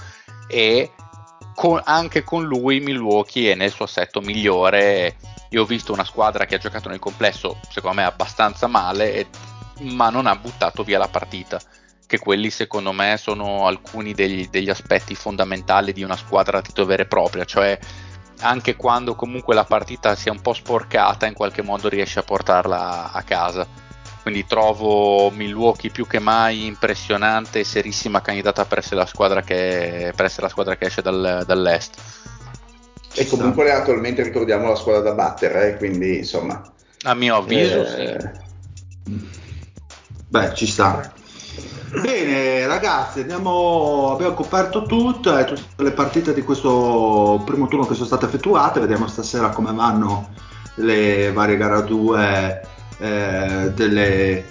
e 0.48 0.90
con, 1.54 1.80
anche 1.84 2.24
con 2.24 2.44
lui 2.44 2.80
Milwaukee 2.80 3.52
è 3.52 3.54
nel 3.54 3.70
suo 3.70 3.84
assetto 3.84 4.20
migliore. 4.20 5.16
Io 5.52 5.62
ho 5.62 5.66
visto 5.66 5.92
una 5.92 6.04
squadra 6.04 6.44
che 6.44 6.56
ha 6.56 6.58
giocato 6.58 6.88
nel 6.88 6.98
complesso, 6.98 7.58
secondo 7.68 8.00
me, 8.00 8.04
abbastanza 8.04 8.66
male, 8.66 9.14
e, 9.14 9.26
ma 9.90 10.10
non 10.10 10.26
ha 10.26 10.36
buttato 10.36 10.82
via 10.82 10.98
la 10.98 11.08
partita. 11.08 11.60
Che 12.06 12.18
quelli, 12.18 12.50
secondo 12.50 12.92
me, 12.92 13.16
sono 13.18 13.66
alcuni 13.66 14.12
degli, 14.12 14.48
degli 14.48 14.70
aspetti 14.70 15.14
fondamentali 15.14 15.92
di 15.92 16.02
una 16.02 16.16
squadra 16.16 16.58
a 16.58 16.62
titolo 16.62 16.86
vera 16.86 17.02
e 17.02 17.06
propria, 17.06 17.44
cioè 17.44 17.78
anche 18.40 18.76
quando 18.76 19.14
comunque 19.14 19.54
la 19.54 19.64
partita 19.64 20.14
sia 20.14 20.32
un 20.32 20.40
po' 20.40 20.52
sporcata, 20.52 21.26
in 21.26 21.34
qualche 21.34 21.62
modo 21.62 21.88
riesce 21.88 22.18
a 22.18 22.24
portarla 22.24 23.12
a 23.12 23.22
casa 23.22 23.82
quindi 24.22 24.46
trovo 24.46 25.30
Milwaukee 25.30 25.90
più 25.90 26.06
che 26.06 26.20
mai 26.20 26.66
impressionante 26.66 27.58
e 27.58 27.64
serissima 27.64 28.22
candidata 28.22 28.64
per 28.64 28.78
essere 28.78 28.96
la 28.96 29.06
squadra 29.06 29.42
che, 29.42 30.14
la 30.16 30.48
squadra 30.48 30.76
che 30.76 30.86
esce 30.86 31.02
dal, 31.02 31.42
dall'est. 31.44 32.00
E 33.14 33.26
comunque 33.26 33.66
è 33.66 33.70
attualmente 33.70 34.22
ricordiamo 34.22 34.68
la 34.68 34.76
squadra 34.76 35.02
da 35.02 35.12
battere, 35.12 35.70
eh, 35.70 35.76
quindi 35.76 36.18
insomma. 36.18 36.62
A 37.02 37.14
mio 37.14 37.36
avviso, 37.36 37.84
eh... 37.96 38.18
sì. 38.20 39.30
Beh, 40.28 40.54
ci 40.54 40.66
sta. 40.66 41.12
Bene 42.00 42.66
ragazzi, 42.66 43.20
andiamo, 43.20 44.12
abbiamo 44.12 44.32
coperto 44.32 44.84
tutte, 44.84 45.44
tutte 45.44 45.82
le 45.82 45.90
partite 45.90 46.32
di 46.32 46.40
questo 46.40 47.42
primo 47.44 47.68
turno 47.68 47.84
che 47.84 47.92
sono 47.92 48.06
state 48.06 48.24
effettuate, 48.24 48.80
vediamo 48.80 49.06
stasera 49.08 49.50
come 49.50 49.74
vanno 49.74 50.30
le 50.76 51.32
varie 51.32 51.58
gare 51.58 51.84
2 51.84 52.62
eh, 52.98 53.72
delle 53.74 54.44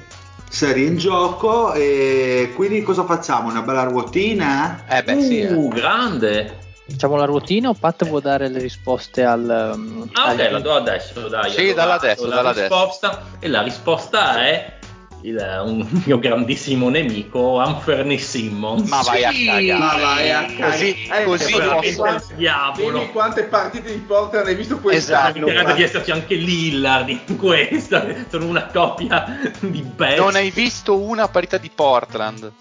serie 0.48 0.86
in 0.86 0.98
gioco 0.98 1.74
e 1.74 2.52
quindi 2.56 2.84
cosa 2.84 3.06
facciamo? 3.06 3.50
Una 3.50 3.64
bella 3.64 3.84
ruotina? 3.84 4.84
Eh 4.88 5.02
beh 5.02 5.22
sì. 5.22 5.42
Uh, 5.42 5.66
eh. 5.66 5.76
grande! 5.76 6.61
Facciamo 6.92 7.16
la 7.16 7.26
ruotina 7.26 7.70
o 7.70 7.74
Pat 7.74 8.06
vuole 8.06 8.22
dare 8.22 8.48
le 8.48 8.60
risposte 8.60 9.24
al... 9.24 9.74
Um, 9.76 10.10
ah 10.14 10.32
ok, 10.32 10.40
al... 10.40 10.52
la 10.52 10.60
do 10.60 10.74
adesso, 10.74 11.28
dai. 11.28 11.52
Sì, 11.52 11.74
dalla 11.74 11.96
adesso, 11.96 12.28
dalla 12.28 12.52
risposta, 12.52 13.12
adesso. 13.12 13.38
E 13.40 13.48
la 13.48 13.62
risposta 13.62 14.44
è 14.44 14.80
il, 15.22 15.62
un 15.66 15.88
mio 16.06 16.20
grandissimo 16.20 16.90
nemico, 16.90 17.60
Anferny 17.60 18.18
Simmons. 18.18 18.88
Ma 18.90 19.02
vai 19.02 19.24
a 19.24 19.32
cagare. 19.32 19.78
Ma 19.78 19.98
vai 19.98 20.32
a 20.32 20.46
cagare. 20.46 20.72
Così, 20.72 21.08
eh, 21.10 21.24
così 21.24 21.96
posso... 21.96 22.34
diavolo. 22.36 23.00
Vedi 23.00 23.12
quante 23.12 23.44
partite 23.44 23.92
di 23.92 24.00
Portland 24.00 24.48
hai 24.48 24.56
visto 24.56 24.80
quest'anno? 24.80 25.46
Esatto. 25.46 25.46
Credo 25.46 25.74
di 25.74 25.84
esserci 25.84 26.12
anche 26.12 26.36
Lillard 26.36 27.10
in 27.10 27.38
questa. 27.38 28.06
Sono 28.30 28.46
una 28.46 28.66
coppia 28.68 29.52
di 29.60 29.82
bestie. 29.82 30.18
Non 30.18 30.36
hai 30.36 30.52
visto 30.52 30.98
una 30.98 31.28
partita 31.28 31.58
di 31.58 31.72
Portland? 31.74 32.52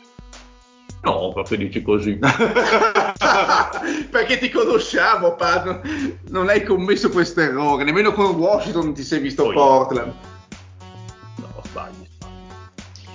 No, 1.03 1.33
perché 1.33 1.57
dici 1.57 1.83
così? 1.83 2.19
perché 4.11 4.39
ti 4.39 4.51
conosciamo, 4.51 5.35
Pat. 5.35 5.81
Non 6.29 6.49
hai 6.49 6.63
commesso 6.63 7.11
questo 7.11 7.41
errore. 7.41 7.85
Nemmeno 7.85 8.13
con 8.13 8.35
Washington 8.37 8.93
ti 8.93 9.03
sei 9.03 9.21
visto 9.21 9.45
Poi. 9.45 9.55
Portland. 9.55 10.13
No, 11.37 11.63
sbaglio 11.65 12.09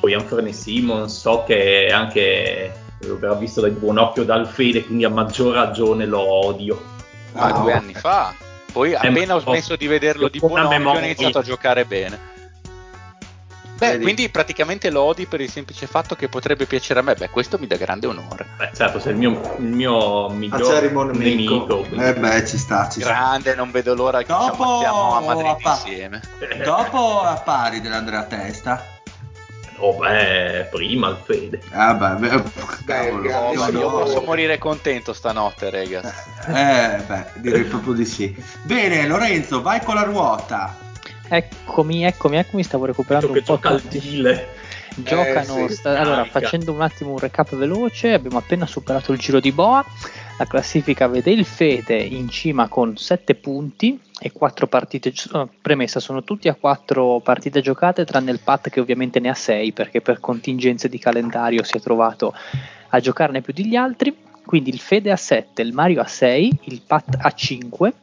poi 0.05 0.13
Anthony 0.13 0.53
Simon 0.53 1.09
so 1.09 1.43
che 1.47 1.89
anche 1.91 2.71
lo 2.99 3.15
avrà 3.15 3.33
visto 3.33 3.59
dal 3.59 3.71
buon 3.71 3.97
occhio 3.97 4.23
dal 4.23 4.47
Fede, 4.47 4.85
quindi 4.85 5.03
a 5.03 5.09
maggior 5.09 5.55
ragione 5.55 6.05
lo 6.05 6.19
odio. 6.19 6.79
Ma 7.31 7.49
no. 7.49 7.61
due 7.61 7.73
anni 7.73 7.93
fa. 7.95 8.35
Poi 8.71 8.91
eh, 8.91 8.95
appena 8.95 9.33
ho 9.33 9.39
smesso 9.39 9.75
di 9.75 9.87
vederlo 9.87 10.27
di 10.27 10.37
buon 10.37 10.63
occhio 10.63 10.89
ho 10.89 10.97
iniziato 10.99 11.39
a 11.39 11.41
giocare 11.41 11.85
bene. 11.85 12.33
Beh, 13.77 13.91
Vedi. 13.91 14.03
quindi 14.03 14.29
praticamente 14.29 14.89
lo 14.89 15.01
odi 15.01 15.25
per 15.25 15.41
il 15.41 15.49
semplice 15.49 15.85
fatto 15.85 16.15
che 16.15 16.29
potrebbe 16.29 16.65
piacere 16.65 17.01
a 17.01 17.03
me. 17.03 17.13
Beh, 17.13 17.29
questo 17.29 17.59
mi 17.59 17.67
dà 17.67 17.75
grande 17.75 18.07
onore. 18.07 18.47
Beh, 18.57 18.69
certo, 18.73 18.99
sei 18.99 19.11
il 19.11 19.17
mio, 19.17 19.53
il 19.57 19.65
mio 19.65 20.29
miglior 20.29 21.13
nemico. 21.13 21.85
Eh 21.91 22.13
beh, 22.13 22.45
ci 22.47 22.57
sta, 22.57 22.87
ci 22.87 22.99
Grande, 22.99 23.51
sta. 23.51 23.55
non 23.59 23.71
vedo 23.71 23.93
l'ora 23.93 24.19
che 24.19 24.27
Dopo... 24.27 24.45
ci 24.45 24.61
ammazziamo 24.61 25.15
a 25.15 25.19
Madrid 25.21 25.47
a 25.51 25.55
pa- 25.55 25.69
insieme. 25.71 26.21
Dopo 26.63 27.21
a 27.21 27.35
pari 27.43 27.81
dell'Andrea 27.81 28.23
Testa. 28.23 28.93
Oh 29.77 29.93
beh, 29.97 30.69
prima 30.71 31.09
il 31.09 31.17
Fede. 31.21 31.61
Ah 31.71 31.93
beh, 31.95 32.15
beh, 32.29 32.43
cavolo, 32.85 33.29
oh, 33.29 33.51
io, 33.51 33.67
io 33.77 33.89
posso 33.91 34.21
morire 34.21 34.57
contento 34.57 35.11
stanotte, 35.11 35.69
rega. 35.69 36.01
Eh, 36.47 37.01
beh, 37.05 37.25
direi 37.41 37.63
proprio 37.63 37.91
di 37.91 38.05
sì. 38.05 38.33
Bene, 38.61 39.05
Lorenzo, 39.05 39.61
vai 39.61 39.81
con 39.83 39.95
la 39.95 40.03
ruota. 40.03 40.77
Eccomi, 41.27 42.03
eccomi, 42.03 42.37
eccomi, 42.37 42.63
stavo 42.63 42.85
recuperando 42.85 43.31
un 43.31 43.41
po' 43.43 43.57
tutti. 43.59 43.99
Giocano, 44.97 45.57
eh, 45.57 45.67
sì, 45.67 45.75
sta... 45.75 45.99
allora 45.99 46.23
facendo 46.23 46.71
un 46.71 46.81
attimo 46.81 47.11
un 47.11 47.17
recap 47.17 47.55
veloce, 47.55 48.13
abbiamo 48.13 48.37
appena 48.37 48.65
superato 48.65 49.11
il 49.11 49.19
giro 49.19 49.41
di 49.41 49.51
Boa, 49.51 49.83
la 50.37 50.45
classifica 50.45 51.07
vede 51.07 51.31
il 51.31 51.45
Fede 51.45 51.97
in 51.97 52.29
cima 52.29 52.67
con 52.69 52.95
7 52.95 53.35
punti 53.35 53.99
e 54.19 54.31
4 54.31 54.67
partite, 54.67 55.11
premessa. 55.61 55.99
Sono 55.99 56.23
tutti 56.23 56.47
a 56.47 56.55
4 56.55 57.19
partite 57.19 57.61
giocate 57.61 58.05
tranne 58.05 58.31
il 58.31 58.39
Pat 58.41 58.69
che 58.69 58.79
ovviamente 58.79 59.19
ne 59.19 59.29
ha 59.29 59.33
6 59.33 59.73
perché 59.73 60.01
per 60.01 60.19
contingenze 60.19 60.87
di 60.87 60.99
calendario 60.99 61.63
si 61.63 61.75
è 61.75 61.81
trovato 61.81 62.33
a 62.89 62.99
giocarne 62.99 63.41
più 63.41 63.51
degli 63.51 63.75
altri, 63.75 64.15
quindi 64.45 64.69
il 64.69 64.79
Fede 64.79 65.11
a 65.11 65.17
7, 65.17 65.61
il 65.61 65.73
Mario 65.73 66.01
a 66.01 66.07
6, 66.07 66.59
il 66.65 66.81
Pat 66.85 67.17
a 67.19 67.31
5 67.31 67.93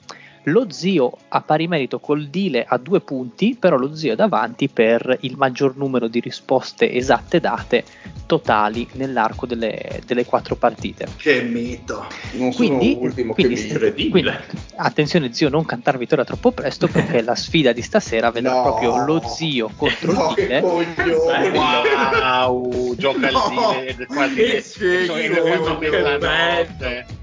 lo 0.45 0.71
zio 0.71 1.17
a 1.29 1.41
pari 1.41 1.69
merito 1.69 2.01
col 2.01 2.29
Dile 2.29 2.65
a 2.67 2.79
due 2.79 3.01
punti, 3.01 3.57
però 3.59 3.77
lo 3.77 3.95
zio 3.95 4.13
è 4.13 4.17
davanti 4.17 4.69
per 4.69 5.19
il 5.21 5.37
maggior 5.37 5.77
numero 5.77 6.09
di 6.09 6.21
risposte 6.21 6.91
esatte 6.93 7.41
date 7.41 7.85
totali 8.27 8.89
nell'arco 8.93 9.47
delle, 9.47 10.01
delle 10.07 10.25
quattro 10.25 10.57
partite. 10.57 11.07
Che 11.17 11.43
mito! 11.43 12.07
Non 12.33 12.53
quindi, 12.53 12.93
sono 12.93 13.05
ultimo 13.05 13.35
quindi, 13.35 13.55
che 13.55 13.61
incredibile. 13.61 14.11
Quindi, 14.11 14.63
attenzione 14.77 15.33
zio, 15.33 15.49
non 15.49 15.65
cantare 15.65 15.99
vittoria 15.99 16.25
troppo 16.25 16.51
presto 16.53 16.89
perché 16.89 17.21
la 17.23 17.35
sfida 17.35 17.73
di 17.73 17.83
stasera 17.83 18.31
vedrà 18.31 18.55
no, 18.55 18.63
proprio 18.63 19.05
lo 19.05 19.23
zio 19.27 19.71
contro 19.77 20.13
no, 20.13 20.35
il 20.37 20.47
Dile. 20.47 20.61
Wow, 21.53 22.95
gioca 22.97 23.29
il 23.29 23.39
Dile 23.51 24.07
quasi 24.07 24.35
che, 24.35 24.63
che, 24.63 25.07
che 25.09 25.91
bello 25.91 27.21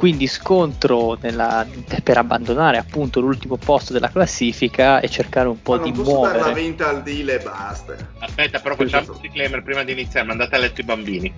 quindi 0.00 0.28
scontro 0.28 1.18
nella, 1.20 1.66
per 2.02 2.16
abbandonare 2.16 2.78
appunto 2.78 3.20
l'ultimo 3.20 3.58
posto 3.58 3.92
della 3.92 4.08
classifica 4.08 4.98
e 4.98 5.10
cercare 5.10 5.46
un 5.46 5.60
po' 5.60 5.76
Ma 5.76 5.82
di 5.82 5.92
muovere. 5.92 6.14
Non 6.22 6.32
posso 6.38 6.48
la 6.48 6.54
vinta 6.54 6.88
al 6.88 7.02
deal 7.02 7.28
e 7.28 7.38
basta. 7.38 7.96
Aspetta, 8.20 8.60
però 8.60 8.76
facciamo 8.76 9.12
un 9.12 9.18
disclaimer 9.20 9.62
prima 9.62 9.84
di 9.84 9.92
iniziare, 9.92 10.26
mandate 10.26 10.56
a 10.56 10.58
letto 10.58 10.80
i 10.80 10.84
bambini. 10.84 11.30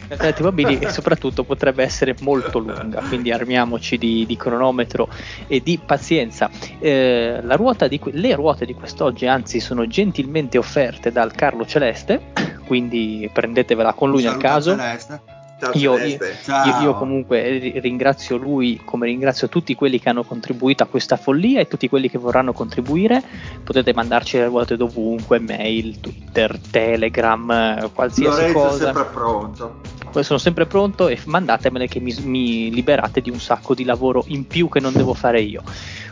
Mandate 0.00 0.22
a 0.22 0.26
letto 0.26 0.40
i 0.40 0.44
bambini 0.44 0.78
e 0.80 0.90
soprattutto 0.90 1.44
potrebbe 1.44 1.84
essere 1.84 2.16
molto 2.22 2.58
lunga, 2.58 3.00
quindi 3.02 3.30
armiamoci 3.30 3.96
di, 3.96 4.26
di 4.26 4.36
cronometro 4.36 5.08
e 5.46 5.60
di 5.62 5.78
pazienza. 5.78 6.50
Eh, 6.80 7.40
ruota 7.54 7.86
di, 7.86 8.00
le 8.06 8.34
ruote 8.34 8.66
di 8.66 8.74
quest'oggi 8.74 9.28
anzi 9.28 9.60
sono 9.60 9.86
gentilmente 9.86 10.58
offerte 10.58 11.12
dal 11.12 11.30
Carlo 11.30 11.64
Celeste, 11.64 12.32
quindi 12.66 13.30
prendetevela 13.32 13.92
con 13.92 14.10
lui 14.10 14.24
nel 14.24 14.36
caso. 14.36 14.74
Celeste 14.74 15.36
io, 15.74 15.96
io, 15.96 16.18
io, 16.82 16.94
comunque 16.94 17.72
ringrazio 17.80 18.36
lui 18.36 18.80
come 18.84 19.06
ringrazio 19.06 19.48
tutti 19.48 19.74
quelli 19.74 19.98
che 19.98 20.08
hanno 20.08 20.22
contribuito 20.22 20.84
a 20.84 20.86
questa 20.86 21.16
follia 21.16 21.60
e 21.60 21.66
tutti 21.66 21.88
quelli 21.88 22.08
che 22.08 22.18
vorranno 22.18 22.52
contribuire. 22.52 23.22
Potete 23.64 23.92
mandarci 23.92 24.36
le 24.36 24.46
ruote 24.46 24.76
dovunque, 24.76 25.40
mail, 25.40 25.98
Twitter, 26.00 26.58
Telegram, 26.70 27.90
qualsiasi 27.92 28.52
Lorenzo 28.52 28.58
cosa. 28.58 28.84
sempre 28.84 29.04
pronto. 29.04 29.80
Sono 30.20 30.38
sempre 30.38 30.66
pronto 30.66 31.08
e 31.08 31.18
mandatemele 31.24 31.86
che 31.86 32.00
mi, 32.00 32.14
mi 32.22 32.70
liberate 32.70 33.20
di 33.20 33.30
un 33.30 33.38
sacco 33.38 33.74
di 33.74 33.84
lavoro 33.84 34.24
in 34.28 34.46
più 34.46 34.68
che 34.68 34.80
non 34.80 34.92
devo 34.92 35.14
fare 35.14 35.40
io. 35.40 35.62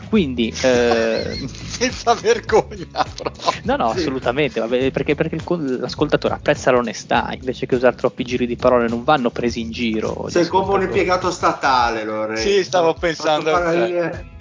Quindi, 0.09 0.53
eh... 0.61 1.47
senza 1.67 2.13
vergogna, 2.13 3.05
però. 3.15 3.31
No, 3.63 3.75
no, 3.75 3.91
sì. 3.91 3.99
assolutamente, 3.99 4.59
vabbè, 4.59 4.91
perché, 4.91 5.15
perché 5.15 5.37
l'ascoltatore 5.45 6.35
apprezza 6.35 6.71
l'onestà 6.71 7.29
invece 7.33 7.65
che 7.65 7.75
usare 7.75 7.95
troppi 7.95 8.23
giri 8.23 8.47
di 8.47 8.55
parole, 8.55 8.87
non 8.87 9.03
vanno 9.03 9.29
presi 9.29 9.59
in 9.61 9.71
giro. 9.71 10.27
Sei 10.29 10.47
come 10.47 10.73
un 10.73 10.81
impiegato 10.83 11.31
statale, 11.31 12.03
Lorenzo. 12.03 12.41
Sì, 12.41 12.63
stavo 12.63 12.93
pensando. 12.93 14.35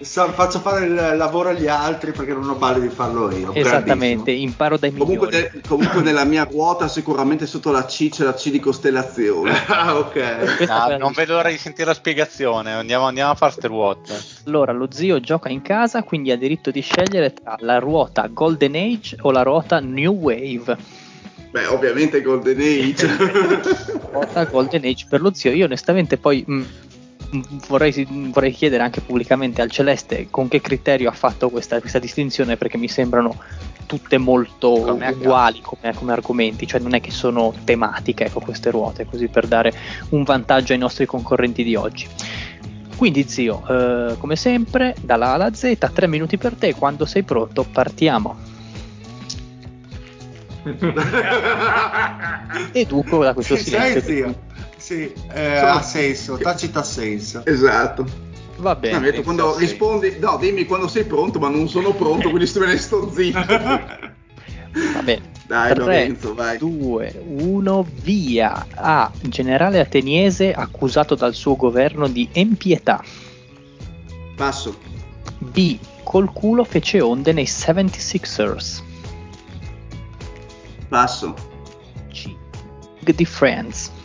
Faccio 0.00 0.60
fare 0.60 0.86
il 0.86 0.94
lavoro 0.94 1.48
agli 1.48 1.66
altri 1.66 2.12
perché 2.12 2.32
non 2.32 2.48
ho 2.48 2.54
palle 2.54 2.80
di 2.80 2.88
farlo 2.88 3.34
io. 3.34 3.52
Esattamente, 3.52 4.30
imparo 4.30 4.76
dai 4.76 4.92
comunque 4.92 5.26
migliori. 5.26 5.50
De, 5.54 5.60
comunque 5.66 6.02
nella 6.02 6.22
mia 6.22 6.44
ruota 6.44 6.86
sicuramente 6.86 7.46
sotto 7.46 7.72
la 7.72 7.84
C 7.84 8.08
c'è 8.08 8.22
la 8.22 8.32
C 8.32 8.50
di 8.50 8.60
costellazione. 8.60 9.50
ah, 9.66 9.96
ok. 9.96 10.66
No, 10.68 10.96
non 10.98 11.12
vedo 11.12 11.34
l'ora 11.34 11.48
di 11.48 11.58
sentire 11.58 11.86
la 11.86 11.94
spiegazione. 11.94 12.72
Andiamo, 12.72 13.06
andiamo 13.06 13.32
a 13.32 13.34
fare 13.34 13.52
ste 13.52 13.66
ruote. 13.66 14.12
Allora, 14.46 14.70
lo 14.70 14.86
zio 14.88 15.18
gioca 15.18 15.48
in 15.48 15.62
casa, 15.62 16.04
quindi 16.04 16.30
ha 16.30 16.36
diritto 16.36 16.70
di 16.70 16.80
scegliere 16.80 17.32
tra 17.32 17.56
la 17.58 17.80
ruota 17.80 18.28
Golden 18.28 18.76
Age 18.76 19.16
o 19.22 19.32
la 19.32 19.42
ruota 19.42 19.80
New 19.80 20.12
Wave. 20.12 20.76
Beh, 21.50 21.66
ovviamente 21.66 22.22
Golden 22.22 22.60
Age. 22.60 23.16
ruota 24.12 24.44
Golden 24.44 24.84
Age 24.84 25.06
per 25.08 25.20
lo 25.20 25.34
zio. 25.34 25.50
Io 25.50 25.64
onestamente 25.64 26.18
poi... 26.18 26.44
Mh, 26.46 26.64
vorrei, 27.66 28.06
vorrei, 28.30 28.52
chiedere 28.52 28.82
anche 28.82 29.00
pubblicamente 29.00 29.60
al 29.60 29.70
Celeste 29.70 30.28
con 30.30 30.48
che 30.48 30.60
criterio 30.60 31.10
ha 31.10 31.12
fatto 31.12 31.50
questa, 31.50 31.80
questa 31.80 31.98
distinzione 31.98 32.56
perché 32.56 32.76
mi 32.76 32.88
sembrano 32.88 33.36
tutte 33.86 34.18
molto 34.18 34.70
come 34.70 35.08
uguali 35.08 35.60
come, 35.60 35.94
come, 35.94 36.12
argomenti, 36.12 36.66
cioè 36.66 36.80
non 36.80 36.94
è 36.94 37.00
che 37.00 37.10
sono 37.10 37.54
tematiche 37.64 38.26
ecco, 38.26 38.40
queste 38.40 38.70
ruote, 38.70 39.06
così 39.06 39.28
per 39.28 39.46
dare 39.46 39.72
un 40.10 40.22
vantaggio 40.22 40.72
ai 40.72 40.78
nostri 40.78 41.06
concorrenti 41.06 41.64
di 41.64 41.74
oggi. 41.74 42.06
Quindi 42.96 43.28
zio, 43.28 43.62
eh, 43.68 44.16
come 44.18 44.34
sempre, 44.34 44.94
dalla 45.00 45.28
A 45.28 45.34
alla 45.34 45.54
Z, 45.54 45.76
tre 45.92 46.08
minuti 46.08 46.36
per 46.36 46.54
te, 46.54 46.74
quando 46.74 47.06
sei 47.06 47.22
pronto 47.22 47.64
partiamo. 47.64 48.56
Educo 52.72 53.22
da 53.22 53.34
questo 53.34 53.56
silenzio. 53.56 54.00
Sei, 54.00 54.16
zio. 54.16 54.34
Sì, 54.88 55.12
eh, 55.34 55.58
ha 55.58 55.82
senso, 55.82 56.38
tacito 56.38 56.78
ha 56.78 56.82
senso. 56.82 57.44
Esatto. 57.44 58.06
Va 58.56 58.74
bene. 58.74 59.00
detto, 59.00 59.20
quando 59.20 59.52
sì. 59.52 59.60
rispondi, 59.60 60.16
no, 60.18 60.38
dimmi 60.38 60.64
quando 60.64 60.88
sei 60.88 61.04
pronto, 61.04 61.38
ma 61.38 61.50
non 61.50 61.68
sono 61.68 61.92
pronto, 61.92 62.30
quindi 62.30 62.50
me 62.58 62.66
ne 62.68 62.78
sto 62.78 63.12
zitto. 63.12 63.38
Va 63.44 65.02
bene. 65.04 65.30
Dai, 65.46 65.74
3, 65.74 65.78
Lorenzo, 65.78 66.34
vai. 66.34 66.56
2, 66.56 67.22
1, 67.22 67.86
via. 68.00 68.66
A. 68.76 69.12
Generale 69.20 69.78
ateniese 69.78 70.54
accusato 70.54 71.14
dal 71.14 71.34
suo 71.34 71.54
governo 71.54 72.08
di 72.08 72.26
empietà. 72.32 73.04
Passo. 74.36 74.74
B. 75.36 75.78
Col 76.02 76.32
culo 76.32 76.64
fece 76.64 77.02
onde 77.02 77.32
nei 77.34 77.44
76ers. 77.44 78.80
Passo. 80.88 81.34
C. 82.10 82.34
Di 83.04 83.24
Friends. 83.26 83.96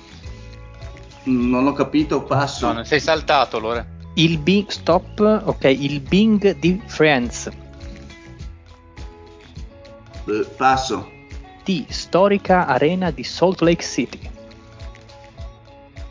Non 1.26 1.68
ho 1.68 1.74
capito, 1.74 2.24
passo. 2.24 2.68
No, 2.68 2.74
non 2.74 2.86
sei 2.86 3.00
saltato 3.00 3.58
allora. 3.58 3.86
Il 4.16 4.38
Bing, 4.38 4.68
stop, 4.68 5.41
ok, 5.45 5.64
il 5.66 6.02
Bing 6.02 6.58
di 6.60 6.82
Friends. 6.86 7.50
Uh, 10.26 10.45
passo. 10.56 11.10
T. 11.64 11.86
Storica 11.90 12.68
arena 12.68 13.10
di 13.12 13.24
Salt 13.24 13.62
Lake 13.62 13.84
City. 13.84 14.20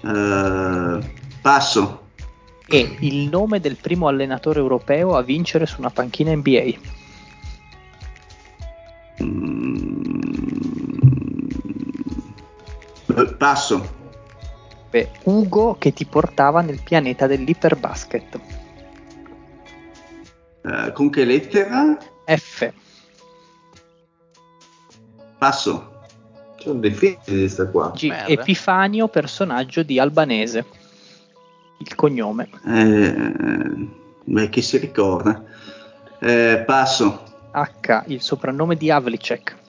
Uh, 0.01 0.99
passo. 1.43 2.01
E 2.67 2.97
il 3.01 3.29
nome 3.29 3.61
del 3.61 3.77
primo 3.77 4.09
allenatore 4.09 4.59
europeo 4.59 5.15
a 5.15 5.23
vincere 5.23 5.67
su 5.67 5.79
una 5.79 5.91
panchina 5.91 6.35
NBA. 6.35 6.73
Mm. 9.23 9.71
Uh, 13.07 13.37
passo. 13.37 14.01
Beh, 14.93 15.09
Ugo 15.23 15.77
che 15.79 15.95
ti 15.95 16.05
portava 16.05 16.61
nel 16.61 16.83
pianeta 16.83 17.27
dell'iperbasket. 17.27 18.41
Uh, 20.61 20.93
con 20.93 21.09
che 21.09 21.25
lettera? 21.25 21.97
F. 22.27 22.71
Passo. 25.39 26.01
Sono 26.59 26.79
difficili 26.81 27.39
questa 27.39 27.69
qua. 27.69 27.91
G. 27.95 28.13
Epifanio, 28.27 29.09
personaggio 29.09 29.83
di 29.83 29.99
Albanese. 29.99 30.67
Il 31.79 31.95
cognome. 31.95 32.51
Eh, 32.67 33.89
beh, 34.25 34.49
chi 34.51 34.61
si 34.61 34.77
ricorda? 34.77 35.43
Eh, 36.19 36.65
passo. 36.67 37.23
H. 37.53 38.05
Il 38.09 38.21
soprannome 38.21 38.77
di 38.77 38.91
Havlicek. 38.91 39.61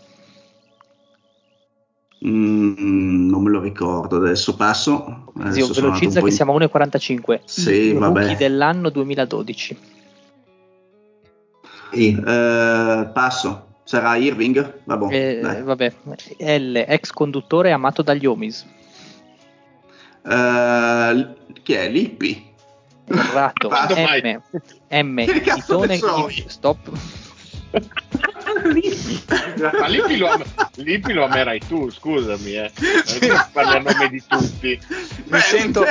Mm, 2.26 3.30
non 3.30 3.44
me 3.44 3.50
lo 3.50 3.60
ricordo 3.60 4.18
adesso. 4.18 4.56
Passo. 4.56 5.26
Zio, 5.36 5.66
adesso 5.66 5.74
velocizza 5.74 6.22
che 6.22 6.28
in... 6.28 6.32
siamo 6.32 6.56
a 6.56 6.60
1,45. 6.60 7.42
Sì, 7.44 7.90
I 7.90 7.94
vabbè. 7.94 8.36
dell'anno 8.36 8.90
2012. 8.90 9.78
E, 11.92 12.08
eh, 12.08 13.10
passo. 13.14 13.68
Sarà 13.84 14.16
Irving? 14.16 14.82
Vabbè, 14.86 15.14
eh, 15.14 15.62
vabbè. 15.62 15.94
L, 16.38 16.84
ex 16.88 17.12
conduttore 17.12 17.72
amato 17.72 18.02
dagli 18.02 18.26
Omis. 18.26 18.66
Uh, 20.24 21.34
chi 21.62 21.74
è? 21.74 21.90
Lippi? 21.90 22.52
Errato. 23.06 23.70
M, 23.70 24.42
M, 24.90 25.26
Titone, 25.26 26.00
stop. 26.48 26.90
Ma 29.80 29.88
Lippi 29.88 30.18
lo, 30.18 30.28
am- 30.28 30.44
Lippi 30.76 31.14
lo 31.14 31.26
amerai 31.26 31.60
tu, 31.60 31.90
scusami, 31.90 32.54
eh. 32.54 32.72
Parli 33.52 33.76
a 33.76 33.80
nome 33.80 34.10
di 34.10 34.24
tutti. 34.26 34.80
Mi 34.90 35.24
Beh, 35.26 35.40
sento, 35.40 35.86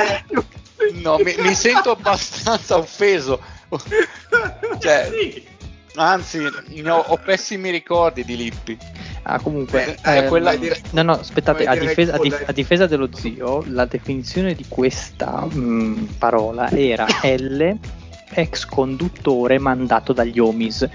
no, 0.95 1.19
mi, 1.19 1.35
mi, 1.39 1.55
sento 1.55 1.93
abbastanza 1.93 2.77
offeso. 2.77 3.41
Cioè, 4.79 5.11
Anzi, 5.95 6.39
ho, 6.87 7.05
ho, 7.07 7.17
pessimi 7.19 7.71
ricordi 7.71 8.25
di 8.25 8.37
Lippi. 8.37 8.79
Ah, 9.25 9.39
comunque, 9.39 9.99
eh, 10.03 10.19
eh, 10.19 10.27
quella... 10.27 10.55
no, 10.93 11.03
no, 11.03 11.13
aspettate, 11.13 11.67
a 11.67 11.77
difesa, 11.77 12.15
a, 12.15 12.19
dif- 12.19 12.45
a 12.47 12.53
difesa, 12.53 12.87
dello 12.87 13.11
zio, 13.13 13.63
la 13.67 13.85
definizione 13.85 14.55
di 14.55 14.65
questa 14.69 15.47
mh, 15.47 15.59
mm, 15.59 16.05
parola 16.19 16.71
era 16.71 17.07
L, 17.23 17.77
ex 18.31 18.65
conduttore 18.65 19.59
mandato 19.59 20.15
dagli 20.15 20.39
Omis. 20.39 20.89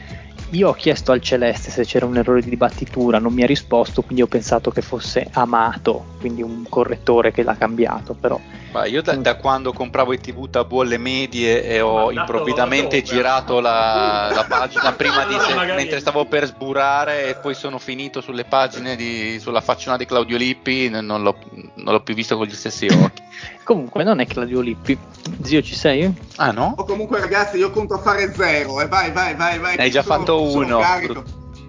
Io 0.52 0.70
ho 0.70 0.74
chiesto 0.74 1.12
al 1.12 1.22
Celeste 1.22 1.72
se 1.72 1.84
c'era 1.84 2.06
un 2.06 2.16
errore 2.16 2.42
di 2.42 2.50
dibattitura, 2.50 3.20
non 3.20 3.34
mi 3.34 3.44
ha 3.44 3.46
risposto, 3.46 4.02
quindi 4.02 4.22
ho 4.22 4.28
pensato 4.28 4.72
che 4.72 4.82
fosse 4.82 5.28
Amato, 5.34 6.16
quindi 6.20 6.42
un 6.42 6.64
correttore 6.70 7.34
che 7.34 7.44
l'ha 7.44 7.58
cambiato, 7.58 8.14
però... 8.14 8.40
Ma 8.72 8.86
io 8.86 9.02
da, 9.02 9.14
da 9.16 9.36
quando 9.36 9.74
compravo 9.74 10.14
i 10.14 10.20
TV 10.20 10.48
da 10.48 10.64
bolle 10.64 10.98
medie 10.98 11.64
e 11.66 11.82
ho 11.82 12.12
improvvidamente 12.12 13.02
girato 13.02 13.60
la, 13.60 14.32
la 14.34 14.46
pagina 14.48 14.92
prima 14.96 15.26
di 15.26 15.36
se, 15.38 15.54
mentre 15.74 16.00
stavo 16.00 16.26
per 16.26 16.46
sburare 16.46 17.28
e 17.28 17.36
poi 17.36 17.54
sono 17.54 17.78
finito 17.78 18.22
sulle 18.22 18.46
pagine 18.46 18.96
di, 18.96 19.40
sulla 19.40 19.62
facciona 19.62 19.98
di 19.98 20.06
Claudio 20.06 20.38
Lippi, 20.38 20.90
non 20.90 21.24
l'ho, 21.24 21.38
non 21.76 21.94
l'ho 21.94 22.02
più 22.02 22.14
visto 22.14 22.38
con 22.38 22.46
gli 22.46 22.54
stessi 22.54 22.86
occhi. 22.86 23.27
Comunque 23.64 24.04
non 24.04 24.20
è 24.20 24.26
Claudio 24.26 24.62
Lippi. 24.62 24.98
Zio, 25.42 25.62
ci 25.62 25.76
sei? 25.76 26.14
Ah 26.38 26.52
no? 26.52 26.74
O 26.78 26.84
comunque 26.86 27.20
ragazzi, 27.20 27.58
io 27.58 27.70
conto 27.72 27.96
a 27.96 28.00
fare 28.00 28.34
zero. 28.34 28.80
E 28.80 28.86
eh. 28.86 28.88
vai, 28.88 29.12
vai, 29.12 29.36
vai, 29.36 29.60
vai. 29.60 29.78
Hai 29.78 29.92
già 29.92 30.02
sono, 30.02 30.20
fatto 30.20 30.42
uno. 30.42 30.80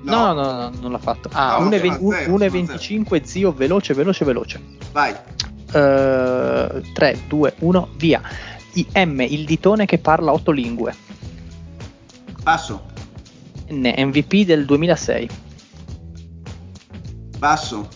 No. 0.02 0.32
No, 0.32 0.32
no, 0.32 0.52
no, 0.52 0.72
non 0.80 0.92
l'ha 0.92 0.98
fatto. 0.98 1.28
Ah, 1.32 1.58
no, 1.58 1.68
1,25 1.68 3.22
zio, 3.24 3.52
veloce, 3.52 3.94
veloce, 3.94 4.24
veloce. 4.24 4.62
Vai. 4.92 5.12
Uh, 5.72 6.80
3, 6.92 7.18
2, 7.26 7.54
1, 7.58 7.88
via. 7.96 8.22
I 8.74 8.86
M, 8.94 9.20
il 9.20 9.44
ditone 9.44 9.86
che 9.86 9.98
parla 9.98 10.32
otto 10.32 10.50
lingue. 10.50 10.94
Passo. 12.42 12.86
N, 13.70 13.92
MVP 13.96 14.46
del 14.46 14.64
2006. 14.64 15.28
Passo. 17.38 17.88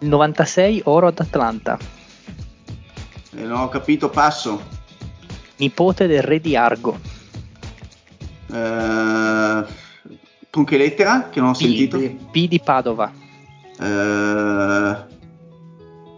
Il 0.00 0.08
96 0.08 0.82
oro 0.84 1.06
ad 1.06 1.18
Atlanta. 1.20 1.78
Eh, 3.36 3.42
non 3.42 3.60
ho 3.60 3.68
capito, 3.68 4.08
passo. 4.08 4.60
Nipote 5.56 6.06
del 6.06 6.22
re 6.22 6.40
di 6.40 6.56
Argo. 6.56 6.98
Eh, 8.50 9.64
con 10.50 10.64
che 10.64 10.76
lettera? 10.76 11.28
Che 11.28 11.40
non 11.40 11.50
ho 11.50 11.52
P, 11.52 11.56
sentito. 11.56 11.98
P 12.30 12.48
di 12.48 12.60
Padova. 12.60 13.12
Eh, 13.78 14.96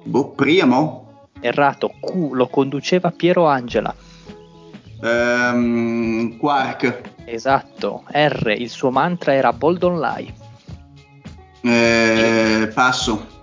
boh, 0.04 0.28
Priamo? 0.30 1.26
Errato, 1.40 1.92
Q 2.00 2.32
lo 2.32 2.46
conduceva 2.48 3.10
Piero 3.10 3.46
Angela. 3.46 3.94
Um, 5.00 6.36
Quark. 6.36 7.14
Esatto, 7.24 8.04
R, 8.10 8.54
il 8.58 8.70
suo 8.70 8.90
mantra 8.90 9.34
era 9.34 9.52
Bold 9.52 9.82
Online. 9.84 10.34
Eh, 11.60 12.70
passo. 12.74 13.37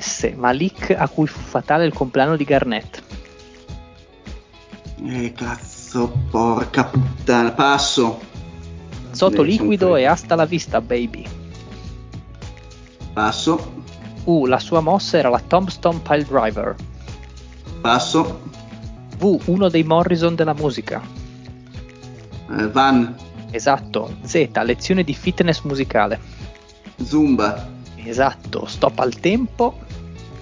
S, 0.00 0.32
Malik 0.34 0.94
a 0.96 1.06
cui 1.08 1.26
fu 1.26 1.38
fatale 1.38 1.84
il 1.84 1.92
compleanno 1.92 2.36
di 2.36 2.44
Garnett. 2.44 3.02
Eh, 5.04 5.32
cazzo, 5.32 6.10
porca 6.30 6.84
puttana, 6.84 7.52
passo. 7.52 8.20
Sotto 9.10 9.42
liquido 9.42 9.96
e 9.96 10.06
hasta 10.06 10.34
la 10.34 10.46
vista, 10.46 10.80
baby. 10.80 11.26
Passo. 13.12 13.82
U, 14.24 14.46
la 14.46 14.58
sua 14.58 14.80
mossa 14.80 15.18
era 15.18 15.28
la 15.28 15.42
Tombstone 15.46 16.00
Pile 16.00 16.24
Driver. 16.24 16.76
Passo. 17.82 18.40
V, 19.18 19.40
uno 19.46 19.68
dei 19.68 19.82
Morrison 19.82 20.34
della 20.34 20.54
musica. 20.54 21.02
Eh, 22.58 22.68
van. 22.68 23.14
Esatto. 23.50 24.16
Z, 24.22 24.48
lezione 24.62 25.02
di 25.02 25.12
fitness 25.12 25.60
musicale. 25.62 26.18
Zumba. 27.02 27.68
Esatto. 27.96 28.66
Stop 28.66 28.98
al 28.98 29.14
tempo. 29.16 29.88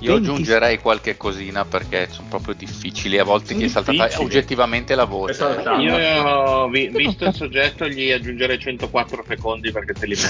Io 0.00 0.12
20... 0.14 0.28
aggiungerei 0.28 0.78
qualche 0.78 1.16
cosina 1.16 1.64
perché 1.64 2.08
sono 2.10 2.28
proprio 2.28 2.54
difficili. 2.54 3.18
A 3.18 3.24
volte 3.24 3.54
gli 3.54 3.64
è 3.64 3.68
saltata 3.68 4.20
oggettivamente 4.20 4.94
la 4.94 5.04
voce. 5.04 5.44
Io, 5.80 6.68
vi, 6.68 6.88
visto 6.88 7.24
il 7.24 7.34
soggetto, 7.34 7.88
gli 7.88 8.12
aggiungerei 8.12 8.58
104 8.58 9.24
secondi 9.26 9.72
perché 9.72 9.94
te 9.94 10.06
li 10.06 10.14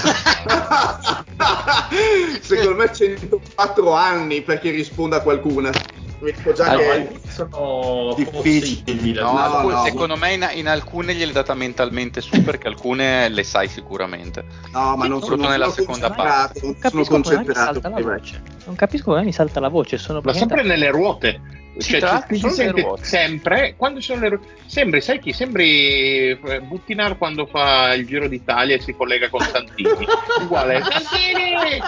Secondo 2.41 2.75
me 2.75 2.91
104 2.91 3.93
anni 3.93 4.41
perché 4.41 4.71
risponda 4.71 5.17
a 5.17 5.21
qualcuna. 5.21 5.71
Mi 6.19 6.31
dico 6.31 6.51
già 6.53 6.65
allora, 6.67 6.95
che 6.95 7.19
sono 7.27 8.13
difficili. 8.15 9.13
No, 9.13 9.31
no, 9.31 9.37
alcune, 9.37 9.73
no, 9.73 9.83
secondo 9.83 10.15
me 10.17 10.33
in, 10.33 10.49
in, 10.53 10.67
alcune 10.67 11.13
gliele 11.13 11.31
data 11.31 11.53
mentalmente 11.53 12.21
su 12.21 12.43
perché 12.43 12.67
alcune 12.67 13.29
le 13.29 13.43
sai 13.43 13.67
sicuramente. 13.67 14.43
No, 14.73 14.95
ma 14.97 15.07
non 15.07 15.21
sono 15.21 15.47
nella 15.47 15.69
seconda 15.69 16.09
parte. 16.11 16.61
Non 16.61 16.75
sono 16.77 17.05
concentrato. 17.05 17.81
Non 17.81 18.75
capisco 18.75 19.11
come 19.11 19.23
mi 19.23 19.31
salta 19.31 19.59
la 19.59 19.69
voce, 19.69 19.97
sono 19.97 20.21
Ma 20.23 20.33
sempre 20.33 20.63
nelle 20.63 20.89
ruote. 20.89 21.57
Cioè, 21.79 22.23
ci, 22.27 22.39
ci 22.39 22.49
sente 22.49 22.85
sempre 23.01 23.75
quando 23.77 24.01
sono 24.01 24.27
le 24.27 24.39
sembri, 24.65 24.99
sai 24.99 25.19
chi? 25.19 25.31
Sembri 25.31 26.31
eh, 26.31 26.61
Buttinar 26.61 27.17
quando 27.17 27.45
fa 27.45 27.93
il 27.93 28.05
Giro 28.05 28.27
d'Italia 28.27 28.75
e 28.75 28.81
si 28.81 28.93
collega 28.93 29.29
con 29.29 29.39
Santini. 29.39 29.87
Uguale. 30.41 30.81
Santini! 30.81 31.79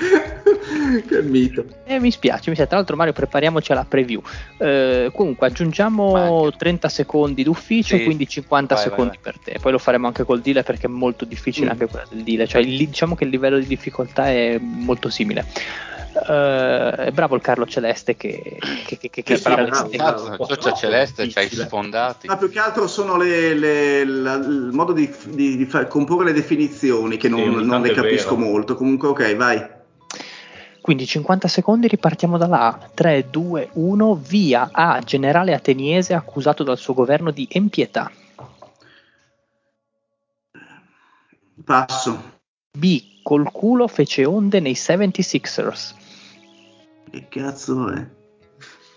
mito. 1.22 1.64
Eh, 1.84 1.98
mi 1.98 2.10
spiace, 2.10 2.50
mi 2.50 2.54
spiace. 2.54 2.66
Tra 2.66 2.76
l'altro, 2.76 2.96
Mario, 2.96 3.12
prepariamoci 3.12 3.72
alla 3.72 3.84
preview. 3.84 4.22
Eh, 4.58 5.10
comunque, 5.14 5.46
aggiungiamo 5.46 6.10
Vai. 6.12 6.56
30 6.56 6.88
secondi 6.88 7.42
d'ufficio, 7.42 7.96
sì. 7.96 8.04
quindi 8.04 8.28
50 8.28 8.74
vai, 8.74 8.84
secondi 8.84 9.18
vai, 9.22 9.32
per 9.32 9.38
te. 9.42 9.58
Poi 9.60 9.72
lo 9.72 9.78
faremo 9.78 10.06
anche 10.06 10.24
col 10.24 10.40
deal 10.40 10.62
perché 10.64 10.86
è 10.86 10.90
molto 10.90 11.24
difficile 11.24 11.66
mm. 11.66 11.70
anche 11.70 11.86
quello 11.86 12.06
del 12.10 12.22
deal. 12.22 12.48
Cioè, 12.48 12.62
il, 12.62 12.76
diciamo 12.76 13.14
che 13.14 13.24
il 13.24 13.30
livello 13.30 13.58
di 13.58 13.66
difficoltà 13.66 14.28
è 14.28 14.58
molto 14.60 15.08
simile. 15.08 15.46
È 16.12 17.10
bravo 17.12 17.36
il 17.36 17.40
Carlo 17.40 17.66
Celeste 17.66 18.16
che, 18.16 18.58
che, 18.84 18.98
che, 18.98 19.10
che, 19.10 19.22
che 19.22 19.38
bravo, 19.38 19.88
bravo, 19.88 20.46
Cioccia 20.46 20.72
Celeste 20.72 21.28
c'hai 21.28 21.48
sfondati 21.48 22.26
ma 22.26 22.36
più 22.36 22.50
che 22.50 22.58
altro 22.58 22.88
sono 22.88 23.16
le, 23.16 23.54
le, 23.54 24.04
la, 24.04 24.34
il 24.34 24.70
modo 24.72 24.92
di, 24.92 25.08
di, 25.28 25.56
di 25.56 25.64
far, 25.66 25.86
comporre 25.86 26.24
le 26.24 26.32
definizioni 26.32 27.16
che 27.16 27.28
non, 27.28 27.60
sì, 27.60 27.64
non 27.64 27.80
le 27.80 27.92
capisco 27.92 28.36
molto 28.36 28.74
comunque 28.74 29.08
ok 29.08 29.36
vai 29.36 29.78
quindi 30.80 31.06
50 31.06 31.48
secondi 31.48 31.88
ripartiamo 31.88 32.38
da 32.38 32.46
là 32.46 32.90
3, 32.94 33.28
2, 33.30 33.70
1 33.72 34.14
via 34.14 34.70
A 34.72 35.00
generale 35.00 35.54
ateniese 35.54 36.14
accusato 36.14 36.62
dal 36.62 36.78
suo 36.78 36.94
governo 36.94 37.30
di 37.30 37.46
empietà 37.50 38.10
passo 41.64 42.38
B 42.76 43.22
col 43.22 43.50
culo 43.50 43.86
fece 43.86 44.24
onde 44.24 44.60
nei 44.60 44.72
76ers 44.72 45.98
che 47.10 47.26
cazzo 47.28 47.90
è? 47.90 48.06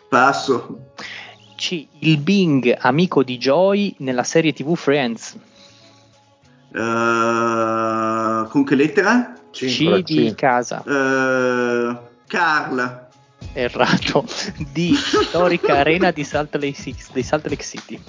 Passo. 0.08 0.92
C. 1.56 1.88
Il 2.00 2.20
Bing, 2.20 2.76
amico 2.80 3.24
di 3.24 3.40
Joy 3.40 3.96
nella 4.00 4.24
serie 4.24 4.54
TV 4.54 4.76
Friends. 4.76 5.36
Uh, 6.70 8.48
con 8.50 8.64
che 8.64 8.76
lettera? 8.76 9.34
C, 9.54 9.68
C 9.68 10.02
di 10.02 10.32
C. 10.32 10.36
casa. 10.36 10.82
Uh, 10.86 11.98
Carl. 12.28 13.08
Errato. 13.54 14.26
D. 14.74 14.94
Storica 14.96 15.78
arena 15.78 16.12
di 16.12 16.24
Salt 16.24 16.56
Lake, 16.56 16.96
di 17.14 17.24
Salt 17.24 17.48
Lake 17.48 17.64
City. 17.64 18.02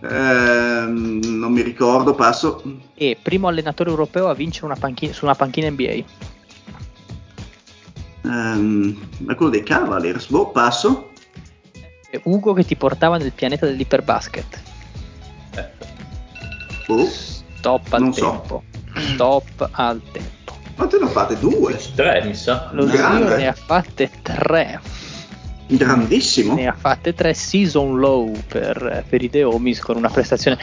Uh, 0.00 0.88
non 0.88 1.52
mi 1.52 1.62
ricordo, 1.62 2.14
passo. 2.14 2.62
E 2.94 3.16
primo 3.20 3.48
allenatore 3.48 3.90
europeo 3.90 4.28
a 4.28 4.34
vincere 4.34 4.66
una 4.66 4.76
panchina, 4.76 5.12
su 5.12 5.24
una 5.24 5.34
panchina 5.34 5.70
NBA. 5.70 6.04
Um, 8.22 8.98
è 9.28 9.34
quello 9.34 9.50
dei 9.50 9.62
Cavaliers. 9.62 10.28
Boh, 10.28 10.50
passo. 10.50 11.10
È 12.10 12.20
Ugo 12.24 12.52
che 12.52 12.64
ti 12.64 12.74
portava 12.74 13.16
nel 13.18 13.32
pianeta 13.32 13.66
dell'iperbasket. 13.66 14.62
Boh. 16.86 17.06
Stop 17.06 17.92
al 17.92 18.00
non 18.00 18.12
tempo. 18.12 18.62
So. 18.64 18.69
Stop 18.94 19.68
al 19.70 20.00
tempo. 20.12 20.58
Quante 20.74 20.98
ne 20.98 21.04
ho 21.04 21.08
fatte? 21.08 21.38
Due? 21.38 21.78
Tre, 21.94 22.24
mi 22.24 22.34
sa. 22.34 22.70
Lo 22.72 22.86
Grande. 22.86 23.26
zio 23.26 23.36
ne 23.36 23.46
ha 23.48 23.52
fatte 23.52 24.10
tre. 24.22 24.80
Grandissimo. 25.66 26.54
Ne 26.54 26.68
ha 26.68 26.74
fatte 26.76 27.14
tre 27.14 27.34
season 27.34 27.98
low 27.98 28.32
per, 28.48 29.04
per 29.08 29.22
i 29.22 29.28
Deomis 29.28 29.80
con 29.80 29.96
una 29.96 30.08
prestazione 30.08 30.58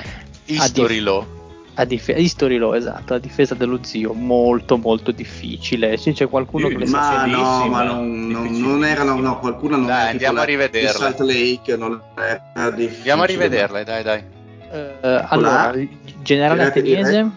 History 0.45 0.99
low 0.99 1.35
a 1.79 1.85
dif- 1.85 2.13
History 2.15 2.57
Law, 2.57 2.73
esatto, 2.73 3.13
a 3.13 3.19
difesa 3.19 3.53
dello 3.53 3.79
zio, 3.83 4.13
molto 4.13 4.77
molto 4.77 5.11
difficile. 5.11 5.95
C'è 5.97 6.27
qualcuno 6.27 6.69
che 6.69 6.77
le 6.77 6.87
sa 6.87 7.25
no, 7.25 7.67
ma 7.67 7.83
non, 7.83 8.27
non, 8.27 8.47
non 8.59 8.83
erano, 8.83 9.19
no, 9.19 9.39
qualcuno 9.39 9.77
non 9.77 9.85
dai, 9.85 10.09
andiamo 10.11 10.39
a 10.39 10.43
rivederla. 10.43 10.91
Salt 10.91 11.19
Lake 11.19 11.75
non 11.77 12.01
era 12.15 12.71
difficile. 12.71 12.97
Andiamo 12.97 13.21
a 13.21 13.25
rivederle, 13.25 13.83
dai, 13.83 14.03
dai. 14.03 14.23
Uh, 14.69 15.25
allora, 15.27 15.73
generale 16.21 16.63
ateniese, 16.63 17.29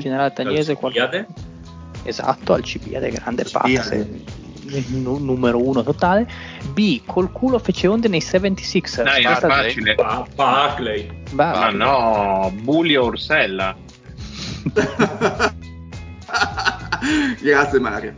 generale 0.00 0.28
ateniese, 0.28 0.74
qualcuno... 0.76 1.26
Esatto, 2.04 2.52
Alcibiade, 2.54 3.10
grande 3.10 3.44
parte 3.44 4.08
n- 4.66 5.24
numero 5.24 5.60
uno 5.62 5.82
totale. 5.82 6.28
B, 6.72 7.02
col 7.04 7.30
culo 7.32 7.58
fece 7.58 7.86
onde 7.86 8.08
nei 8.08 8.20
76ers. 8.20 9.02
Dai, 9.02 9.22
è 9.24 9.34
facile. 9.36 9.94
Ba- 9.94 10.26
Barclay. 10.34 11.22
Ma 11.32 11.70
no, 11.70 12.52
Bulio 12.62 13.04
Ursella. 13.06 13.76
Grazie 17.40 17.78
Mario. 17.78 18.14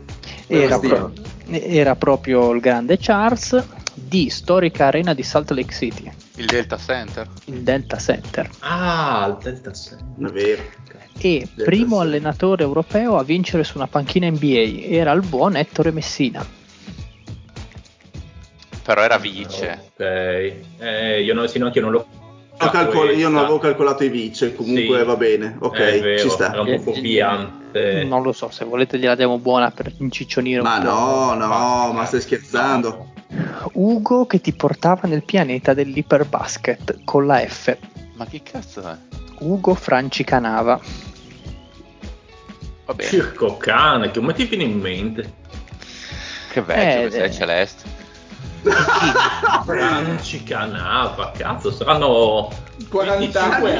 Era, 0.47 0.79
pro- 0.79 1.13
era, 1.49 1.95
proprio 1.95 2.51
il 2.51 2.59
grande 2.61 2.97
Charles. 2.99 3.63
D, 3.93 4.27
storica 4.29 4.85
arena 4.87 5.13
di 5.13 5.23
Salt 5.23 5.51
Lake 5.51 5.73
City. 5.73 6.11
Il 6.39 6.45
Delta 6.45 6.77
Center. 6.77 7.27
Il 7.45 7.63
Delta 7.63 7.97
Center. 7.97 8.49
Ah, 8.59 9.27
il 9.27 9.43
Delta 9.43 9.73
Center. 9.73 10.29
È 10.29 10.31
vero. 10.31 10.61
E 11.17 11.47
Delta 11.53 11.63
primo 11.63 11.97
Center. 11.97 12.07
allenatore 12.07 12.63
europeo 12.63 13.17
a 13.17 13.23
vincere 13.23 13.65
su 13.65 13.77
una 13.77 13.87
panchina 13.87 14.29
NBA 14.29 14.85
era 14.87 15.11
il 15.11 15.25
buon 15.25 15.57
Ettore 15.57 15.91
Messina. 15.91 16.45
Però 18.83 19.01
era 19.01 19.17
vice. 19.17 19.91
Ok. 19.93 19.99
Eh, 19.99 21.21
io 21.21 21.33
non, 21.33 21.49
sì, 21.49 21.59
no, 21.59 21.71
non 21.75 21.91
lo 21.91 22.07
Calcol- 22.57 23.17
io 23.17 23.29
non 23.29 23.39
avevo 23.39 23.57
calcolato 23.57 24.03
i 24.03 24.09
vice, 24.09 24.53
comunque 24.53 24.99
sì, 24.99 25.05
va 25.05 25.15
bene, 25.15 25.55
ok, 25.59 25.77
vero, 25.77 26.17
ci 26.19 26.29
sta. 26.29 26.51
Era 26.51 26.61
un 26.61 26.75
po' 26.75 26.91
fuorviante. 26.91 28.03
Non 28.03 28.21
lo 28.21 28.33
so, 28.33 28.49
se 28.49 28.65
volete 28.65 28.97
gliela 28.97 29.15
diamo 29.15 29.37
buona 29.39 29.71
per 29.71 29.93
inciccionire 29.97 30.61
ma 30.61 30.77
un 30.77 30.83
no, 30.83 30.89
po'. 30.91 31.35
No, 31.35 31.45
no, 31.45 31.93
ma 31.93 32.05
stai 32.05 32.19
scherzando? 32.19 33.13
Ugo 33.73 34.25
che 34.25 34.41
ti 34.41 34.53
portava 34.53 35.07
nel 35.07 35.23
pianeta 35.23 35.73
dell'iperbasket 35.73 37.01
con 37.03 37.25
la 37.25 37.45
F. 37.45 37.77
Ma 38.15 38.25
che 38.25 38.41
cazzo 38.41 38.81
è? 38.81 38.95
Ugo 39.39 39.75
Franci 39.75 40.23
Canava. 40.23 40.79
Vabbè. 42.85 43.03
Circo 43.03 43.57
cane, 43.57 44.11
come 44.11 44.33
ti 44.33 44.45
viene 44.45 44.63
in 44.63 44.79
mente? 44.79 45.33
Che 46.51 46.61
vecchio 46.61 47.07
eh, 47.07 47.11
sei 47.11 47.23
eh. 47.23 47.31
Celeste. 47.31 47.97
Franci 49.63 50.43
Canava, 50.43 51.31
cazzo, 51.37 51.71
saranno 51.71 52.49
40 52.89 53.41
anni. 53.41 53.77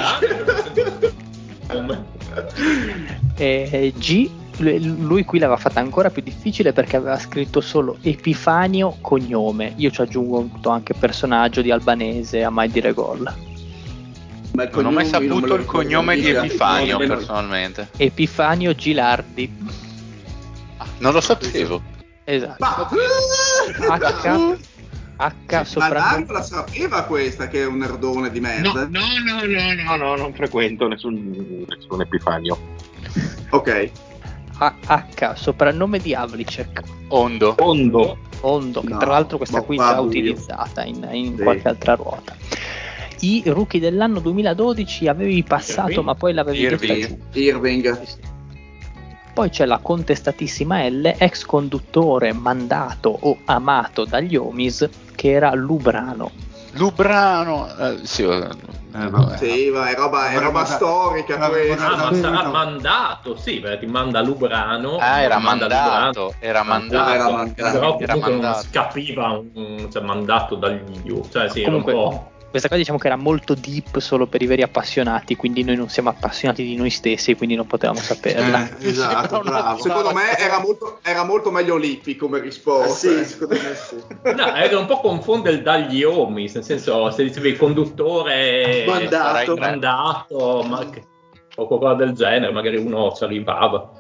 e 3.36 3.94
G 3.98 4.39
lui 4.60 5.24
qui 5.24 5.40
l'aveva 5.40 5.58
fatta 5.58 5.80
ancora 5.80 6.10
più 6.10 6.22
difficile 6.22 6.74
perché 6.74 6.98
aveva 6.98 7.18
scritto 7.18 7.62
solo 7.62 7.98
Epifanio 8.02 8.98
cognome. 9.02 9.74
Io 9.78 9.90
ci 9.90 10.02
aggiungo 10.02 10.70
anche 10.70 10.94
personaggio 10.94 11.62
di 11.62 11.72
albanese 11.72 12.44
a 12.44 12.50
mai 12.50 12.70
dire 12.70 12.94
gol. 12.94 13.34
Ma 14.52 14.68
non 14.72 14.86
ho 14.86 14.92
mai 14.92 15.06
saputo 15.06 15.56
il 15.56 15.66
cognome 15.66 16.16
di 16.16 16.30
Epifanio 16.30 16.98
personalmente. 16.98 17.90
Epifanio 17.98 18.76
Gilardi. 18.76 19.52
Ah, 20.78 20.88
non 21.00 21.14
lo 21.14 21.22
sapevo. 21.22 21.82
Esatto. 22.24 22.66
H, 23.88 24.58
H 25.18 25.64
soprannome. 25.64 26.26
Ma 26.26 26.34
la 26.34 26.42
sapeva 26.44 27.04
questa 27.04 27.48
che 27.48 27.62
è 27.62 27.66
un 27.66 27.78
nerdone 27.78 28.32
di 28.32 28.40
merda? 28.40 28.88
No, 28.88 29.02
no, 29.24 29.42
no, 29.42 29.46
no, 29.46 29.74
no, 29.84 29.96
no 29.96 30.16
non 30.16 30.34
frequento 30.34 30.88
nessun, 30.88 31.66
nessun 31.68 32.02
Epifanio. 32.02 32.58
Ok. 33.50 33.92
H, 34.60 35.34
soprannome 35.36 36.00
di 36.00 36.14
Havlicek. 36.14 36.82
Ondo. 37.10 37.56
Ondo. 37.60 38.18
Ondo, 38.42 38.82
no, 38.86 38.98
tra 38.98 39.12
l'altro 39.12 39.38
questa 39.38 39.62
qui 39.62 39.76
è 39.76 39.80
già 39.80 40.00
utilizzata 40.00 40.84
in, 40.84 41.08
in 41.12 41.36
sì. 41.36 41.44
qualche 41.44 41.68
altra 41.68 41.96
ruota. 41.96 42.36
I 43.22 43.44
rookie 43.48 43.80
dell'anno 43.80 44.20
2012 44.20 45.08
avevi 45.08 45.44
passato, 45.44 45.90
Irving. 45.90 46.06
ma 46.06 46.16
poi 46.16 46.34
l'avevi 46.34 46.60
Irving. 46.60 47.08
giù. 47.08 47.40
Irving. 47.40 48.00
Sì, 48.00 48.06
sì. 48.06 48.18
Poi 49.34 49.50
c'è 49.50 49.66
la 49.66 49.78
contestatissima 49.78 50.88
L, 50.88 51.16
ex 51.18 51.46
conduttore 51.46 52.34
mandato 52.34 53.18
o 53.20 53.38
amato 53.46 54.06
dagli 54.06 54.36
Omis, 54.36 54.88
che 55.16 55.32
era 55.32 55.54
Lubrano. 55.54 56.49
Lubrano, 56.72 57.68
eh, 57.78 58.00
sì, 58.04 58.24
eh, 58.92 59.10
no, 59.10 59.36
sì 59.38 59.70
ma 59.70 59.90
è 59.90 59.96
roba, 59.96 60.30
è 60.32 60.40
roba 60.40 60.66
storica 60.66 61.38
questa. 61.50 61.92
Ah, 61.92 61.96
ma 61.96 62.14
sarà 62.14 62.50
mandato, 62.50 63.36
sì, 63.36 63.60
perché 63.60 63.86
ti 63.86 63.86
manda 63.86 64.22
Lubrano. 64.22 64.98
Ah, 64.98 65.22
era 65.22 65.38
mandato, 65.38 66.34
era 66.40 66.64
mandato, 66.64 67.04
era 67.10 67.30
mandato. 67.30 67.80
Però 67.80 67.98
era 68.00 68.18
mandato. 68.18 68.42
non 68.42 68.64
scapiva 68.64 69.42
un 69.54 69.88
cioè, 69.92 70.02
mandato 70.02 70.56
dagli 70.56 71.22
cioè 71.30 71.50
sì, 71.50 71.64
Comunque, 71.64 71.94
un 71.94 72.00
po' 72.00 72.29
questa 72.50 72.68
cosa 72.68 72.80
diciamo 72.80 72.98
che 72.98 73.08
era 73.08 73.16
molto 73.16 73.54
deep 73.54 74.00
solo 74.00 74.26
per 74.26 74.42
i 74.42 74.46
veri 74.46 74.64
appassionati, 74.64 75.36
quindi 75.36 75.64
noi 75.64 75.76
non 75.76 75.90
siamo 75.90 76.10
appassionati 76.10 76.64
di 76.64 76.76
noi 76.76 76.90
stessi, 76.90 77.36
quindi 77.36 77.56
non 77.56 77.68
potevamo 77.68 78.00
saperla. 78.00 78.70
Eh, 78.78 78.88
esatto, 78.88 79.42
bravo. 79.46 79.82
Secondo 79.82 80.14
me 80.14 80.38
era 80.38 80.60
molto, 80.60 81.00
era 81.04 81.24
molto 81.24 81.52
meglio 81.52 81.78
Lippi 81.78 82.16
come 82.16 82.40
risposta. 82.40 83.08
Eh 83.10 83.24
sì, 83.24 83.26
secondo 83.26 83.56
me 83.56 83.76
sì. 83.76 84.36
No, 84.36 84.56
era 84.56 84.80
un 84.80 84.86
po' 84.86 85.00
confonde 85.00 85.62
dagli 85.62 86.04
omi, 86.04 86.50
nel 86.52 86.64
senso 86.64 87.12
se 87.12 87.24
dicevi 87.24 87.56
conduttore 87.56 88.86
mandato, 88.88 89.56
mandato 89.56 90.66
ma, 90.68 90.88
o 91.56 91.68
qualcosa 91.68 91.94
del 91.96 92.14
genere, 92.14 92.52
magari 92.52 92.78
uno 92.78 93.12
ci 93.12 93.24
arrivava. 93.24 93.99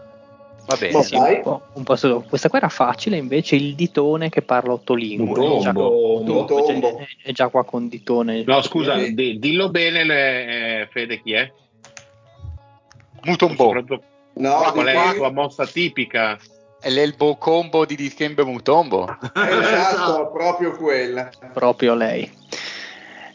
Va 0.70 0.76
bene, 0.76 1.02
sì, 1.02 1.16
un 1.16 1.42
po', 1.42 1.62
un 1.74 1.84
po. 1.84 1.96
Questa 2.30 2.48
qua 2.48 2.60
era 2.60 2.70
facile, 2.70 3.18
invece 3.18 3.56
il 3.56 3.74
ditone 3.74 4.30
che 4.30 4.44
parla 4.44 4.74
otto 4.74 4.94
lingue. 4.94 5.40
Un 5.40 5.58
è, 5.58 5.62
già, 5.62 5.74
tombo. 5.74 7.00
è, 7.00 7.08
è 7.24 7.32
già 7.32 7.48
qua 7.48 7.66
con 7.66 7.88
ditone. 7.88 8.44
No, 8.46 8.62
scusa, 8.62 8.94
di, 8.94 9.40
dillo 9.40 9.70
bene, 9.70 10.04
le, 10.04 10.82
eh, 10.82 10.88
Fede, 10.92 11.24
chi 11.24 11.34
è? 11.34 11.52
Mutombo. 13.24 13.74
No, 14.34 14.72
qual 14.72 14.86
è 14.86 14.94
la 14.94 15.02
qua- 15.02 15.14
tua 15.14 15.32
mossa 15.32 15.66
tipica? 15.66 16.38
È 16.80 16.90
l'elbow 16.92 17.40
combo 17.40 17.84
di 17.84 17.96
Dikembe 17.96 18.44
Mutombo. 18.44 19.08
esatto, 19.34 20.30
proprio 20.32 20.76
quella. 20.78 21.32
proprio 21.52 21.96
lei. 21.96 22.32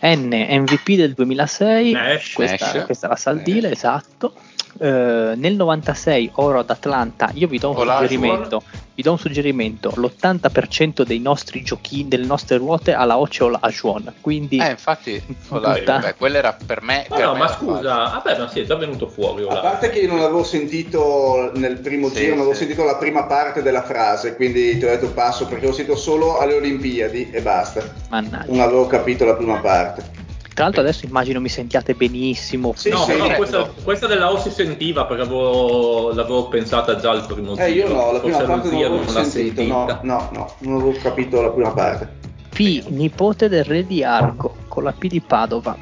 N, 0.02 0.28
MVP 0.28 0.93
del 0.94 1.15
2006, 1.15 1.90
Nash. 1.90 2.32
questa, 2.35 2.73
Nash. 2.73 2.85
questa 2.85 3.06
è 3.06 3.11
la 3.11 3.16
Saldile, 3.16 3.73
esatto. 3.73 4.35
Eh, 4.77 5.35
nel 5.37 5.55
96 5.55 6.31
oro 6.35 6.59
ad 6.59 6.71
Atlanta, 6.71 7.31
io 7.35 7.47
vi 7.47 7.59
do 7.59 7.71
un 7.71 7.77
Olajuwon. 7.77 8.09
suggerimento, 8.09 8.63
vi 8.95 9.03
do 9.03 9.11
un 9.13 9.19
suggerimento, 9.19 9.93
l'80% 9.97 11.03
dei 11.05 11.21
nostri 11.21 11.63
giochi, 11.63 12.09
delle 12.09 12.25
nostre 12.27 12.57
ruote 12.57 12.93
ha 12.93 13.05
la 13.05 13.17
Oce 13.19 13.45
Olajuwon, 13.45 14.15
quindi 14.21 14.59
Eh, 14.59 14.71
infatti, 14.71 15.23
Tutta- 15.49 15.61
vabbè, 15.61 16.15
quello 16.17 16.37
era 16.39 16.53
per 16.67 16.83
me. 16.83 17.07
No, 17.09 17.15
per 17.17 17.25
no, 17.25 17.33
me 17.35 17.39
ma 17.39 17.49
scusa, 17.49 17.95
vabbè, 17.95 18.39
ma 18.39 18.49
sì, 18.49 18.61
è 18.61 18.65
già 18.65 18.75
venuto 18.77 19.07
fuori. 19.09 19.43
A 19.43 19.47
Olai. 19.47 19.61
parte 19.63 19.91
che 19.91 20.01
io 20.01 20.09
non 20.09 20.19
avevo 20.21 20.43
sentito 20.43 21.53
nel 21.55 21.79
primo 21.79 22.09
Sì, 22.09 22.15
giro, 22.17 22.29
non 22.31 22.39
avevo 22.39 22.53
sì. 22.55 22.65
sentito 22.65 22.83
la 22.85 22.97
prima 22.97 23.25
parte 23.27 23.63
della 23.63 23.83
frase, 23.83 24.35
quindi 24.35 24.77
ti 24.79 24.85
ho 24.85 24.89
detto 24.89 25.11
passo 25.13 25.47
perché 25.47 25.67
l'ho 25.67 25.73
sentito 25.73 25.97
solo 25.97 26.39
alle 26.39 26.55
Olimpiadi 26.55 27.31
e 27.31 27.41
basta. 27.41 27.83
mannaggia. 28.09 28.51
Non 28.51 28.61
avevo 28.61 28.87
capito 28.89 29.25
la 29.25 29.35
prima 29.35 29.59
parte. 29.59 30.23
Tra 30.55 30.64
l'altro 30.64 30.82
adesso 30.82 31.05
immagino 31.05 31.40
mi 31.40 31.48
sentiate 31.48 31.94
benissimo. 31.94 32.74
Sì, 32.76 32.89
no, 32.90 32.98
sì, 32.98 33.10
certo. 33.12 33.35
questa, 33.35 33.72
questa 33.82 34.06
della 34.06 34.31
O 34.31 34.39
si 34.39 34.51
sentiva 34.51 35.05
perché 35.05 35.22
avevo, 35.22 36.12
l'avevo 36.14 36.47
pensata 36.47 36.94
già 36.97 37.10
al 37.10 37.26
primo 37.26 37.56
Eh, 37.56 37.70
io 37.72 37.89
no, 37.89 38.12
la 38.12 38.20
prima 38.20 38.36
Forse 38.36 38.52
parte 38.52 38.70
non 38.70 38.81
l'avevo 38.81 39.12
l'ha 39.12 39.24
sentito, 39.24 39.62
no, 39.64 39.86
sentita. 39.86 40.01
no, 40.05 40.28
no, 40.32 40.55
non 40.60 40.74
avevo 40.81 40.97
capito 41.02 41.43
la 41.43 41.51
prima 41.51 41.72
parte. 41.72 42.09
P, 42.51 42.85
nipote 42.86 43.48
del 43.48 43.64
re 43.64 43.85
di 43.85 44.05
Arco, 44.05 44.55
con 44.68 44.85
la 44.85 44.93
P 44.93 45.09
di 45.09 45.20
Padova. 45.20 45.76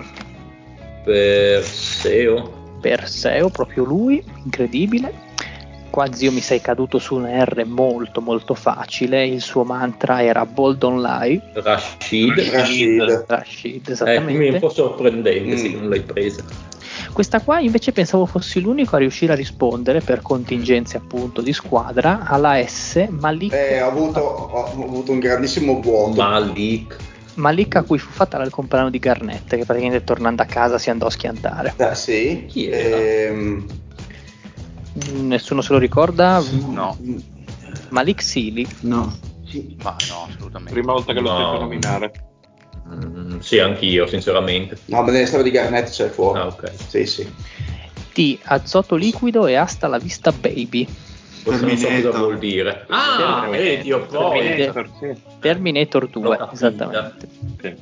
Perseo. 1.04 2.60
Perseo, 2.80 3.50
proprio 3.50 3.84
lui, 3.84 4.24
incredibile. 4.42 5.12
Qua 5.93 6.10
zio 6.10 6.32
mi 6.32 6.40
sei 6.40 6.62
caduto 6.62 6.98
su 6.98 7.16
una 7.16 7.44
R 7.44 7.66
molto 7.66 8.23
molto 8.23 8.55
facile, 8.55 9.27
il 9.27 9.43
suo 9.43 9.62
mantra 9.62 10.23
era 10.23 10.47
Bold 10.47 10.82
on 10.85 11.02
Lie, 11.02 11.39
Rashid. 11.52 12.39
Rashid. 12.51 13.24
Rashid, 13.28 13.89
Eh, 13.89 13.93
esattamente. 13.93 14.47
è 14.48 14.52
un 14.55 14.59
po' 14.59 14.70
sorprendente 14.70 15.55
sì, 15.59 15.69
Mm. 15.69 15.73
che 15.73 15.78
non 15.78 15.89
l'hai 15.90 16.01
presa. 16.01 16.43
Questa 17.12 17.40
qua 17.43 17.60
invece 17.60 17.93
pensavo 17.93 18.24
fossi 18.24 18.62
l'unico 18.62 18.97
a 18.97 19.01
riuscire 19.01 19.35
a 19.35 19.36
rispondere 19.36 20.01
per 20.01 20.23
contingenze 20.23 20.97
appunto 20.97 21.43
di 21.43 21.52
squadra 21.52 22.20
alla 22.27 22.55
S, 22.66 23.06
Malik, 23.10 23.52
Eh, 23.52 23.82
ho 23.82 23.89
avuto, 23.89 24.20
ho 24.20 24.64
avuto 24.85 25.12
un 25.12 25.19
grandissimo 25.19 25.78
vuoto. 25.78 26.14
Malik. 26.23 26.97
Malik 27.35 27.77
a 27.77 27.82
cui 27.82 27.98
fu 27.98 28.10
fatta 28.10 28.43
il 28.43 28.51
compleanno 28.51 28.89
di 28.89 28.98
Garnett, 28.98 29.56
che 29.56 29.64
praticamente 29.66 30.05
tornando 30.05 30.40
a 30.40 30.47
casa 30.47 30.78
si 30.78 30.89
andò 30.89 31.05
a 31.05 31.10
schiantare. 31.10 31.74
Ah, 31.77 31.94
sì. 31.94 32.47
Chi 32.48 32.70
era? 32.70 32.97
Ehm, 32.97 33.66
Nessuno 34.94 35.62
se 35.62 35.73
lo 35.73 35.78
ricorda? 35.78 36.43
No, 36.69 36.97
Malik 37.90 38.23
Sili. 38.23 38.66
No. 38.81 39.16
ma 39.82 39.97
no, 40.09 40.27
assolutamente. 40.28 40.73
Prima 40.73 40.93
volta 40.93 41.12
che 41.12 41.20
lo 41.20 41.31
No. 41.31 41.36
sento 41.39 41.59
nominare. 41.60 42.12
Mm, 42.89 43.39
sì, 43.39 43.59
anch'io, 43.59 44.06
sinceramente. 44.06 44.77
no, 44.86 45.02
ma 45.02 45.10
nella 45.10 45.27
storia 45.27 45.44
di 45.44 45.51
Garnett 45.51 45.89
c'è 45.90 46.09
fuori. 46.09 46.40
Ah, 46.40 46.47
ok. 46.48 46.73
Sì, 46.89 47.06
sì. 47.06 47.32
T, 48.12 48.39
azoto 48.44 48.94
liquido 48.97 49.47
e 49.47 49.55
hasta 49.55 49.86
la 49.86 49.98
vista 49.98 50.31
baby. 50.32 50.86
Questo 51.43 51.66
non 51.66 51.77
so 51.77 51.86
cosa 51.86 51.93
Terminator. 51.97 52.20
vuol 52.20 52.39
dire. 52.39 52.86
Ah, 52.90 53.47
vedi, 53.51 53.86
io 53.89 54.05
poi. 54.06 54.39
Terminator, 54.40 54.90
sì. 55.01 55.20
Terminator 55.40 56.09
2, 56.09 56.23
L'ho 56.23 56.31
capita. 56.36 56.52
esattamente. 56.55 57.28
Sì. 57.60 57.74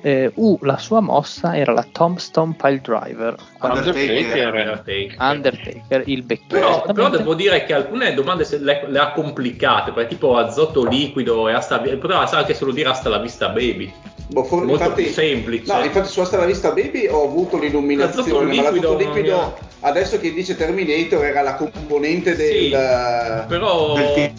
Eh, 0.00 0.30
U, 0.36 0.58
la 0.62 0.76
sua 0.76 1.00
mossa 1.00 1.56
era 1.56 1.72
la 1.72 1.84
Tombstone 1.90 2.54
Pile 2.56 2.80
Driver. 2.80 3.34
Quando- 3.58 3.78
Undertaker. 3.80 4.84
Undertaker, 5.18 6.02
il 6.06 6.22
becchino. 6.22 6.60
Però, 6.60 6.82
però 6.92 7.10
devo 7.10 7.34
dire 7.34 7.64
che 7.64 7.74
alcune 7.74 8.14
domande 8.14 8.44
se 8.44 8.58
le, 8.58 8.84
le 8.86 8.98
ha 8.98 9.12
complicate, 9.12 9.92
perché 9.92 10.10
tipo 10.14 10.36
azoto 10.36 10.84
liquido 10.84 11.48
e 11.48 11.52
hasta, 11.52 11.78
poteva 11.78 12.28
anche 12.30 12.54
solo 12.54 12.72
dire 12.72 12.88
hasta 12.88 13.08
la 13.08 13.18
vista 13.18 13.48
baby. 13.48 13.92
Boh, 14.28 14.44
for- 14.44 14.64
Molto 14.64 14.82
infatti, 14.84 15.02
più 15.04 15.12
semplice. 15.12 15.72
No, 15.72 15.82
infatti 15.82 16.08
su 16.08 16.20
Asta 16.20 16.36
la 16.36 16.44
vista 16.44 16.70
baby 16.70 17.06
ho 17.06 17.24
avuto 17.24 17.56
L'azoto 17.56 17.64
l'illuminazione, 17.64 18.54
ma 18.54 18.62
l'azoto 18.62 18.72
liquido 18.72 18.96
liquido, 18.96 19.36
non 19.36 19.52
adesso 19.80 20.18
che 20.18 20.32
dice 20.32 20.56
Terminator 20.56 21.24
era 21.24 21.42
la 21.42 21.54
componente 21.54 22.36
del... 22.36 22.70
Sì, 22.70 23.46
però 23.46 23.94
del 23.94 24.32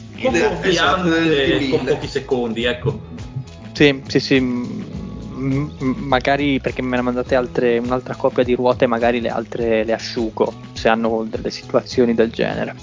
esatto, 0.61 1.10
del 1.10 1.23
fuorviante 1.23 1.57
team 1.57 1.69
con 1.69 1.86
pochi 1.86 2.07
secondi, 2.07 2.64
ecco. 2.65 2.99
Sì, 3.73 4.02
sì, 4.07 4.19
sì. 4.19 4.98
Magari 5.40 6.60
perché 6.60 6.82
me 6.82 6.98
ne 6.98 7.02
mandate 7.02 7.36
altre, 7.36 7.78
un'altra 7.78 8.16
coppia 8.16 8.44
di 8.44 8.53
ruote, 8.56 8.88
magari 8.88 9.22
le 9.22 9.30
altre 9.30 9.84
le 9.84 9.94
asciugo 9.94 10.53
se 10.74 10.90
hanno 10.90 11.26
delle 11.30 11.49
situazioni 11.49 12.14
del 12.14 12.32
genere. 12.32 12.76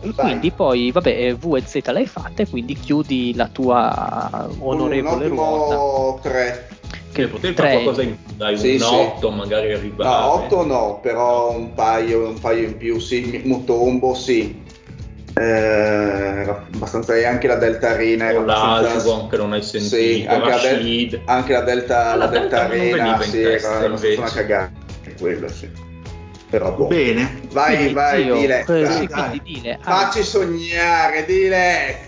Vai. 0.00 0.12
quindi 0.14 0.52
poi, 0.52 0.92
vabbè, 0.92 1.08
eh, 1.10 1.34
V 1.34 1.56
e 1.56 1.62
Z 1.66 1.74
le 1.86 1.98
hai 1.98 2.06
fatte, 2.06 2.46
quindi 2.48 2.74
chiudi 2.74 3.34
la 3.34 3.48
tua 3.48 4.48
onorevole 4.60 5.26
un 5.26 5.30
ruota. 5.30 5.80
ottimo 5.80 6.18
3. 6.22 6.68
Che 7.12 7.26
potevi 7.26 7.54
fare 7.54 7.68
tre- 7.68 7.82
qualcosa 7.82 8.02
in 8.02 8.16
più, 8.22 8.34
dai, 8.36 8.56
Sì, 8.56 8.74
un 8.74 8.78
sì. 8.80 8.94
8 8.94 9.30
magari 9.30 9.72
arrivare. 9.72 10.08
No, 10.08 10.32
8 10.34 10.64
no, 10.66 10.98
però 11.02 11.50
un 11.50 11.74
paio, 11.74 12.28
un 12.28 12.38
paio 12.38 12.68
in 12.68 12.76
più, 12.76 13.00
sì. 13.00 13.42
Mutombo, 13.44 14.14
sì. 14.14 14.62
Eh, 15.40 16.48
abbastanza, 16.74 17.14
e 17.16 17.24
anche 17.24 17.46
la 17.46 17.54
Delta 17.56 17.90
Arena 17.90 18.28
era 18.28 18.40
abbastanza... 18.40 19.26
che 19.28 19.36
non 19.36 19.52
hai 19.52 19.62
sentito, 19.62 19.94
Sì, 19.96 20.26
anche 20.28 20.48
la, 20.48 20.58
Del- 20.58 21.22
anche 21.26 21.52
la 21.52 21.60
Delta, 21.60 22.00
Ah, 22.10 22.16
la 22.16 22.24
la 22.24 22.26
Delta 22.26 22.66
Delta 22.66 22.74
Arena, 22.74 23.20
sì, 23.20 23.42
testa, 23.42 23.82
era 23.84 23.94
una 23.94 24.30
cagata. 24.30 24.72
Quello, 25.18 25.48
sì. 25.48 25.70
Però 26.50 26.72
boh. 26.72 26.86
Bene. 26.86 27.40
Vai, 27.52 27.74
Quindi, 27.76 27.92
vai, 27.92 28.22
zio, 28.22 28.34
dile. 28.34 28.64
dai. 28.66 29.06
quindi 29.08 29.42
dile, 29.44 29.72
hai, 29.74 29.78
Facci 29.80 30.22
sognare, 30.22 31.24
dile. 31.24 31.98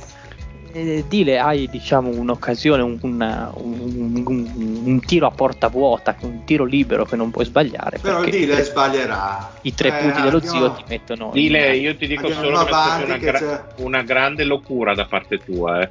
Eh, 0.72 1.04
dile, 1.08 1.38
hai 1.38 1.68
diciamo 1.68 2.08
un'occasione, 2.10 2.82
un, 2.82 2.98
una- 3.02 3.50
un- 3.54 4.22
un- 4.26 4.82
un 4.84 5.00
tiro 5.00 5.26
a 5.26 5.30
porta 5.30 5.68
vuota, 5.68 6.16
un 6.20 6.44
tiro 6.44 6.64
libero 6.64 7.04
che 7.06 7.16
non 7.16 7.30
puoi 7.30 7.44
sbagliare. 7.44 7.98
Però 7.98 8.22
i 8.24 8.30
tre- 8.30 8.62
sbaglierà. 8.62 9.50
I 9.62 9.74
tre 9.74 9.88
Eh, 9.88 10.02
punti 10.02 10.20
dello 10.22 10.36
andiamo- 10.36 10.58
zio 10.58 10.72
ti 10.74 10.84
mettono. 10.88 11.30
Dile, 11.32 11.76
in- 11.76 11.82
io 11.82 11.96
ti 11.96 12.06
dico 12.06 12.30
solo 12.30 12.64
che 12.64 12.70
una, 13.04 13.14
che 13.14 13.18
gra- 13.18 13.38
c'è- 13.38 13.64
una 13.76 14.02
grande 14.02 14.44
locura 14.44 14.94
da 14.94 15.04
parte 15.06 15.42
tua, 15.44 15.82
eh. 15.82 15.90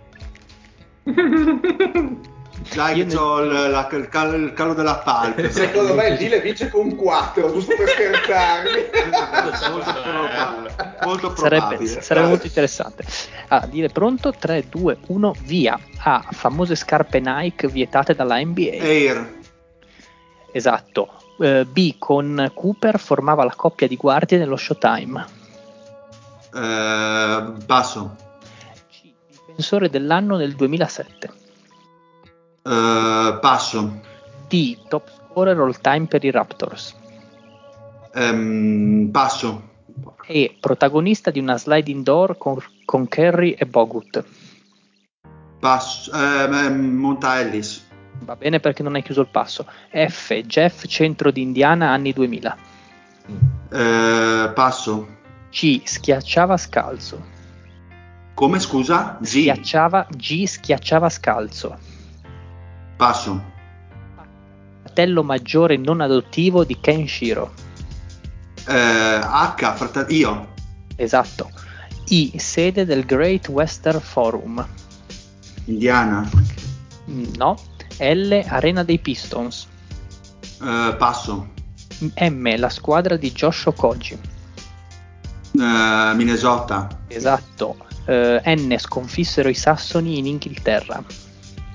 Che 2.62 3.04
ne- 3.04 3.06
c'ho 3.06 3.40
il, 3.42 3.70
la- 3.72 3.88
il 3.92 4.10
calo, 4.10 4.36
il 4.36 4.54
calo 4.54 4.74
della 4.74 4.96
palpebra. 4.98 5.50
Secondo 5.54 5.94
me 5.96 6.08
il 6.10 6.18
Dile 6.18 6.42
vince 6.42 6.70
con 6.70 6.96
4, 6.96 7.52
giusto 7.54 7.76
per 7.76 7.88
scherzarmi. 7.90 8.70
molto 9.72 9.94
probabile. 10.02 10.76
Molto 11.04 11.36
Sarebbe, 11.36 11.66
probabile. 11.66 12.02
sarebbe 12.02 12.20
Dai. 12.26 12.30
molto 12.30 12.46
interessante. 12.48 13.04
Ah, 13.48 13.66
dire 13.66 13.88
pronto 13.90 14.34
3, 14.38 14.66
2, 14.70 14.98
1, 15.08 15.34
via. 15.44 15.80
A. 16.04 16.26
Famose 16.32 16.76
scarpe 16.76 17.20
Nike 17.20 17.68
vietate 17.68 18.14
dalla 18.14 18.38
NBA. 18.40 18.70
Air. 18.82 19.38
Esatto. 20.52 21.14
Eh, 21.40 21.66
B. 21.66 21.96
Con 21.98 22.52
Cooper 22.54 23.00
formava 23.00 23.44
la 23.46 23.54
coppia 23.56 23.88
di 23.88 23.96
guardie 23.96 24.38
nello 24.38 24.58
Showtime. 24.58 25.26
Eh, 26.54 27.54
passo. 27.66 28.16
C. 28.92 29.12
Difensore 29.48 29.90
dell'anno 29.90 30.36
nel 30.38 30.56
2007. 30.56 31.30
Eh, 32.64 33.38
passo. 33.42 34.02
D. 34.48 34.78
Top 34.88 35.10
scorer 35.30 35.58
all 35.60 35.80
time 35.82 36.06
per 36.06 36.24
i 36.24 36.32
Raptors. 36.32 36.96
Ehm, 38.14 39.10
passo. 39.12 39.68
E. 40.26 40.58
Protagonista 40.60 41.32
di 41.32 41.40
una 41.40 41.58
sliding 41.58 42.04
door 42.04 42.38
con, 42.38 42.58
con 42.86 43.08
Kerry 43.08 43.52
e 43.52 43.66
Bogut. 43.66 44.24
Passo. 45.60 46.12
ehm, 46.14 46.96
Monta 46.96 47.40
Ellis. 47.40 47.88
Va 48.22 48.36
bene 48.36 48.60
perché 48.60 48.84
non 48.84 48.96
hai 48.96 49.02
chiuso 49.04 49.22
il 49.22 49.30
passo. 49.30 49.66
F. 49.92 50.34
Jeff, 50.42 50.86
centro 50.88 51.32
di 51.32 51.42
Indiana, 51.42 51.92
anni 51.92 52.12
2000. 52.12 52.58
Eh, 53.72 54.52
passo. 54.54 55.18
C. 55.50 55.82
Schiacciava 55.84 56.58
scalzo. 56.58 57.38
Come 58.34 58.60
scusa? 58.60 59.18
G. 59.22 59.26
Schiacciava 59.26 60.08
G. 60.10 60.46
Schiacciava 60.46 61.10
scalzo. 61.10 61.78
Passo. 63.00 63.42
fratello 64.82 65.24
maggiore 65.24 65.78
non 65.78 66.02
adottivo 66.02 66.66
di 66.66 66.78
Kenshiro. 66.82 67.54
Eh, 68.68 68.74
H, 68.76 69.74
fratello, 69.76 70.08
io. 70.10 70.48
Esatto. 70.98 71.50
I, 72.10 72.34
sede 72.36 72.84
del 72.84 73.06
Great 73.06 73.48
Western 73.48 74.02
Forum. 74.02 74.68
Indiana. 75.64 76.30
No. 77.38 77.56
L, 78.00 78.44
arena 78.46 78.84
dei 78.84 79.00
Pistons. 79.00 79.66
Eh, 80.62 80.96
passo. 80.98 81.52
M, 82.00 82.58
la 82.58 82.70
squadra 82.70 83.16
di 83.16 83.32
Josh 83.32 83.68
Okoji. 83.68 84.20
Eh, 85.54 86.12
Minnesota. 86.16 87.00
Esatto. 87.08 87.78
Eh, 88.04 88.42
N, 88.46 88.76
sconfissero 88.78 89.48
i 89.48 89.54
Sassoni 89.54 90.18
in 90.18 90.26
Inghilterra. 90.26 91.02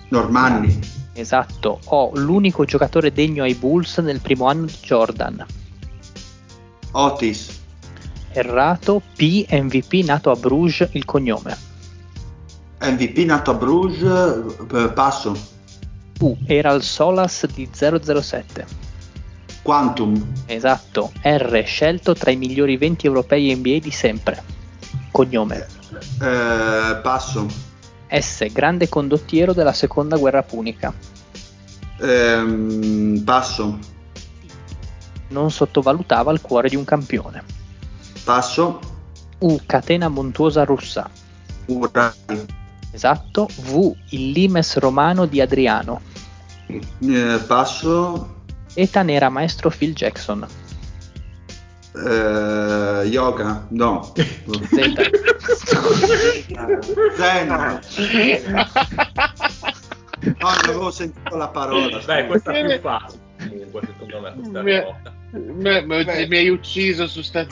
Normanni. 0.09 1.03
Esatto. 1.15 1.79
O, 1.87 2.11
l'unico 2.15 2.65
giocatore 2.65 3.13
degno 3.13 3.45
ai 3.45 3.55
Bulls 3.55 3.99
nel 3.99 4.21
primo 4.21 4.47
anno 4.47 4.67
di 4.67 4.77
Jordan. 4.83 5.47
Otis. 6.93 7.61
Errato. 8.33 9.01
P, 9.17 9.47
MVP 9.49 10.05
nato 10.05 10.31
a 10.31 10.37
Bruges, 10.37 10.89
il 10.93 11.05
cognome. 11.05 11.57
MVP 12.81 13.19
nato 13.19 13.53
a 13.53 13.55
Bruges, 13.55 14.57
eh, 14.73 14.89
passo. 14.91 15.53
U, 16.21 16.37
era 16.47 16.73
il 16.73 16.83
Solas 16.83 17.47
di 17.47 17.69
007. 17.73 18.67
Quantum. 19.63 20.33
Esatto. 20.47 21.13
R, 21.23 21.63
scelto 21.65 22.15
tra 22.15 22.31
i 22.31 22.37
migliori 22.37 22.77
20 22.77 23.07
europei 23.07 23.55
NBA 23.55 23.79
di 23.79 23.91
sempre. 23.91 24.43
Cognome. 25.11 25.67
Eh, 26.21 26.97
passo. 27.03 27.47
S, 28.21 28.47
grande 28.53 28.89
condottiero 28.89 29.53
della 29.53 29.73
seconda 29.73 30.17
guerra 30.17 30.43
punica. 30.43 30.93
Ehm, 32.01 33.23
passo. 33.25 33.79
Non 35.29 35.51
sottovalutava 35.51 36.33
il 36.33 36.41
cuore 36.41 36.69
di 36.69 36.77
un 36.77 36.85
campione. 36.85 37.43
Passo. 38.25 38.81
U, 39.39 39.59
catena 39.67 40.09
montuosa 40.09 40.65
russa. 40.65 41.09
Urai. 41.67 42.13
Esatto. 42.91 43.49
V, 43.61 43.95
il 44.11 44.31
limes 44.31 44.77
romano 44.77 45.27
di 45.27 45.41
Adriano. 45.41 46.01
Eh, 46.67 47.41
passo. 47.47 48.43
Eta 48.75 49.03
nera 49.03 49.29
maestro 49.29 49.71
Phil 49.71 49.95
Jackson. 49.95 50.47
Eh, 51.95 53.07
yoga. 53.07 53.67
No. 53.71 54.13
Z. 54.15 54.25
Zen. 57.17 57.81
No, 60.25 60.49
non 60.49 60.59
avevo 60.65 60.91
sentito 60.91 61.37
la 61.37 61.49
parola. 61.49 61.99
Beh, 61.99 62.27
questa 62.27 62.53
è 62.53 62.65
più 62.65 62.81
facile. 62.81 63.24
Comunque, 63.49 63.81
secondo 63.87 64.21
me, 64.21 64.33
questa 64.35 64.63
Mi- 64.63 64.81
volta. 64.83 65.13
Me- 65.35 65.81
me- 65.85 66.05
Beh. 66.05 66.27
mi 66.29 66.37
hai 66.37 66.49
ucciso 66.49 67.07
su 67.09 67.21
sta. 67.23 67.45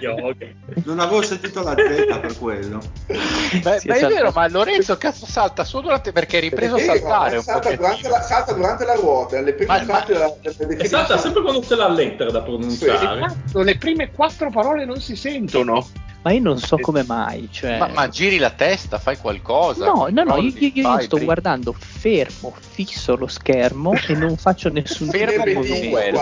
Yoga. 0.00 0.42
Non 0.84 1.00
avevo 1.00 1.22
sentito 1.22 1.62
la 1.62 1.74
Z 1.76 2.18
per 2.20 2.38
quello. 2.38 2.80
Beh, 3.06 3.78
Sì, 3.80 3.88
ma 3.88 3.94
è 3.94 3.96
esatto. 3.96 4.14
vero, 4.14 4.30
ma 4.34 4.48
Lorenzo 4.48 4.96
cazzo 4.96 5.26
salta 5.26 5.64
solo 5.64 5.84
durante 5.84 6.12
perché 6.12 6.38
è 6.38 6.40
ripreso 6.40 6.74
a 6.74 6.78
Perché 6.78 6.98
saltare 7.00 7.36
un 7.36 7.42
salta, 7.42 7.74
durante 7.74 7.86
pochettino. 7.86 8.08
la, 8.10 8.20
salta 8.22 8.52
durante 8.52 8.84
la 8.84 8.94
ruota, 8.94 9.38
alle 9.38 9.52
prime 9.54 9.72
Ma- 9.72 9.78
ma- 9.84 9.92
parti 9.92 10.12
della, 10.12 10.34
della 10.56 10.82
E 10.82 10.86
salta 10.86 11.18
sempre 11.18 11.42
quando 11.42 11.60
c'è 11.60 11.74
la 11.74 11.88
lettera 11.88 12.30
da 12.30 12.42
pronunciare. 12.42 13.24
Esatto, 13.24 13.62
le 13.62 13.76
prime 13.76 14.10
quattro 14.12 14.50
parole 14.50 14.84
non 14.84 15.00
si 15.00 15.16
sentono. 15.16 15.84
Ma 16.24 16.32
io 16.32 16.40
non 16.40 16.58
so 16.58 16.78
come 16.78 17.04
mai. 17.06 17.48
Cioè... 17.52 17.78
Ma, 17.78 17.86
ma 17.88 18.08
giri 18.08 18.38
la 18.38 18.48
testa, 18.48 18.98
fai 18.98 19.18
qualcosa. 19.18 19.84
No, 19.84 20.08
no, 20.10 20.24
no, 20.24 20.36
io, 20.38 20.52
io- 20.56 20.70
io 20.72 21.00
sto 21.00 21.18
guardando 21.22 21.74
fermo, 21.78 22.54
fisso 22.58 23.14
lo 23.14 23.26
schermo 23.26 23.92
e 24.06 24.14
non 24.14 24.36
faccio 24.38 24.70
nessun 24.70 25.10
tipo 25.10 25.26
Fermo 25.26 25.52
movimento. 25.60 26.20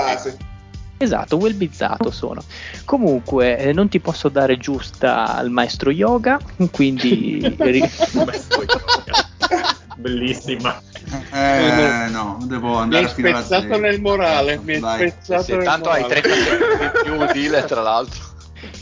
Esatto, 0.96 1.36
welbizzato 1.36 2.10
sono. 2.10 2.42
Comunque, 2.84 3.56
eh, 3.58 3.72
non 3.72 3.88
ti 3.88 4.00
posso 4.00 4.28
dare 4.28 4.56
giusta 4.56 5.34
al 5.34 5.50
maestro 5.50 5.90
yoga, 5.92 6.38
quindi 6.72 7.40
Maestro 7.58 8.62
yoga. 8.62 9.28
Bellissima. 9.96 10.80
Eh, 11.32 12.08
no, 12.10 12.38
devo 12.42 12.70
Mi 12.70 12.76
andare 12.76 13.04
hai 13.06 13.12
fino 13.12 13.28
alla 13.28 13.42
spezzato 13.42 13.78
nel 13.78 14.00
morale. 14.00 14.58
Mi 14.62 14.74
hai 14.82 15.10
spezzato 15.10 15.42
Sì, 15.42 15.52
nel 15.52 15.64
tanto 15.64 15.90
hai 15.90 16.02
morale. 16.02 16.20
30 16.20 16.40
secondi 16.40 16.84
in 16.84 16.92
più, 17.04 17.32
dile 17.32 17.64
tra 17.64 17.82
l'altro. 17.82 18.30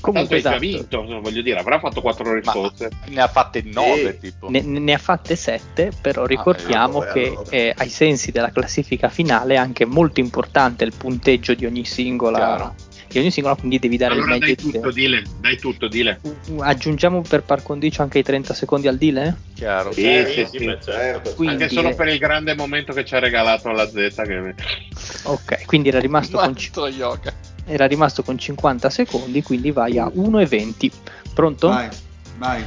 Comunque 0.00 0.36
hai 0.36 0.42
già 0.42 0.56
esatto, 0.56 1.02
vinto, 1.02 1.20
voglio 1.20 1.42
dire, 1.42 1.58
avrà 1.58 1.78
fatto 1.78 2.00
quattro 2.00 2.32
risposte. 2.34 2.88
Ne 3.08 3.20
ha 3.20 3.28
fatte 3.28 3.62
9 3.62 4.18
Sì. 4.20 4.30
tipo. 4.30 4.48
ne, 4.50 4.62
ne 4.62 4.92
ha 4.94 4.98
fatte 4.98 5.36
sette, 5.36 5.90
però 6.00 6.24
ricordiamo 6.24 7.04
eh, 7.04 7.06
allora, 7.08 7.12
che 7.12 7.26
allora. 7.28 7.50
eh, 7.50 7.74
ai 7.76 7.88
sensi 7.88 8.30
della 8.30 8.50
classifica 8.50 9.08
finale 9.08 9.54
è 9.54 9.58
anche 9.58 9.84
molto 9.84 10.20
importante 10.20 10.84
il 10.84 10.92
punteggio 10.96 11.54
di 11.54 11.66
ogni 11.66 11.84
singola, 11.84 12.38
Chiaro. 12.38 12.74
di 13.08 13.18
ogni 13.18 13.30
singola 13.30 13.54
quindi 13.56 13.78
devi 13.78 13.96
dare 13.96 14.14
Allora 14.14 14.34
il 14.34 14.40
dai 14.40 14.48
meglio 14.48 14.62
di 14.62 14.72
tutto, 14.72 14.90
dile, 14.90 15.22
dai 15.40 15.58
tutto, 15.58 15.88
dile. 15.88 16.20
Aggiungiamo 16.60 17.20
per 17.22 17.42
par 17.42 17.62
condicio 17.62 18.02
anche 18.02 18.18
i 18.18 18.22
30 18.22 18.54
secondi 18.54 18.88
al 18.88 18.96
dile? 18.96 19.36
Chiaro. 19.54 19.92
Sì, 19.92 20.04
Eh, 20.04 20.26
sì, 20.26 20.46
sì, 20.50 20.58
sì. 20.58 20.64
beh, 20.64 20.78
certo. 20.82 21.34
Quindi- 21.34 21.62
Anche 21.64 21.74
solo 21.74 21.94
per 21.94 22.08
il 22.08 22.18
grande 22.18 22.54
momento 22.54 22.92
che 22.94 23.04
ci 23.04 23.14
ha 23.14 23.18
regalato 23.18 23.70
la 23.70 23.86
Z. 23.86 23.94
Che... 24.22 24.54
Ok, 25.24 25.66
quindi 25.66 25.88
era 25.88 25.98
rimasto, 26.00 26.38
con, 26.38 26.54
yoga. 26.90 27.32
Era 27.70 27.86
rimasto 27.86 28.22
con 28.22 28.36
50 28.36 28.90
secondi, 28.90 29.42
quindi 29.42 29.70
vai 29.70 29.98
a 29.98 30.06
1,20. 30.06 30.90
Pronto? 31.32 31.68
Vai, 31.68 31.88
vai. 32.36 32.66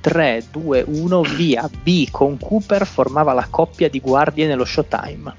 3, 0.00 0.46
2, 0.50 0.84
1, 0.86 1.22
via. 1.22 1.70
B 1.82 2.10
con 2.10 2.36
Cooper 2.38 2.86
formava 2.86 3.32
la 3.32 3.46
coppia 3.48 3.88
di 3.88 4.00
guardie 4.00 4.46
nello 4.46 4.64
Showtime. 4.64 5.34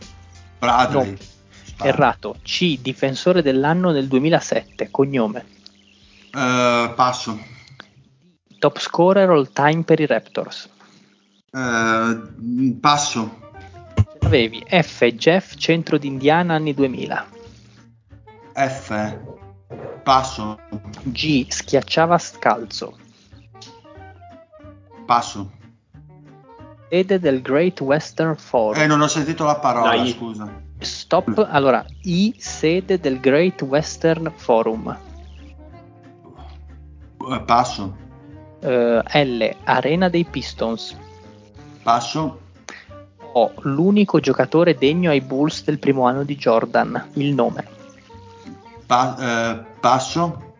Bradley. 0.58 1.12
No. 1.12 1.18
Spara. 1.64 1.90
Errato. 1.90 2.38
C, 2.42 2.80
difensore 2.80 3.42
dell'anno 3.42 3.92
nel 3.92 4.08
2007. 4.08 4.90
Cognome. 4.90 5.46
Eh, 6.34 6.94
passo. 6.96 7.40
Top 8.58 8.80
scorer 8.80 9.30
all 9.30 9.52
time 9.52 9.84
per 9.84 10.00
i 10.00 10.06
Raptors. 10.06 10.70
Eh, 11.52 12.74
passo. 12.80 13.42
Avevi 14.22 14.64
F, 14.68 15.06
Jeff, 15.12 15.56
centro 15.56 15.98
d'Indiana 15.98 16.56
anni 16.56 16.74
2000. 16.74 17.33
F. 18.54 19.20
Passo. 20.04 20.60
G, 21.04 21.48
schiacciava 21.50 22.18
scalzo. 22.18 22.98
Passo. 25.06 25.52
Sede 26.90 27.20
del 27.20 27.42
Great 27.42 27.82
Western 27.82 28.36
Forum. 28.36 28.82
Eh, 28.82 28.86
non 28.86 29.02
ho 29.02 29.08
sentito 29.08 29.46
la 29.46 29.56
parola, 29.56 29.96
Dai. 29.96 30.10
scusa. 30.10 30.62
Stop. 30.80 31.48
Allora, 31.50 31.84
I, 32.04 32.36
sede 32.38 33.00
del 33.00 33.20
Great 33.20 33.62
Western 33.64 34.32
Forum. 34.36 34.96
Eh, 37.32 37.42
passo. 37.42 37.98
Eh, 38.60 39.26
L, 39.26 39.56
arena 39.64 40.10
dei 40.10 40.26
Pistons. 40.26 40.96
Passo. 41.82 42.40
O, 43.36 43.54
l'unico 43.62 44.20
giocatore 44.20 44.76
degno 44.76 45.10
ai 45.10 45.22
Bulls 45.22 45.64
del 45.64 45.80
primo 45.80 46.06
anno 46.06 46.24
di 46.24 46.36
Jordan. 46.36 47.10
Il 47.14 47.34
nome. 47.34 47.73
Pa- 48.86 49.16
eh, 49.20 49.64
passo. 49.80 50.54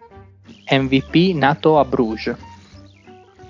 MVP 0.70 1.36
nato 1.36 1.80
a 1.80 1.86
Bruges. 1.86 2.36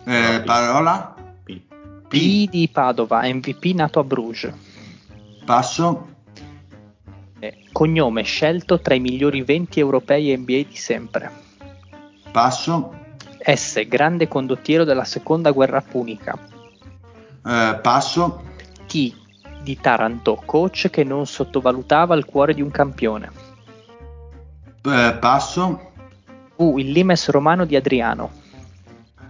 Eh, 0.05 0.41
parola. 0.45 1.15
P. 1.43 1.61
P 2.07 2.49
di 2.49 2.69
Padova, 2.71 3.21
MVP 3.21 3.73
nato 3.73 3.99
a 3.99 4.03
Bruges. 4.03 4.53
Passo. 5.45 6.07
Eh, 7.39 7.65
cognome 7.71 8.23
scelto 8.23 8.79
tra 8.79 8.93
i 8.93 8.99
migliori 8.99 9.41
20 9.41 9.79
europei 9.79 10.35
NBA 10.35 10.63
di 10.69 10.75
sempre. 10.75 11.31
Passo. 12.31 13.01
S, 13.45 13.85
grande 13.87 14.27
condottiero 14.27 14.83
della 14.85 15.03
seconda 15.03 15.51
guerra 15.51 15.81
punica. 15.81 16.37
Eh, 17.45 17.79
passo. 17.81 18.43
T, 18.87 19.13
di 19.61 19.77
Taranto, 19.79 20.41
coach 20.45 20.89
che 20.89 21.03
non 21.03 21.25
sottovalutava 21.25 22.15
il 22.15 22.25
cuore 22.25 22.53
di 22.53 22.61
un 22.61 22.71
campione. 22.71 23.51
Eh, 24.85 25.17
passo. 25.19 25.91
V, 26.55 26.77
il 26.77 26.91
limes 26.91 27.29
romano 27.29 27.65
di 27.65 27.75
Adriano. 27.75 28.31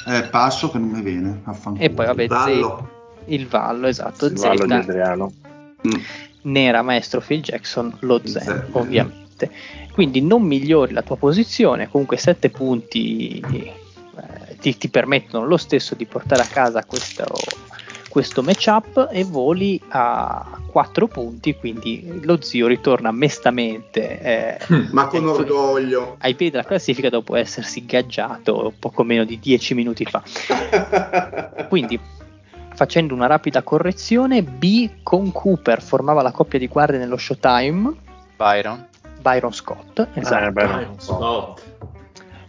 Eh, 0.06 0.24
passo 0.24 0.70
che 0.72 0.78
non 0.78 0.90
mi 0.90 1.02
viene. 1.02 1.42
Affanculo. 1.44 1.84
E 1.86 1.90
poi 1.90 2.06
vabbè, 2.06 2.26
Z, 2.26 2.30
Vallo. 2.30 2.90
il 3.26 3.48
Vallo, 3.48 3.88
esatto. 3.88 4.26
Il 4.26 4.34
vallo 4.34 4.66
di 4.66 4.72
Z, 4.72 4.76
Adriano. 4.76 5.32
Mm. 5.88 6.00
nera 6.44 6.82
maestro 6.82 7.20
Phil 7.20 7.42
Jackson, 7.42 7.96
lo 8.00 8.22
Zen, 8.24 8.42
Zen. 8.42 8.68
ovviamente. 8.72 9.52
Quindi 9.92 10.22
non 10.22 10.44
migliori 10.44 10.94
la 10.94 11.02
tua 11.02 11.18
posizione, 11.18 11.90
comunque 11.90 12.18
7 12.18 12.50
punti 12.50 13.40
eh, 13.40 14.58
ti, 14.60 14.78
ti 14.78 14.90
permettono 14.90 15.46
lo 15.46 15.58
stesso 15.58 15.96
di 15.96 16.06
portare 16.06 16.42
a 16.42 16.48
casa 16.48 16.84
questo, 16.86 17.26
questo 18.14 18.44
matchup 18.44 19.08
e 19.12 19.24
voli 19.24 19.82
a 19.88 20.60
4 20.68 21.08
punti, 21.08 21.56
quindi 21.56 22.20
lo 22.22 22.40
zio 22.44 22.68
ritorna 22.68 23.12
mestamente 23.12 24.20
eh, 24.22 24.60
Ma 24.92 25.08
con 25.08 25.28
orgoglio. 25.30 26.18
ai 26.20 26.36
piedi 26.36 26.52
della 26.52 26.64
classifica 26.64 27.10
dopo 27.10 27.36
essersi 27.36 27.84
gaggiato 27.88 28.72
poco 28.78 29.02
meno 29.02 29.24
di 29.24 29.40
10 29.40 29.74
minuti 29.74 30.06
fa. 30.06 30.22
Quindi 31.68 32.00
facendo 32.76 33.16
una 33.16 33.26
rapida 33.26 33.64
correzione, 33.64 34.44
B 34.44 35.02
con 35.02 35.32
Cooper 35.32 35.82
formava 35.82 36.22
la 36.22 36.32
coppia 36.32 36.60
di 36.60 36.68
guardie 36.68 37.00
nello 37.00 37.18
Showtime. 37.18 37.96
Byron. 38.38 38.90
Byron 39.22 39.54
Scott, 39.54 40.08
esatto. 40.14 40.46
Eh, 40.46 40.52
Byron 40.52 41.00
Scott. 41.00 41.64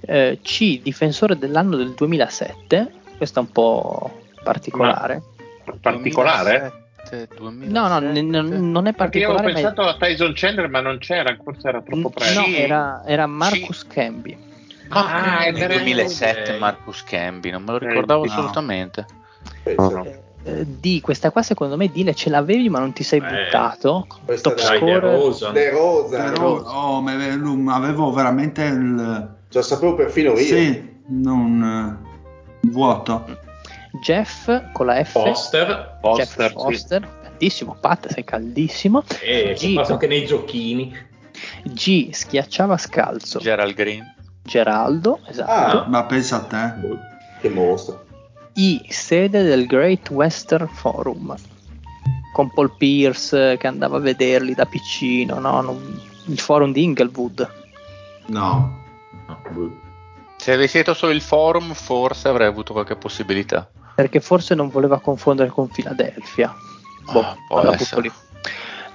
Eh, 0.01 0.41
C, 0.43 0.83
difensore 0.83 1.39
dell'anno 1.39 1.77
del 1.77 1.95
2007, 1.95 2.93
questo 3.17 3.39
è 3.39 3.43
un 3.43 3.51
po' 3.51 4.21
particolare. 4.43 5.15
Ma 5.15 5.33
particolare? 5.81 6.83
2007, 7.09 7.69
no, 7.69 7.89
no, 7.89 7.99
n- 8.01 8.71
non 8.71 8.87
è 8.87 8.95
particolare. 8.95 8.95
Perché 8.95 9.19
io 9.19 9.31
avevo 9.31 9.53
pensato 9.53 9.83
a 9.83 9.97
Tyson 9.99 10.33
Chandler, 10.35 10.69
ma 10.69 10.81
non 10.81 10.99
c'era, 10.99 11.37
forse 11.43 11.69
era 11.69 11.83
troppo 11.83 12.11
presto. 12.11 12.41
No, 12.41 12.47
era, 12.47 13.03
era 13.07 13.27
Marcus 13.27 13.87
C. 13.87 13.95
Camby. 13.95 14.37
Ah, 14.89 15.39
ah, 15.39 15.51
nel 15.51 15.69
2007 15.69 16.59
Marcus 16.59 17.03
Camby, 17.05 17.51
non 17.51 17.63
me 17.63 17.73
lo 17.73 17.79
ricordavo 17.79 18.25
eh, 18.25 18.29
assolutamente. 18.29 19.07
No. 19.77 20.23
Eh, 20.47 20.67
di 20.67 21.01
questa 21.01 21.31
qua 21.31 21.43
secondo 21.43 21.79
me 21.79 21.91
Dile 21.91 22.15
ce 22.15 22.29
l'avevi 22.29 22.69
ma 22.69 22.79
non 22.79 22.93
ti 22.93 23.03
sei 23.03 23.19
eh, 23.19 23.23
buttato 23.23 24.07
top 24.43 24.59
score 24.59 25.01
De 25.01 25.01
Rosa, 25.01 25.51
De 25.53 25.71
Rosa. 25.71 26.19
De 26.19 26.35
Rosa. 26.35 26.77
Oh, 26.77 27.05
avevo 27.71 28.13
veramente 28.13 28.63
il 28.65 29.33
la 29.49 29.63
sapevo 29.63 29.95
perfino 29.95 30.33
io 30.33 30.37
sì 30.39 31.01
non 31.07 31.99
vuoto 32.61 33.25
Jeff 34.01 34.73
con 34.73 34.87
la 34.87 35.05
F. 35.05 35.13
Foster. 35.13 35.99
Foster, 36.01 36.53
Foster 36.53 37.03
sì. 37.03 37.23
caldissimo 37.23 37.77
Pat 37.81 38.09
sei 38.13 38.25
caldissimo. 38.25 39.05
E 39.21 39.55
G, 39.57 39.77
anche 39.77 40.07
nei 40.07 40.27
giochini. 40.27 40.97
G 41.65 42.11
schiacciava 42.13 42.77
scalzo. 42.77 43.39
Gerald 43.39 43.75
Green. 43.75 44.15
Geraldo 44.43 45.21
esatto. 45.27 45.79
Ah, 45.79 45.87
ma 45.89 46.05
pensa 46.05 46.37
a 46.37 46.45
te. 46.45 46.75
Che 47.41 47.49
mostro. 47.49 48.05
I, 48.55 48.85
sede 48.89 49.43
del 49.43 49.67
Great 49.67 50.11
Western 50.11 50.69
Forum, 50.69 51.35
con 52.33 52.53
Paul 52.53 52.77
Pierce 52.77 53.57
che 53.57 53.67
andava 53.67 53.97
a 53.97 54.01
vederli 54.01 54.55
da 54.55 54.65
piccino, 54.65 55.41
no? 55.41 55.61
Non, 55.61 56.01
il 56.27 56.39
forum 56.39 56.73
di 56.73 56.85
Inglewood. 56.85 57.51
No. 58.27 58.83
Se 60.37 60.53
avessi 60.53 60.77
detto 60.77 60.95
solo 60.95 61.13
il 61.13 61.21
forum, 61.21 61.73
forse 61.73 62.29
avrei 62.29 62.47
avuto 62.47 62.73
qualche 62.73 62.97
possibilità. 62.97 63.69
Perché 63.95 64.21
forse 64.21 64.55
non 64.55 64.69
voleva 64.69 65.01
confondere 65.01 65.51
con 65.51 65.69
Philadelphia. 65.69 66.55
Boh, 67.13 67.21
ah, 67.21 67.37
può 67.49 67.61
essere. 67.71 68.01
Lì 68.03 68.13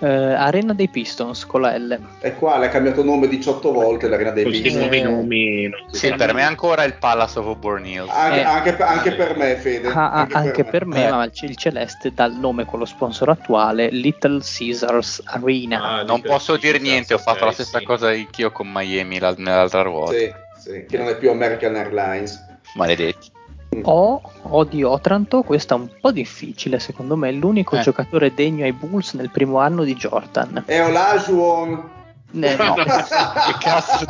eh, 0.01 0.07
Arena 0.07 0.73
dei 0.73 0.87
Pistons 0.87 1.45
con 1.45 1.61
la 1.61 1.77
L. 1.77 1.99
E 2.21 2.35
qua 2.35 2.57
l'ha 2.57 2.69
cambiato 2.69 3.03
nome 3.03 3.27
18 3.27 3.71
volte 3.71 4.07
l'Arena 4.07 4.31
dei 4.31 4.43
Questi 4.43 4.63
Pistons. 4.63 4.83
Nuovi 4.83 5.01
nomi. 5.01 5.69
Sì, 5.91 6.13
per 6.13 6.33
me 6.33 6.43
ancora 6.43 6.83
il 6.83 6.95
Palace 6.95 7.39
of 7.39 7.47
Auburn 7.47 7.85
Hills. 7.85 8.09
Anche, 8.09 8.39
eh, 8.39 8.43
anche, 8.43 8.77
anche, 8.77 9.11
per 9.13 9.35
me, 9.35 9.55
Fede. 9.55 9.89
Ah, 9.89 10.11
anche, 10.11 10.33
anche, 10.35 10.63
per, 10.63 10.85
me, 10.85 10.95
per 10.95 11.01
me 11.01 11.07
eh. 11.07 11.11
ma 11.11 11.23
il 11.25 11.55
celeste 11.57 12.13
dà 12.13 12.25
il 12.25 12.35
nome 12.35 12.65
con 12.65 12.79
lo 12.79 12.85
sponsor 12.85 13.29
attuale 13.29 13.89
Little 13.89 14.39
Caesars 14.41 15.21
Arena. 15.25 15.99
Ah, 15.99 16.03
non 16.03 16.21
posso 16.21 16.55
dire 16.55 16.79
niente, 16.79 17.13
ho 17.13 17.17
fatto 17.17 17.45
la 17.45 17.51
stessa 17.51 17.79
sì. 17.79 17.85
cosa 17.85 18.07
anch'io 18.07 18.51
con 18.51 18.69
Miami 18.71 19.19
nell'altra 19.19 19.81
ruota. 19.81 20.13
Sì, 20.13 20.33
sì, 20.57 20.85
che 20.87 20.97
non 20.97 21.09
è 21.09 21.17
più 21.17 21.29
American 21.29 21.75
Airlines. 21.75 22.47
Maledetti. 22.75 23.37
O, 23.83 24.21
o 24.41 24.63
di 24.63 24.83
Otranto, 24.83 25.43
questo 25.43 25.75
è 25.75 25.77
un 25.77 25.89
po' 26.01 26.11
difficile, 26.11 26.79
secondo 26.79 27.15
me 27.15 27.29
è 27.29 27.31
l'unico 27.31 27.77
eh. 27.77 27.81
giocatore 27.81 28.33
degno 28.33 28.63
ai 28.63 28.73
Bulls 28.73 29.13
nel 29.13 29.29
primo 29.29 29.59
anno 29.59 29.83
di 29.83 29.93
Jordan. 29.95 30.63
È 30.65 30.83
Olajuwon. 30.83 31.97
Eh, 32.31 32.55
no, 32.55 32.73
che 32.77 33.55
cazzo 33.59 34.05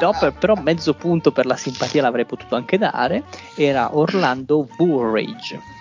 no, 0.00 0.16
per, 0.18 0.32
però 0.32 0.54
mezzo 0.54 0.94
punto 0.94 1.32
per 1.32 1.44
la 1.44 1.56
simpatia 1.56 2.00
l'avrei 2.00 2.24
potuto 2.24 2.54
anche 2.54 2.78
dare. 2.78 3.24
Era 3.56 3.96
Orlando 3.96 4.66
Woolrage. 4.78 5.80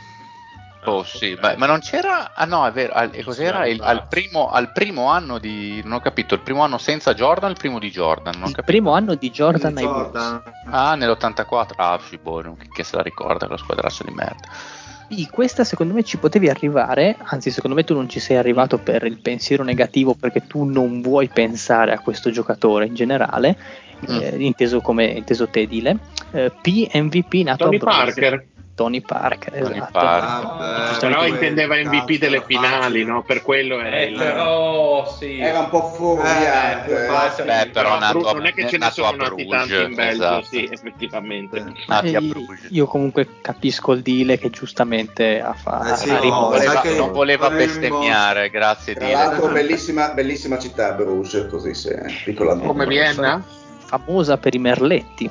Oh 0.84 1.03
sì, 1.03 1.38
ma, 1.40 1.53
ma, 1.58 1.68
non 1.68 1.80
c'era. 1.80 2.34
Ah 2.34 2.45
no, 2.45 2.66
è 2.66 2.72
vero. 2.72 2.94
Al, 2.94 3.12
cos'era? 3.24 3.68
Il, 3.68 3.82
al, 3.82 4.08
primo, 4.08 4.49
al, 4.49 4.72
primo, 4.72 5.10
anno 5.10 5.38
di. 5.38 5.80
Non 5.84 5.94
ho 5.94 5.99
capito, 5.99 6.34
il 6.34 6.41
primo 6.41 6.64
anno 6.64 6.80
senza 6.80 7.14
Jordan, 7.14 7.52
il 7.52 7.58
primo 7.58 7.78
di 7.78 7.91
Jordan. 7.91 8.40
Non 8.40 8.49
il 8.49 8.64
primo 8.66 8.94
anno 8.94 9.14
di 9.14 9.30
Jordan 9.30 9.78
ai 9.78 9.86
Bulls. 9.86 10.41
Ah, 10.70 10.95
nell'84. 10.95 11.74
Ah, 11.76 11.99
sì, 12.03 12.18
boh, 12.18 12.58
che 12.74 12.84
se 12.84 12.95
la 12.95 13.03
ricorda 13.03 13.45
quella 13.45 13.62
squadraccia 13.62 14.03
di 14.06 14.12
merda. 14.12 14.48
Sì, 15.12 15.28
questa 15.30 15.66
secondo 15.66 15.94
me 15.94 16.03
ci 16.03 16.18
potevi 16.18 16.48
arrivare, 16.48 17.18
anzi 17.22 17.52
secondo 17.52 17.76
me 17.76 17.84
tu 17.84 17.94
non 17.94 18.08
ci 18.08 18.22
sei 18.22 18.38
arrivato 18.38 18.78
per 18.78 19.03
il 19.03 19.20
pensiero 19.20 19.62
negativo 19.62 20.14
perché 20.14 20.48
tu 20.48 20.64
non 20.64 21.02
vuoi 21.02 21.28
pensare 21.28 21.91
a 21.91 21.99
questo 21.99 22.32
giocatore 22.32 22.86
in 22.86 22.95
generale, 22.95 23.58
mm. 24.10 24.20
eh, 24.22 24.36
inteso 24.38 24.80
come 24.80 25.06
inteso 25.08 25.49
Tedile. 25.49 25.98
Eh, 26.32 26.49
P 26.62 26.90
MVP 26.94 27.34
nato 27.44 27.66
Tony 27.66 27.76
a 27.76 27.80
Parker. 27.80 28.45
Tony 28.82 29.02
Parker, 29.02 29.53
Tony 29.62 29.76
esatto. 29.76 29.91
Parker. 29.91 30.66
Ah, 30.66 30.98
però 30.99 31.28
intendeva 31.28 31.76
MVP 31.76 32.18
delle 32.18 32.41
finali, 32.44 33.03
no? 33.03 33.22
Per 33.22 33.44
quello 33.44 33.80
era 33.80 33.98
eh, 33.98 34.06
il... 34.06 34.18
però 34.18 35.08
sì. 35.20 35.38
Era 35.38 35.60
un 35.60 35.70
po' 35.70 35.90
fuoriato. 35.90 36.90
Eh, 36.90 37.06
eh, 37.06 37.44
beh, 37.44 37.70
però 37.72 37.99
nato, 37.99 38.34
non 38.34 38.48
è 38.48 38.53
che 38.53 38.68
ce 38.68 38.80
ne 38.80 38.90
sono 38.90 39.16
nati 39.16 39.48
tanti 39.48 39.74
in 39.76 39.94
Belgio, 39.94 40.24
esatto. 40.24 40.45
sì, 40.45 40.68
effettivamente. 40.72 41.64
Nati 41.86 42.16
a 42.16 42.22
Io 42.70 42.88
comunque 42.88 43.28
capisco 43.41 43.91
il 43.91 44.02
deal 44.02 44.40
che 44.40 44.49
giustamente 44.49 45.40
ha 45.40 45.53
fatto. 45.53 45.94
Eh, 45.94 45.98
sì, 45.98 46.10
no, 46.10 46.49
voleva, 46.49 46.82
non 46.98 47.12
voleva 47.12 47.49
bestemmiare, 47.52 48.49
grazie 48.49 48.95
Tra 48.95 49.08
l'altro 49.08 49.48
bellissima, 49.49 50.10
bellissima 50.10 50.58
città 50.58 50.94
Bruges, 50.94 51.45
così 51.52 51.76
se 51.76 52.02
piccola 52.26 52.56
Come 52.56 52.88
Vienna? 52.88 53.44
Famosa 53.86 54.38
per 54.38 54.56
i 54.56 54.60
merletti 54.60 55.30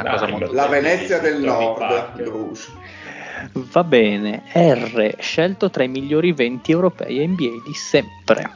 una 0.00 0.10
Dai, 0.10 0.18
cosa 0.18 0.26
molto 0.26 0.52
la 0.52 0.66
Venezia 0.66 1.18
del 1.18 1.40
Nord 1.40 2.84
va 3.52 3.84
bene 3.84 4.42
R 4.52 5.14
scelto 5.18 5.70
tra 5.70 5.84
i 5.84 5.88
migliori 5.88 6.32
20 6.32 6.70
europei 6.70 7.26
NBA 7.26 7.62
di 7.66 7.74
sempre. 7.74 8.50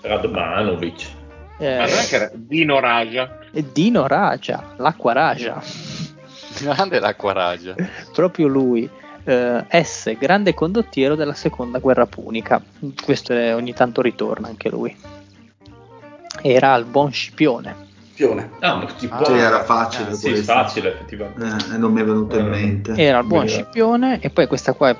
Radmanovic. 0.00 1.14
Eh, 1.58 1.76
ma 1.76 1.86
non 1.86 1.98
è 1.98 2.06
che 2.06 2.14
era 2.14 2.30
Dino 2.34 2.78
Raja? 2.80 3.38
Dino 3.50 4.06
Raja 4.06 4.74
l'acqua 4.76 5.12
Raja. 5.12 5.62
Grande 6.60 6.98
l'acqua 6.98 7.32
Raja. 7.32 7.74
Proprio 8.12 8.46
lui 8.46 8.88
eh, 9.24 9.64
S 9.82 10.16
grande 10.18 10.54
condottiero 10.54 11.14
della 11.14 11.34
seconda 11.34 11.78
guerra 11.78 12.06
punica. 12.06 12.62
Questo 13.02 13.32
è, 13.32 13.54
ogni 13.54 13.74
tanto 13.74 14.00
ritorna 14.00 14.48
anche 14.48 14.68
lui. 14.68 14.96
Era 16.42 16.72
al 16.72 16.84
buon 16.84 17.12
Scipione 17.12 17.85
Scipione. 18.16 18.50
Ah, 18.60 18.78
ah, 18.78 19.24
sì, 19.24 19.32
era 19.32 19.62
facile. 19.64 20.10
Eh, 20.10 20.14
sì, 20.14 20.34
facile 20.36 20.94
effettivamente. 20.94 21.74
Eh, 21.74 21.76
non 21.76 21.92
mi 21.92 22.00
è 22.00 22.04
venuto 22.04 22.38
in 22.38 22.48
mente. 22.48 22.94
Era 22.96 23.18
il 23.18 23.26
buon 23.26 23.46
Scipione 23.46 24.20
e 24.20 24.30
poi 24.30 24.46
questa 24.46 24.72
qua, 24.72 24.88
è, 24.88 24.96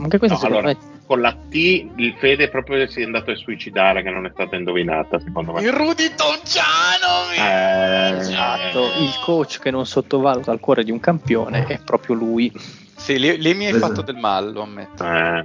anche 0.00 0.18
questa 0.18 0.38
no, 0.40 0.46
allora, 0.46 0.68
me... 0.68 0.76
Con 1.04 1.20
la 1.20 1.32
T 1.32 1.54
il 1.54 2.14
Fede 2.18 2.48
proprio 2.48 2.86
si 2.86 3.00
è 3.00 3.04
andato 3.04 3.32
a 3.32 3.34
suicidare 3.34 4.02
che 4.04 4.10
non 4.10 4.24
è 4.26 4.30
stata 4.32 4.54
indovinata 4.54 5.18
secondo 5.18 5.52
me. 5.52 5.62
Il 5.62 5.72
Rudy 5.72 6.14
Tonciano! 6.14 7.32
Eh, 7.36 8.18
esatto, 8.18 8.84
il 9.00 9.12
coach 9.24 9.58
che 9.58 9.72
non 9.72 9.84
sottovaluta 9.84 10.52
il 10.52 10.60
cuore 10.60 10.84
di 10.84 10.92
un 10.92 11.00
campione 11.00 11.66
è 11.66 11.80
proprio 11.84 12.14
lui. 12.14 12.52
Sì, 12.94 13.18
lì, 13.18 13.36
lì 13.38 13.54
mi 13.54 13.66
hai 13.66 13.72
esatto. 13.74 13.86
fatto 13.88 14.02
del 14.02 14.16
male, 14.16 14.52
lo 14.52 14.62
ammetto. 14.62 15.04
Eh. 15.04 15.44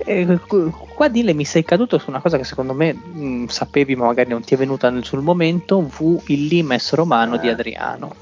Eh, 0.00 0.38
qua 0.94 1.08
Dile 1.08 1.32
mi 1.32 1.44
sei 1.44 1.64
caduto 1.64 1.98
su 1.98 2.08
una 2.08 2.20
cosa 2.20 2.36
che 2.36 2.44
secondo 2.44 2.72
me 2.72 2.92
mh, 2.92 3.20
mm, 3.20 3.46
sapevi 3.46 3.96
ma 3.96 4.06
magari 4.06 4.30
non 4.30 4.42
ti 4.42 4.54
è 4.54 4.56
venuta 4.56 4.90
nel, 4.90 5.04
sul 5.04 5.22
momento 5.22 5.82
V 5.82 6.22
il 6.26 6.46
limes 6.46 6.92
romano 6.92 7.34
eh. 7.34 7.40
di 7.40 7.48
Adriano 7.48 8.14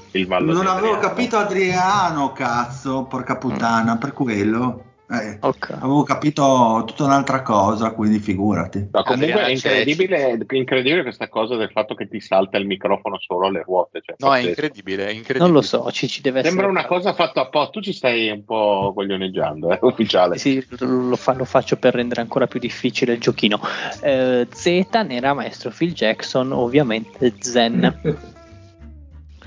non 0.53 0.65
avevo 0.65 0.97
capito 0.97 1.37
Adriano 1.37 2.31
cazzo 2.31 3.03
porca 3.03 3.37
puttana 3.37 3.93
mm. 3.93 3.97
per 3.97 4.13
quello 4.13 4.86
eh, 5.09 5.37
okay. 5.39 5.77
Avevo 5.77 6.03
capito 6.03 6.83
tutta 6.85 7.05
un'altra 7.05 7.41
cosa, 7.41 7.91
quindi 7.91 8.19
figurati. 8.19 8.89
No, 8.91 9.03
comunque 9.03 9.45
è 9.45 9.51
incredibile, 9.51 10.37
incredibile, 10.49 11.01
questa 11.03 11.29
cosa 11.29 11.55
del 11.55 11.71
fatto 11.71 11.95
che 11.95 12.09
ti 12.09 12.19
salta 12.19 12.57
il 12.57 12.65
microfono 12.65 13.17
solo 13.17 13.47
alle 13.47 13.63
ruote. 13.63 14.01
Cioè, 14.03 14.17
no, 14.19 14.35
è 14.35 14.41
incredibile, 14.41 15.07
è 15.07 15.11
incredibile, 15.11 15.45
Non 15.45 15.53
lo 15.53 15.61
so, 15.61 15.89
ci, 15.91 16.09
ci 16.09 16.21
deve 16.21 16.43
Sembra 16.43 16.65
essere... 16.65 16.79
una 16.79 16.85
cosa 16.85 17.13
fatta 17.13 17.39
apposta. 17.41 17.71
Tu 17.71 17.81
ci 17.81 17.93
stai 17.93 18.29
un 18.29 18.43
po' 18.43 18.91
coglioneggiando, 18.93 19.71
eh, 19.71 19.79
ufficiale. 19.87 20.37
Sì, 20.37 20.65
lo, 20.79 21.15
fa, 21.15 21.33
lo, 21.33 21.45
faccio 21.45 21.77
per 21.77 21.93
rendere 21.93 22.19
ancora 22.19 22.47
più 22.47 22.59
difficile 22.59 23.13
il 23.13 23.19
giochino. 23.19 23.61
Eh, 24.01 24.45
Z, 24.51 24.89
nera 25.05 25.33
maestro 25.33 25.69
Phil 25.69 25.93
Jackson, 25.93 26.51
ovviamente 26.51 27.33
Zen. 27.39 28.25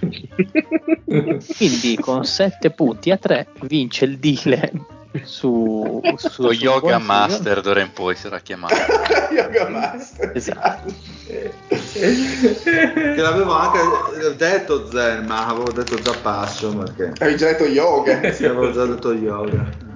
Quindi 1.05 1.97
con 2.01 2.25
7 2.25 2.71
punti 2.71 3.11
a 3.11 3.19
3 3.19 3.49
vince 3.61 4.07
il 4.07 4.17
Dile 4.17 4.99
su, 5.25 6.01
su 6.17 6.43
lo 6.43 6.53
Yoga 6.53 6.99
Master 6.99 7.61
d'ora 7.61 7.81
in 7.81 7.93
poi 7.93 8.15
sarà 8.15 8.39
chiamato. 8.39 8.75
Yoga 9.35 9.69
Master. 9.69 10.33
Esatto. 10.35 10.93
Che 11.27 13.15
l'avevo 13.17 13.53
anche 13.55 13.79
detto 14.37 14.89
Zen 14.91 15.27
ma 15.27 15.49
avevo 15.49 15.71
detto 15.73 15.97
già 15.97 16.15
passo 16.23 16.77
perché 16.77 17.13
avevi 17.19 17.37
già 17.37 17.47
detto 17.47 17.65
yoga. 17.65 18.19
Sì 18.33 18.45
avevo 18.45 18.71
già 18.73 18.85
detto 18.85 19.13
yoga. 19.13 19.89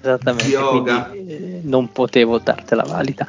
Esattamente 0.00 0.48
yoga. 0.48 1.10
Eh, 1.12 1.60
non 1.62 1.92
potevo 1.92 2.38
dartela 2.38 2.82
valida. 2.82 3.26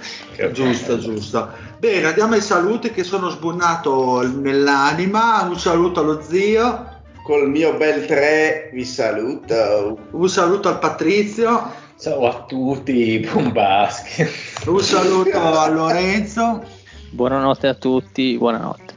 Giusto 0.51 0.97
giusto. 0.97 1.49
Bene 1.77 2.07
andiamo 2.07 2.35
ai 2.35 2.41
saluti 2.41 2.91
che 2.91 3.03
sono 3.03 3.29
sbunato 3.29 4.21
nell'anima. 4.27 5.41
Un 5.41 5.59
saluto 5.59 5.99
allo 5.99 6.21
zio 6.21 6.93
Col 7.25 7.49
mio 7.49 7.75
bel 7.75 8.05
3 8.05 8.69
vi 8.71 8.85
saluto. 8.85 9.97
Un 10.11 10.29
saluto 10.29 10.69
al 10.69 10.77
Patrizio. 10.77 11.71
Ciao 11.99 12.27
a 12.27 12.43
tutti, 12.43 13.17
buon 13.17 13.51
basket. 13.51 14.29
Un 14.67 14.79
saluto 14.79 15.35
a 15.35 15.67
Lorenzo. 15.67 16.63
Buonanotte 17.09 17.67
a 17.67 17.73
tutti, 17.73 18.37
buonanotte. 18.37 18.93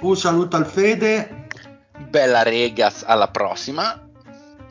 Un 0.00 0.16
saluto 0.16 0.56
al 0.56 0.66
Fede. 0.66 1.46
Bella 2.08 2.42
Regas, 2.42 3.04
alla 3.06 3.28
prossima. 3.28 4.04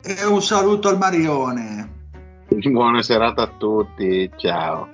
E 0.02 0.26
un 0.26 0.42
saluto 0.42 0.90
al 0.90 0.98
Marione. 0.98 2.10
Buona 2.48 3.00
serata 3.00 3.44
a 3.44 3.50
tutti, 3.56 4.30
ciao. 4.36 4.90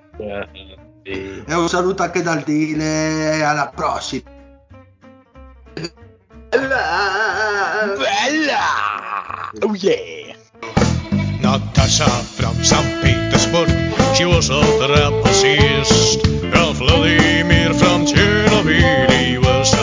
E 1.03 1.53
un 1.53 1.69
saluto 1.69 2.05
anche 2.05 2.23
dal 2.23 2.43
Dile, 2.43 3.43
alla 3.43 3.73
prossima. 3.75 4.31
Bye. 6.51 7.54
Bella! 7.86 9.51
Oh 9.62 9.74
yeah! 9.74 10.36
Natasha 11.43 12.09
from 12.09 12.55
St. 12.65 13.02
Petersburg, 13.02 13.69
she 14.16 14.24
was 14.24 14.48
a 14.48 14.62
trapezist. 14.81 16.24
Vladimir 16.73 17.74
from 17.74 18.06
Chernobyl, 18.06 19.11
he 19.12 19.39
was 19.39 19.74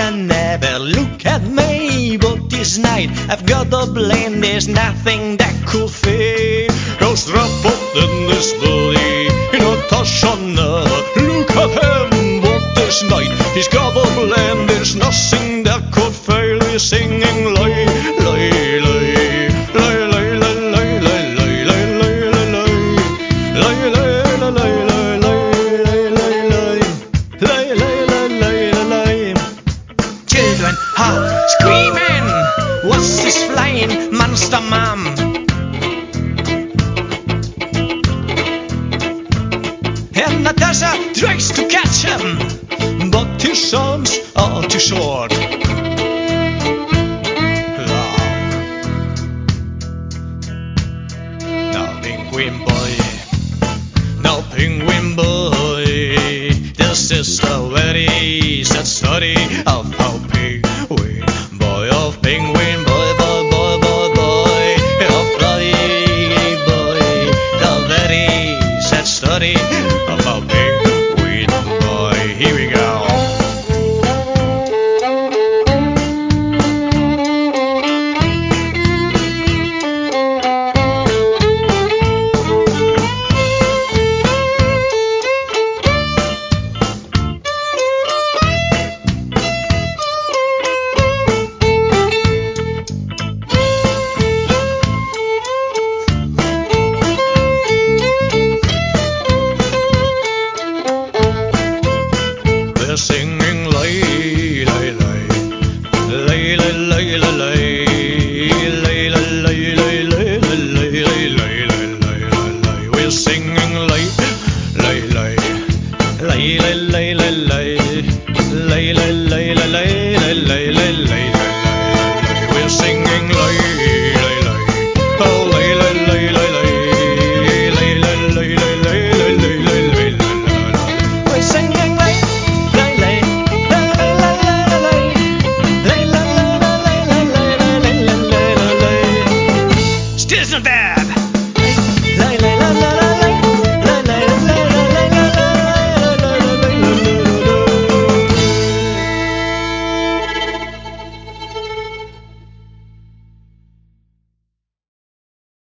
and 0.00 0.28
never 0.28 0.78
look 0.78 1.26
at 1.26 1.42
me. 1.42 2.16
But 2.16 2.48
this 2.50 2.78
night 2.78 3.10
I've 3.28 3.44
got 3.46 3.70
the 3.70 3.86
blame, 3.92 4.40
there's 4.40 4.68
nothing 4.68 5.39